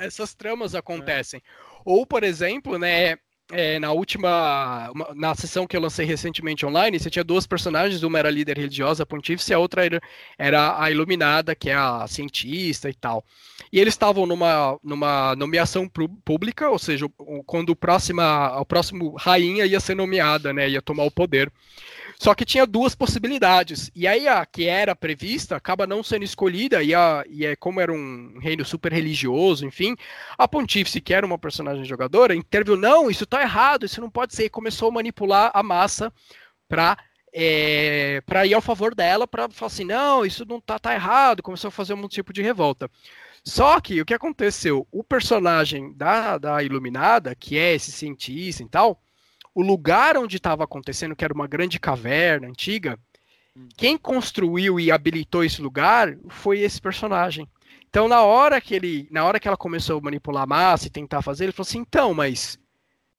essas, 0.00 0.34
tramas 0.34 0.74
acontecem. 0.74 1.40
É. 1.40 1.80
Ou, 1.84 2.04
por 2.04 2.22
exemplo, 2.24 2.78
né, 2.78 3.16
é, 3.50 3.78
na 3.78 3.92
última. 3.92 4.90
Na 5.14 5.34
sessão 5.34 5.66
que 5.66 5.76
eu 5.76 5.80
lancei 5.80 6.06
recentemente 6.06 6.64
online, 6.64 6.98
você 6.98 7.10
tinha 7.10 7.24
duas 7.24 7.46
personagens, 7.46 8.02
uma 8.02 8.18
era 8.18 8.30
líder 8.30 8.56
religiosa, 8.56 9.02
a 9.02 9.06
pontífice, 9.06 9.52
a 9.52 9.58
outra 9.58 9.84
era, 9.84 10.00
era 10.38 10.82
a 10.82 10.90
iluminada, 10.90 11.54
que 11.54 11.70
é 11.70 11.74
a 11.74 12.06
cientista 12.06 12.88
e 12.88 12.94
tal. 12.94 13.24
E 13.72 13.78
eles 13.78 13.94
estavam 13.94 14.26
numa, 14.26 14.78
numa 14.82 15.34
nomeação 15.36 15.88
pública, 16.24 16.68
ou 16.68 16.78
seja, 16.78 17.06
quando 17.46 17.70
o, 17.70 17.76
próxima, 17.76 18.58
o 18.60 18.64
próximo 18.64 19.14
rainha 19.16 19.66
ia 19.66 19.80
ser 19.80 19.94
nomeada, 19.94 20.52
né? 20.52 20.68
Ia 20.68 20.82
tomar 20.82 21.04
o 21.04 21.10
poder. 21.10 21.52
Só 22.20 22.34
que 22.34 22.44
tinha 22.44 22.66
duas 22.66 22.94
possibilidades. 22.94 23.90
E 23.94 24.06
aí 24.06 24.28
a 24.28 24.44
que 24.44 24.66
era 24.66 24.94
prevista 24.94 25.56
acaba 25.56 25.86
não 25.86 26.02
sendo 26.02 26.22
escolhida, 26.22 26.82
e, 26.82 26.94
a, 26.94 27.24
e 27.26 27.46
é 27.46 27.56
como 27.56 27.80
era 27.80 27.90
um 27.90 28.38
reino 28.38 28.62
super 28.62 28.92
religioso, 28.92 29.64
enfim, 29.64 29.96
a 30.36 30.46
pontífice, 30.46 31.00
que 31.00 31.14
era 31.14 31.24
uma 31.24 31.38
personagem 31.38 31.82
jogadora, 31.86 32.34
interviu, 32.34 32.76
não, 32.76 33.10
isso 33.10 33.24
tá 33.24 33.40
errado, 33.40 33.86
isso 33.86 34.02
não 34.02 34.10
pode 34.10 34.34
ser, 34.34 34.44
e 34.44 34.50
começou 34.50 34.90
a 34.90 34.92
manipular 34.92 35.50
a 35.54 35.62
massa 35.62 36.12
para 36.68 36.98
é, 37.32 38.20
para 38.26 38.44
ir 38.44 38.52
ao 38.52 38.60
favor 38.60 38.94
dela, 38.94 39.26
para 39.26 39.48
falar 39.48 39.68
assim, 39.68 39.84
não, 39.84 40.22
isso 40.26 40.44
não 40.44 40.60
tá, 40.60 40.78
tá 40.78 40.92
errado, 40.92 41.42
começou 41.42 41.68
a 41.68 41.72
fazer 41.72 41.94
um 41.94 42.06
tipo 42.06 42.34
de 42.34 42.42
revolta. 42.42 42.90
Só 43.42 43.80
que 43.80 43.98
o 43.98 44.04
que 44.04 44.12
aconteceu? 44.12 44.86
O 44.92 45.02
personagem 45.02 45.94
da, 45.96 46.36
da 46.36 46.62
Iluminada, 46.62 47.34
que 47.34 47.56
é 47.56 47.74
esse 47.74 47.90
cientista 47.90 48.62
e 48.62 48.68
tal, 48.68 49.00
o 49.60 49.62
lugar 49.62 50.16
onde 50.16 50.36
estava 50.36 50.64
acontecendo, 50.64 51.14
que 51.14 51.24
era 51.24 51.34
uma 51.34 51.46
grande 51.46 51.78
caverna 51.78 52.48
antiga, 52.48 52.98
hum. 53.54 53.68
quem 53.76 53.98
construiu 53.98 54.80
e 54.80 54.90
habilitou 54.90 55.44
esse 55.44 55.60
lugar 55.60 56.16
foi 56.28 56.60
esse 56.60 56.80
personagem. 56.80 57.46
Então, 57.88 58.08
na 58.08 58.22
hora 58.22 58.60
que 58.60 58.74
ele, 58.74 59.06
na 59.10 59.24
hora 59.24 59.38
que 59.38 59.46
ela 59.46 59.56
começou 59.56 59.98
a 59.98 60.02
manipular 60.02 60.44
a 60.44 60.46
massa 60.46 60.86
e 60.86 60.90
tentar 60.90 61.22
fazer, 61.22 61.44
ele 61.44 61.52
falou 61.52 61.68
assim: 61.68 61.80
"Então, 61.80 62.14
mas 62.14 62.58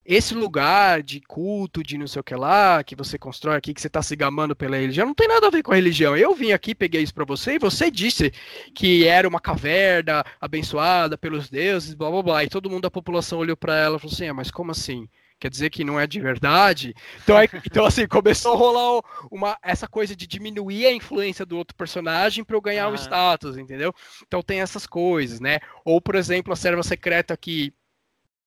esse 0.03 0.34
lugar 0.34 1.03
de 1.03 1.22
culto, 1.22 1.84
de 1.84 1.97
não 1.97 2.07
sei 2.07 2.19
o 2.22 2.23
que 2.23 2.35
lá, 2.35 2.84
que 2.84 2.95
você 2.95 3.19
constrói 3.19 3.57
aqui, 3.57 3.73
que 3.73 3.80
você 3.81 3.88
está 3.88 4.01
se 4.01 4.15
gamando 4.15 4.55
pela 4.55 4.77
religião, 4.77 5.05
não 5.05 5.13
tem 5.13 5.27
nada 5.27 5.45
a 5.45 5.51
ver 5.51 5.61
com 5.61 5.72
a 5.72 5.76
religião. 5.76 6.18
Eu 6.18 6.34
vim 6.34 6.51
aqui, 6.53 6.73
peguei 6.73 7.03
isso 7.03 7.13
para 7.13 7.26
você, 7.26 7.53
e 7.53 7.59
você 7.59 7.91
disse 7.91 8.31
que 8.73 9.05
era 9.05 9.27
uma 9.27 9.39
caverna 9.39 10.23
abençoada 10.39 11.18
pelos 11.18 11.49
deuses, 11.49 11.93
blá 11.93 12.09
blá 12.09 12.23
blá. 12.23 12.43
E 12.43 12.49
todo 12.49 12.69
mundo 12.69 12.84
da 12.84 12.91
população 12.91 13.39
olhou 13.39 13.55
para 13.55 13.77
ela 13.77 13.97
e 13.97 13.99
falou 13.99 14.13
assim: 14.13 14.27
ah, 14.27 14.34
mas 14.34 14.49
como 14.49 14.72
assim? 14.72 15.07
Quer 15.41 15.49
dizer 15.49 15.72
que 15.72 15.84
não 15.84 15.99
é 15.99 16.05
de 16.05 16.22
verdade. 16.22 16.93
Então, 17.23 17.38
é, 17.38 17.49
então 17.65 17.84
assim, 17.84 18.07
começou 18.07 18.53
a 18.53 18.55
rolar 18.55 19.03
uma, 19.31 19.57
essa 19.63 19.88
coisa 19.88 20.15
de 20.15 20.27
diminuir 20.27 20.85
a 20.85 20.93
influência 20.93 21.43
do 21.43 21.57
outro 21.57 21.76
personagem 21.76 22.43
para 22.43 22.55
eu 22.55 22.61
ganhar 22.61 22.85
o 22.85 22.91
ah. 22.91 22.93
um 22.93 22.95
status, 22.95 23.57
entendeu? 23.57 23.93
Então 24.26 24.43
tem 24.43 24.61
essas 24.61 24.85
coisas, 24.85 25.39
né? 25.39 25.59
Ou, 25.84 25.99
por 25.99 26.13
exemplo, 26.13 26.53
a 26.53 26.55
serva 26.55 26.84
secreta 26.84 27.35
que 27.35 27.73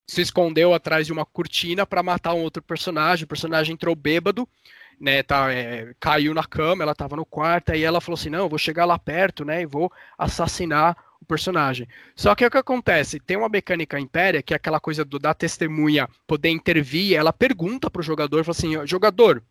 se 0.06 0.20
escondeu 0.20 0.72
atrás 0.72 1.06
de 1.06 1.12
uma 1.12 1.24
cortina 1.24 1.84
para 1.84 2.02
matar 2.02 2.34
um 2.34 2.42
outro 2.42 2.62
personagem. 2.62 3.24
O 3.24 3.28
personagem 3.28 3.72
entrou 3.72 3.96
bêbado, 3.96 4.48
né? 5.00 5.24
Tá, 5.24 5.52
é, 5.52 5.94
caiu 5.98 6.32
na 6.32 6.44
cama, 6.44 6.84
ela 6.84 6.92
estava 6.92 7.16
no 7.16 7.26
quarto, 7.26 7.72
aí 7.72 7.82
ela 7.82 8.00
falou 8.00 8.14
assim: 8.14 8.30
não, 8.30 8.40
eu 8.40 8.48
vou 8.48 8.58
chegar 8.58 8.84
lá 8.84 8.98
perto, 8.98 9.44
né? 9.44 9.62
E 9.62 9.66
vou 9.66 9.90
assassinar 10.16 10.96
o 11.24 11.26
personagem. 11.26 11.88
Só 12.14 12.34
que 12.34 12.46
o 12.46 12.50
que 12.50 12.58
acontece? 12.58 13.18
Tem 13.18 13.36
uma 13.36 13.48
mecânica 13.48 13.98
impéria, 13.98 14.42
que 14.42 14.54
é 14.54 14.56
aquela 14.56 14.78
coisa 14.78 15.04
do, 15.04 15.18
da 15.18 15.34
testemunha 15.34 16.08
poder 16.26 16.50
intervir, 16.50 17.16
ela 17.16 17.32
pergunta 17.32 17.90
pro 17.90 18.02
jogador, 18.02 18.44
fala 18.44 18.56
assim, 18.56 18.86
jogador, 18.86 19.42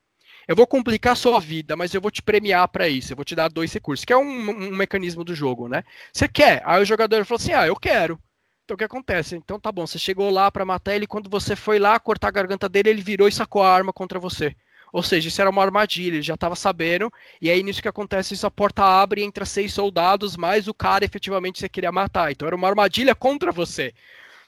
eu 0.48 0.56
vou 0.56 0.68
complicar 0.68 1.14
a 1.14 1.16
sua 1.16 1.40
vida, 1.40 1.76
mas 1.76 1.94
eu 1.94 2.02
vou 2.02 2.12
te 2.12 2.22
premiar 2.22 2.68
para 2.68 2.88
isso, 2.88 3.14
eu 3.14 3.16
vou 3.16 3.26
te 3.26 3.36
dar 3.36 3.50
dois 3.50 3.72
recursos, 3.74 4.06
que 4.06 4.14
é 4.14 4.18
um, 4.18 4.22
um, 4.22 4.76
mecanismo 4.76 5.24
do 5.24 5.34
jogo, 5.34 5.68
né? 5.68 5.84
Você 6.12 6.28
quer? 6.28 6.62
Aí 6.66 6.82
o 6.82 6.86
jogador 6.86 7.26
falou 7.26 7.38
assim, 7.38 7.54
ah, 7.54 7.66
eu 7.66 7.76
quero. 7.76 8.20
Então 8.66 8.76
o 8.76 8.78
que 8.78 8.84
acontece? 8.84 9.36
Então 9.36 9.60
tá 9.60 9.72
bom, 9.72 9.86
você 9.86 10.00
chegou 10.00 10.30
lá 10.30 10.52
para 10.52 10.66
matar 10.66 10.96
ele, 10.96 11.08
quando 11.08 11.30
você 11.30 11.56
foi 11.56 11.80
lá 11.80 12.00
cortar 12.00 12.30
a 12.30 12.32
garganta 12.32 12.70
dele, 12.70 12.90
ele 12.90 13.02
virou 13.02 13.28
e 13.28 13.32
sacou 13.32 13.64
a 13.64 13.74
arma 13.74 13.92
contra 13.94 14.20
você. 14.20 14.56
Ou 14.94 15.02
seja, 15.02 15.28
isso 15.28 15.42
era 15.42 15.50
uma 15.50 15.64
armadilha, 15.64 16.16
ele 16.16 16.22
já 16.22 16.36
estava 16.36 16.56
sabendo, 16.56 17.12
e 17.42 17.50
aí 17.50 17.64
nisso 17.64 17.82
que 17.82 17.88
acontece, 17.88 18.36
isso 18.36 18.46
a 18.46 18.52
porta 18.52 18.84
abre 18.84 19.22
e 19.22 19.24
entra 19.24 19.44
seis 19.44 19.74
soldados, 19.74 20.38
mais 20.38 20.68
o 20.68 20.74
cara 20.74 21.04
efetivamente 21.04 21.60
você 21.60 21.68
queria 21.68 21.92
matar. 21.92 22.32
Então 22.32 22.48
era 22.48 22.56
uma 22.56 22.70
armadilha 22.70 23.16
contra 23.16 23.52
você. 23.52 23.92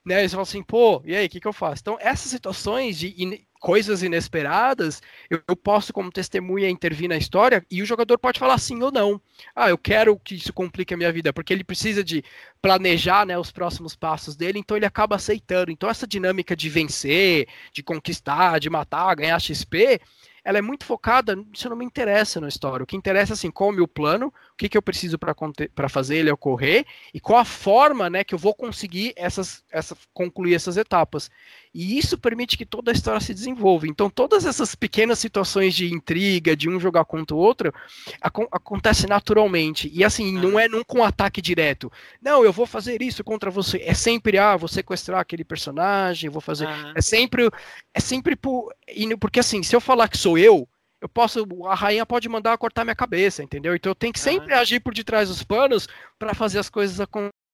Né? 0.06 0.24
E 0.24 0.30
você 0.30 0.36
fala 0.36 0.44
assim, 0.44 0.62
pô, 0.62 1.02
e 1.04 1.16
aí, 1.16 1.26
o 1.26 1.30
que, 1.30 1.40
que 1.40 1.48
eu 1.48 1.54
faço? 1.54 1.82
Então, 1.82 1.98
essas 2.00 2.30
situações 2.30 3.00
de 3.00 3.44
coisas 3.60 4.04
inesperadas, 4.04 5.02
eu, 5.28 5.42
eu, 5.48 5.56
posso, 5.56 5.92
como 5.92 6.12
testemunha, 6.12 6.70
intervir 6.70 7.10
na 7.10 7.18
história 7.18 7.66
e 7.72 7.82
o 7.82 7.86
jogador 7.86 8.20
pode 8.20 8.38
falar 8.38 8.60
sim 8.60 8.84
ou 8.84 8.92
não. 8.92 9.20
Ah, 9.56 9.72
eu 9.72 9.78
quero 9.80 10.16
que 10.20 10.36
isso 10.36 10.54
complique 10.54 10.94
a 10.94 10.98
minha 10.98 11.12
vida, 11.12 11.34
porque 11.34 11.52
ele 11.52 11.64
precisa 11.64 12.04
de 12.04 12.24
planejar 12.62 13.26
né, 13.26 13.36
os 13.36 13.52
próximos 13.52 13.96
passos 13.96 14.36
dele, 14.36 14.60
então 14.60 14.78
ele 14.78 14.86
acaba 14.86 15.16
aceitando. 15.16 15.72
Então, 15.72 15.90
essa 15.90 16.06
dinâmica 16.06 16.56
de 16.56 16.70
vencer, 16.70 17.48
de 17.74 17.82
conquistar, 17.82 18.60
de 18.60 18.70
matar, 18.70 19.16
ganhar 19.16 19.40
XP, 19.40 20.00
ela 20.46 20.60
é 20.60 20.62
muito 20.62 20.86
focada, 20.86 21.36
isso 21.52 21.68
não 21.68 21.76
me 21.76 21.84
interessa 21.84 22.40
na 22.40 22.48
história. 22.48 22.84
O 22.84 22.86
que 22.86 22.96
interessa 22.96 23.34
assim, 23.34 23.50
qual 23.50 23.72
é 23.72 23.74
o 23.74 23.76
meu 23.76 23.88
plano, 23.88 24.28
o 24.28 24.56
que, 24.56 24.70
que 24.70 24.78
eu 24.78 24.82
preciso 24.82 25.18
para 25.18 25.90
fazer 25.90 26.18
ele 26.18 26.30
ocorrer 26.30 26.86
e 27.12 27.20
qual 27.20 27.40
a 27.40 27.46
forma 27.46 28.12
né, 28.12 28.24
que 28.24 28.36
eu 28.36 28.38
vou 28.38 28.54
conseguir 28.54 29.12
essas, 29.16 29.64
essa, 29.72 29.98
concluir 30.14 30.54
essas 30.54 30.78
etapas. 30.78 31.32
E 31.78 31.98
isso 31.98 32.18
permite 32.18 32.58
que 32.58 32.66
toda 32.66 32.90
a 32.90 32.94
história 32.94 33.20
se 33.20 33.34
desenvolva. 33.34 33.86
Então, 33.86 34.10
todas 34.10 34.46
essas 34.46 34.74
pequenas 34.76 35.20
situações 35.20 35.76
de 35.76 35.94
intriga, 35.94 36.56
de 36.56 36.70
um 36.70 36.80
jogar 36.80 37.04
contra 37.04 37.36
o 37.36 37.40
outro, 37.40 37.74
ac 38.22 38.48
acontece 38.50 39.06
naturalmente. 39.08 39.92
E 39.94 40.02
assim, 40.02 40.32
não 40.32 40.58
é 40.58 40.70
nunca 40.70 40.98
um 40.98 41.04
ataque 41.04 41.42
direto. 41.42 41.92
Não, 42.22 42.46
eu 42.46 42.54
vou 42.54 42.66
fazer 42.66 43.02
isso 43.02 43.26
contra 43.26 43.52
você. 43.52 43.82
É 43.86 43.94
sempre, 43.94 44.38
ah, 44.38 44.56
vou 44.56 44.70
sequestrar 44.70 45.20
aquele 45.20 45.44
personagem, 45.44 46.30
vou 46.30 46.40
fazer. 46.40 46.66
É 46.96 47.02
sempre. 47.02 47.50
É 47.94 48.00
sempre 48.00 48.38
por. 48.38 48.74
Porque 49.20 49.42
assim, 49.42 49.62
se 49.62 49.76
eu 49.76 49.82
falar 49.82 50.08
que 50.08 50.18
sou 50.18 50.38
eu, 50.38 50.66
eu 51.02 51.10
posso, 51.10 51.46
a 51.66 51.76
rainha 51.76 52.06
pode 52.06 52.30
mandar 52.30 52.58
cortar 52.58 52.86
minha 52.86 52.96
cabeça, 52.96 53.44
entendeu? 53.44 53.76
Então 53.76 53.92
eu 53.92 53.96
tenho 53.96 54.14
que 54.14 54.20
sempre 54.20 54.54
agir 54.54 54.80
por 54.80 54.94
detrás 54.94 55.28
dos 55.28 55.44
panos 55.44 55.90
para 56.18 56.34
fazer 56.34 56.58
as 56.58 56.70
coisas 56.70 57.02
acontecerem 57.02 57.45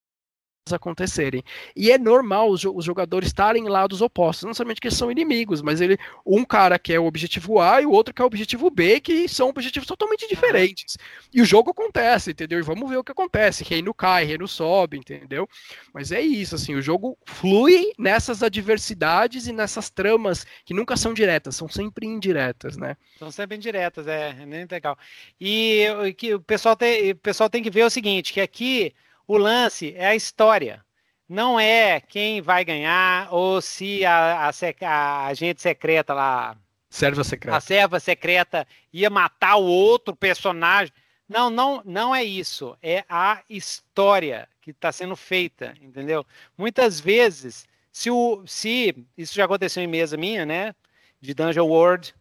acontecerem. 0.72 1.44
E 1.76 1.92
é 1.92 1.98
normal 1.98 2.50
os, 2.50 2.64
os, 2.64 2.86
jogadores 2.86 3.30
estarem 3.30 3.66
em 3.66 3.70
lados 3.70 4.02
opostos, 4.02 4.46
não 4.46 4.54
somente 4.54 4.80
que 4.80 4.88
eles 4.88 4.98
são 4.98 5.12
inimigos, 5.12 5.62
mas 5.62 5.82
ele 5.82 5.98
um 6.26 6.46
cara 6.46 6.78
que 6.78 6.94
é 6.94 7.00
o 7.00 7.06
objetivo 7.06 7.60
A 7.60 7.82
e 7.82 7.86
o 7.86 7.92
outro 7.92 8.14
que 8.14 8.22
é 8.22 8.24
o 8.24 8.28
objetivo 8.28 8.70
B, 8.70 9.00
que 9.00 9.28
são 9.28 9.50
objetivos 9.50 9.88
totalmente 9.88 10.28
diferentes. 10.28 10.98
E 11.34 11.42
o 11.42 11.46
jogo 11.46 11.72
acontece, 11.72 12.32
entendeu? 12.32 12.60
E 12.60 12.62
vamos 12.62 12.90
ver 12.90 12.98
o 12.98 13.04
que 13.04 13.12
acontece. 13.12 13.64
Reino 13.64 13.94
cai, 13.94 14.24
reino 14.24 14.48
sobe, 14.48 14.98
entendeu? 14.98 15.50
Mas 15.94 16.12
é 16.12 16.22
isso, 16.22 16.56
assim, 16.56 16.76
o 16.76 16.82
jogo 16.82 17.18
flui 17.26 17.92
nessas 17.98 18.44
adversidades 18.44 19.48
e 19.48 19.52
nessas 19.52 19.90
tramas 19.90 20.46
que 20.64 20.74
nunca 20.74 20.96
são 20.96 21.14
diretas, 21.14 21.56
são 21.56 21.68
sempre 21.68 22.06
indiretas, 22.06 22.78
né? 22.78 22.96
São 23.18 23.32
sempre 23.32 23.58
indiretas, 23.58 24.06
é, 24.06 24.36
é 24.42 24.46
nem 24.46 24.68
legal. 24.70 24.98
E 25.40 25.88
que 26.18 26.36
o 26.36 26.40
pessoal 26.40 26.76
tem, 26.76 27.12
o 27.12 27.16
pessoal 27.16 27.50
tem 27.50 27.64
que 27.64 27.72
ver 27.72 27.84
o 27.84 27.90
seguinte, 27.90 28.34
que 28.34 28.42
aqui 28.42 28.94
o 29.32 29.38
lance 29.38 29.94
é 29.96 30.08
a 30.08 30.16
história. 30.16 30.84
Não 31.28 31.58
é 31.58 32.02
quem 32.02 32.42
vai 32.42 32.66
ganhar 32.66 33.34
ou 33.34 33.62
se 33.62 34.04
a, 34.04 34.50
a, 34.50 34.86
a 34.86 35.26
agente 35.28 35.62
secreta 35.62 36.14
lá. 36.14 36.58
Serva 36.90 37.24
secreta. 37.24 37.56
A 37.56 37.62
serva 37.62 38.00
secreta 38.02 38.68
ia 38.92 39.10
matar 39.10 39.56
o 39.56 39.64
outro 39.64 40.14
personagem. 40.14 40.94
Não, 41.30 41.50
não, 41.50 41.82
não 41.86 42.14
é 42.14 42.22
isso. 42.22 42.78
É 42.84 43.06
a 43.08 43.42
história 43.50 44.50
que 44.60 44.72
está 44.72 44.92
sendo 44.92 45.16
feita, 45.16 45.74
entendeu? 45.82 46.26
Muitas 46.58 47.00
vezes, 47.00 47.66
se, 47.90 48.12
o, 48.12 48.44
se 48.46 49.08
isso 49.18 49.34
já 49.34 49.46
aconteceu 49.46 49.82
em 49.82 49.88
mesa 49.88 50.18
minha, 50.18 50.46
né? 50.46 50.76
De 51.22 51.34
Dungeon 51.34 51.68
World, 51.68 52.14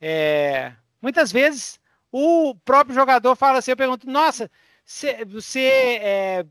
é, 0.00 0.72
muitas 1.00 1.30
vezes 1.30 1.78
o 2.10 2.56
próprio 2.64 2.96
jogador 2.96 3.36
fala 3.36 3.58
assim, 3.58 3.70
eu 3.70 3.76
pergunto, 3.76 4.10
nossa, 4.10 4.50
você, 5.26 6.00
é, 6.00 6.46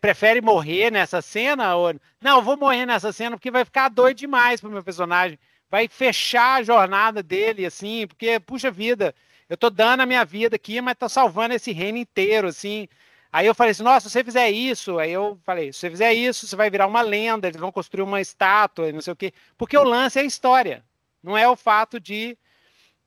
prefere 0.00 0.40
morrer 0.40 0.92
nessa 0.92 1.20
cena? 1.20 1.74
Ou... 1.74 1.92
Não, 2.20 2.40
vou 2.40 2.56
morrer 2.56 2.86
nessa 2.86 3.12
cena 3.12 3.36
porque 3.36 3.50
vai 3.50 3.64
ficar 3.64 3.88
doido 3.88 4.18
demais 4.18 4.60
pro 4.60 4.70
meu 4.70 4.82
personagem. 4.82 5.36
Vai 5.68 5.88
fechar 5.88 6.60
a 6.60 6.62
jornada 6.62 7.20
dele, 7.20 7.66
assim, 7.66 8.06
porque, 8.06 8.38
puxa 8.38 8.70
vida, 8.70 9.12
eu 9.48 9.56
tô 9.56 9.68
dando 9.68 10.00
a 10.00 10.06
minha 10.06 10.24
vida 10.24 10.54
aqui, 10.54 10.80
mas 10.80 10.96
tô 10.96 11.08
salvando 11.08 11.54
esse 11.54 11.72
reino 11.72 11.98
inteiro, 11.98 12.46
assim. 12.48 12.86
Aí 13.32 13.46
eu 13.46 13.54
falei 13.54 13.72
assim, 13.72 13.82
nossa, 13.82 14.08
se 14.08 14.12
você 14.12 14.24
fizer 14.24 14.50
isso, 14.50 14.98
aí 15.00 15.10
eu 15.12 15.40
falei, 15.44 15.72
se 15.72 15.80
você 15.80 15.90
fizer 15.90 16.12
isso, 16.12 16.46
você 16.46 16.54
vai 16.54 16.70
virar 16.70 16.86
uma 16.86 17.02
lenda, 17.02 17.48
eles 17.48 17.60
vão 17.60 17.72
construir 17.72 18.02
uma 18.02 18.20
estátua, 18.20 18.92
não 18.92 19.00
sei 19.00 19.12
o 19.12 19.16
quê. 19.16 19.32
Porque 19.58 19.76
o 19.76 19.84
lance 19.84 20.18
é 20.18 20.22
a 20.22 20.24
história, 20.24 20.84
não 21.22 21.36
é 21.36 21.48
o 21.48 21.56
fato 21.56 21.98
de 21.98 22.38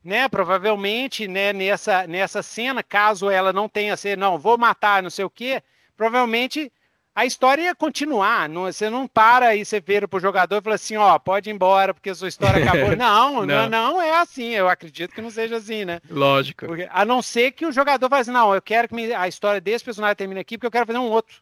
né? 0.04 0.28
Provavelmente, 0.28 1.26
né, 1.26 1.52
nessa, 1.52 2.06
nessa 2.06 2.42
cena, 2.42 2.82
caso 2.82 3.30
ela 3.30 3.52
não 3.52 3.68
tenha 3.68 3.96
ser, 3.96 4.18
não, 4.18 4.38
vou 4.38 4.58
matar, 4.58 5.02
não 5.02 5.10
sei 5.10 5.24
o 5.24 5.30
quê, 5.30 5.62
provavelmente 5.96 6.70
a 7.14 7.24
história 7.24 7.62
ia 7.62 7.74
continuar. 7.74 8.48
Não, 8.48 8.64
você 8.64 8.90
não 8.90 9.06
para 9.06 9.54
e 9.54 9.64
você 9.64 9.80
vira 9.80 10.08
pro 10.08 10.18
jogador 10.18 10.58
e 10.58 10.60
fala 10.60 10.74
assim, 10.74 10.96
ó, 10.96 11.16
pode 11.18 11.48
ir 11.48 11.52
embora 11.52 11.94
porque 11.94 12.10
a 12.10 12.14
sua 12.14 12.28
história 12.28 12.62
acabou. 12.62 12.94
não, 12.96 13.46
não, 13.46 13.68
não, 13.68 14.02
é 14.02 14.16
assim. 14.16 14.50
Eu 14.50 14.68
acredito 14.68 15.14
que 15.14 15.22
não 15.22 15.30
seja 15.30 15.56
assim, 15.56 15.84
né? 15.84 16.00
Lógico. 16.10 16.66
Porque, 16.66 16.88
a 16.90 17.04
não 17.04 17.22
ser 17.22 17.52
que 17.52 17.64
o 17.64 17.72
jogador 17.72 18.08
fale 18.08 18.22
assim, 18.22 18.32
não, 18.32 18.52
eu 18.52 18.60
quero 18.60 18.88
que 18.88 19.14
a 19.14 19.28
história 19.28 19.60
desse 19.60 19.84
personagem 19.84 20.16
termine 20.16 20.40
aqui 20.40 20.58
porque 20.58 20.66
eu 20.66 20.72
quero 20.72 20.86
fazer 20.86 20.98
um 20.98 21.08
outro. 21.08 21.40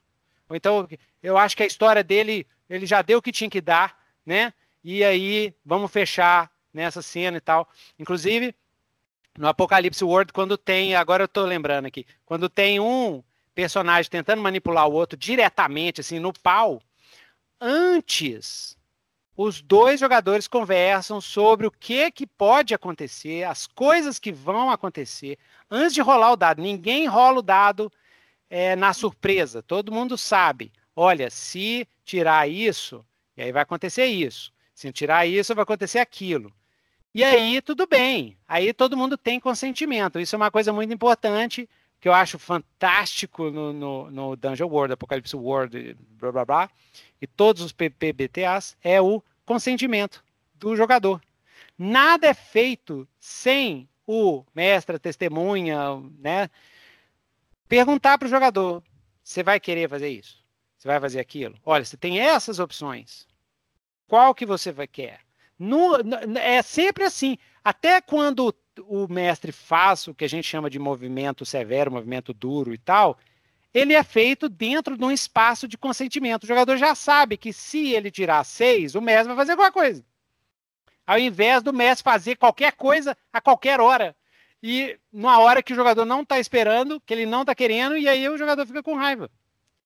Ou 0.49 0.55
então, 0.55 0.87
eu 1.23 1.39
acho 1.39 1.57
que 1.57 1.63
a 1.63 1.67
história 1.67 2.05
dele, 2.05 2.47
ele 2.69 2.85
já 2.85 3.01
deu 3.01 3.19
o 3.19 3.23
que 3.23 3.33
tinha 3.33 3.49
que 3.49 3.61
dar, 3.61 3.97
né? 4.27 4.53
E 4.85 5.03
aí, 5.03 5.55
vamos 5.65 5.91
fechar 5.91 6.51
nessa 6.73 7.03
cena 7.03 7.37
e 7.37 7.41
tal. 7.41 7.69
Inclusive, 7.99 8.55
no 9.37 9.49
Apocalipse 9.49 10.05
World, 10.05 10.33
quando 10.33 10.57
tem, 10.57 10.95
agora 10.95 11.23
eu 11.23 11.27
estou 11.27 11.45
lembrando 11.45 11.87
aqui, 11.87 12.07
quando 12.25 12.49
tem 12.49 12.81
um 12.81 13.23
personagem 13.55 14.11
tentando 14.11 14.43
manipular 14.43 14.89
o 14.89 14.93
outro 14.93 15.19
diretamente, 15.19 16.01
assim, 16.01 16.19
no 16.19 16.33
pau, 16.33 16.83
antes 17.61 18.77
os 19.37 19.63
dois 19.63 19.99
jogadores 19.99 20.47
conversam 20.47 21.21
sobre 21.21 21.67
o 21.67 21.71
que, 21.71 22.11
que 22.11 22.27
pode 22.27 22.75
acontecer, 22.75 23.45
as 23.45 23.67
coisas 23.67 24.19
que 24.19 24.31
vão 24.31 24.71
acontecer, 24.71 25.39
antes 25.71 25.95
de 25.95 26.03
rolar 26.03 26.33
o 26.33 26.37
dado. 26.37 26.61
Ninguém 26.61 27.07
rola 27.07 27.39
o 27.39 27.43
dado 27.43 27.91
é, 28.51 28.77
na 28.77 28.93
surpresa, 28.93 29.63
todo 29.63 29.93
mundo 29.93 30.19
sabe. 30.19 30.71
Olha, 30.95 31.31
se 31.31 31.89
tirar 32.05 32.49
isso, 32.49 33.05
e 33.37 33.43
aí 33.43 33.53
vai 33.53 33.63
acontecer 33.63 34.05
isso. 34.05 34.53
Se 34.75 34.93
tirar 34.93 35.27
isso, 35.27 35.55
vai 35.55 35.63
acontecer 35.63 35.99
aquilo. 35.99 36.53
E 37.15 37.23
aí, 37.23 37.61
tudo 37.61 37.87
bem. 37.87 38.39
Aí 38.49 38.73
todo 38.73 38.97
mundo 38.97 39.19
tem 39.19 39.39
consentimento. 39.39 40.19
Isso 40.19 40.35
é 40.35 40.39
uma 40.39 40.51
coisa 40.51 40.73
muito 40.73 40.93
importante 40.95 41.69
que 42.01 42.09
eu 42.09 42.13
acho 42.13 42.39
fantástico 42.39 43.51
no, 43.51 43.73
no, 43.73 44.11
no 44.11 44.37
Dungeon 44.37 44.67
World, 44.69 44.95
Apocalipse 44.95 45.37
World, 45.37 45.97
blá 46.19 46.33
blá 46.33 46.45
blá, 46.45 46.71
e 47.21 47.29
todos 47.29 47.63
os 47.63 47.73
PBTAs, 47.73 48.77
é 48.83 49.01
o 49.01 49.23
consentimento 49.47 50.25
do 50.55 50.75
jogador. 50.75 51.23
Nada 51.79 52.27
é 52.27 52.35
feito 52.35 53.07
sem 53.21 53.89
o 54.05 54.45
mestre, 54.53 54.99
testemunha, 54.99 56.01
né? 56.19 56.51
Perguntar 57.69 58.19
para 58.19 58.27
o 58.27 58.31
jogador: 58.31 58.83
você 59.23 59.45
vai 59.45 59.61
querer 59.61 59.89
fazer 59.89 60.09
isso? 60.09 60.43
Você 60.77 60.89
vai 60.89 60.99
fazer 60.99 61.21
aquilo? 61.21 61.55
Olha, 61.65 61.85
você 61.85 61.97
tem 61.97 62.19
essas 62.19 62.59
opções. 62.59 63.29
Qual 64.09 64.35
que 64.35 64.45
você 64.45 64.73
vai 64.73 64.89
querer? 64.89 65.21
No, 65.63 65.97
é 66.39 66.61
sempre 66.61 67.05
assim. 67.05 67.39
Até 67.65 68.01
quando 68.01 68.53
o 68.81 69.07
mestre 69.07 69.53
faz 69.53 70.09
o 70.09 70.15
que 70.15 70.25
a 70.25 70.29
gente 70.29 70.45
chama 70.45 70.69
de 70.69 70.79
movimento 70.79 71.47
severo, 71.47 71.93
movimento 71.93 72.35
duro 72.35 72.75
e 72.75 72.79
tal, 72.79 73.17
ele 73.73 73.95
é 73.95 74.03
feito 74.03 74.49
dentro 74.49 74.97
de 74.99 75.05
um 75.05 75.11
espaço 75.13 75.69
de 75.69 75.79
consentimento. 75.79 76.43
O 76.43 76.49
jogador 76.49 76.77
já 76.77 76.97
sabe 76.97 77.37
que 77.37 77.53
se 77.53 77.93
ele 77.93 78.11
tirar 78.11 78.43
seis, 78.43 78.97
o 78.97 79.01
mestre 79.01 79.29
vai 79.29 79.37
fazer 79.37 79.53
alguma 79.53 79.71
coisa. 79.71 80.05
Ao 81.07 81.19
invés 81.19 81.63
do 81.63 81.73
mestre 81.73 82.03
fazer 82.03 82.37
qualquer 82.37 82.73
coisa 82.73 83.17
a 83.33 83.41
qualquer 83.41 83.81
hora. 83.81 84.17
E 84.61 84.99
numa 85.13 85.39
hora 85.39 85.63
que 85.63 85.73
o 85.73 85.77
jogador 85.77 86.05
não 86.05 86.23
está 86.23 86.41
esperando, 86.41 87.01
que 87.01 87.15
ele 87.15 87.27
não 87.27 87.43
está 87.43 87.55
querendo, 87.55 87.97
e 87.97 88.09
aí 88.09 88.29
o 88.29 88.39
jogador 88.39 88.67
fica 88.67 88.83
com 88.83 88.97
raiva. 88.97 89.31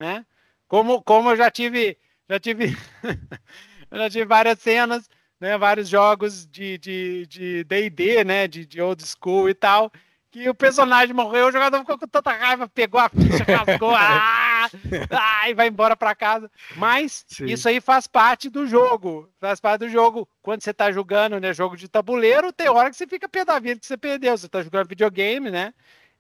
Né? 0.01 0.25
Como, 0.67 1.03
como 1.03 1.31
eu 1.31 1.37
já 1.37 1.51
tive. 1.51 1.99
Já 2.29 2.41
tive 2.41 2.77
já 3.93 4.11
tive 4.11 4.25
várias 4.25 4.59
cenas, 4.59 5.09
né? 5.41 5.57
Vários 5.59 5.89
jogos 5.89 6.47
de 6.47 6.79
D&D, 6.79 7.27
de, 7.27 7.91
de 7.91 8.25
né? 8.25 8.49
De, 8.49 8.67
de 8.67 8.81
old 8.81 9.03
school 9.05 9.49
e 9.49 9.55
tal 9.55 9.91
que 10.37 10.51
o 10.51 10.55
personagem 10.55 11.15
morreu, 11.15 11.47
o 11.47 11.53
jogador 11.53 11.79
ficou 11.79 11.99
com 11.99 12.07
tanta 12.07 12.31
raiva, 12.31 12.69
pegou 12.69 13.01
a 13.01 13.09
ficha, 13.09 13.43
rasgou, 13.57 13.95
ah, 13.95 14.69
ah, 15.11 15.49
e 15.49 15.55
vai 15.55 15.69
embora 15.69 15.97
para 15.97 16.15
casa. 16.15 16.51
Mas 16.77 17.25
Sim. 17.27 17.47
isso 17.47 17.67
aí 17.67 17.81
faz 17.81 18.07
parte 18.07 18.51
do 18.51 18.67
jogo, 18.67 19.31
faz 19.41 19.61
parte 19.61 19.81
do 19.81 19.89
jogo. 19.89 20.29
Quando 20.43 20.63
você 20.63 20.75
tá 20.75 20.93
jogando, 20.93 21.41
né, 21.41 21.55
jogo 21.55 21.75
de 21.75 21.89
tabuleiro, 21.89 22.53
tem 22.53 22.69
hora 22.69 22.91
que 22.91 22.97
você 22.97 23.07
fica 23.07 23.27
pé 23.27 23.47
da 23.47 23.59
vida 23.59 23.81
que 23.81 23.87
você 23.87 23.97
perdeu. 23.97 24.37
Você 24.37 24.47
tá 24.47 24.63
jogando 24.63 24.89
videogame, 24.89 25.51
né? 25.51 25.73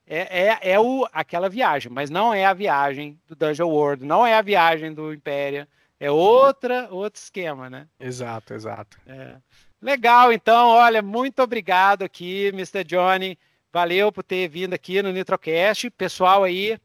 É, 0.06 0.48
é, 0.48 0.58
é 0.72 0.80
o, 0.80 1.06
aquela 1.12 1.50
viagem, 1.50 1.92
mas 1.92 2.08
não 2.08 2.32
é 2.32 2.46
a 2.46 2.54
viagem 2.54 3.20
do 3.28 3.36
Dungeon 3.36 3.68
World, 3.68 4.04
não 4.06 4.26
é 4.26 4.34
a 4.34 4.40
viagem 4.40 4.94
do 4.94 5.12
Império, 5.12 5.66
é 5.98 6.10
outra, 6.10 6.88
outro 6.90 7.20
esquema, 7.20 7.70
né? 7.70 7.88
Exato, 7.98 8.54
exato. 8.54 8.98
É. 9.06 9.36
Legal, 9.80 10.32
então, 10.32 10.68
olha, 10.68 11.00
muito 11.02 11.42
obrigado 11.42 12.02
aqui, 12.02 12.46
Mr. 12.48 12.84
Johnny. 12.84 13.38
Valeu 13.72 14.10
por 14.10 14.22
ter 14.22 14.48
vindo 14.48 14.74
aqui 14.74 15.02
no 15.02 15.12
Nitrocast. 15.12 15.90
Pessoal 15.90 16.44
aí, 16.44 16.78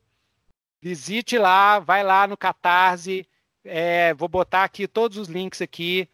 visite 0.81 1.37
lá, 1.37 1.79
vai 1.79 2.03
lá 2.03 2.27
no 2.27 2.37
Catarse. 2.37 3.27
É, 3.63 4.13
vou 4.13 4.27
botar 4.27 4.63
aqui 4.63 4.87
todos 4.87 5.17
os 5.17 5.27
links 5.27 5.61
aqui. 5.61 6.09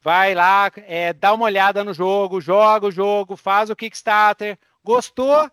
Vai 0.00 0.34
lá, 0.34 0.70
é, 0.78 1.12
dá 1.12 1.32
uma 1.32 1.44
olhada 1.44 1.84
no 1.84 1.94
jogo, 1.94 2.40
joga 2.40 2.88
o 2.88 2.92
jogo, 2.92 3.36
faz 3.36 3.70
o 3.70 3.76
Kickstarter. 3.76 4.58
Gostou? 4.82 5.48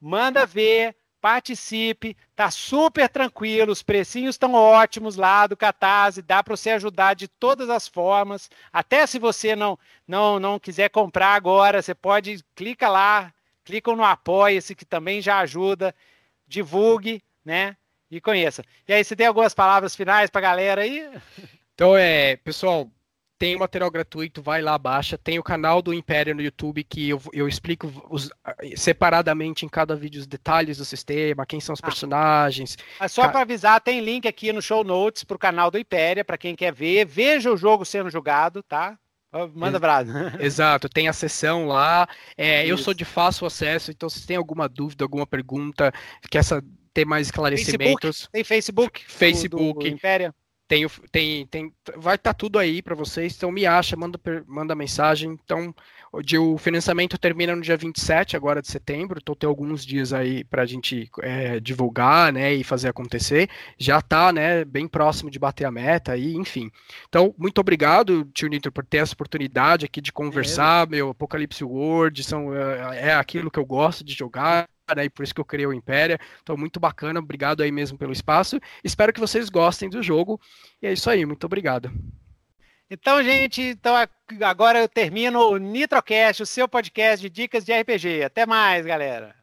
Manda 0.00 0.46
ver, 0.46 0.94
participe. 1.20 2.16
Tá 2.34 2.50
super 2.50 3.08
tranquilo, 3.08 3.72
os 3.72 3.82
precinhos 3.82 4.34
estão 4.34 4.54
ótimos 4.54 5.16
lá 5.16 5.46
do 5.46 5.56
Catarse, 5.56 6.22
dá 6.22 6.42
para 6.42 6.56
você 6.56 6.70
ajudar 6.70 7.14
de 7.14 7.28
todas 7.28 7.68
as 7.70 7.88
formas. 7.88 8.50
Até 8.72 9.06
se 9.06 9.18
você 9.18 9.54
não 9.56 9.78
não 10.06 10.38
não 10.38 10.58
quiser 10.58 10.90
comprar 10.90 11.34
agora, 11.34 11.82
você 11.82 11.94
pode 11.94 12.44
clica 12.54 12.88
lá, 12.88 13.32
clicam 13.64 13.94
no 13.94 14.04
Apoia-se, 14.04 14.74
que 14.74 14.84
também 14.84 15.20
já 15.20 15.40
ajuda, 15.40 15.94
divulgue, 16.46 17.22
né? 17.44 17.76
E 18.10 18.20
conheça. 18.20 18.64
E 18.86 18.92
aí, 18.94 19.04
você 19.04 19.14
tem 19.14 19.26
algumas 19.26 19.52
palavras 19.52 19.94
finais 19.94 20.30
para 20.30 20.40
a 20.40 20.42
galera 20.42 20.82
aí? 20.82 21.06
Então, 21.74 21.96
é, 21.96 22.34
pessoal, 22.36 22.90
tem 23.38 23.56
material 23.56 23.90
gratuito, 23.90 24.42
vai 24.42 24.60
lá, 24.60 24.76
baixa. 24.76 25.16
Tem 25.16 25.38
o 25.38 25.42
canal 25.42 25.80
do 25.80 25.94
Império 25.94 26.34
no 26.34 26.42
YouTube 26.42 26.82
que 26.82 27.08
eu, 27.08 27.22
eu 27.32 27.46
explico 27.46 27.90
os, 28.10 28.30
separadamente 28.76 29.64
em 29.64 29.68
cada 29.68 29.94
vídeo 29.94 30.20
os 30.20 30.26
detalhes 30.26 30.78
do 30.78 30.84
sistema, 30.84 31.46
quem 31.46 31.60
são 31.60 31.72
os 31.72 31.80
ah. 31.82 31.86
personagens. 31.86 32.76
Mas 32.98 33.12
só 33.12 33.28
para 33.28 33.42
avisar, 33.42 33.80
tem 33.80 34.00
link 34.00 34.26
aqui 34.26 34.52
no 34.52 34.60
show 34.60 34.82
notes 34.82 35.22
para 35.22 35.36
o 35.36 35.38
canal 35.38 35.70
do 35.70 35.78
Império, 35.78 36.24
para 36.24 36.36
quem 36.36 36.56
quer 36.56 36.72
ver. 36.72 37.06
Veja 37.06 37.52
o 37.52 37.56
jogo 37.56 37.84
sendo 37.84 38.10
jogado, 38.10 38.62
tá? 38.62 38.98
Manda 39.54 39.78
brado. 39.78 40.10
Exato, 40.40 40.88
tem 40.88 41.06
a 41.06 41.12
sessão 41.12 41.66
lá. 41.66 42.08
É, 42.36 42.66
eu 42.66 42.76
sou 42.76 42.94
de 42.94 43.04
fácil 43.04 43.46
acesso, 43.46 43.90
então 43.90 44.08
se 44.08 44.26
tem 44.26 44.36
alguma 44.36 44.68
dúvida, 44.68 45.04
alguma 45.04 45.26
pergunta, 45.26 45.92
quer 46.30 46.42
ter 46.92 47.04
mais 47.04 47.28
esclarecimentos. 47.28 48.00
Facebook, 48.00 48.32
tem 48.32 48.44
Facebook? 48.44 49.04
Facebook. 49.06 49.84
Do, 49.84 49.90
do 49.90 49.94
Império? 49.94 50.34
Tem, 50.68 50.86
tem, 51.10 51.46
tem, 51.46 51.72
vai 51.96 52.16
estar 52.16 52.34
tá 52.34 52.38
tudo 52.38 52.58
aí 52.58 52.82
para 52.82 52.94
vocês, 52.94 53.34
então 53.34 53.50
me 53.50 53.64
acha, 53.64 53.96
manda, 53.96 54.20
manda 54.46 54.74
mensagem. 54.74 55.30
Então, 55.42 55.74
o 56.12 56.58
financiamento 56.58 57.16
termina 57.16 57.56
no 57.56 57.62
dia 57.62 57.76
27 57.76 58.36
agora 58.36 58.60
de 58.60 58.68
setembro, 58.68 59.18
então 59.20 59.34
tem 59.34 59.48
alguns 59.48 59.84
dias 59.84 60.12
aí 60.12 60.44
para 60.44 60.62
a 60.62 60.66
gente 60.66 61.10
é, 61.22 61.58
divulgar, 61.58 62.30
né, 62.32 62.52
e 62.52 62.62
fazer 62.62 62.88
acontecer. 62.88 63.48
Já 63.78 63.98
está, 63.98 64.30
né, 64.30 64.62
bem 64.62 64.86
próximo 64.86 65.30
de 65.30 65.38
bater 65.38 65.64
a 65.64 65.70
meta 65.70 66.18
e, 66.18 66.34
enfim. 66.34 66.70
Então, 67.08 67.34
muito 67.38 67.62
obrigado, 67.62 68.26
tio 68.34 68.48
Nitro, 68.48 68.70
por 68.70 68.84
ter 68.84 68.98
essa 68.98 69.14
oportunidade 69.14 69.86
aqui 69.86 70.02
de 70.02 70.12
conversar, 70.12 70.86
é. 70.86 70.90
meu 70.90 71.10
Apocalipse 71.10 71.64
World, 71.64 72.22
são, 72.24 72.54
é, 72.54 73.08
é 73.08 73.14
aquilo 73.14 73.50
que 73.50 73.58
eu 73.58 73.64
gosto 73.64 74.04
de 74.04 74.12
jogar 74.12 74.68
né, 74.94 75.04
e 75.04 75.10
por 75.10 75.22
isso 75.22 75.34
que 75.34 75.40
eu 75.40 75.44
criei 75.44 75.66
o 75.66 75.72
Impéria. 75.72 76.18
Então, 76.42 76.56
muito 76.56 76.78
bacana, 76.80 77.20
obrigado 77.20 77.62
aí 77.62 77.70
mesmo 77.72 77.98
pelo 77.98 78.12
espaço. 78.12 78.58
Espero 78.82 79.12
que 79.12 79.20
vocês 79.20 79.48
gostem 79.48 79.88
do 79.88 80.02
jogo. 80.02 80.40
E 80.82 80.86
é 80.86 80.92
isso 80.92 81.08
aí, 81.10 81.24
muito 81.24 81.44
obrigado. 81.44 81.90
Então, 82.90 83.22
gente, 83.22 83.60
então 83.60 83.94
agora 84.42 84.78
eu 84.78 84.88
termino 84.88 85.40
o 85.50 85.58
Nitrocast, 85.58 86.42
o 86.42 86.46
seu 86.46 86.66
podcast 86.66 87.20
de 87.20 87.28
dicas 87.28 87.64
de 87.64 87.72
RPG. 87.72 88.24
Até 88.24 88.46
mais, 88.46 88.86
galera. 88.86 89.34